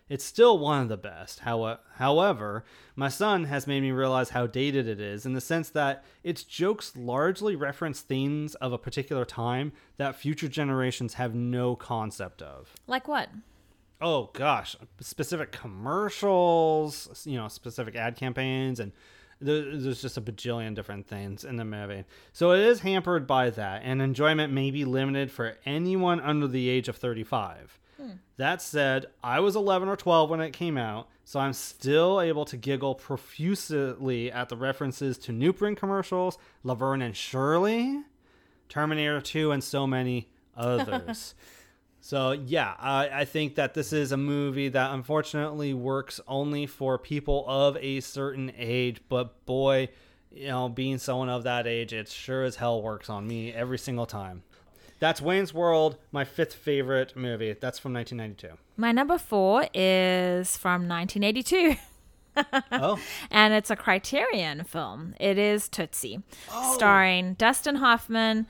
It's 0.08 0.24
still 0.24 0.56
one 0.60 0.82
of 0.82 0.88
the 0.88 0.96
best. 0.96 1.40
However, 1.40 2.64
my 2.94 3.08
son 3.08 3.44
has 3.44 3.66
made 3.66 3.80
me 3.80 3.90
realize 3.90 4.30
how 4.30 4.46
dated 4.46 4.86
it 4.86 5.00
is 5.00 5.26
in 5.26 5.32
the 5.32 5.40
sense 5.40 5.68
that 5.70 6.04
its 6.22 6.44
jokes 6.44 6.96
largely 6.96 7.56
reference 7.56 8.00
themes 8.00 8.54
of 8.54 8.72
a 8.72 8.78
particular 8.78 9.24
time 9.24 9.72
that 9.96 10.14
future 10.14 10.48
generations 10.48 11.14
have 11.14 11.34
no 11.34 11.74
concept 11.74 12.40
of 12.40 12.74
like 12.86 13.06
what 13.06 13.30
oh 14.00 14.30
gosh 14.32 14.74
specific 15.00 15.52
commercials 15.52 17.24
you 17.26 17.36
know 17.36 17.48
specific 17.48 17.94
ad 17.94 18.16
campaigns 18.16 18.80
and 18.80 18.92
there's 19.40 20.02
just 20.02 20.16
a 20.16 20.20
bajillion 20.20 20.74
different 20.74 21.06
things 21.06 21.44
in 21.44 21.56
the 21.56 21.64
movie. 21.64 22.04
So 22.32 22.52
it 22.52 22.60
is 22.60 22.80
hampered 22.80 23.26
by 23.26 23.50
that 23.50 23.82
and 23.84 24.02
enjoyment 24.02 24.52
may 24.52 24.70
be 24.70 24.84
limited 24.84 25.30
for 25.30 25.56
anyone 25.64 26.20
under 26.20 26.46
the 26.46 26.68
age 26.68 26.88
of 26.88 26.96
35 26.96 27.78
hmm. 27.96 28.10
that 28.36 28.60
said 28.62 29.06
i 29.22 29.40
was 29.40 29.56
11 29.56 29.88
or 29.88 29.96
12 29.96 30.30
when 30.30 30.40
it 30.40 30.52
came 30.52 30.76
out 30.76 31.08
so 31.24 31.40
i'm 31.40 31.52
still 31.52 32.20
able 32.20 32.44
to 32.44 32.56
giggle 32.56 32.94
profusely 32.94 34.30
at 34.30 34.48
the 34.48 34.56
references 34.56 35.18
to 35.18 35.32
Nuprin 35.32 35.76
commercials 35.76 36.38
laverne 36.62 37.02
and 37.02 37.16
shirley 37.16 38.00
terminator 38.68 39.20
2 39.20 39.52
and 39.52 39.62
so 39.62 39.86
many 39.86 40.28
others 40.56 41.34
so 42.00 42.32
yeah, 42.32 42.74
I, 42.78 43.08
I 43.20 43.24
think 43.24 43.56
that 43.56 43.74
this 43.74 43.92
is 43.92 44.12
a 44.12 44.16
movie 44.16 44.68
that 44.68 44.92
unfortunately 44.92 45.74
works 45.74 46.20
only 46.26 46.66
for 46.66 46.98
people 46.98 47.44
of 47.46 47.76
a 47.78 48.00
certain 48.00 48.52
age. 48.56 49.00
But 49.08 49.44
boy, 49.46 49.88
you 50.32 50.48
know, 50.48 50.68
being 50.68 50.98
someone 50.98 51.28
of 51.28 51.44
that 51.44 51.66
age, 51.66 51.92
it 51.92 52.08
sure 52.08 52.44
as 52.44 52.56
hell 52.56 52.82
works 52.82 53.10
on 53.10 53.26
me 53.26 53.52
every 53.52 53.78
single 53.78 54.06
time. 54.06 54.42
That's 54.98 55.22
Wayne's 55.22 55.54
World, 55.54 55.96
my 56.12 56.24
fifth 56.24 56.54
favorite 56.54 57.16
movie. 57.16 57.54
That's 57.58 57.78
from 57.78 57.94
1992. 57.94 58.58
my 58.76 58.92
number 58.92 59.16
four 59.16 59.66
is 59.72 60.56
from 60.56 60.88
1982 60.88 61.76
Oh, 62.72 62.98
and 63.30 63.52
it's 63.54 63.70
a 63.70 63.76
Criterion 63.76 64.64
film. 64.64 65.14
It 65.18 65.38
is 65.38 65.68
Tootsie, 65.68 66.22
oh. 66.52 66.74
starring 66.74 67.34
Dustin 67.34 67.76
Hoffman, 67.76 68.46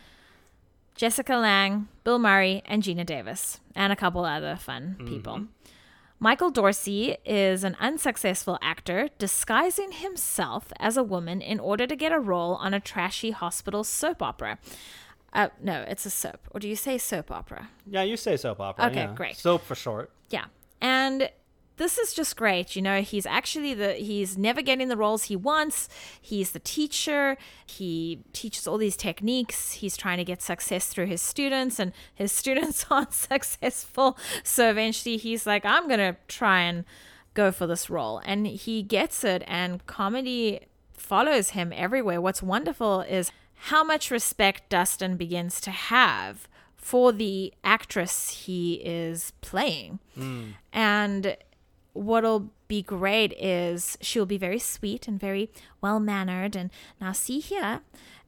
Jessica 1.01 1.39
Lange, 1.39 1.89
Bill 2.05 2.19
Murray, 2.19 2.63
and 2.67 2.83
Geena 2.83 3.07
Davis, 3.07 3.59
and 3.75 3.91
a 3.91 3.97
couple 3.97 4.23
other 4.27 4.55
fun 4.57 4.97
people. 5.07 5.47
Michael 6.19 6.51
Dorsey 6.51 7.17
is 7.25 7.65
an 7.65 7.75
unsuccessful 7.81 8.59
actor 8.61 9.09
disguising 9.17 9.93
himself 9.93 10.75
as 10.79 10.99
a 10.99 11.03
woman 11.03 11.41
in 11.41 11.59
order 11.59 11.87
to 11.87 11.97
get 11.97 12.13
a 12.13 12.21
role 12.21 12.57
on 12.57 12.75
a 12.75 12.81
trashy 12.81 13.31
hospital 13.31 13.83
soap 13.83 14.21
opera. 14.21 14.59
Uh, 15.33 15.49
no, 15.63 15.87
it's 15.89 16.05
a 16.05 16.11
soap. 16.11 16.41
Or 16.51 16.61
do 16.61 16.69
you 16.69 16.77
say 16.77 16.99
soap 16.99 17.31
opera? 17.31 17.71
yeah, 17.87 18.03
you 18.03 18.19
say 18.19 18.37
soap 18.37 18.61
opera. 18.61 18.89
Okay, 18.89 19.05
yeah. 19.05 19.15
great. 19.15 19.39
Soap 19.39 19.63
for 19.65 19.75
short. 19.75 20.11
Yeah. 20.29 20.45
And 20.83 21.31
this 21.81 21.97
is 21.97 22.13
just 22.13 22.37
great. 22.37 22.77
You 22.77 22.83
know, 22.83 23.01
he's 23.01 23.25
actually 23.25 23.73
the 23.73 23.95
he's 23.95 24.37
never 24.37 24.61
getting 24.61 24.89
the 24.89 24.99
roles 24.99 25.25
he 25.25 25.35
wants. 25.35 25.89
He's 26.21 26.51
the 26.51 26.59
teacher. 26.59 27.39
He 27.65 28.21
teaches 28.35 28.67
all 28.67 28.77
these 28.77 28.99
techniques. 28.99 29.73
He's 29.73 29.97
trying 29.97 30.19
to 30.19 30.25
get 30.25 30.43
success 30.43 30.89
through 30.89 31.07
his 31.07 31.23
students 31.23 31.79
and 31.79 31.93
his 32.15 32.33
students 32.41 32.85
aren't 32.91 33.15
successful. 33.15 34.19
So 34.45 34.69
eventually 34.69 35.17
he's 35.17 35.47
like, 35.47 35.65
I'm 35.65 35.89
going 35.89 36.01
to 36.01 36.17
try 36.29 36.61
and 36.61 36.85
go 37.33 37.51
for 37.51 37.67
this 37.67 37.89
role. 37.89 38.21
And 38.27 38.47
he 38.47 38.83
gets 38.83 39.25
it 39.25 39.43
and 39.47 39.85
comedy 39.87 40.61
follows 40.93 41.51
him 41.51 41.73
everywhere. 41.75 42.21
What's 42.21 42.43
wonderful 42.43 43.01
is 43.01 43.33
how 43.55 43.83
much 43.83 44.11
respect 44.11 44.69
Dustin 44.69 45.17
begins 45.17 45.63
to 45.63 45.71
have 45.71 46.47
for 46.77 47.11
the 47.11 47.55
actress 47.65 48.45
he 48.45 48.75
is 48.85 49.33
playing. 49.41 49.99
Hmm. 50.15 50.51
And 50.75 51.39
what'll 51.93 52.51
be 52.69 52.83
great 52.83 53.33
is 53.39 53.99
she'll 54.01 54.27
be 54.27 54.39
very 54.39 54.59
sweet 54.59 55.09
and 55.09 55.19
very 55.19 55.51
well 55.81 56.01
mannered. 56.01 56.55
And 56.57 56.71
now, 57.01 57.13
see 57.13 57.41
here. 57.41 57.81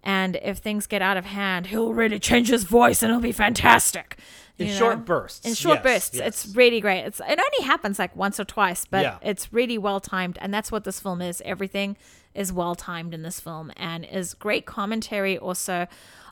And 0.05 0.37
if 0.43 0.59
things 0.59 0.89
get 0.89 1.01
out 1.01 1.17
of 1.17 1.27
hand, 1.27 1.69
he'll 1.69 1.93
really 1.93 2.19
change 2.19 2.49
his 2.49 2.65
voice 2.65 3.03
and 3.03 3.11
it'll 3.11 3.23
be 3.23 3.31
fantastic. 3.33 4.19
In 4.59 4.69
short 4.69 5.05
bursts. 5.05 5.47
In 5.47 5.55
short 5.55 5.77
Yes, 5.79 5.83
bursts. 5.85 6.17
yes. 6.17 6.27
It's 6.47 6.57
really 6.57 6.81
great. 6.81 7.01
It's 7.05 7.21
it 7.21 7.39
only 7.41 7.67
happens 7.67 7.99
like 7.99 8.15
once 8.15 8.39
or 8.39 8.45
twice, 8.45 8.85
but 8.85 9.03
Yeah. 9.03 9.19
it's 9.23 9.53
really 9.53 9.79
well 9.79 9.99
timed, 9.99 10.39
and 10.41 10.53
that's 10.55 10.71
what 10.71 10.85
this 10.85 11.01
film 11.01 11.21
is. 11.23 11.43
Everything 11.45 11.97
is 12.35 12.53
well 12.53 12.75
timed 12.77 13.13
in 13.15 13.23
this 13.23 13.41
film, 13.41 13.73
and 13.77 14.05
is 14.05 14.35
great 14.35 14.65
commentary 14.67 15.37
also 15.37 15.87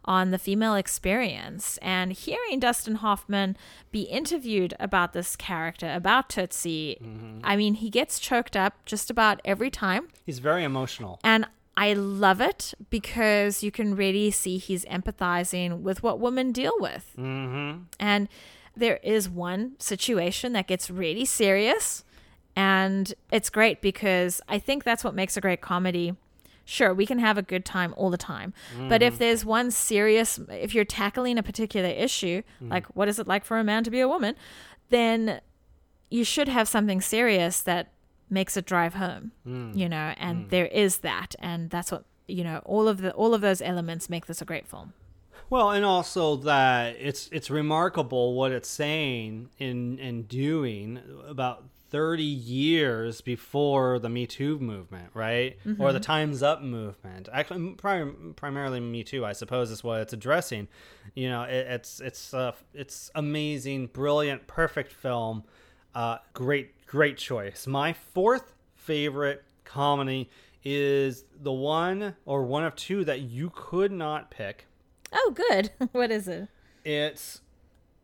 on 0.05 0.31
the 0.31 0.39
female 0.39 0.75
experience. 0.75 1.79
And 1.83 2.13
hearing 2.13 2.61
Dustin 2.61 2.97
Hoffman 2.97 3.57
be 3.93 4.03
interviewed 4.03 4.75
about 4.81 5.13
this 5.13 5.37
character, 5.37 5.93
about 5.93 6.29
Tootsie, 6.29 6.99
Mm-hmm. 7.01 7.41
I 7.45 7.57
mean, 7.57 7.75
he 7.75 7.91
gets 7.91 8.19
choked 8.19 8.57
up 8.57 8.85
just 8.85 9.11
about 9.11 9.41
every 9.45 9.71
time. 9.71 10.09
He's 10.25 10.39
very 10.39 10.65
emotional. 10.65 11.21
And 11.25 11.47
I 11.77 11.95
love 11.95 12.41
it 12.41 12.75
because 12.91 13.63
you 13.63 13.71
can 13.71 13.97
really 13.97 14.31
see 14.31 14.59
he's 14.59 14.85
empathizing 14.87 15.81
with 15.81 16.03
what 16.03 16.21
women 16.21 16.53
deal 16.53 16.75
with. 16.79 17.13
Mm-hmm. 17.17 17.85
And 17.99 18.29
there 18.77 18.99
is 19.03 19.29
one 19.29 19.77
situation 19.79 20.53
that 20.53 20.67
gets 20.67 20.91
really 20.91 21.25
serious. 21.25 22.05
And 22.57 23.13
it's 23.31 23.51
great 23.51 23.81
because 23.81 24.41
I 24.49 24.59
think 24.59 24.85
that's 24.85 25.05
what 25.05 25.15
makes 25.15 25.37
a 25.37 25.41
great 25.41 25.61
comedy. 25.61 26.15
Sure, 26.71 26.95
we 26.95 27.05
can 27.05 27.19
have 27.19 27.37
a 27.37 27.43
good 27.43 27.65
time 27.65 27.93
all 27.97 28.11
the 28.11 28.17
time. 28.17 28.55
But 28.89 29.03
if 29.03 29.15
mm. 29.15 29.19
there's 29.19 29.45
one 29.45 29.73
serious, 29.73 30.39
if 30.49 30.73
you're 30.73 30.85
tackling 30.85 31.37
a 31.37 31.43
particular 31.43 31.89
issue, 31.89 32.43
mm. 32.63 32.71
like 32.71 32.87
what 32.95 33.09
is 33.09 33.19
it 33.19 33.27
like 33.27 33.45
for 33.45 33.59
a 33.59 33.65
man 33.65 33.83
to 33.85 33.91
be 33.91 33.99
a 33.99 34.07
woman, 34.07 34.37
then 34.89 35.41
you 36.11 36.23
should 36.25 36.49
have 36.49 36.69
something 36.69 37.01
serious 37.01 37.61
that 37.63 37.93
makes 38.33 38.57
it 38.57 38.65
drive 38.65 38.95
home 38.95 39.33
mm. 39.45 39.77
you 39.77 39.89
know 39.89 40.15
and 40.17 40.51
there 40.51 40.67
is 40.67 40.99
that 40.99 41.35
and 41.41 41.69
that's 41.71 41.91
what 41.91 42.05
you 42.29 42.45
know 42.45 42.61
all 42.65 42.87
of 42.87 43.01
the 43.01 43.11
all 43.13 43.35
of 43.35 43.41
those 43.41 43.61
elements 43.61 44.09
make 44.09 44.27
this 44.27 44.41
a 44.41 44.45
great 44.45 44.67
film. 44.67 44.93
Well, 45.49 45.73
and 45.73 45.85
also 45.85 46.37
that 46.37 46.97
it's 47.01 47.29
it's 47.33 47.51
remarkable 47.51 48.35
what 48.35 48.53
it's 48.53 48.69
saying 48.69 49.51
in 49.59 49.99
and 49.99 50.29
doing 50.29 51.01
about 51.27 51.65
30 51.91 52.23
years 52.23 53.21
before 53.21 53.99
the 53.99 54.09
Me 54.09 54.27
Too 54.27 54.59
movement, 54.59 55.11
right? 55.15 55.59
Or 55.79 55.93
the 55.93 56.01
Times 56.01 56.43
Up 56.43 56.63
movement. 56.63 57.29
Actually, 57.33 57.73
prim- 57.75 58.35
primarily 58.37 58.81
Me 58.81 59.03
Too, 59.03 59.25
I 59.25 59.33
suppose, 59.33 59.71
is 59.71 59.83
what 59.85 60.01
it's 60.01 60.13
addressing. 60.13 60.69
You 61.15 61.29
know, 61.29 61.43
it, 61.43 61.67
it's 61.69 62.01
it's 62.01 62.33
uh, 62.33 62.53
it's 62.75 63.11
amazing, 63.15 63.89
brilliant, 63.89 64.47
perfect 64.47 64.93
film. 64.93 65.45
Uh, 65.95 66.19
great, 66.33 66.87
great 66.87 67.17
choice. 67.19 67.67
My 67.67 67.93
fourth 67.93 68.55
favorite 68.77 69.43
comedy 69.65 70.31
is 70.65 71.25
the 71.41 71.53
one 71.53 72.15
or 72.25 72.45
one 72.45 72.65
of 72.65 72.77
two 72.77 73.05
that 73.05 73.21
you 73.21 73.51
could 73.55 73.91
not 73.91 74.31
pick. 74.31 74.67
oh 75.13 75.35
good 75.35 75.71
what 75.93 76.11
is 76.11 76.29
it 76.29 76.49
It's 76.85 77.41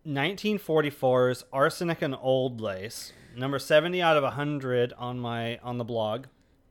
1944's 0.07 1.45
Arsenic 1.53 2.03
and 2.03 2.17
Old 2.21 2.61
Lace, 2.61 3.13
number 3.37 3.59
70 3.59 4.01
out 4.03 4.17
of 4.17 4.23
100 4.23 4.93
on 4.99 5.19
my 5.19 5.59
on 5.59 5.79
the 5.79 5.85
blog. 5.85 6.27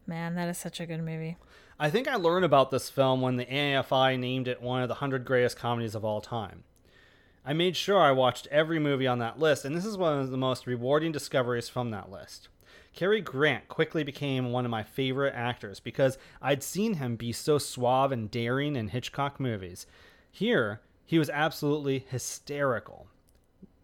man 0.07 0.35
that 0.35 0.49
is 0.49 0.57
such 0.57 0.79
a 0.79 0.85
good 0.85 1.01
movie 1.01 1.37
I 1.77 1.89
think 1.89 2.07
I 2.07 2.15
learned 2.15 2.45
about 2.45 2.71
this 2.71 2.89
film 2.89 3.19
when 3.19 3.35
the 3.35 3.45
AFI 3.45 4.17
named 4.17 4.47
it 4.47 4.61
one 4.61 4.81
of 4.81 4.87
the 4.87 4.93
100 4.93 5.25
greatest 5.25 5.57
comedies 5.57 5.93
of 5.93 6.05
all 6.05 6.21
time. 6.21 6.63
I 7.45 7.51
made 7.51 7.75
sure 7.75 7.99
I 7.99 8.11
watched 8.11 8.47
every 8.49 8.79
movie 8.79 9.07
on 9.07 9.19
that 9.19 9.39
list, 9.39 9.65
and 9.65 9.75
this 9.75 9.85
is 9.85 9.97
one 9.97 10.17
of 10.17 10.31
the 10.31 10.37
most 10.37 10.65
rewarding 10.67 11.11
discoveries 11.11 11.67
from 11.67 11.91
that 11.91 12.09
list. 12.09 12.47
Cary 12.93 13.19
Grant 13.19 13.67
quickly 13.67 14.03
became 14.03 14.53
one 14.53 14.63
of 14.63 14.71
my 14.71 14.83
favorite 14.83 15.33
actors 15.35 15.81
because 15.81 16.17
I'd 16.41 16.63
seen 16.63 16.93
him 16.93 17.17
be 17.17 17.33
so 17.33 17.57
suave 17.57 18.13
and 18.13 18.31
daring 18.31 18.77
in 18.77 18.87
Hitchcock 18.87 19.37
movies. 19.37 19.85
Here, 20.31 20.79
he 21.05 21.19
was 21.19 21.29
absolutely 21.29 22.05
hysterical. 22.09 23.07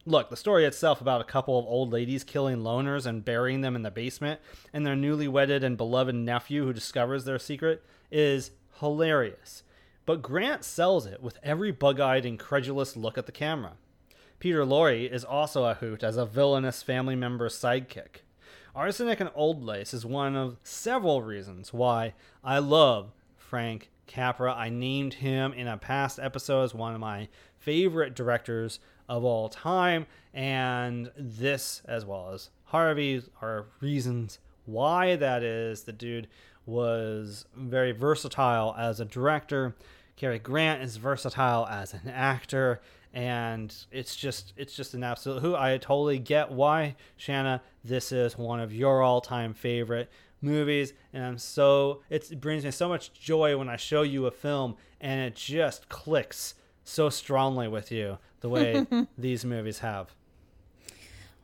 Look, 0.06 0.30
the 0.30 0.36
story 0.36 0.65
itself 0.65 0.99
about 0.99 1.22
a 1.22 1.26
couple 1.26 1.60
of 1.60 1.65
old 1.65 1.91
ladies 1.91 2.23
killing 2.23 2.57
loners 2.57 3.06
and 3.06 3.23
burying 3.23 3.61
them 3.61 3.76
in 3.76 3.84
the 3.84 3.91
basement, 3.91 4.40
and 4.73 4.86
their 4.86 4.95
newly 4.95 5.28
wedded 5.28 5.64
and 5.64 5.78
beloved 5.78 6.15
nephew 6.15 6.65
who 6.65 6.73
discovers 6.73 7.23
their 7.23 7.38
secret, 7.38 7.84
is 8.11 8.52
hilarious. 8.80 9.61
But 10.07 10.23
Grant 10.23 10.64
sells 10.64 11.06
it 11.06 11.22
with 11.22 11.38
every 11.44 11.72
bug 11.72 11.99
eyed, 11.99 12.26
incredulous 12.26 12.98
look 12.98 13.18
at 13.18 13.28
the 13.28 13.32
camera. 13.32 13.73
Peter 14.40 14.65
Lorre 14.65 15.07
is 15.07 15.23
also 15.23 15.65
a 15.65 15.76
hoot 15.76 16.03
as 16.03 16.18
a 16.18 16.26
villainous 16.26 16.82
family 16.82 17.15
member's 17.15 17.56
sidekick. 17.56 18.23
Arsenic 18.73 19.19
and 19.19 19.30
Old 19.36 19.64
Lace 19.64 19.94
is 19.94 20.03
one 20.03 20.36
of 20.36 20.57
several 20.64 21.22
reasons 21.22 21.72
why 21.72 22.14
I 22.44 22.57
love 22.57 23.11
Frank 23.38 23.91
Capra. 24.07 24.52
I 24.52 24.69
named 24.69 25.15
him 25.15 25.53
in 25.53 25.68
a 25.68 25.78
past 25.78 26.18
episode 26.19 26.64
as 26.64 26.73
one 26.73 26.95
of 26.95 26.99
my 26.99 27.28
favorite 27.60 28.15
directors 28.15 28.80
of 29.12 29.26
all 29.26 29.50
time, 29.50 30.06
and 30.34 31.12
this, 31.18 31.82
as 31.86 32.06
well 32.06 32.30
as 32.30 32.50
Harvey, 32.64 33.22
are 33.42 33.66
reasons 33.82 34.40
why 34.66 35.18
that 35.18 35.44
is. 35.44 35.84
The 35.84 35.92
dude 35.92 36.30
was 36.66 37.44
very 37.54 37.92
versatile 37.92 38.74
as 38.78 39.02
a 39.02 39.06
director. 39.06 39.76
Cary 40.16 40.40
Grant 40.40 40.82
is 40.82 40.96
versatile 40.96 41.68
as 41.68 41.94
an 41.94 42.08
actor, 42.08 42.80
and 43.14 43.76
it's 43.92 44.16
just 44.16 44.54
it's 44.56 44.74
just 44.74 44.94
an 44.94 45.04
absolute 45.04 45.42
who 45.42 45.58
I 45.58 45.78
totally 45.78 46.18
get 46.18 46.50
why 46.50 46.96
Shanna 47.18 47.62
this 47.84 48.14
is 48.14 48.38
one 48.38 48.62
of 48.62 48.74
your 48.74 49.02
all-time 49.02 49.54
favorite 49.54 50.10
movies 50.42 50.94
and 51.12 51.26
I'm 51.26 51.38
so 51.38 52.04
it 52.10 52.40
brings 52.40 52.64
me 52.64 52.72
so 52.72 52.88
much 52.88 53.12
joy 53.12 53.58
when 53.58 53.68
I 53.68 53.76
show 53.76 54.04
you 54.04 54.28
a 54.28 54.32
film 54.32 54.78
and 55.02 55.20
it 55.20 55.36
just 55.36 55.90
clicks 55.90 56.56
so 56.86 57.10
strongly 57.10 57.68
with 57.68 57.92
you 57.92 58.18
the 58.41 58.49
way 58.49 58.85
these 59.18 59.45
movies 59.45 59.80
have. 59.80 60.09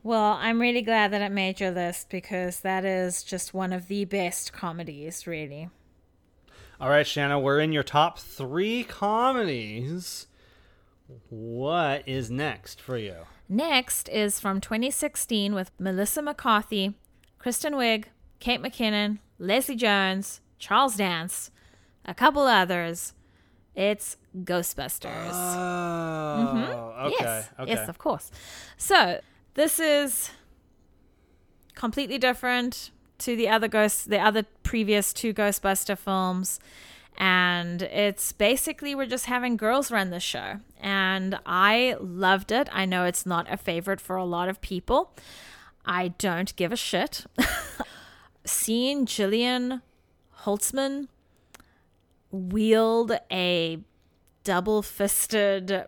well 0.02 0.36
i'm 0.40 0.60
really 0.60 0.82
glad 0.82 1.10
that 1.12 1.22
it 1.22 1.32
made 1.32 1.58
your 1.60 1.70
list 1.70 2.08
because 2.10 2.60
that 2.60 2.84
is 2.84 3.22
just 3.22 3.54
one 3.54 3.72
of 3.72 3.88
the 3.88 4.04
best 4.04 4.52
comedies 4.52 5.26
really 5.26 5.68
All 6.80 6.90
right, 6.90 7.06
Shanna, 7.06 7.40
we're 7.40 7.58
in 7.58 7.72
your 7.72 7.82
top 7.82 8.20
3 8.20 8.84
comedies. 8.84 10.28
What 11.28 12.06
is 12.06 12.30
next 12.30 12.80
for 12.80 12.96
you? 12.96 13.26
Next 13.48 14.08
is 14.10 14.38
from 14.38 14.60
2016 14.60 15.54
with 15.54 15.72
Melissa 15.80 16.22
McCarthy, 16.22 16.94
Kristen 17.38 17.74
Wiig, 17.74 18.04
Kate 18.38 18.62
McKinnon, 18.62 19.18
Leslie 19.40 19.74
Jones, 19.74 20.40
Charles 20.60 20.94
Dance, 20.96 21.50
a 22.04 22.14
couple 22.14 22.42
others. 22.42 23.12
It's 23.78 24.16
Ghostbusters. 24.36 25.30
Oh, 25.32 26.52
mm-hmm. 26.52 27.06
okay. 27.06 27.16
yes, 27.20 27.50
okay. 27.60 27.70
yes, 27.70 27.88
of 27.88 27.96
course. 27.96 28.32
So 28.76 29.20
this 29.54 29.78
is 29.78 30.32
completely 31.76 32.18
different 32.18 32.90
to 33.18 33.36
the 33.36 33.48
other 33.48 33.68
ghost, 33.68 34.10
the 34.10 34.18
other 34.18 34.44
previous 34.64 35.12
two 35.12 35.32
Ghostbuster 35.32 35.96
films, 35.96 36.58
and 37.16 37.82
it's 37.82 38.32
basically 38.32 38.96
we're 38.96 39.06
just 39.06 39.26
having 39.26 39.56
girls 39.56 39.92
run 39.92 40.10
the 40.10 40.18
show, 40.18 40.58
and 40.80 41.38
I 41.46 41.94
loved 42.00 42.50
it. 42.50 42.68
I 42.72 42.84
know 42.84 43.04
it's 43.04 43.26
not 43.26 43.46
a 43.48 43.56
favorite 43.56 44.00
for 44.00 44.16
a 44.16 44.24
lot 44.24 44.48
of 44.48 44.60
people. 44.60 45.14
I 45.86 46.08
don't 46.08 46.54
give 46.56 46.72
a 46.72 46.76
shit. 46.76 47.26
Seeing 48.44 49.06
Jillian 49.06 49.82
Holtzmann 50.40 51.06
wield 52.30 53.12
a 53.30 53.80
double 54.44 54.82
fisted 54.82 55.84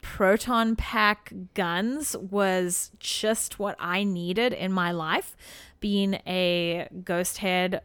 proton 0.00 0.76
pack 0.76 1.32
guns 1.54 2.16
was 2.16 2.90
just 2.98 3.58
what 3.58 3.76
I 3.78 4.04
needed 4.04 4.52
in 4.52 4.72
my 4.72 4.90
life. 4.90 5.36
Being 5.80 6.14
a 6.26 6.88
ghost 7.04 7.38
head, 7.38 7.82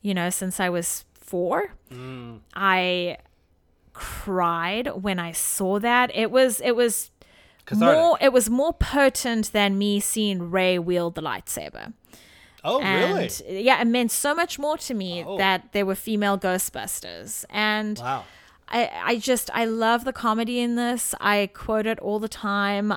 you 0.00 0.14
know, 0.14 0.30
since 0.30 0.60
I 0.60 0.68
was 0.68 1.04
four, 1.14 1.74
mm. 1.90 2.40
I 2.54 3.18
cried 3.92 4.88
when 5.02 5.18
I 5.18 5.32
saw 5.32 5.78
that. 5.78 6.14
It 6.14 6.30
was 6.30 6.60
it 6.60 6.76
was 6.76 7.10
Cathartic. 7.64 7.96
more 7.96 8.18
it 8.20 8.32
was 8.32 8.50
more 8.50 8.72
potent 8.72 9.52
than 9.52 9.78
me 9.78 10.00
seeing 10.00 10.50
Rey 10.50 10.78
wield 10.78 11.14
the 11.14 11.22
lightsaber. 11.22 11.92
Oh, 12.64 12.80
really? 12.80 13.28
Yeah, 13.48 13.80
it 13.80 13.86
meant 13.86 14.10
so 14.12 14.34
much 14.34 14.58
more 14.58 14.76
to 14.78 14.94
me 14.94 15.24
Oh. 15.26 15.36
that 15.38 15.72
there 15.72 15.84
were 15.84 15.94
female 15.96 16.38
Ghostbusters. 16.38 17.44
And 17.50 17.98
Wow. 17.98 18.24
I, 18.68 18.90
I 19.04 19.18
just 19.18 19.50
I 19.52 19.64
love 19.64 20.04
the 20.04 20.12
comedy 20.12 20.60
in 20.60 20.76
this. 20.76 21.14
I 21.20 21.50
quote 21.52 21.86
it 21.86 21.98
all 21.98 22.18
the 22.20 22.28
time 22.28 22.94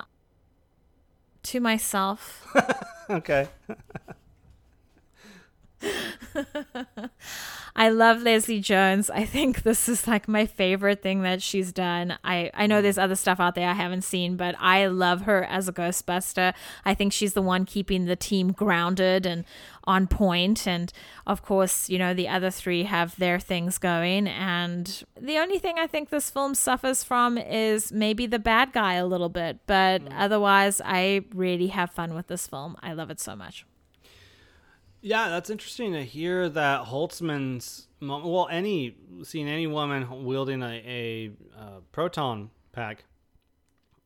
to 1.43 1.59
myself. 1.59 2.45
Okay. 3.07 3.47
I 7.77 7.89
love 7.89 8.21
Leslie 8.21 8.61
Jones. 8.61 9.09
I 9.09 9.25
think 9.25 9.63
this 9.63 9.89
is 9.89 10.07
like 10.07 10.29
my 10.29 10.45
favorite 10.45 11.01
thing 11.01 11.23
that 11.23 11.41
she's 11.41 11.73
done. 11.73 12.17
I, 12.23 12.49
I 12.53 12.67
know 12.67 12.81
there's 12.81 12.97
other 12.97 13.15
stuff 13.15 13.41
out 13.41 13.55
there 13.55 13.69
I 13.69 13.73
haven't 13.73 14.03
seen, 14.03 14.37
but 14.37 14.55
I 14.59 14.87
love 14.87 15.23
her 15.23 15.43
as 15.43 15.67
a 15.67 15.73
Ghostbuster. 15.73 16.53
I 16.85 16.93
think 16.93 17.11
she's 17.11 17.33
the 17.33 17.41
one 17.41 17.65
keeping 17.65 18.05
the 18.05 18.15
team 18.15 18.53
grounded 18.53 19.25
and 19.25 19.43
on 19.83 20.07
point. 20.07 20.65
And 20.65 20.93
of 21.27 21.43
course, 21.43 21.89
you 21.89 21.99
know, 21.99 22.13
the 22.13 22.29
other 22.29 22.49
three 22.49 22.83
have 22.83 23.17
their 23.17 23.41
things 23.41 23.77
going. 23.77 24.25
And 24.27 25.03
the 25.19 25.37
only 25.37 25.59
thing 25.59 25.77
I 25.77 25.87
think 25.87 26.09
this 26.09 26.29
film 26.29 26.55
suffers 26.55 27.03
from 27.03 27.37
is 27.37 27.91
maybe 27.91 28.25
the 28.25 28.39
bad 28.39 28.71
guy 28.71 28.93
a 28.93 29.05
little 29.05 29.29
bit. 29.29 29.59
But 29.67 30.01
mm. 30.01 30.13
otherwise, 30.15 30.81
I 30.83 31.25
really 31.33 31.67
have 31.67 31.91
fun 31.91 32.13
with 32.13 32.27
this 32.27 32.47
film. 32.47 32.77
I 32.81 32.93
love 32.93 33.09
it 33.09 33.19
so 33.19 33.35
much. 33.35 33.65
Yeah, 35.05 35.29
that's 35.29 35.51
interesting 35.51 35.93
to 35.93 36.03
hear 36.03 36.49
that 36.49 36.87
Holtzmann's 36.87 37.89
mom, 37.99 38.23
well, 38.23 38.47
any 38.49 38.95
seeing 39.21 39.47
any 39.47 39.67
woman 39.67 40.25
wielding 40.25 40.63
a, 40.63 40.81
a 40.83 41.31
uh, 41.55 41.79
proton 41.91 42.49
pack 42.71 43.03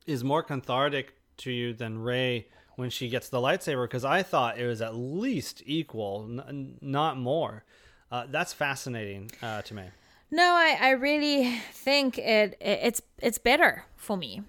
is 0.06 0.26
more 0.26 0.44
cathartic 0.44 1.14
to 1.38 1.54
you 1.54 1.74
than 1.74 2.00
Rey 2.00 2.48
when 2.76 2.90
she 2.90 3.08
gets 3.08 3.30
the 3.30 3.38
lightsaber 3.38 3.86
because 3.86 4.04
I 4.04 4.24
thought 4.24 4.60
it 4.60 4.68
was 4.68 4.82
at 4.82 4.94
least 4.94 5.64
equal, 5.66 6.28
n- 6.30 6.78
not 6.82 7.18
more. 7.18 7.64
Uh, 8.12 8.26
that's 8.30 8.52
fascinating 8.52 9.32
uh, 9.42 9.62
to 9.62 9.74
me. 9.74 9.84
No, 10.32 10.52
I, 10.52 10.78
I 10.82 10.90
really 10.90 11.62
think 11.72 12.18
it, 12.18 12.58
it 12.60 12.80
it's 12.84 13.02
it's 13.20 13.38
better 13.38 13.86
for 13.96 14.18
me 14.18 14.42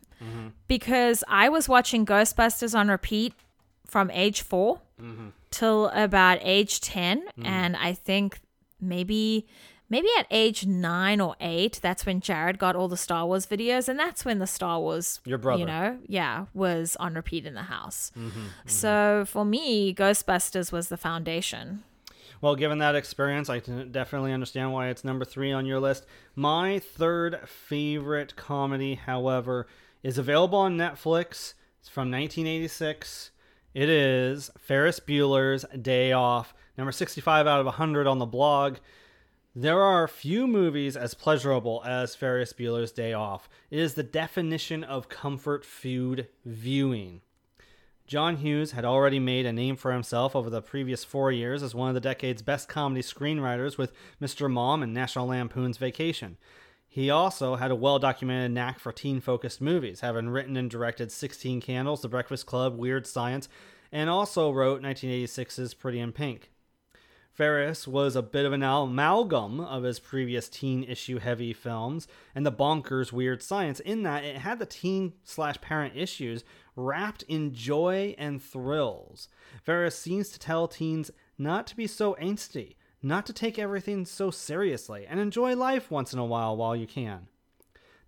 because 0.66 1.22
I 1.28 1.48
was 1.48 1.68
watching 1.68 2.04
Ghostbusters 2.04 2.76
on 2.76 2.88
repeat 2.88 3.34
from 3.86 4.10
age 4.10 4.42
4 4.42 4.80
till 5.50 5.88
about 5.88 6.38
age 6.42 6.80
10 6.80 7.22
mm. 7.22 7.46
and 7.46 7.76
I 7.76 7.92
think 7.92 8.40
maybe 8.80 9.46
maybe 9.88 10.08
at 10.18 10.26
age 10.30 10.66
9 10.66 11.20
or 11.20 11.36
8 11.40 11.80
that's 11.82 12.06
when 12.06 12.20
Jared 12.20 12.58
got 12.58 12.76
all 12.76 12.88
the 12.88 12.96
Star 12.96 13.26
Wars 13.26 13.46
videos 13.46 13.88
and 13.88 13.98
that's 13.98 14.24
when 14.24 14.38
the 14.38 14.46
Star 14.46 14.80
Wars 14.80 15.20
Your 15.24 15.38
brother. 15.38 15.60
you 15.60 15.66
know 15.66 15.98
yeah 16.06 16.46
was 16.54 16.96
on 16.96 17.14
repeat 17.14 17.46
in 17.46 17.54
the 17.54 17.62
house. 17.62 18.12
Mm-hmm, 18.16 18.28
mm-hmm. 18.28 18.68
So 18.68 19.24
for 19.26 19.44
me 19.44 19.94
Ghostbusters 19.94 20.72
was 20.72 20.88
the 20.88 20.96
foundation. 20.96 21.82
Well, 22.40 22.56
given 22.56 22.78
that 22.78 22.94
experience, 22.94 23.50
I 23.50 23.60
can 23.60 23.92
definitely 23.92 24.32
understand 24.32 24.72
why 24.72 24.88
it's 24.88 25.04
number 25.04 25.26
three 25.26 25.52
on 25.52 25.66
your 25.66 25.78
list. 25.78 26.06
My 26.34 26.78
third 26.78 27.38
favorite 27.46 28.34
comedy, 28.34 28.94
however, 28.94 29.66
is 30.02 30.16
available 30.16 30.58
on 30.58 30.78
Netflix. 30.78 31.52
It's 31.80 31.88
from 31.88 32.10
1986. 32.10 33.30
It 33.72 33.88
is 33.88 34.50
Ferris 34.58 34.98
Bueller's 34.98 35.64
Day 35.80 36.10
Off, 36.10 36.52
number 36.76 36.90
65 36.90 37.46
out 37.46 37.60
of 37.60 37.66
100 37.66 38.08
on 38.08 38.18
the 38.18 38.26
blog. 38.26 38.78
There 39.54 39.80
are 39.80 40.08
few 40.08 40.48
movies 40.48 40.96
as 40.96 41.14
pleasurable 41.14 41.80
as 41.86 42.16
Ferris 42.16 42.52
Bueller's 42.52 42.90
Day 42.90 43.12
Off. 43.12 43.48
It 43.70 43.78
is 43.78 43.94
the 43.94 44.02
definition 44.02 44.82
of 44.82 45.08
comfort 45.08 45.64
food 45.64 46.26
viewing. 46.44 47.20
John 48.08 48.38
Hughes 48.38 48.72
had 48.72 48.84
already 48.84 49.20
made 49.20 49.46
a 49.46 49.52
name 49.52 49.76
for 49.76 49.92
himself 49.92 50.34
over 50.34 50.50
the 50.50 50.62
previous 50.62 51.04
four 51.04 51.30
years 51.30 51.62
as 51.62 51.72
one 51.72 51.86
of 51.86 51.94
the 51.94 52.00
decade's 52.00 52.42
best 52.42 52.68
comedy 52.68 53.02
screenwriters 53.02 53.78
with 53.78 53.92
Mr. 54.20 54.50
Mom 54.50 54.82
and 54.82 54.92
National 54.92 55.28
Lampoon's 55.28 55.78
Vacation. 55.78 56.38
He 56.92 57.08
also 57.08 57.54
had 57.54 57.70
a 57.70 57.76
well 57.76 58.00
documented 58.00 58.50
knack 58.50 58.80
for 58.80 58.90
teen 58.90 59.20
focused 59.20 59.60
movies, 59.60 60.00
having 60.00 60.28
written 60.28 60.56
and 60.56 60.68
directed 60.68 61.12
16 61.12 61.60
Candles, 61.60 62.02
The 62.02 62.08
Breakfast 62.08 62.46
Club, 62.46 62.76
Weird 62.76 63.06
Science, 63.06 63.48
and 63.92 64.10
also 64.10 64.50
wrote 64.50 64.82
1986's 64.82 65.72
Pretty 65.74 66.00
in 66.00 66.10
Pink. 66.10 66.50
Ferris 67.32 67.86
was 67.86 68.16
a 68.16 68.22
bit 68.22 68.44
of 68.44 68.52
an 68.52 68.64
amalgam 68.64 69.60
of 69.60 69.84
his 69.84 70.00
previous 70.00 70.48
teen 70.48 70.82
issue 70.82 71.18
heavy 71.18 71.52
films 71.52 72.08
and 72.34 72.44
the 72.44 72.50
bonkers 72.50 73.12
weird 73.12 73.40
science 73.40 73.78
in 73.80 74.02
that 74.02 74.24
it 74.24 74.38
had 74.38 74.58
the 74.58 74.66
teen 74.66 75.12
slash 75.22 75.60
parent 75.60 75.96
issues 75.96 76.42
wrapped 76.74 77.22
in 77.28 77.54
joy 77.54 78.16
and 78.18 78.42
thrills. 78.42 79.28
Ferris 79.62 79.96
seems 79.96 80.30
to 80.30 80.40
tell 80.40 80.66
teens 80.66 81.12
not 81.38 81.68
to 81.68 81.76
be 81.76 81.86
so 81.86 82.14
angsty, 82.20 82.74
not 83.02 83.26
to 83.26 83.32
take 83.32 83.58
everything 83.58 84.04
so 84.04 84.30
seriously, 84.30 85.06
and 85.08 85.18
enjoy 85.20 85.54
life 85.56 85.90
once 85.90 86.12
in 86.12 86.18
a 86.18 86.24
while 86.24 86.56
while 86.56 86.76
you 86.76 86.86
can. 86.86 87.28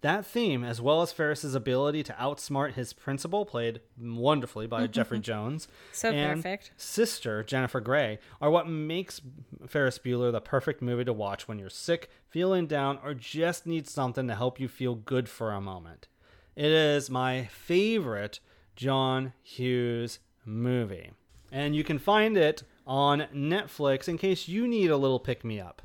That 0.03 0.27
theme, 0.27 0.65
as 0.65 0.81
well 0.81 1.01
as 1.01 1.13
Ferris's 1.13 1.55
ability 1.55 2.03
to 2.03 2.13
outsmart 2.15 2.73
his 2.73 2.93
principal, 2.93 3.47
played 3.47 3.81
wonderfully 3.97 4.67
by 4.67 4.87
Jeffrey 4.89 5.21
Jones, 5.21 5.69
So 5.93 6.11
and 6.11 6.43
perfect. 6.43 6.73
sister 6.77 7.45
Jennifer 7.45 7.81
Grey, 7.81 8.19
are 8.41 8.51
what 8.51 8.69
makes 8.69 9.21
Ferris 9.69 9.99
Bueller 10.01 10.33
the 10.33 10.41
perfect 10.41 10.83
movie 10.83 11.05
to 11.05 11.13
watch 11.13 11.47
when 11.47 11.61
you're 11.61 11.71
sick, 11.71 12.11
feeling 12.29 12.67
down, 12.67 12.99
or 13.05 13.15
just 13.15 13.65
need 13.65 13.87
something 13.89 14.27
to 14.27 14.35
help 14.35 14.59
you 14.59 14.67
feel 14.67 14.97
good 14.97 15.29
for 15.29 15.53
a 15.53 15.61
moment. 15.61 16.09
It 16.57 16.73
is 16.73 17.09
my 17.09 17.45
favorite 17.45 18.41
John 18.75 19.35
Hughes 19.43 20.19
movie, 20.45 21.13
and 21.53 21.77
you 21.77 21.85
can 21.85 22.01
find 22.01 22.37
it 22.37 22.65
on 22.87 23.27
Netflix 23.35 24.09
in 24.09 24.19
case 24.19 24.49
you 24.49 24.67
need 24.67 24.91
a 24.91 24.97
little 24.97 25.21
pick 25.21 25.45
me 25.45 25.61
up. 25.61 25.83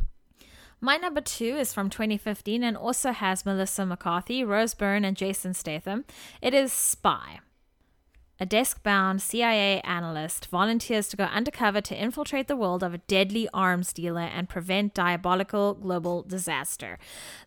My 0.80 0.98
number 0.98 1.22
two 1.22 1.56
is 1.58 1.74
from 1.74 1.90
2015 1.90 2.64
and 2.64 2.78
also 2.78 3.12
has 3.12 3.46
Melissa 3.46 3.86
McCarthy, 3.86 4.44
Rose 4.44 4.76
Byrne, 4.76 5.04
and 5.04 5.18
Jason 5.18 5.54
Statham. 5.56 6.06
It 6.42 6.54
is 6.54 6.72
Spy. 6.72 7.40
A 8.40 8.46
desk 8.46 8.84
bound 8.84 9.22
CIA 9.22 9.82
analyst 9.82 10.48
volunteers 10.48 11.08
to 11.08 11.18
go 11.18 11.24
undercover 11.24 11.82
to 11.82 12.00
infiltrate 12.00 12.48
the 12.48 12.56
world 12.56 12.84
of 12.84 12.94
a 12.94 13.00
deadly 13.00 13.50
arms 13.52 13.92
dealer 13.92 14.22
and 14.22 14.48
prevent 14.48 14.94
diabolical 14.94 15.74
global 15.74 16.22
disaster. 16.22 17.00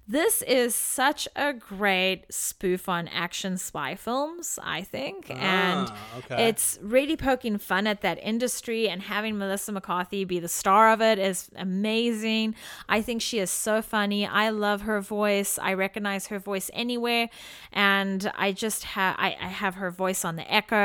This 0.09 0.43
is 0.43 0.75
such 0.75 1.29
a 1.37 1.53
great 1.53 2.25
spoof 2.31 2.89
on 2.89 3.07
action 3.07 3.57
spy 3.57 3.95
films, 3.95 4.59
I 4.61 4.83
think. 4.83 5.27
Ah, 5.31 5.35
and 5.35 5.93
okay. 6.25 6.49
it's 6.49 6.81
really 6.83 7.17
poking 7.17 7.59
fun 7.59 7.87
at 7.87 8.01
that 8.01 8.19
industry 8.21 8.89
and 8.89 9.03
having 9.03 9.39
Melissa 9.39 9.71
McCarthy 9.71 10.25
be 10.25 10.41
the 10.41 10.49
star 10.49 10.91
of 10.91 11.01
it 11.01 11.21
is 11.21 11.49
amazing. 11.55 12.57
I 12.89 13.03
think 13.03 13.23
she 13.23 13.39
is 13.39 13.51
so 13.51 13.81
funny. 13.81 14.27
I 14.27 14.51
love 14.51 14.83
her 14.83 15.01
voice. 15.01 15.57
I 15.63 15.75
recognize 15.75 16.27
her 16.27 16.41
voice 16.41 16.69
anywhere 16.75 17.29
and 17.73 18.33
I 18.35 18.51
just 18.51 18.83
have 18.83 19.15
I, 19.17 19.37
I 19.41 19.47
have 19.47 19.77
her 19.77 19.93
voice 19.93 20.25
on 20.25 20.35
the 20.35 20.53
echo 20.53 20.80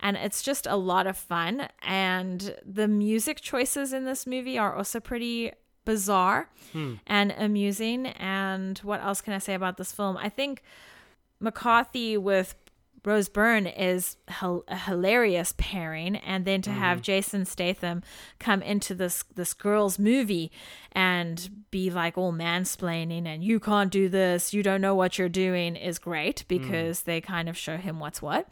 and 0.00 0.16
it's 0.16 0.42
just 0.42 0.66
a 0.66 0.76
lot 0.76 1.06
of 1.06 1.16
fun. 1.16 1.68
And 1.82 2.56
the 2.64 2.88
music 2.88 3.40
choices 3.40 3.92
in 3.92 4.04
this 4.04 4.26
movie 4.26 4.58
are 4.58 4.74
also 4.74 5.00
pretty 5.00 5.52
bizarre 5.84 6.48
hmm. 6.72 6.94
and 7.06 7.34
amusing. 7.38 8.06
And 8.06 8.78
what 8.78 9.02
else 9.02 9.20
can 9.20 9.32
I 9.32 9.38
say 9.38 9.54
about 9.54 9.76
this 9.76 9.92
film? 9.92 10.16
I 10.16 10.28
think 10.28 10.62
McCarthy 11.40 12.16
with 12.16 12.54
Rose 13.04 13.28
Byrne 13.28 13.66
is 13.66 14.16
a 14.40 14.76
hilarious 14.76 15.52
pairing, 15.58 16.16
and 16.16 16.46
then 16.46 16.62
to 16.62 16.70
have 16.70 16.98
hmm. 16.98 17.02
Jason 17.02 17.44
Statham 17.44 18.02
come 18.38 18.62
into 18.62 18.94
this 18.94 19.24
this 19.34 19.52
girl's 19.52 19.98
movie 19.98 20.50
and 20.92 21.66
be 21.70 21.90
like 21.90 22.16
all 22.16 22.32
mansplaining 22.32 23.26
and 23.26 23.44
you 23.44 23.60
can't 23.60 23.90
do 23.90 24.08
this, 24.08 24.54
you 24.54 24.62
don't 24.62 24.80
know 24.80 24.94
what 24.94 25.18
you're 25.18 25.28
doing 25.28 25.76
is 25.76 25.98
great 25.98 26.40
hmm. 26.40 26.46
because 26.48 27.02
they 27.02 27.20
kind 27.20 27.48
of 27.48 27.58
show 27.58 27.76
him 27.76 28.00
what's 28.00 28.22
what 28.22 28.48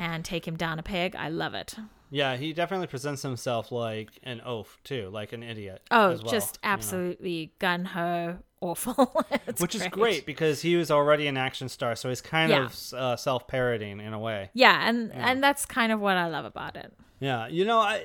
and 0.00 0.24
take 0.24 0.48
him 0.48 0.56
down 0.56 0.78
a 0.78 0.82
peg. 0.82 1.14
I 1.14 1.28
love 1.28 1.52
it. 1.54 1.76
Yeah, 2.10 2.36
he 2.36 2.52
definitely 2.52 2.86
presents 2.88 3.22
himself 3.22 3.70
like 3.70 4.10
an 4.24 4.40
oaf 4.44 4.78
too, 4.82 5.10
like 5.12 5.32
an 5.32 5.42
idiot. 5.44 5.82
Oh, 5.90 6.10
as 6.12 6.22
well, 6.22 6.32
just 6.32 6.58
you 6.62 6.68
know. 6.68 6.72
absolutely 6.72 7.52
gun 7.60 7.84
ho 7.84 8.38
awful. 8.62 9.24
Which 9.58 9.74
is 9.74 9.86
great 9.88 10.26
because 10.26 10.62
he 10.62 10.74
was 10.76 10.90
already 10.90 11.26
an 11.28 11.36
action 11.36 11.68
star, 11.68 11.94
so 11.94 12.08
he's 12.08 12.20
kind 12.22 12.50
Yeah. 12.50 12.64
of 12.64 12.92
uh, 12.94 13.16
self-parodying 13.16 14.00
in 14.00 14.12
a 14.12 14.18
way. 14.18 14.50
Yeah, 14.54 14.88
and 14.88 15.12
and 15.12 15.44
that's 15.44 15.66
kind 15.66 15.92
of 15.92 16.00
what 16.00 16.16
I 16.16 16.26
love 16.28 16.46
about 16.46 16.76
it. 16.76 16.92
Yeah, 17.20 17.48
you 17.48 17.66
know, 17.66 17.78
I 17.78 18.02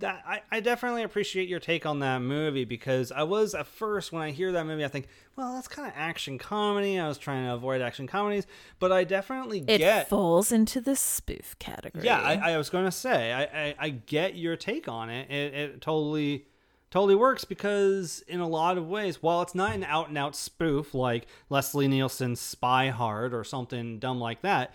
that 0.00 0.24
I, 0.26 0.42
I 0.50 0.58
definitely 0.60 1.04
appreciate 1.04 1.48
your 1.48 1.60
take 1.60 1.86
on 1.86 2.00
that 2.00 2.18
movie 2.20 2.64
because 2.64 3.12
I 3.12 3.22
was 3.22 3.54
at 3.54 3.66
first 3.68 4.10
when 4.10 4.22
I 4.22 4.32
hear 4.32 4.50
that 4.52 4.66
movie, 4.66 4.84
I 4.84 4.88
think, 4.88 5.06
well, 5.36 5.54
that's 5.54 5.68
kind 5.68 5.86
of 5.86 5.94
action 5.96 6.36
comedy. 6.36 6.98
I 6.98 7.06
was 7.06 7.16
trying 7.16 7.46
to 7.46 7.54
avoid 7.54 7.80
action 7.80 8.08
comedies, 8.08 8.44
but 8.80 8.90
I 8.90 9.04
definitely 9.04 9.60
It 9.68 9.78
get. 9.78 10.08
falls 10.08 10.50
into 10.50 10.80
the 10.80 10.96
spoof 10.96 11.54
category. 11.60 12.04
yeah, 12.04 12.20
I, 12.20 12.54
I 12.54 12.58
was 12.58 12.68
going 12.68 12.86
to 12.86 12.90
say, 12.90 13.32
I, 13.32 13.42
I 13.68 13.74
I 13.78 13.88
get 13.90 14.34
your 14.34 14.56
take 14.56 14.88
on 14.88 15.10
it. 15.10 15.30
It 15.30 15.54
it 15.54 15.80
totally 15.80 16.46
totally 16.90 17.14
works 17.14 17.44
because 17.44 18.24
in 18.26 18.40
a 18.40 18.48
lot 18.48 18.78
of 18.78 18.88
ways, 18.88 19.22
while 19.22 19.42
it's 19.42 19.54
not 19.54 19.74
an 19.76 19.84
out 19.84 20.08
and 20.08 20.18
out 20.18 20.34
spoof 20.34 20.92
like 20.92 21.26
Leslie 21.50 21.86
Nielsen's 21.88 22.40
Spy 22.40 22.88
Hard 22.88 23.32
or 23.32 23.44
something 23.44 24.00
dumb 24.00 24.18
like 24.18 24.42
that, 24.42 24.74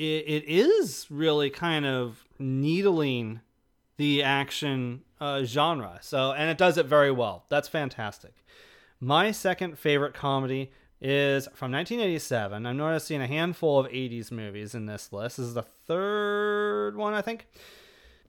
it, 0.00 0.44
it 0.44 0.48
is 0.48 1.06
really 1.10 1.50
kind 1.50 1.84
of 1.84 2.24
needling 2.38 3.40
the 3.96 4.22
action 4.22 5.02
uh, 5.20 5.44
genre. 5.44 5.98
So, 6.00 6.32
and 6.32 6.48
it 6.48 6.56
does 6.56 6.78
it 6.78 6.86
very 6.86 7.10
well. 7.10 7.44
That's 7.50 7.68
fantastic. 7.68 8.32
My 8.98 9.30
second 9.30 9.78
favorite 9.78 10.14
comedy 10.14 10.72
is 11.00 11.46
from 11.54 11.72
1987. 11.72 12.66
I'm 12.66 12.76
noticing 12.76 13.20
a 13.20 13.26
handful 13.26 13.78
of 13.78 13.86
80s 13.86 14.30
movies 14.30 14.74
in 14.74 14.86
this 14.86 15.12
list. 15.12 15.36
This 15.36 15.46
is 15.46 15.54
the 15.54 15.62
third 15.62 16.96
one, 16.96 17.14
I 17.14 17.20
think. 17.20 17.46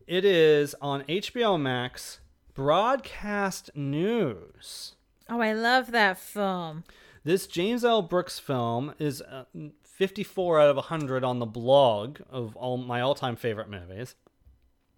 It 0.07 0.25
is 0.25 0.75
on 0.81 1.03
HBO 1.03 1.59
Max 1.59 2.19
Broadcast 2.53 3.69
News. 3.75 4.95
Oh, 5.29 5.39
I 5.39 5.53
love 5.53 5.91
that 5.91 6.17
film. 6.17 6.83
This 7.23 7.47
James 7.47 7.85
L. 7.85 8.01
Brooks 8.01 8.39
film 8.39 8.93
is 8.99 9.21
uh, 9.21 9.45
54 10.01 10.59
out 10.59 10.69
of 10.71 10.77
100 10.77 11.23
on 11.23 11.37
the 11.37 11.45
blog 11.45 12.21
of 12.27 12.55
all 12.55 12.75
my 12.75 13.01
all-time 13.01 13.35
favorite 13.35 13.69
movies. 13.69 14.15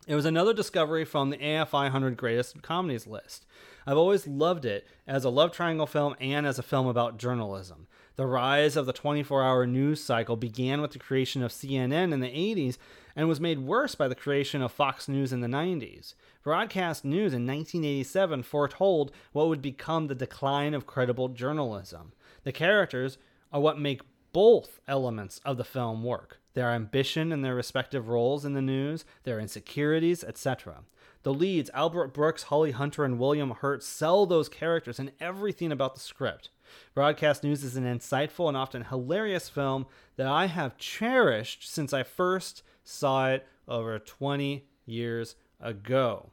It 0.07 0.15
was 0.15 0.23
another 0.23 0.53
discovery 0.53 1.03
from 1.03 1.30
the 1.30 1.35
AFI 1.39 1.73
100 1.73 2.15
Greatest 2.15 2.61
Comedies 2.61 3.05
list. 3.05 3.45
I've 3.85 3.97
always 3.97 4.27
loved 4.27 4.63
it 4.63 4.88
as 5.05 5.25
a 5.25 5.30
love 5.30 5.51
triangle 5.51 5.88
film 5.88 6.15
and 6.21 6.47
as 6.47 6.57
a 6.57 6.63
film 6.63 6.88
about 6.88 7.17
journalism. 7.17 7.88
The 8.15 8.25
rise 8.25 8.77
of 8.77 8.85
the 8.85 8.93
24 8.93 9.43
hour 9.43 9.67
news 9.67 10.01
cycle 10.01 10.38
began 10.38 10.80
with 10.80 10.91
the 10.91 10.99
creation 10.99 11.43
of 11.43 11.51
CNN 11.51 12.13
in 12.13 12.21
the 12.21 12.27
80s 12.27 12.77
and 13.13 13.27
was 13.27 13.41
made 13.41 13.59
worse 13.59 13.95
by 13.95 14.07
the 14.07 14.15
creation 14.15 14.61
of 14.61 14.71
Fox 14.71 15.09
News 15.09 15.34
in 15.34 15.41
the 15.41 15.49
90s. 15.49 16.13
Broadcast 16.43 17.03
news 17.03 17.34
in 17.34 17.45
1987 17.45 18.43
foretold 18.43 19.11
what 19.34 19.49
would 19.49 19.61
become 19.61 20.07
the 20.07 20.15
decline 20.15 20.73
of 20.73 20.88
credible 20.88 21.27
journalism. 21.27 22.13
The 22.45 22.53
characters 22.53 23.17
are 23.51 23.59
what 23.59 23.77
make 23.77 24.01
both 24.34 24.81
elements 24.88 25.39
of 25.45 25.57
the 25.57 25.64
film 25.64 26.03
work 26.03 26.39
their 26.53 26.69
ambition 26.69 27.31
in 27.31 27.41
their 27.41 27.55
respective 27.55 28.07
roles 28.07 28.45
in 28.45 28.53
the 28.53 28.61
news, 28.61 29.05
their 29.23 29.39
insecurities, 29.39 30.23
etc. 30.23 30.84
The 31.23 31.34
leads, 31.34 31.72
Albert 31.73 32.10
Brooks, 32.10 32.43
Holly 32.43 32.72
Hunter, 32.72 33.03
and 33.03 33.18
William 33.18 33.51
Hurt, 33.51 33.84
sell 33.84 34.26
those 34.26 34.49
characters 34.49 34.99
and 34.99 35.11
everything 35.19 35.72
about 35.72 35.95
the 35.95 36.01
script. 36.01 36.49
Broadcast 36.93 37.43
News 37.43 37.64
is 37.64 37.76
an 37.76 37.85
insightful 37.85 38.47
and 38.47 38.57
often 38.57 38.84
hilarious 38.84 39.49
film 39.49 39.85
that 40.15 40.27
I 40.27 40.47
have 40.47 40.77
cherished 40.77 41.68
since 41.68 41.93
I 41.93 42.03
first 42.03 42.64
saw 42.84 43.30
it 43.30 43.47
over 43.68 43.97
20 43.99 44.65
years 44.85 45.35
ago. 45.60 46.30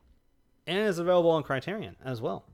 And 0.66 0.78
is 0.78 0.98
available 0.98 1.30
on 1.30 1.42
Criterion 1.42 1.96
as 2.04 2.20
well. 2.20 2.44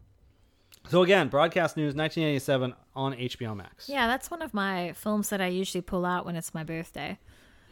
So 0.89 1.03
again, 1.03 1.29
Broadcast 1.29 1.77
News 1.77 1.95
1987 1.95 2.75
on 2.95 3.15
HBO 3.15 3.57
Max. 3.57 3.89
Yeah, 3.89 4.07
that's 4.07 4.31
one 4.31 4.41
of 4.43 4.55
my 4.55 4.93
films 4.93 5.31
that 5.31 5.41
I 5.41 5.49
usually 5.49 5.83
pull 5.83 6.07
out 6.07 6.25
when 6.25 6.37
it's 6.37 6.55
my 6.55 6.63
birthday. 6.65 7.19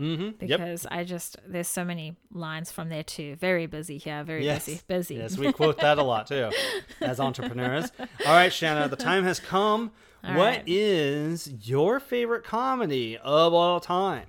Mm-hmm. 0.00 0.44
Yep. 0.44 0.58
Because 0.58 0.86
I 0.90 1.04
just 1.04 1.36
there's 1.46 1.68
so 1.68 1.84
many 1.84 2.16
lines 2.32 2.72
from 2.72 2.88
there 2.88 3.04
too. 3.04 3.36
Very 3.36 3.66
busy 3.66 3.98
here, 3.98 4.24
very 4.24 4.44
Yes. 4.44 4.66
busy, 4.66 4.80
busy. 4.88 5.14
Yes, 5.16 5.38
we 5.38 5.52
quote 5.52 5.78
that 5.78 5.98
a 5.98 6.02
lot 6.02 6.26
too 6.26 6.50
as 7.00 7.20
entrepreneurs. 7.20 7.92
All 8.00 8.06
right, 8.34 8.52
Shanna, 8.52 8.88
the 8.88 8.96
time 8.96 9.22
has 9.24 9.38
come. 9.38 9.92
What 10.24 10.62
is 10.66 11.48
right. 11.48 11.66
your 11.68 12.00
favorite 12.00 12.42
comedy 12.44 13.16
of 13.18 13.52
all 13.52 13.78
time? 13.78 14.26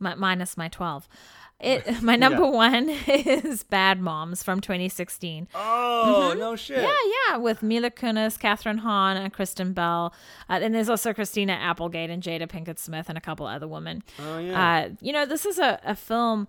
Mi- 0.00 0.14
minus 0.16 0.56
my 0.56 0.68
12. 0.68 1.08
It 1.60 2.02
my 2.02 2.16
number 2.16 2.46
one 2.46 2.88
is 3.08 3.64
Bad 3.64 4.00
Moms 4.00 4.42
from 4.42 4.60
2016. 4.60 5.48
Oh, 5.54 6.34
no 6.38 6.54
shit. 6.56 6.82
Yeah, 6.82 6.94
yeah, 7.28 7.36
with 7.36 7.62
Mila 7.62 7.90
Kunis, 7.90 8.38
Kathryn 8.38 8.78
Hahn, 8.78 9.16
and 9.16 9.32
Kristen 9.32 9.72
Bell. 9.72 10.14
Uh, 10.48 10.60
and 10.62 10.74
there's 10.74 10.88
also 10.88 11.12
Christina 11.12 11.52
Applegate 11.54 12.10
and 12.10 12.22
Jada 12.22 12.48
Pinkett 12.48 12.78
Smith 12.78 13.08
and 13.08 13.18
a 13.18 13.20
couple 13.20 13.46
other 13.46 13.66
women. 13.66 14.02
Oh, 14.20 14.38
yeah. 14.38 14.84
Uh, 14.86 14.88
you 15.00 15.12
know, 15.12 15.26
this 15.26 15.44
is 15.44 15.58
a, 15.58 15.80
a 15.84 15.96
film 15.96 16.46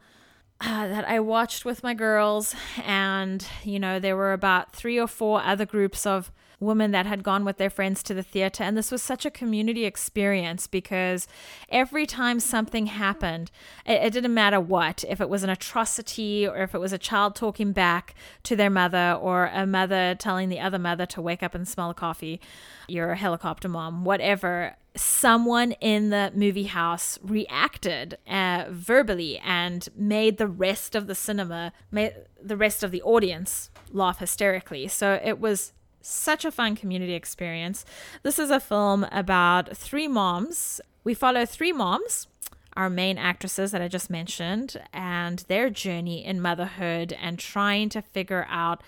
uh, 0.62 0.88
that 0.88 1.08
I 1.08 1.20
watched 1.20 1.66
with 1.66 1.82
my 1.84 1.94
girls, 1.94 2.56
and, 2.86 3.46
you 3.64 3.80
know, 3.80 3.98
there 4.00 4.16
were 4.16 4.34
about 4.34 4.74
three 4.74 5.00
or 5.00 5.08
four 5.08 5.42
other 5.42 5.66
groups 5.66 6.06
of 6.06 6.32
women 6.60 6.92
that 6.92 7.06
had 7.06 7.24
gone 7.24 7.46
with 7.46 7.58
their 7.58 7.70
friends 7.70 8.04
to 8.04 8.14
the 8.14 8.24
theater. 8.24 8.64
And 8.64 8.78
this 8.78 8.92
was 8.92 9.02
such 9.02 9.26
a 9.26 9.32
community 9.32 9.86
experience 9.86 10.68
because 10.68 11.28
every 11.70 12.06
time 12.06 12.40
something 12.40 12.88
happened, 12.88 13.52
it, 13.86 14.02
it 14.04 14.14
didn't 14.14 14.34
matter 14.34 14.60
what, 14.60 15.04
if 15.08 15.22
it 15.22 15.30
was 15.30 15.44
an 15.44 15.50
atrocity 15.50 16.48
or 16.48 16.58
if 16.58 16.76
it 16.76 16.80
was 16.80 16.94
a 16.94 16.98
child 16.98 17.36
talking 17.36 17.72
back 17.72 18.16
to 18.44 18.56
their 18.56 18.70
mother 18.70 19.18
or 19.20 19.50
a 19.54 19.66
mother 19.66 20.16
telling 20.16 20.50
the 20.50 20.60
other 20.60 20.80
mother 20.80 21.06
to 21.06 21.22
wake 21.22 21.44
up 21.44 21.56
and 21.56 21.68
smell 21.68 21.94
coffee, 21.94 22.42
you're 22.88 23.12
a 23.12 23.18
helicopter 23.18 23.70
mom, 23.70 24.04
whatever. 24.04 24.76
Someone 24.96 25.74
in 25.74 26.10
the 26.10 26.32
movie 26.36 26.64
house 26.64 27.20
reacted 27.22 28.18
uh, 28.28 28.66
verbally 28.70 29.38
and 29.40 29.88
made 29.96 30.38
the 30.38 30.48
rest 30.48 30.96
of 30.96 31.08
the 31.08 31.16
cinema, 31.16 31.72
made 31.92 32.14
the 32.42 32.58
rest 32.58 32.84
of 32.84 32.92
the 32.92 33.02
audience 33.04 33.70
laugh 33.92 34.20
hysterically. 34.20 34.88
So 34.88 35.20
it 35.24 35.40
was 35.40 35.74
such 36.02 36.46
a 36.46 36.52
fun 36.52 36.76
community 36.76 37.14
experience. 37.14 37.86
This 38.24 38.40
is 38.40 38.52
a 38.52 38.60
film 38.60 39.06
about 39.12 39.76
three 39.76 40.08
moms. 40.08 40.82
We 41.04 41.14
follow 41.14 41.46
three 41.46 41.72
moms, 41.72 42.28
our 42.76 42.90
main 42.90 43.18
actresses 43.18 43.72
that 43.72 43.82
I 43.82 43.88
just 43.88 44.10
mentioned, 44.10 44.82
and 44.94 45.40
their 45.48 45.70
journey 45.70 46.24
in 46.26 46.42
motherhood 46.42 47.14
and 47.22 47.40
trying 47.40 47.90
to 47.90 48.02
figure 48.02 48.46
out 48.50 48.82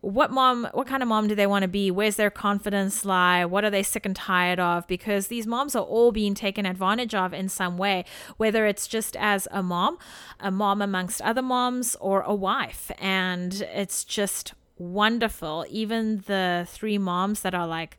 what 0.00 0.30
mom 0.30 0.68
what 0.74 0.86
kind 0.86 1.02
of 1.02 1.08
mom 1.08 1.26
do 1.26 1.34
they 1.34 1.46
want 1.46 1.62
to 1.62 1.68
be 1.68 1.90
where's 1.90 2.14
their 2.16 2.30
confidence 2.30 3.04
lie 3.04 3.44
what 3.44 3.64
are 3.64 3.70
they 3.70 3.82
sick 3.82 4.06
and 4.06 4.14
tired 4.14 4.60
of 4.60 4.86
because 4.86 5.26
these 5.26 5.44
moms 5.46 5.74
are 5.74 5.82
all 5.82 6.12
being 6.12 6.34
taken 6.34 6.64
advantage 6.64 7.14
of 7.14 7.34
in 7.34 7.48
some 7.48 7.76
way 7.76 8.04
whether 8.36 8.64
it's 8.64 8.86
just 8.86 9.16
as 9.16 9.48
a 9.50 9.60
mom 9.60 9.98
a 10.38 10.52
mom 10.52 10.80
amongst 10.80 11.20
other 11.22 11.42
moms 11.42 11.96
or 11.96 12.22
a 12.22 12.34
wife 12.34 12.92
and 13.00 13.66
it's 13.74 14.04
just 14.04 14.54
wonderful 14.78 15.66
even 15.68 16.22
the 16.26 16.66
three 16.68 16.98
moms 16.98 17.40
that 17.40 17.54
are 17.54 17.66
like 17.66 17.98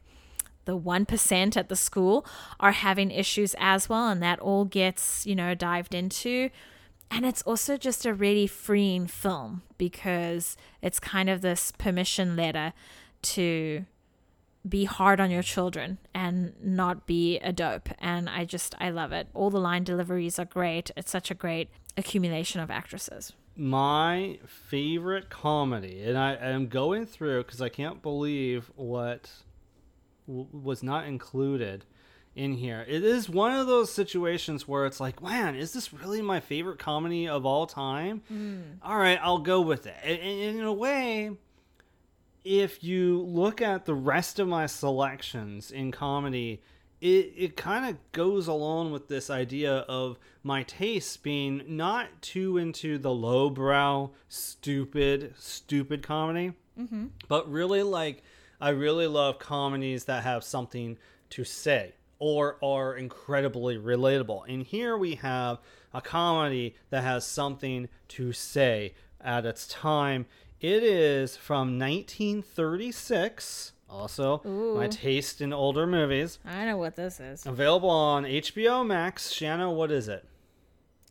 the 0.66 0.78
1% 0.78 1.58
at 1.58 1.68
the 1.68 1.76
school 1.76 2.26
are 2.60 2.72
having 2.72 3.10
issues 3.10 3.56
as 3.58 3.90
well 3.90 4.08
and 4.08 4.22
that 4.22 4.40
all 4.40 4.66
gets 4.66 5.26
you 5.26 5.36
know 5.36 5.56
dived 5.56 5.96
into 5.96 6.50
and 7.12 7.26
it's 7.26 7.42
also 7.42 7.76
just 7.78 8.06
a 8.06 8.14
really 8.14 8.48
freeing 8.48 9.08
film 9.08 9.64
because 9.78 10.56
it's 10.82 11.00
kind 11.00 11.30
of 11.30 11.42
this 11.42 11.72
permission 11.72 12.36
letter 12.36 12.74
to 13.22 13.86
be 14.68 14.86
hard 14.86 15.20
on 15.20 15.32
your 15.32 15.42
children 15.42 15.98
and 16.14 16.54
not 16.62 17.08
be 17.08 17.40
a 17.40 17.52
dope. 17.52 17.90
And 18.00 18.30
I 18.30 18.46
just, 18.46 18.76
I 18.80 18.90
love 18.90 19.12
it. 19.12 19.28
All 19.34 19.50
the 19.50 19.60
line 19.60 19.84
deliveries 19.84 20.38
are 20.38 20.46
great. 20.46 20.92
It's 20.96 21.12
such 21.12 21.32
a 21.32 21.36
great 21.36 21.70
accumulation 21.98 22.62
of 22.62 22.70
actresses. 22.70 23.34
My 23.56 24.40
favorite 24.46 25.30
comedy, 25.30 26.02
and 26.04 26.18
I 26.18 26.36
am 26.36 26.68
going 26.68 27.06
through 27.06 27.44
because 27.44 27.62
I 27.62 27.70
can't 27.70 28.02
believe 28.02 28.72
what 28.76 29.30
w- 30.28 30.48
was 30.54 30.82
not 30.82 31.08
included 31.08 31.86
in 32.36 32.54
here. 32.54 32.86
It 32.88 33.04
is 33.04 33.28
one 33.30 33.52
of 33.52 33.68
those 33.68 33.92
situations 33.92 34.68
where 34.68 34.86
it's 34.86 35.00
like, 35.02 35.22
man, 35.22 35.56
is 35.56 35.74
this 35.74 35.92
really 35.92 36.22
my 36.22 36.40
favorite 36.40 36.80
comedy 36.80 37.28
of 37.28 37.46
all 37.46 37.68
time? 37.68 38.22
Hmm. 38.30 38.62
All 38.82 38.98
right, 38.98 39.20
I'll 39.22 39.40
go 39.40 39.60
with 39.60 39.88
it. 39.88 39.96
And, 40.04 40.20
and 40.20 40.60
in 40.60 40.64
a 40.64 40.74
way, 40.74 41.32
if 42.46 42.84
you 42.84 43.22
look 43.24 43.62
at 43.62 43.86
the 43.86 43.94
rest 43.94 44.40
of 44.40 44.48
my 44.48 44.68
selections 44.68 45.70
in 45.70 45.92
comedy, 45.92 46.62
it, 47.02 47.34
it 47.38 47.56
kind 47.58 47.90
of 47.90 47.98
goes 48.12 48.48
along 48.48 48.92
with 48.92 49.08
this 49.08 49.30
idea 49.30 49.78
of 49.88 50.18
my 50.44 50.64
tastes 50.64 51.16
being 51.18 51.64
not 51.68 52.08
too 52.22 52.58
into 52.58 52.98
the 52.98 53.12
lowbrow, 53.12 54.12
stupid, 54.28 55.34
stupid 55.38 56.04
comedy, 56.04 56.54
Mm-hmm. 56.80 57.08
but 57.28 57.50
really 57.52 57.84
like 57.84 58.24
I 58.62 58.70
really 58.70 59.08
love 59.08 59.38
comedies 59.38 60.06
that 60.06 60.24
have 60.24 60.46
something 60.46 60.98
to 61.32 61.44
say 61.44 61.94
or 62.20 62.58
are 62.64 62.96
incredibly 62.96 63.78
relatable. 63.78 64.44
And 64.48 64.64
here 64.64 64.98
we 64.98 65.16
have 65.16 65.60
a 65.94 66.02
comedy 66.02 66.76
that 66.90 67.04
has 67.04 67.26
something 67.26 67.90
to 68.10 68.32
say 68.32 68.94
at 69.20 69.46
its 69.46 69.68
time. 69.68 70.26
It 70.62 70.84
is 70.84 71.36
from 71.36 71.78
1936. 71.80 73.74
Also, 73.90 74.42
my 74.78 74.88
taste 74.88 75.42
in 75.42 75.52
older 75.52 75.88
movies. 75.88 76.40
I 76.46 76.66
know 76.66 76.78
what 76.78 76.96
this 76.96 77.20
is. 77.20 77.46
Available 77.46 77.90
on 77.90 78.24
HBO 78.24 78.86
Max. 78.86 79.32
Shanna, 79.32 79.72
what 79.72 79.92
is 79.92 80.08
it? 80.08 80.26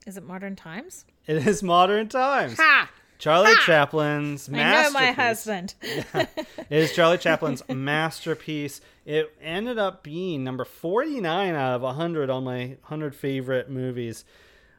Is 0.06 0.16
it 0.16 0.24
Modern 0.24 0.56
Times? 0.56 1.05
It 1.26 1.46
is 1.46 1.62
Modern 1.62 2.09
Times. 2.09 2.56
Ha! 2.56 2.90
Charlie 3.18 3.56
Chaplin's 3.56 4.48
I 4.48 4.52
know 4.52 4.59
my 4.59 5.00
masterpiece. 5.00 5.16
husband. 5.16 5.74
it 5.82 6.28
is 6.70 6.92
Charlie 6.94 7.18
Chaplin's 7.18 7.62
masterpiece. 7.68 8.80
It 9.05 9.34
ended 9.42 9.76
up 9.76 10.05
being 10.05 10.44
number 10.44 10.64
49 10.64 11.55
out 11.55 11.74
of 11.74 11.82
100 11.82 12.30
on 12.30 12.44
my 12.44 12.76
100 12.82 13.16
favorite 13.16 13.68
movies 13.68 14.24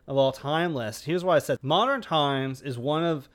of 0.08 0.16
all 0.16 0.32
time 0.32 0.74
list. 0.74 1.04
Here's 1.06 1.24
why 1.24 1.36
I 1.36 1.40
said 1.40 1.60
Modern 1.62 2.02
Times 2.02 2.62
is 2.62 2.78
one 2.78 3.04
of 3.04 3.28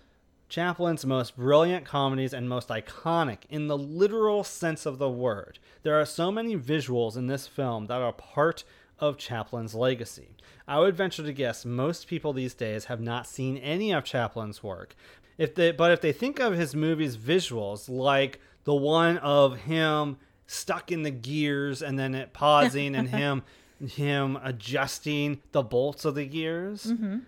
Chaplin's 0.49 1.05
most 1.05 1.37
brilliant 1.37 1.85
comedies 1.85 2.33
and 2.33 2.49
most 2.49 2.69
iconic 2.69 3.39
in 3.49 3.66
the 3.66 3.79
literal 3.79 4.45
sense 4.45 4.87
of 4.87 4.99
the 4.99 5.11
word. 5.11 5.59
There 5.83 5.99
are 5.99 6.05
so 6.05 6.31
many 6.31 6.57
visuals 6.57 7.16
in 7.16 7.27
this 7.27 7.47
film 7.47 7.87
that 7.87 8.03
are 8.03 8.12
part 8.12 8.65
of 8.99 9.19
Chaplin's 9.19 9.75
legacy. 9.75 10.37
I 10.66 10.79
would 10.79 10.97
venture 10.97 11.23
to 11.23 11.33
guess 11.33 11.65
most 11.65 12.07
people 12.07 12.33
these 12.33 12.55
days 12.55 12.87
have 12.87 13.01
not 13.01 13.27
seen 13.27 13.57
any 13.59 13.93
of 13.93 14.05
Chaplin's 14.05 14.62
work. 14.62 14.95
If 15.37 15.55
they, 15.55 15.73
but 15.73 15.91
if 15.91 16.01
they 16.01 16.12
think 16.12 16.39
of 16.39 16.55
his 16.55 16.75
movies' 16.75 17.16
visuals, 17.16 17.89
like 17.89 18.41
the 18.65 18.75
one 18.75 19.19
of 19.19 19.61
him 19.61 20.19
stuck 20.47 20.93
in 20.93 21.03
the 21.03 21.11
gears 21.11 21.83
and 21.83 21.99
then 21.99 22.15
it 22.15 22.33
pausing 22.33 22.95
and 22.95 23.09
him 23.11 23.43
him 23.81 24.39
adjusting 24.43 25.41
the 25.53 25.62
bolts 25.62 26.05
of 26.05 26.15
the 26.15 26.25
gears, 26.25 26.85
mm-hmm. 26.85 27.19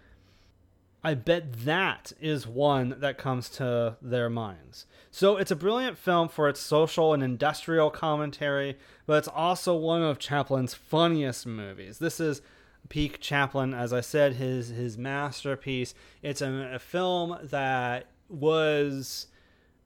I 1.05 1.15
bet 1.15 1.53
that 1.65 2.13
is 2.21 2.47
one 2.47 2.97
that 2.99 3.19
comes 3.19 3.49
to 3.51 3.97
their 4.03 4.29
minds. 4.29 4.87
So 5.11 5.37
it's 5.37 5.51
a 5.51 5.57
brilliant 5.57 5.99
film 5.99 6.29
for 6.29 6.49
its 6.49 6.61
social 6.61 7.15
and 7.15 7.23
industrial 7.23 7.91
commentary, 7.91 8.77
but 9.07 9.19
it's 9.19 9.29
also 9.29 9.77
one 9.77 10.03
of 10.03 10.19
Chaplin's 10.19 10.75
funniest 10.75 11.47
movies. 11.47 11.99
This 11.99 12.19
is 12.19 12.43
peak 12.89 13.21
Chaplin, 13.21 13.73
as 13.73 13.93
I 13.93 14.01
said, 14.01 14.35
his 14.35 14.71
his 14.71 14.99
masterpiece. 14.99 15.95
It's 16.23 16.41
a, 16.41 16.71
a 16.75 16.79
film 16.79 17.39
that 17.43 18.11
was 18.29 19.29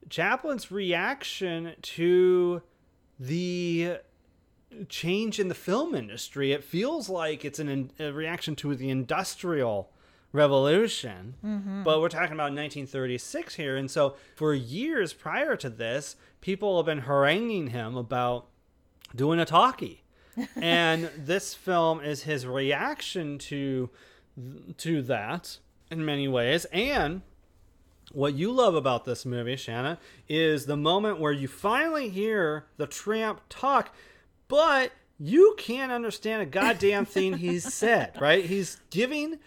Chaplin's 0.09 0.71
reaction 0.71 1.73
to 1.81 2.61
the 3.19 3.97
change 4.89 5.39
in 5.39 5.49
the 5.49 5.55
film 5.55 5.93
industry. 5.93 6.51
It 6.51 6.63
feels 6.63 7.09
like 7.09 7.45
it's 7.45 7.59
an, 7.59 7.91
a 7.99 8.11
reaction 8.11 8.55
to 8.57 8.73
the 8.73 8.89
industrial 8.89 9.90
revolution, 10.31 11.35
mm-hmm. 11.43 11.83
but 11.83 11.99
we're 11.99 12.09
talking 12.09 12.33
about 12.33 12.53
1936 12.53 13.55
here. 13.55 13.75
And 13.75 13.89
so, 13.89 14.15
for 14.35 14.53
years 14.53 15.13
prior 15.13 15.55
to 15.57 15.69
this, 15.69 16.15
people 16.39 16.77
have 16.77 16.85
been 16.85 16.99
haranguing 16.99 17.67
him 17.67 17.95
about 17.97 18.47
doing 19.15 19.39
a 19.39 19.45
talkie. 19.45 20.03
and 20.55 21.09
this 21.17 21.53
film 21.53 21.99
is 21.99 22.23
his 22.23 22.45
reaction 22.45 23.37
to 23.37 23.89
to 24.77 25.01
that 25.01 25.57
in 25.91 26.05
many 26.05 26.25
ways 26.25 26.63
and 26.71 27.21
what 28.13 28.33
you 28.33 28.51
love 28.51 28.75
about 28.75 29.05
this 29.05 29.25
movie, 29.25 29.55
Shanna, 29.55 29.97
is 30.27 30.65
the 30.65 30.77
moment 30.77 31.19
where 31.19 31.31
you 31.31 31.47
finally 31.47 32.09
hear 32.09 32.65
the 32.77 32.87
tramp 32.87 33.41
talk, 33.49 33.93
but 34.47 34.91
you 35.19 35.55
can't 35.57 35.91
understand 35.91 36.41
a 36.41 36.45
goddamn 36.45 37.05
thing 37.05 37.37
he's 37.37 37.73
said, 37.73 38.19
right? 38.19 38.43
He's 38.43 38.77
giving 38.89 39.39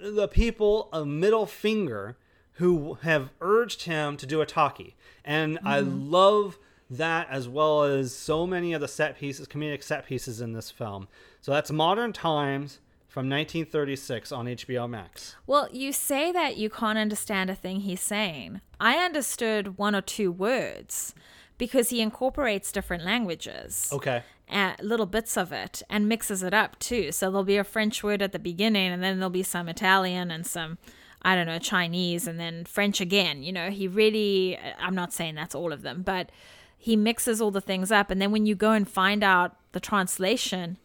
the 0.00 0.28
people 0.28 0.88
a 0.92 1.04
middle 1.04 1.46
finger 1.46 2.16
who 2.52 2.94
have 3.02 3.30
urged 3.40 3.82
him 3.82 4.16
to 4.16 4.26
do 4.26 4.40
a 4.40 4.46
talkie. 4.46 4.96
And 5.24 5.58
I 5.64 5.80
mm-hmm. 5.80 6.10
love 6.10 6.58
that 6.90 7.28
as 7.30 7.48
well 7.48 7.84
as 7.84 8.14
so 8.14 8.46
many 8.46 8.72
of 8.72 8.80
the 8.80 8.88
set 8.88 9.18
pieces, 9.18 9.46
comedic 9.46 9.82
set 9.82 10.06
pieces 10.06 10.40
in 10.40 10.52
this 10.52 10.70
film. 10.70 11.08
So 11.40 11.52
that's 11.52 11.70
Modern 11.70 12.12
Times 12.12 12.80
from 13.06 13.28
1936 13.28 14.32
on 14.32 14.46
HBO 14.46 14.88
Max. 14.88 15.36
Well, 15.46 15.68
you 15.72 15.92
say 15.92 16.32
that 16.32 16.56
you 16.56 16.68
can't 16.68 16.98
understand 16.98 17.50
a 17.50 17.54
thing 17.54 17.80
he's 17.80 18.00
saying. 18.00 18.60
I 18.80 18.96
understood 18.96 19.78
one 19.78 19.94
or 19.94 20.00
two 20.00 20.32
words 20.32 21.14
because 21.58 21.90
he 21.90 22.00
incorporates 22.00 22.72
different 22.72 23.04
languages. 23.04 23.90
Okay. 23.92 24.22
uh, 24.50 24.72
little 24.80 25.06
bits 25.06 25.36
of 25.36 25.52
it 25.52 25.82
and 25.90 26.08
mixes 26.08 26.42
it 26.42 26.54
up 26.54 26.78
too. 26.78 27.12
So 27.12 27.26
there'll 27.30 27.44
be 27.44 27.58
a 27.58 27.64
French 27.64 28.02
word 28.02 28.22
at 28.22 28.32
the 28.32 28.38
beginning, 28.38 28.90
and 28.92 29.02
then 29.02 29.18
there'll 29.18 29.28
be 29.30 29.42
some 29.42 29.68
Italian 29.68 30.30
and 30.30 30.46
some, 30.46 30.78
I 31.20 31.34
don't 31.34 31.46
know, 31.46 31.58
Chinese, 31.58 32.26
and 32.26 32.40
then 32.40 32.64
French 32.64 33.00
again. 33.00 33.42
You 33.42 33.52
know, 33.52 33.70
he 33.70 33.86
really, 33.88 34.58
I'm 34.80 34.94
not 34.94 35.12
saying 35.12 35.34
that's 35.34 35.54
all 35.54 35.72
of 35.72 35.82
them, 35.82 36.02
but 36.02 36.30
he 36.78 36.96
mixes 36.96 37.40
all 37.42 37.50
the 37.50 37.60
things 37.60 37.90
up. 37.92 38.10
And 38.10 38.22
then 38.22 38.30
when 38.32 38.46
you 38.46 38.54
go 38.54 38.70
and 38.72 38.88
find 38.88 39.22
out 39.22 39.56
the 39.72 39.80
translation, 39.80 40.78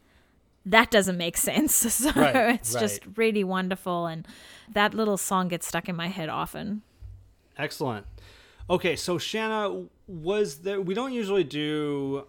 that 0.66 0.90
doesn't 0.90 1.16
make 1.16 1.36
sense. 1.50 1.74
So 2.04 2.10
Right, 2.10 2.56
it's 2.56 2.74
just 2.74 3.00
really 3.16 3.44
wonderful. 3.44 4.06
And 4.06 4.26
that 4.70 4.92
little 4.92 5.16
song 5.16 5.48
gets 5.48 5.66
stuck 5.68 5.88
in 5.88 5.96
my 5.96 6.08
head 6.08 6.28
often. 6.28 6.82
Excellent. 7.56 8.06
Okay, 8.68 8.96
so 8.96 9.18
Shanna, 9.18 9.84
was 10.06 10.58
there? 10.58 10.80
We 10.80 10.94
don't 10.94 11.12
usually 11.12 11.44
do 11.44 12.26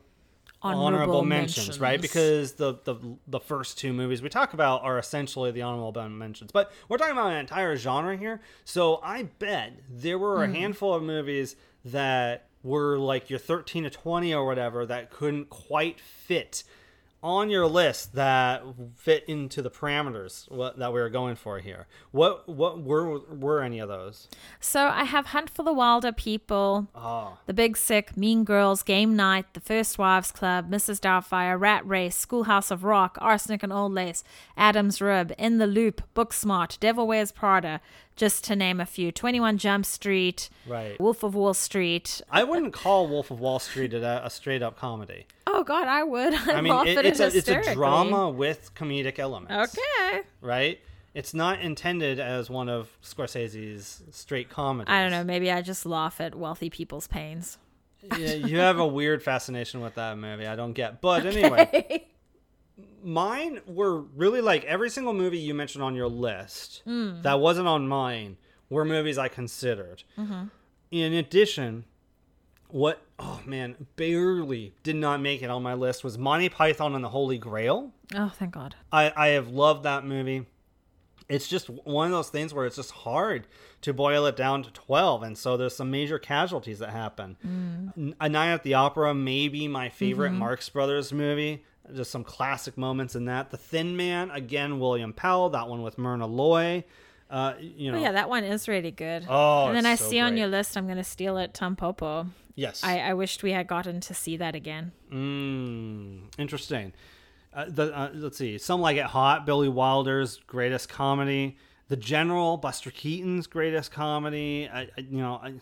honorable, 0.61 0.85
Honorable 0.85 1.21
mentions, 1.23 1.79
right? 1.79 2.01
Because 2.01 2.53
the, 2.53 2.79
the 2.83 2.95
the 3.27 3.39
first 3.39 3.77
two 3.77 3.93
movies 3.93 4.21
we 4.21 4.29
talk 4.29 4.53
about 4.53 4.81
are 4.83 4.97
essentially 4.97 5.51
the 5.51 5.61
honorable 5.61 6.09
mentions, 6.09 6.51
but 6.51 6.71
we're 6.89 6.97
talking 6.97 7.13
about 7.13 7.31
an 7.31 7.37
entire 7.37 7.75
genre 7.77 8.17
here. 8.17 8.41
So 8.65 8.99
I 9.03 9.23
bet 9.23 9.73
there 9.89 10.17
were 10.17 10.43
a 10.43 10.47
hmm. 10.47 10.53
handful 10.53 10.93
of 10.93 11.03
movies 11.03 11.55
that 11.85 12.47
were 12.63 12.97
like 12.97 13.29
your 13.29 13.39
thirteen 13.39 13.83
to 13.83 13.89
twenty 13.89 14.33
or 14.33 14.45
whatever 14.45 14.85
that 14.85 15.11
couldn't 15.11 15.49
quite 15.49 15.99
fit 15.99 16.63
on 17.25 17.49
your 17.49 17.65
list 17.65 18.13
that 18.13 18.61
fit 18.95 19.25
into 19.27 19.63
the 19.63 19.71
parameters 19.71 20.49
what, 20.51 20.77
that 20.77 20.93
we 20.93 21.01
were 21.01 21.09
going 21.09 21.35
for 21.35 21.57
here. 21.57 21.87
What 22.11 22.47
what 22.47 22.83
were 22.83 23.17
were 23.19 23.63
any 23.63 23.79
of 23.79 23.89
those? 23.89 24.27
So 24.59 24.87
I 24.87 25.05
have 25.05 25.27
Hunt 25.27 25.49
for 25.49 25.63
the 25.63 25.73
Wilder 25.73 26.11
People, 26.11 26.87
Oh. 26.93 27.39
The 27.47 27.53
Big 27.53 27.77
Sick, 27.77 28.15
Mean 28.15 28.43
Girls, 28.43 28.83
Game 28.83 29.15
Night, 29.15 29.45
The 29.55 29.59
First 29.59 29.97
Wives 29.97 30.31
Club, 30.31 30.69
Mrs. 30.69 30.99
Doubtfire, 30.99 31.59
Rat 31.59 31.85
Race, 31.87 32.15
Schoolhouse 32.15 32.69
of 32.69 32.83
Rock, 32.83 33.17
Arsenic 33.19 33.63
and 33.63 33.73
Old 33.73 33.93
Lace, 33.93 34.23
Adam's 34.55 35.01
Rib, 35.01 35.33
In 35.39 35.57
the 35.57 35.67
Loop, 35.67 36.03
Booksmart, 36.15 36.79
Devil 36.79 37.07
Wears 37.07 37.31
Prada, 37.31 37.81
just 38.15 38.43
to 38.45 38.55
name 38.55 38.79
a 38.79 38.85
few. 38.85 39.11
21 39.11 39.57
Jump 39.57 39.85
Street, 39.85 40.49
Right. 40.67 40.99
Wolf 40.99 41.23
of 41.23 41.35
Wall 41.35 41.53
Street. 41.53 42.21
I 42.29 42.43
wouldn't 42.43 42.73
call 42.73 43.07
Wolf 43.07 43.31
of 43.31 43.39
Wall 43.39 43.59
Street 43.59 43.93
a, 43.93 44.25
a 44.25 44.29
straight 44.29 44.61
up 44.63 44.77
comedy. 44.77 45.27
Oh 45.47 45.63
God, 45.63 45.87
I 45.87 46.03
would. 46.03 46.33
I, 46.47 46.53
I 46.53 46.61
mean, 46.61 46.73
laugh 46.73 46.87
it, 46.87 47.05
it's 47.05 47.19
it 47.19 47.33
a 47.33 47.37
it's 47.37 47.67
a 47.67 47.73
drama 47.73 48.29
with 48.29 48.73
comedic 48.75 49.19
elements. 49.19 49.77
Okay. 49.77 50.21
Right. 50.41 50.79
It's 51.13 51.33
not 51.33 51.61
intended 51.61 52.19
as 52.19 52.49
one 52.49 52.67
of 52.67 52.89
Scorsese's 53.01 54.03
straight 54.11 54.49
comedies. 54.49 54.91
I 54.91 55.01
don't 55.01 55.11
know. 55.11 55.23
Maybe 55.23 55.49
I 55.49 55.61
just 55.61 55.85
laugh 55.85 56.19
at 56.19 56.35
wealthy 56.35 56.69
people's 56.69 57.07
pains. 57.07 57.57
Yeah, 58.17 58.33
you 58.33 58.57
have 58.59 58.79
a 58.79 58.85
weird 58.85 59.23
fascination 59.23 59.79
with 59.81 59.95
that 59.95 60.17
movie. 60.17 60.45
I 60.45 60.55
don't 60.55 60.73
get. 60.73 61.01
But 61.01 61.25
anyway, 61.35 62.05
mine 63.05 63.61
were 63.67 64.01
really 64.01 64.41
like 64.41 64.63
every 64.65 64.89
single 64.89 65.13
movie 65.13 65.37
you 65.37 65.53
mentioned 65.53 65.83
on 65.83 65.93
your 65.95 66.07
list 66.07 66.81
Hmm. 66.85 67.21
that 67.21 67.39
wasn't 67.39 67.67
on 67.67 67.87
mine 67.87 68.37
were 68.69 68.83
movies 68.83 69.17
I 69.17 69.27
considered. 69.27 70.03
Mm-hmm. 70.17 70.45
In 70.91 71.13
addition, 71.13 71.85
what 72.67 73.01
oh 73.19 73.41
man, 73.45 73.87
barely 73.95 74.73
did 74.83 74.95
not 74.95 75.21
make 75.21 75.41
it 75.41 75.49
on 75.49 75.61
my 75.63 75.73
list 75.73 76.03
was 76.03 76.17
Monty 76.17 76.49
Python 76.49 76.95
and 76.95 77.03
the 77.03 77.09
Holy 77.09 77.37
Grail. 77.37 77.91
Oh, 78.15 78.31
thank 78.37 78.53
God. 78.53 78.75
I, 78.91 79.13
I 79.15 79.27
have 79.29 79.47
loved 79.49 79.83
that 79.83 80.03
movie. 80.05 80.45
It's 81.29 81.47
just 81.47 81.69
one 81.69 82.07
of 82.07 82.11
those 82.11 82.29
things 82.29 82.53
where 82.53 82.65
it's 82.65 82.75
just 82.75 82.91
hard 82.91 83.47
to 83.81 83.93
boil 83.93 84.25
it 84.27 84.35
down 84.35 84.61
to 84.63 84.71
12. 84.71 85.23
And 85.23 85.37
so 85.37 85.57
there's 85.57 85.75
some 85.75 85.89
major 85.89 86.19
casualties 86.19 86.79
that 86.79 86.89
happen. 86.91 88.15
A 88.19 88.29
Night 88.29 88.51
at 88.51 88.63
the 88.63 88.73
Opera, 88.75 89.13
maybe 89.15 89.67
my 89.67 89.89
favorite 89.89 90.31
Marx 90.33 90.69
Brothers 90.69 91.11
movie. 91.13 91.63
Just 91.93 92.11
some 92.11 92.23
classic 92.23 92.77
moments 92.77 93.15
in 93.15 93.25
that. 93.25 93.51
The 93.51 93.57
Thin 93.57 93.95
Man, 93.97 94.31
again, 94.31 94.79
William 94.79 95.13
Powell, 95.13 95.49
that 95.51 95.67
one 95.67 95.81
with 95.83 95.97
Myrna 95.97 96.25
Loy. 96.25 96.83
Uh, 97.29 97.53
you 97.59 97.91
know, 97.91 97.97
Oh, 97.97 98.01
yeah, 98.01 98.11
that 98.13 98.29
one 98.29 98.43
is 98.43 98.67
really 98.67 98.91
good. 98.91 99.25
Oh, 99.27 99.67
and 99.67 99.75
then 99.75 99.85
I 99.85 99.95
so 99.95 100.05
see 100.09 100.19
on 100.19 100.37
your 100.37 100.47
list, 100.47 100.77
I'm 100.77 100.85
going 100.85 100.97
to 100.97 101.03
steal 101.03 101.37
it, 101.37 101.53
Tampopo. 101.53 102.27
yes. 102.55 102.83
I, 102.83 102.99
I 102.99 103.13
wished 103.13 103.41
we 103.43 103.51
had 103.51 103.67
gotten 103.67 103.99
to 104.01 104.13
see 104.13 104.37
that 104.37 104.55
again. 104.55 104.91
Mm, 105.11 106.21
interesting. 106.37 106.93
Uh, 107.53 107.65
the, 107.67 107.97
uh, 107.97 108.11
let's 108.13 108.37
see. 108.37 108.57
Some 108.57 108.81
like 108.81 108.97
it 108.97 109.05
hot. 109.05 109.45
Billy 109.45 109.69
Wilder's 109.69 110.37
greatest 110.47 110.89
comedy. 110.89 111.57
The 111.87 111.95
General, 111.95 112.57
Buster 112.57 112.89
Keaton's 112.89 113.45
greatest 113.45 113.91
comedy. 113.91 114.67
I, 114.71 114.81
I, 114.81 114.89
you 114.97 115.19
know, 115.19 115.35
I, 115.35 115.53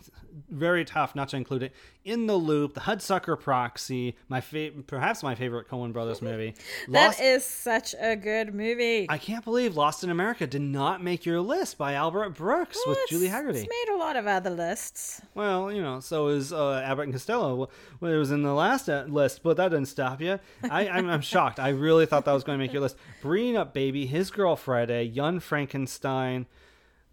very 0.48 0.84
tough 0.84 1.14
not 1.14 1.28
to 1.30 1.36
include 1.36 1.62
it. 1.64 1.72
In 2.04 2.26
the 2.26 2.34
Loop, 2.36 2.74
The 2.74 2.80
Hudsucker 2.80 3.38
Proxy, 3.40 4.16
my 4.28 4.40
fa- 4.40 4.70
perhaps 4.86 5.22
my 5.22 5.34
favorite 5.34 5.68
Coen 5.68 5.92
Brothers 5.92 6.20
movie. 6.22 6.54
Lost- 6.88 7.18
That 7.18 7.24
is 7.24 7.44
such 7.44 7.94
a 8.00 8.16
good 8.16 8.54
movie. 8.54 9.06
I 9.08 9.16
can't 9.18 9.44
believe 9.44 9.76
Lost 9.76 10.02
in 10.04 10.10
America 10.10 10.46
did 10.46 10.60
not 10.62 11.02
make 11.02 11.24
your 11.26 11.40
list 11.40 11.76
by 11.78 11.92
Albert 11.94 12.30
Brooks 12.30 12.78
with 12.86 12.98
Julie 13.08 13.28
Hagerty. 13.28 13.56
It's 13.56 13.68
made 13.68 13.94
a 13.94 13.96
lot 13.98 14.16
of 14.16 14.26
other 14.26 14.50
lists. 14.50 15.20
Well, 15.34 15.70
you 15.72 15.82
know, 15.82 16.00
so 16.00 16.28
is 16.28 16.52
uh, 16.52 16.82
Abbott 16.84 17.04
and 17.04 17.12
Costello. 17.12 17.68
Well, 18.00 18.12
it 18.12 18.16
was 18.16 18.30
in 18.30 18.42
the 18.42 18.54
last 18.54 18.88
uh, 18.88 19.04
list, 19.08 19.42
but 19.42 19.56
that 19.58 19.68
didn't 19.70 19.86
stop 19.88 20.20
you. 20.20 20.38
I, 20.70 20.88
I'm, 20.88 21.08
I'm 21.08 21.20
shocked. 21.22 21.58
I 21.60 21.68
really 21.70 22.06
thought 22.06 22.24
that 22.24 22.32
was 22.32 22.44
going 22.44 22.58
to 22.58 22.62
make 22.64 22.72
your 22.72 22.82
list. 22.82 22.96
Bringing 23.22 23.56
Up 23.56 23.72
Baby, 23.74 24.06
His 24.06 24.30
Girl 24.30 24.56
Friday, 24.56 25.04
Young 25.04 25.40
Frankenstein, 25.40 26.13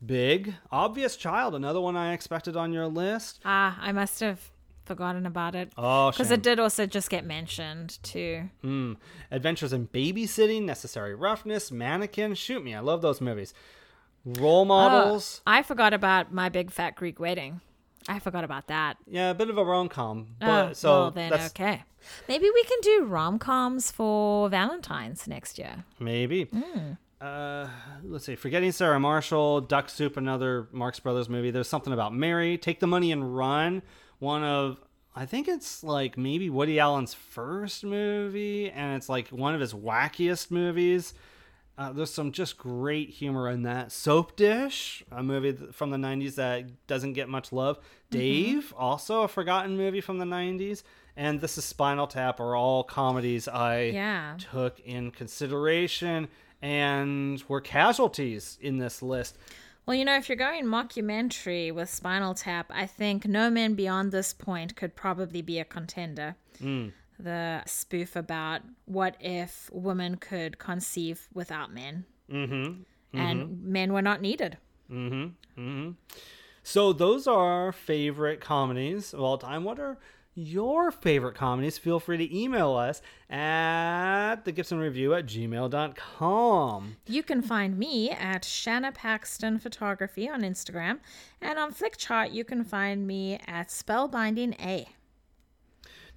Big, 0.06 0.56
Obvious 0.72 1.16
Child, 1.16 1.56
another 1.56 1.80
one 1.80 1.96
I 1.96 2.14
expected 2.14 2.56
on 2.56 2.74
your 2.74 2.88
list. 2.88 3.40
Ah, 3.46 3.78
I 3.80 3.92
must 3.92 4.20
have 4.20 4.50
forgotten 4.86 5.26
about 5.26 5.54
it. 5.56 5.72
Oh, 5.78 6.10
Because 6.12 6.32
it 6.32 6.42
did 6.42 6.60
also 6.60 6.86
just 6.86 7.10
get 7.10 7.24
mentioned 7.26 8.00
too. 8.04 8.50
Mm. 8.64 8.98
Adventures 9.30 9.74
in 9.74 9.88
Babysitting, 9.88 10.64
Necessary 10.64 11.14
Roughness, 11.14 11.72
Mannequin. 11.72 12.34
Shoot 12.36 12.64
me, 12.64 12.74
I 12.74 12.80
love 12.80 13.02
those 13.02 13.22
movies. 13.22 13.54
Role 14.26 14.66
models. 14.66 15.42
Oh, 15.46 15.52
I 15.52 15.64
forgot 15.64 15.94
about 15.94 16.34
My 16.34 16.50
Big 16.50 16.72
Fat 16.72 16.96
Greek 16.96 17.20
Wedding. 17.20 17.62
I 18.08 18.20
forgot 18.20 18.44
about 18.44 18.68
that. 18.68 18.98
Yeah, 19.08 19.30
a 19.30 19.34
bit 19.36 19.50
of 19.50 19.58
a 19.58 19.64
rom 19.64 19.88
com. 19.88 20.28
But 20.40 20.70
oh, 20.70 20.74
so 20.74 20.90
well, 20.90 21.12
then 21.12 21.30
that's 21.30 21.52
okay. 21.52 21.84
Maybe 22.28 22.50
we 22.52 22.64
can 22.64 22.80
do 22.82 23.06
rom 23.06 23.38
coms 23.38 23.92
for 23.92 24.50
Valentine's 24.50 25.28
next 25.28 25.60
year. 25.60 25.86
Maybe. 26.00 26.48
Uh, 27.22 27.68
let's 28.04 28.26
see. 28.26 28.36
Forgetting 28.36 28.72
Sarah 28.72 29.00
Marshall, 29.00 29.62
Duck 29.62 29.90
Soup, 29.90 30.18
another 30.18 30.68
Marx 30.72 31.00
Brothers 31.00 31.30
movie. 31.30 31.52
There's 31.52 31.70
something 31.70 31.94
about 31.94 32.16
Mary. 32.16 32.58
Take 32.58 32.80
the 32.80 32.88
Money 32.88 33.12
and 33.12 33.38
Run. 33.38 33.84
One 34.18 34.44
of, 34.44 34.82
I 35.16 35.28
think 35.28 35.48
it's 35.48 35.84
like 35.84 36.18
maybe 36.18 36.50
Woody 36.50 36.80
Allen's 36.80 37.14
first 37.14 37.84
movie, 37.84 38.72
and 38.72 38.96
it's 38.96 39.08
like 39.08 39.28
one 39.28 39.54
of 39.54 39.62
his 39.62 39.74
wackiest 39.74 40.50
movies. 40.50 41.14
Uh, 41.78 41.94
there's 41.94 42.14
some 42.14 42.32
just 42.32 42.58
great 42.58 43.10
humor 43.10 43.50
in 43.50 43.64
that. 43.64 43.92
Soap 43.92 44.36
Dish, 44.36 45.04
a 45.12 45.22
movie 45.22 45.54
from 45.72 45.92
the 45.92 45.98
90s 45.98 46.36
that 46.36 46.88
doesn't 46.88 47.14
get 47.14 47.30
much 47.30 47.52
love. 47.52 47.80
Dave, 48.10 48.74
also 48.76 49.22
a 49.22 49.28
forgotten 49.28 49.78
movie 49.78 50.02
from 50.02 50.18
the 50.18 50.26
90s. 50.26 50.84
And 51.16 51.42
This 51.42 51.58
is 51.58 51.66
Spinal 51.66 52.08
Tap 52.08 52.40
are 52.40 52.56
all 52.56 52.84
comedies 52.84 53.48
I 53.48 53.92
Yeah. 53.94 54.38
took 54.38 54.80
in 54.80 55.12
consideration 55.12 56.30
and 56.62 57.44
were 57.48 57.62
casualties 57.62 58.58
in 58.62 58.78
this 58.78 59.02
list. 59.02 59.38
Well, 59.86 59.96
you 59.96 60.06
know, 60.06 60.16
if 60.16 60.30
you're 60.30 60.36
going 60.36 60.66
mockumentary 60.66 61.74
with 61.74 61.90
Spinal 61.90 62.36
Tap, 62.36 62.68
I 62.70 62.86
think 62.86 63.26
No 63.26 63.50
Men 63.50 63.74
Beyond 63.74 64.12
This 64.12 64.32
Point 64.32 64.76
could 64.76 64.96
probably 64.96 65.42
be 65.42 65.60
a 65.60 65.66
contender. 65.66 66.36
Hmm. 66.60 66.90
The 67.20 67.64
spoof 67.66 68.16
about 68.16 68.62
what 68.86 69.16
if 69.20 69.70
women 69.74 70.18
could 70.18 70.60
conceive 70.60 71.28
without 71.34 71.74
men. 71.74 72.06
Mm-hmm. 72.32 72.84
And 73.14 73.44
mm-hmm. 73.44 73.72
men 73.72 73.94
were 73.94 74.02
not 74.02 74.22
needed. 74.22 74.58
Mm-hmm. 74.90 75.62
Mm-hmm. 75.62 75.92
So 76.64 76.94
those 76.94 77.28
are 77.28 77.66
our 77.66 77.72
favorite 77.72 78.40
comedies 78.40 79.14
of 79.14 79.22
all 79.22 79.38
time. 79.38 79.64
What 79.64 79.80
are 79.80 79.98
your 80.34 80.92
favorite 80.92 81.36
comedies? 81.36 81.78
Feel 81.78 82.00
free 82.00 82.18
to 82.18 82.38
email 82.38 82.76
us 82.76 83.02
at 83.30 84.46
the 84.46 84.52
Gibson 84.52 84.80
Review 84.80 85.14
at 85.14 85.26
gmail.com. 85.26 86.98
You 87.08 87.24
can 87.24 87.42
find 87.42 87.78
me 87.78 88.12
at 88.12 88.46
Shanna 88.46 88.92
Paxton 88.92 89.60
Photography 89.60 90.30
on 90.30 90.42
Instagram, 90.42 91.00
and 91.42 91.60
on 91.60 91.74
Flickchart 91.74 92.34
you 92.34 92.44
can 92.44 92.64
find 92.64 93.06
me 93.06 93.40
at 93.48 93.68
Spellbinding 93.70 94.60
A. 94.62 94.88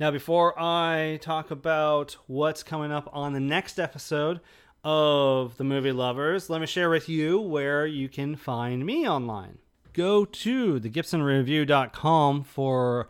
Now, 0.00 0.10
before 0.10 0.58
I 0.58 1.20
talk 1.22 1.50
about 1.52 2.16
what's 2.26 2.64
coming 2.64 2.90
up 2.90 3.08
on 3.12 3.32
the 3.32 3.40
next 3.40 3.78
episode 3.78 4.40
of 4.82 5.56
The 5.56 5.64
Movie 5.64 5.92
Lovers, 5.92 6.50
let 6.50 6.60
me 6.60 6.66
share 6.66 6.90
with 6.90 7.08
you 7.08 7.40
where 7.40 7.86
you 7.86 8.08
can 8.08 8.34
find 8.34 8.84
me 8.84 9.08
online. 9.08 9.58
Go 9.92 10.24
to 10.24 10.80
thegibsonreview.com 10.80 12.42
for 12.42 13.08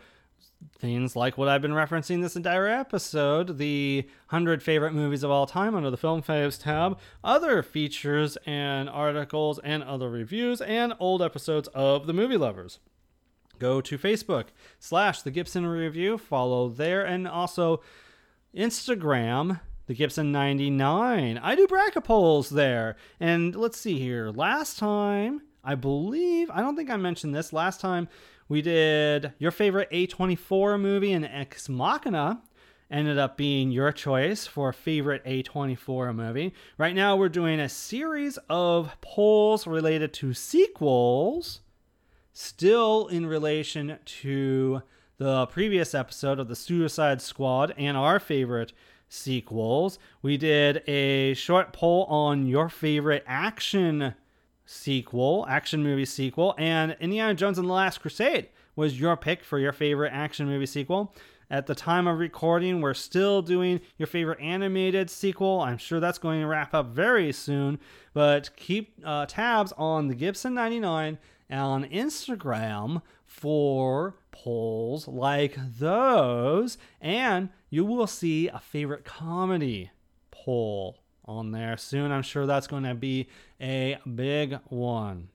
things 0.79 1.17
like 1.17 1.39
what 1.39 1.49
I've 1.49 1.63
been 1.63 1.73
referencing 1.73 2.23
this 2.23 2.37
entire 2.37 2.67
episode 2.67 3.59
the 3.59 4.03
100 4.29 4.63
favorite 4.63 4.93
movies 4.93 5.23
of 5.23 5.31
all 5.31 5.47
time 5.47 5.75
under 5.75 5.91
the 5.91 5.97
Film 5.97 6.23
Faves 6.23 6.63
tab, 6.63 6.99
other 7.23 7.63
features 7.63 8.37
and 8.47 8.89
articles 8.89 9.59
and 9.63 9.83
other 9.83 10.11
reviews, 10.11 10.61
and 10.61 10.95
old 10.99 11.23
episodes 11.23 11.69
of 11.69 12.07
The 12.07 12.13
Movie 12.13 12.37
Lovers 12.37 12.79
go 13.59 13.81
to 13.81 13.99
Facebook 13.99 14.47
slash 14.79 15.23
the 15.23 15.31
Gibson 15.31 15.67
Review, 15.67 16.19
follow 16.19 16.69
there, 16.69 17.05
and 17.05 17.27
also 17.27 17.83
Instagram, 18.55 19.61
the 19.87 19.95
Gibson 19.95 20.33
99. 20.33 21.39
I 21.39 21.55
do 21.55 21.67
bracket 21.67 22.05
polls 22.05 22.51
there. 22.51 22.97
And 23.21 23.55
let's 23.55 23.79
see 23.79 23.99
here. 23.99 24.31
Last 24.31 24.79
time, 24.79 25.43
I 25.63 25.75
believe, 25.75 26.51
I 26.51 26.61
don't 26.61 26.77
think 26.77 26.91
I 26.91 26.97
mentioned 26.97 27.35
this. 27.35 27.53
Last 27.53 27.81
time 27.81 28.09
we 28.49 28.63
did 28.63 29.33
your 29.39 29.51
favorite 29.51 29.91
A24 29.91 30.81
movie 30.81 31.13
and 31.13 31.25
Ex 31.25 31.69
Machina. 31.69 32.43
Ended 32.91 33.19
up 33.19 33.37
being 33.37 33.71
your 33.71 33.91
choice 33.93 34.47
for 34.47 34.73
favorite 34.73 35.25
A24 35.25 36.15
movie. 36.15 36.53
Right 36.77 36.95
now, 36.95 37.17
we're 37.17 37.31
doing 37.31 37.59
a 37.59 37.69
series 37.69 38.39
of 38.49 38.95
polls 39.01 39.67
related 39.67 40.13
to 40.15 40.35
sequels 40.35 41.61
still 42.35 43.07
in 43.07 43.25
relation 43.25 43.99
to 44.05 44.83
the 45.17 45.47
previous 45.47 45.95
episode 45.95 46.39
of 46.39 46.49
the 46.49 46.57
Suicide 46.57 47.23
Squad 47.23 47.73
and 47.79 47.97
our 47.97 48.21
favorite 48.21 48.73
sequels. 49.09 49.99
We 50.21 50.37
did 50.37 50.83
a 50.89 51.35
short 51.35 51.73
poll 51.73 52.05
on 52.05 52.47
your 52.47 52.69
favorite 52.69 53.25
action 53.27 54.15
sequel, 54.67 55.47
action 55.49 55.83
movie 55.83 56.05
sequel, 56.05 56.55
and 56.59 56.97
Indiana 57.01 57.35
Jones 57.35 57.59
and 57.59 57.69
the 57.69 57.73
Last 57.73 58.01
Crusade 58.01 58.49
was 58.77 58.99
your 58.99 59.17
pick 59.17 59.45
for 59.45 59.59
your 59.59 59.73
favorite 59.73 60.13
action 60.13 60.47
movie 60.47 60.67
sequel. 60.67 61.15
At 61.51 61.67
the 61.67 61.75
time 61.75 62.07
of 62.07 62.19
recording, 62.19 62.81
we're 62.81 62.95
still 62.95 63.43
doing 63.43 63.81
your 63.99 64.07
favorite 64.07 64.41
animated 64.41 65.11
sequel. 65.11 65.61
I'm 65.61 65.79
sure 65.79 66.01
that's 66.01 66.19
going 66.19 66.41
to 66.41 66.47
wrap 66.47 66.75
up 66.75 66.87
very 66.87 67.33
soon, 67.33 67.79
but 68.13 68.51
keep 68.57 68.99
uh, 69.05 69.27
tabs 69.27 69.73
on 69.77 70.09
the 70.09 70.15
Gibson 70.15 70.55
99 70.55 71.19
on 71.51 71.85
Instagram 71.85 73.03
for 73.25 74.17
polls 74.33 75.07
like 75.07 75.57
those, 75.79 76.79
and 77.01 77.51
you 77.71 77.85
will 77.85 78.07
see 78.07 78.49
a 78.49 78.59
favorite 78.59 79.05
comedy 79.05 79.91
poll 80.31 81.04
on 81.25 81.53
there 81.53 81.77
soon. 81.77 82.13
I'm 82.13 82.23
sure 82.23 82.47
that's 82.47 82.67
going 82.67 82.85
to 82.85 82.95
be 82.95 83.29
a 83.61 83.99
big 84.15 84.59
one. 84.69 85.29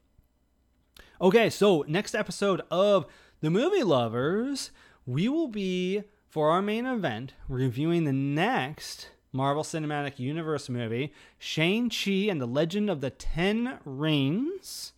Okay, 1.21 1.49
so 1.49 1.83
next 1.87 2.15
episode 2.15 2.61
of 2.71 3.05
The 3.41 3.49
Movie 3.49 3.83
Lovers, 3.83 4.71
we 5.05 5.27
will 5.27 5.47
be, 5.47 6.03
for 6.27 6.51
our 6.51 6.61
main 6.61 6.85
event, 6.85 7.33
reviewing 7.47 8.05
the 8.05 8.13
next 8.13 9.09
Marvel 9.31 9.63
Cinematic 9.63 10.17
Universe 10.17 10.69
movie, 10.69 11.13
Shang-Chi 11.37 12.27
and 12.29 12.41
the 12.41 12.45
Legend 12.45 12.89
of 12.89 13.01
the 13.01 13.09
Ten 13.09 13.79
Rings. 13.85 14.93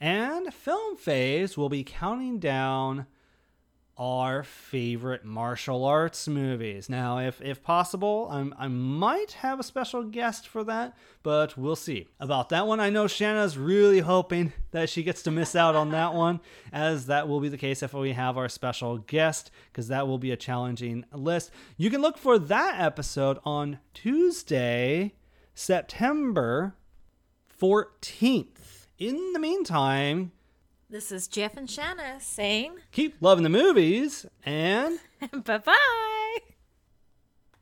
And 0.00 0.52
Film 0.52 0.96
Faves 0.96 1.56
will 1.56 1.68
be 1.68 1.82
counting 1.82 2.38
down 2.38 3.06
our 3.96 4.42
favorite 4.42 5.24
martial 5.24 5.84
arts 5.84 6.26
movies. 6.26 6.88
Now, 6.88 7.18
if 7.18 7.40
if 7.40 7.62
possible, 7.62 8.28
I'm, 8.30 8.54
I 8.58 8.68
might 8.68 9.32
have 9.32 9.60
a 9.60 9.64
special 9.64 10.02
guest 10.02 10.48
for 10.48 10.64
that, 10.64 10.96
but 11.22 11.56
we'll 11.56 11.76
see. 11.76 12.08
About 12.18 12.48
that 12.48 12.66
one, 12.66 12.80
I 12.80 12.90
know 12.90 13.06
Shanna's 13.06 13.56
really 13.56 14.00
hoping 14.00 14.52
that 14.72 14.90
she 14.90 15.02
gets 15.02 15.22
to 15.22 15.30
miss 15.30 15.54
out 15.54 15.76
on 15.76 15.90
that 15.90 16.14
one, 16.14 16.40
as 16.72 17.06
that 17.06 17.28
will 17.28 17.40
be 17.40 17.48
the 17.48 17.56
case 17.56 17.82
if 17.82 17.94
we 17.94 18.12
have 18.12 18.36
our 18.36 18.48
special 18.48 18.98
guest, 18.98 19.50
because 19.72 19.88
that 19.88 20.08
will 20.08 20.18
be 20.18 20.32
a 20.32 20.36
challenging 20.36 21.04
list. 21.12 21.50
You 21.76 21.90
can 21.90 22.02
look 22.02 22.18
for 22.18 22.38
that 22.38 22.80
episode 22.80 23.38
on 23.44 23.78
Tuesday, 23.92 25.14
September 25.54 26.74
14th. 27.60 28.86
In 28.98 29.32
the 29.32 29.40
meantime, 29.40 30.32
This 30.94 31.10
is 31.10 31.26
Jeff 31.26 31.56
and 31.56 31.68
Shanna 31.68 32.20
saying 32.20 32.76
keep 32.92 33.16
loving 33.20 33.42
the 33.42 33.48
movies 33.48 34.26
and 34.46 35.00
bye 35.44 35.58
bye. 35.58 36.38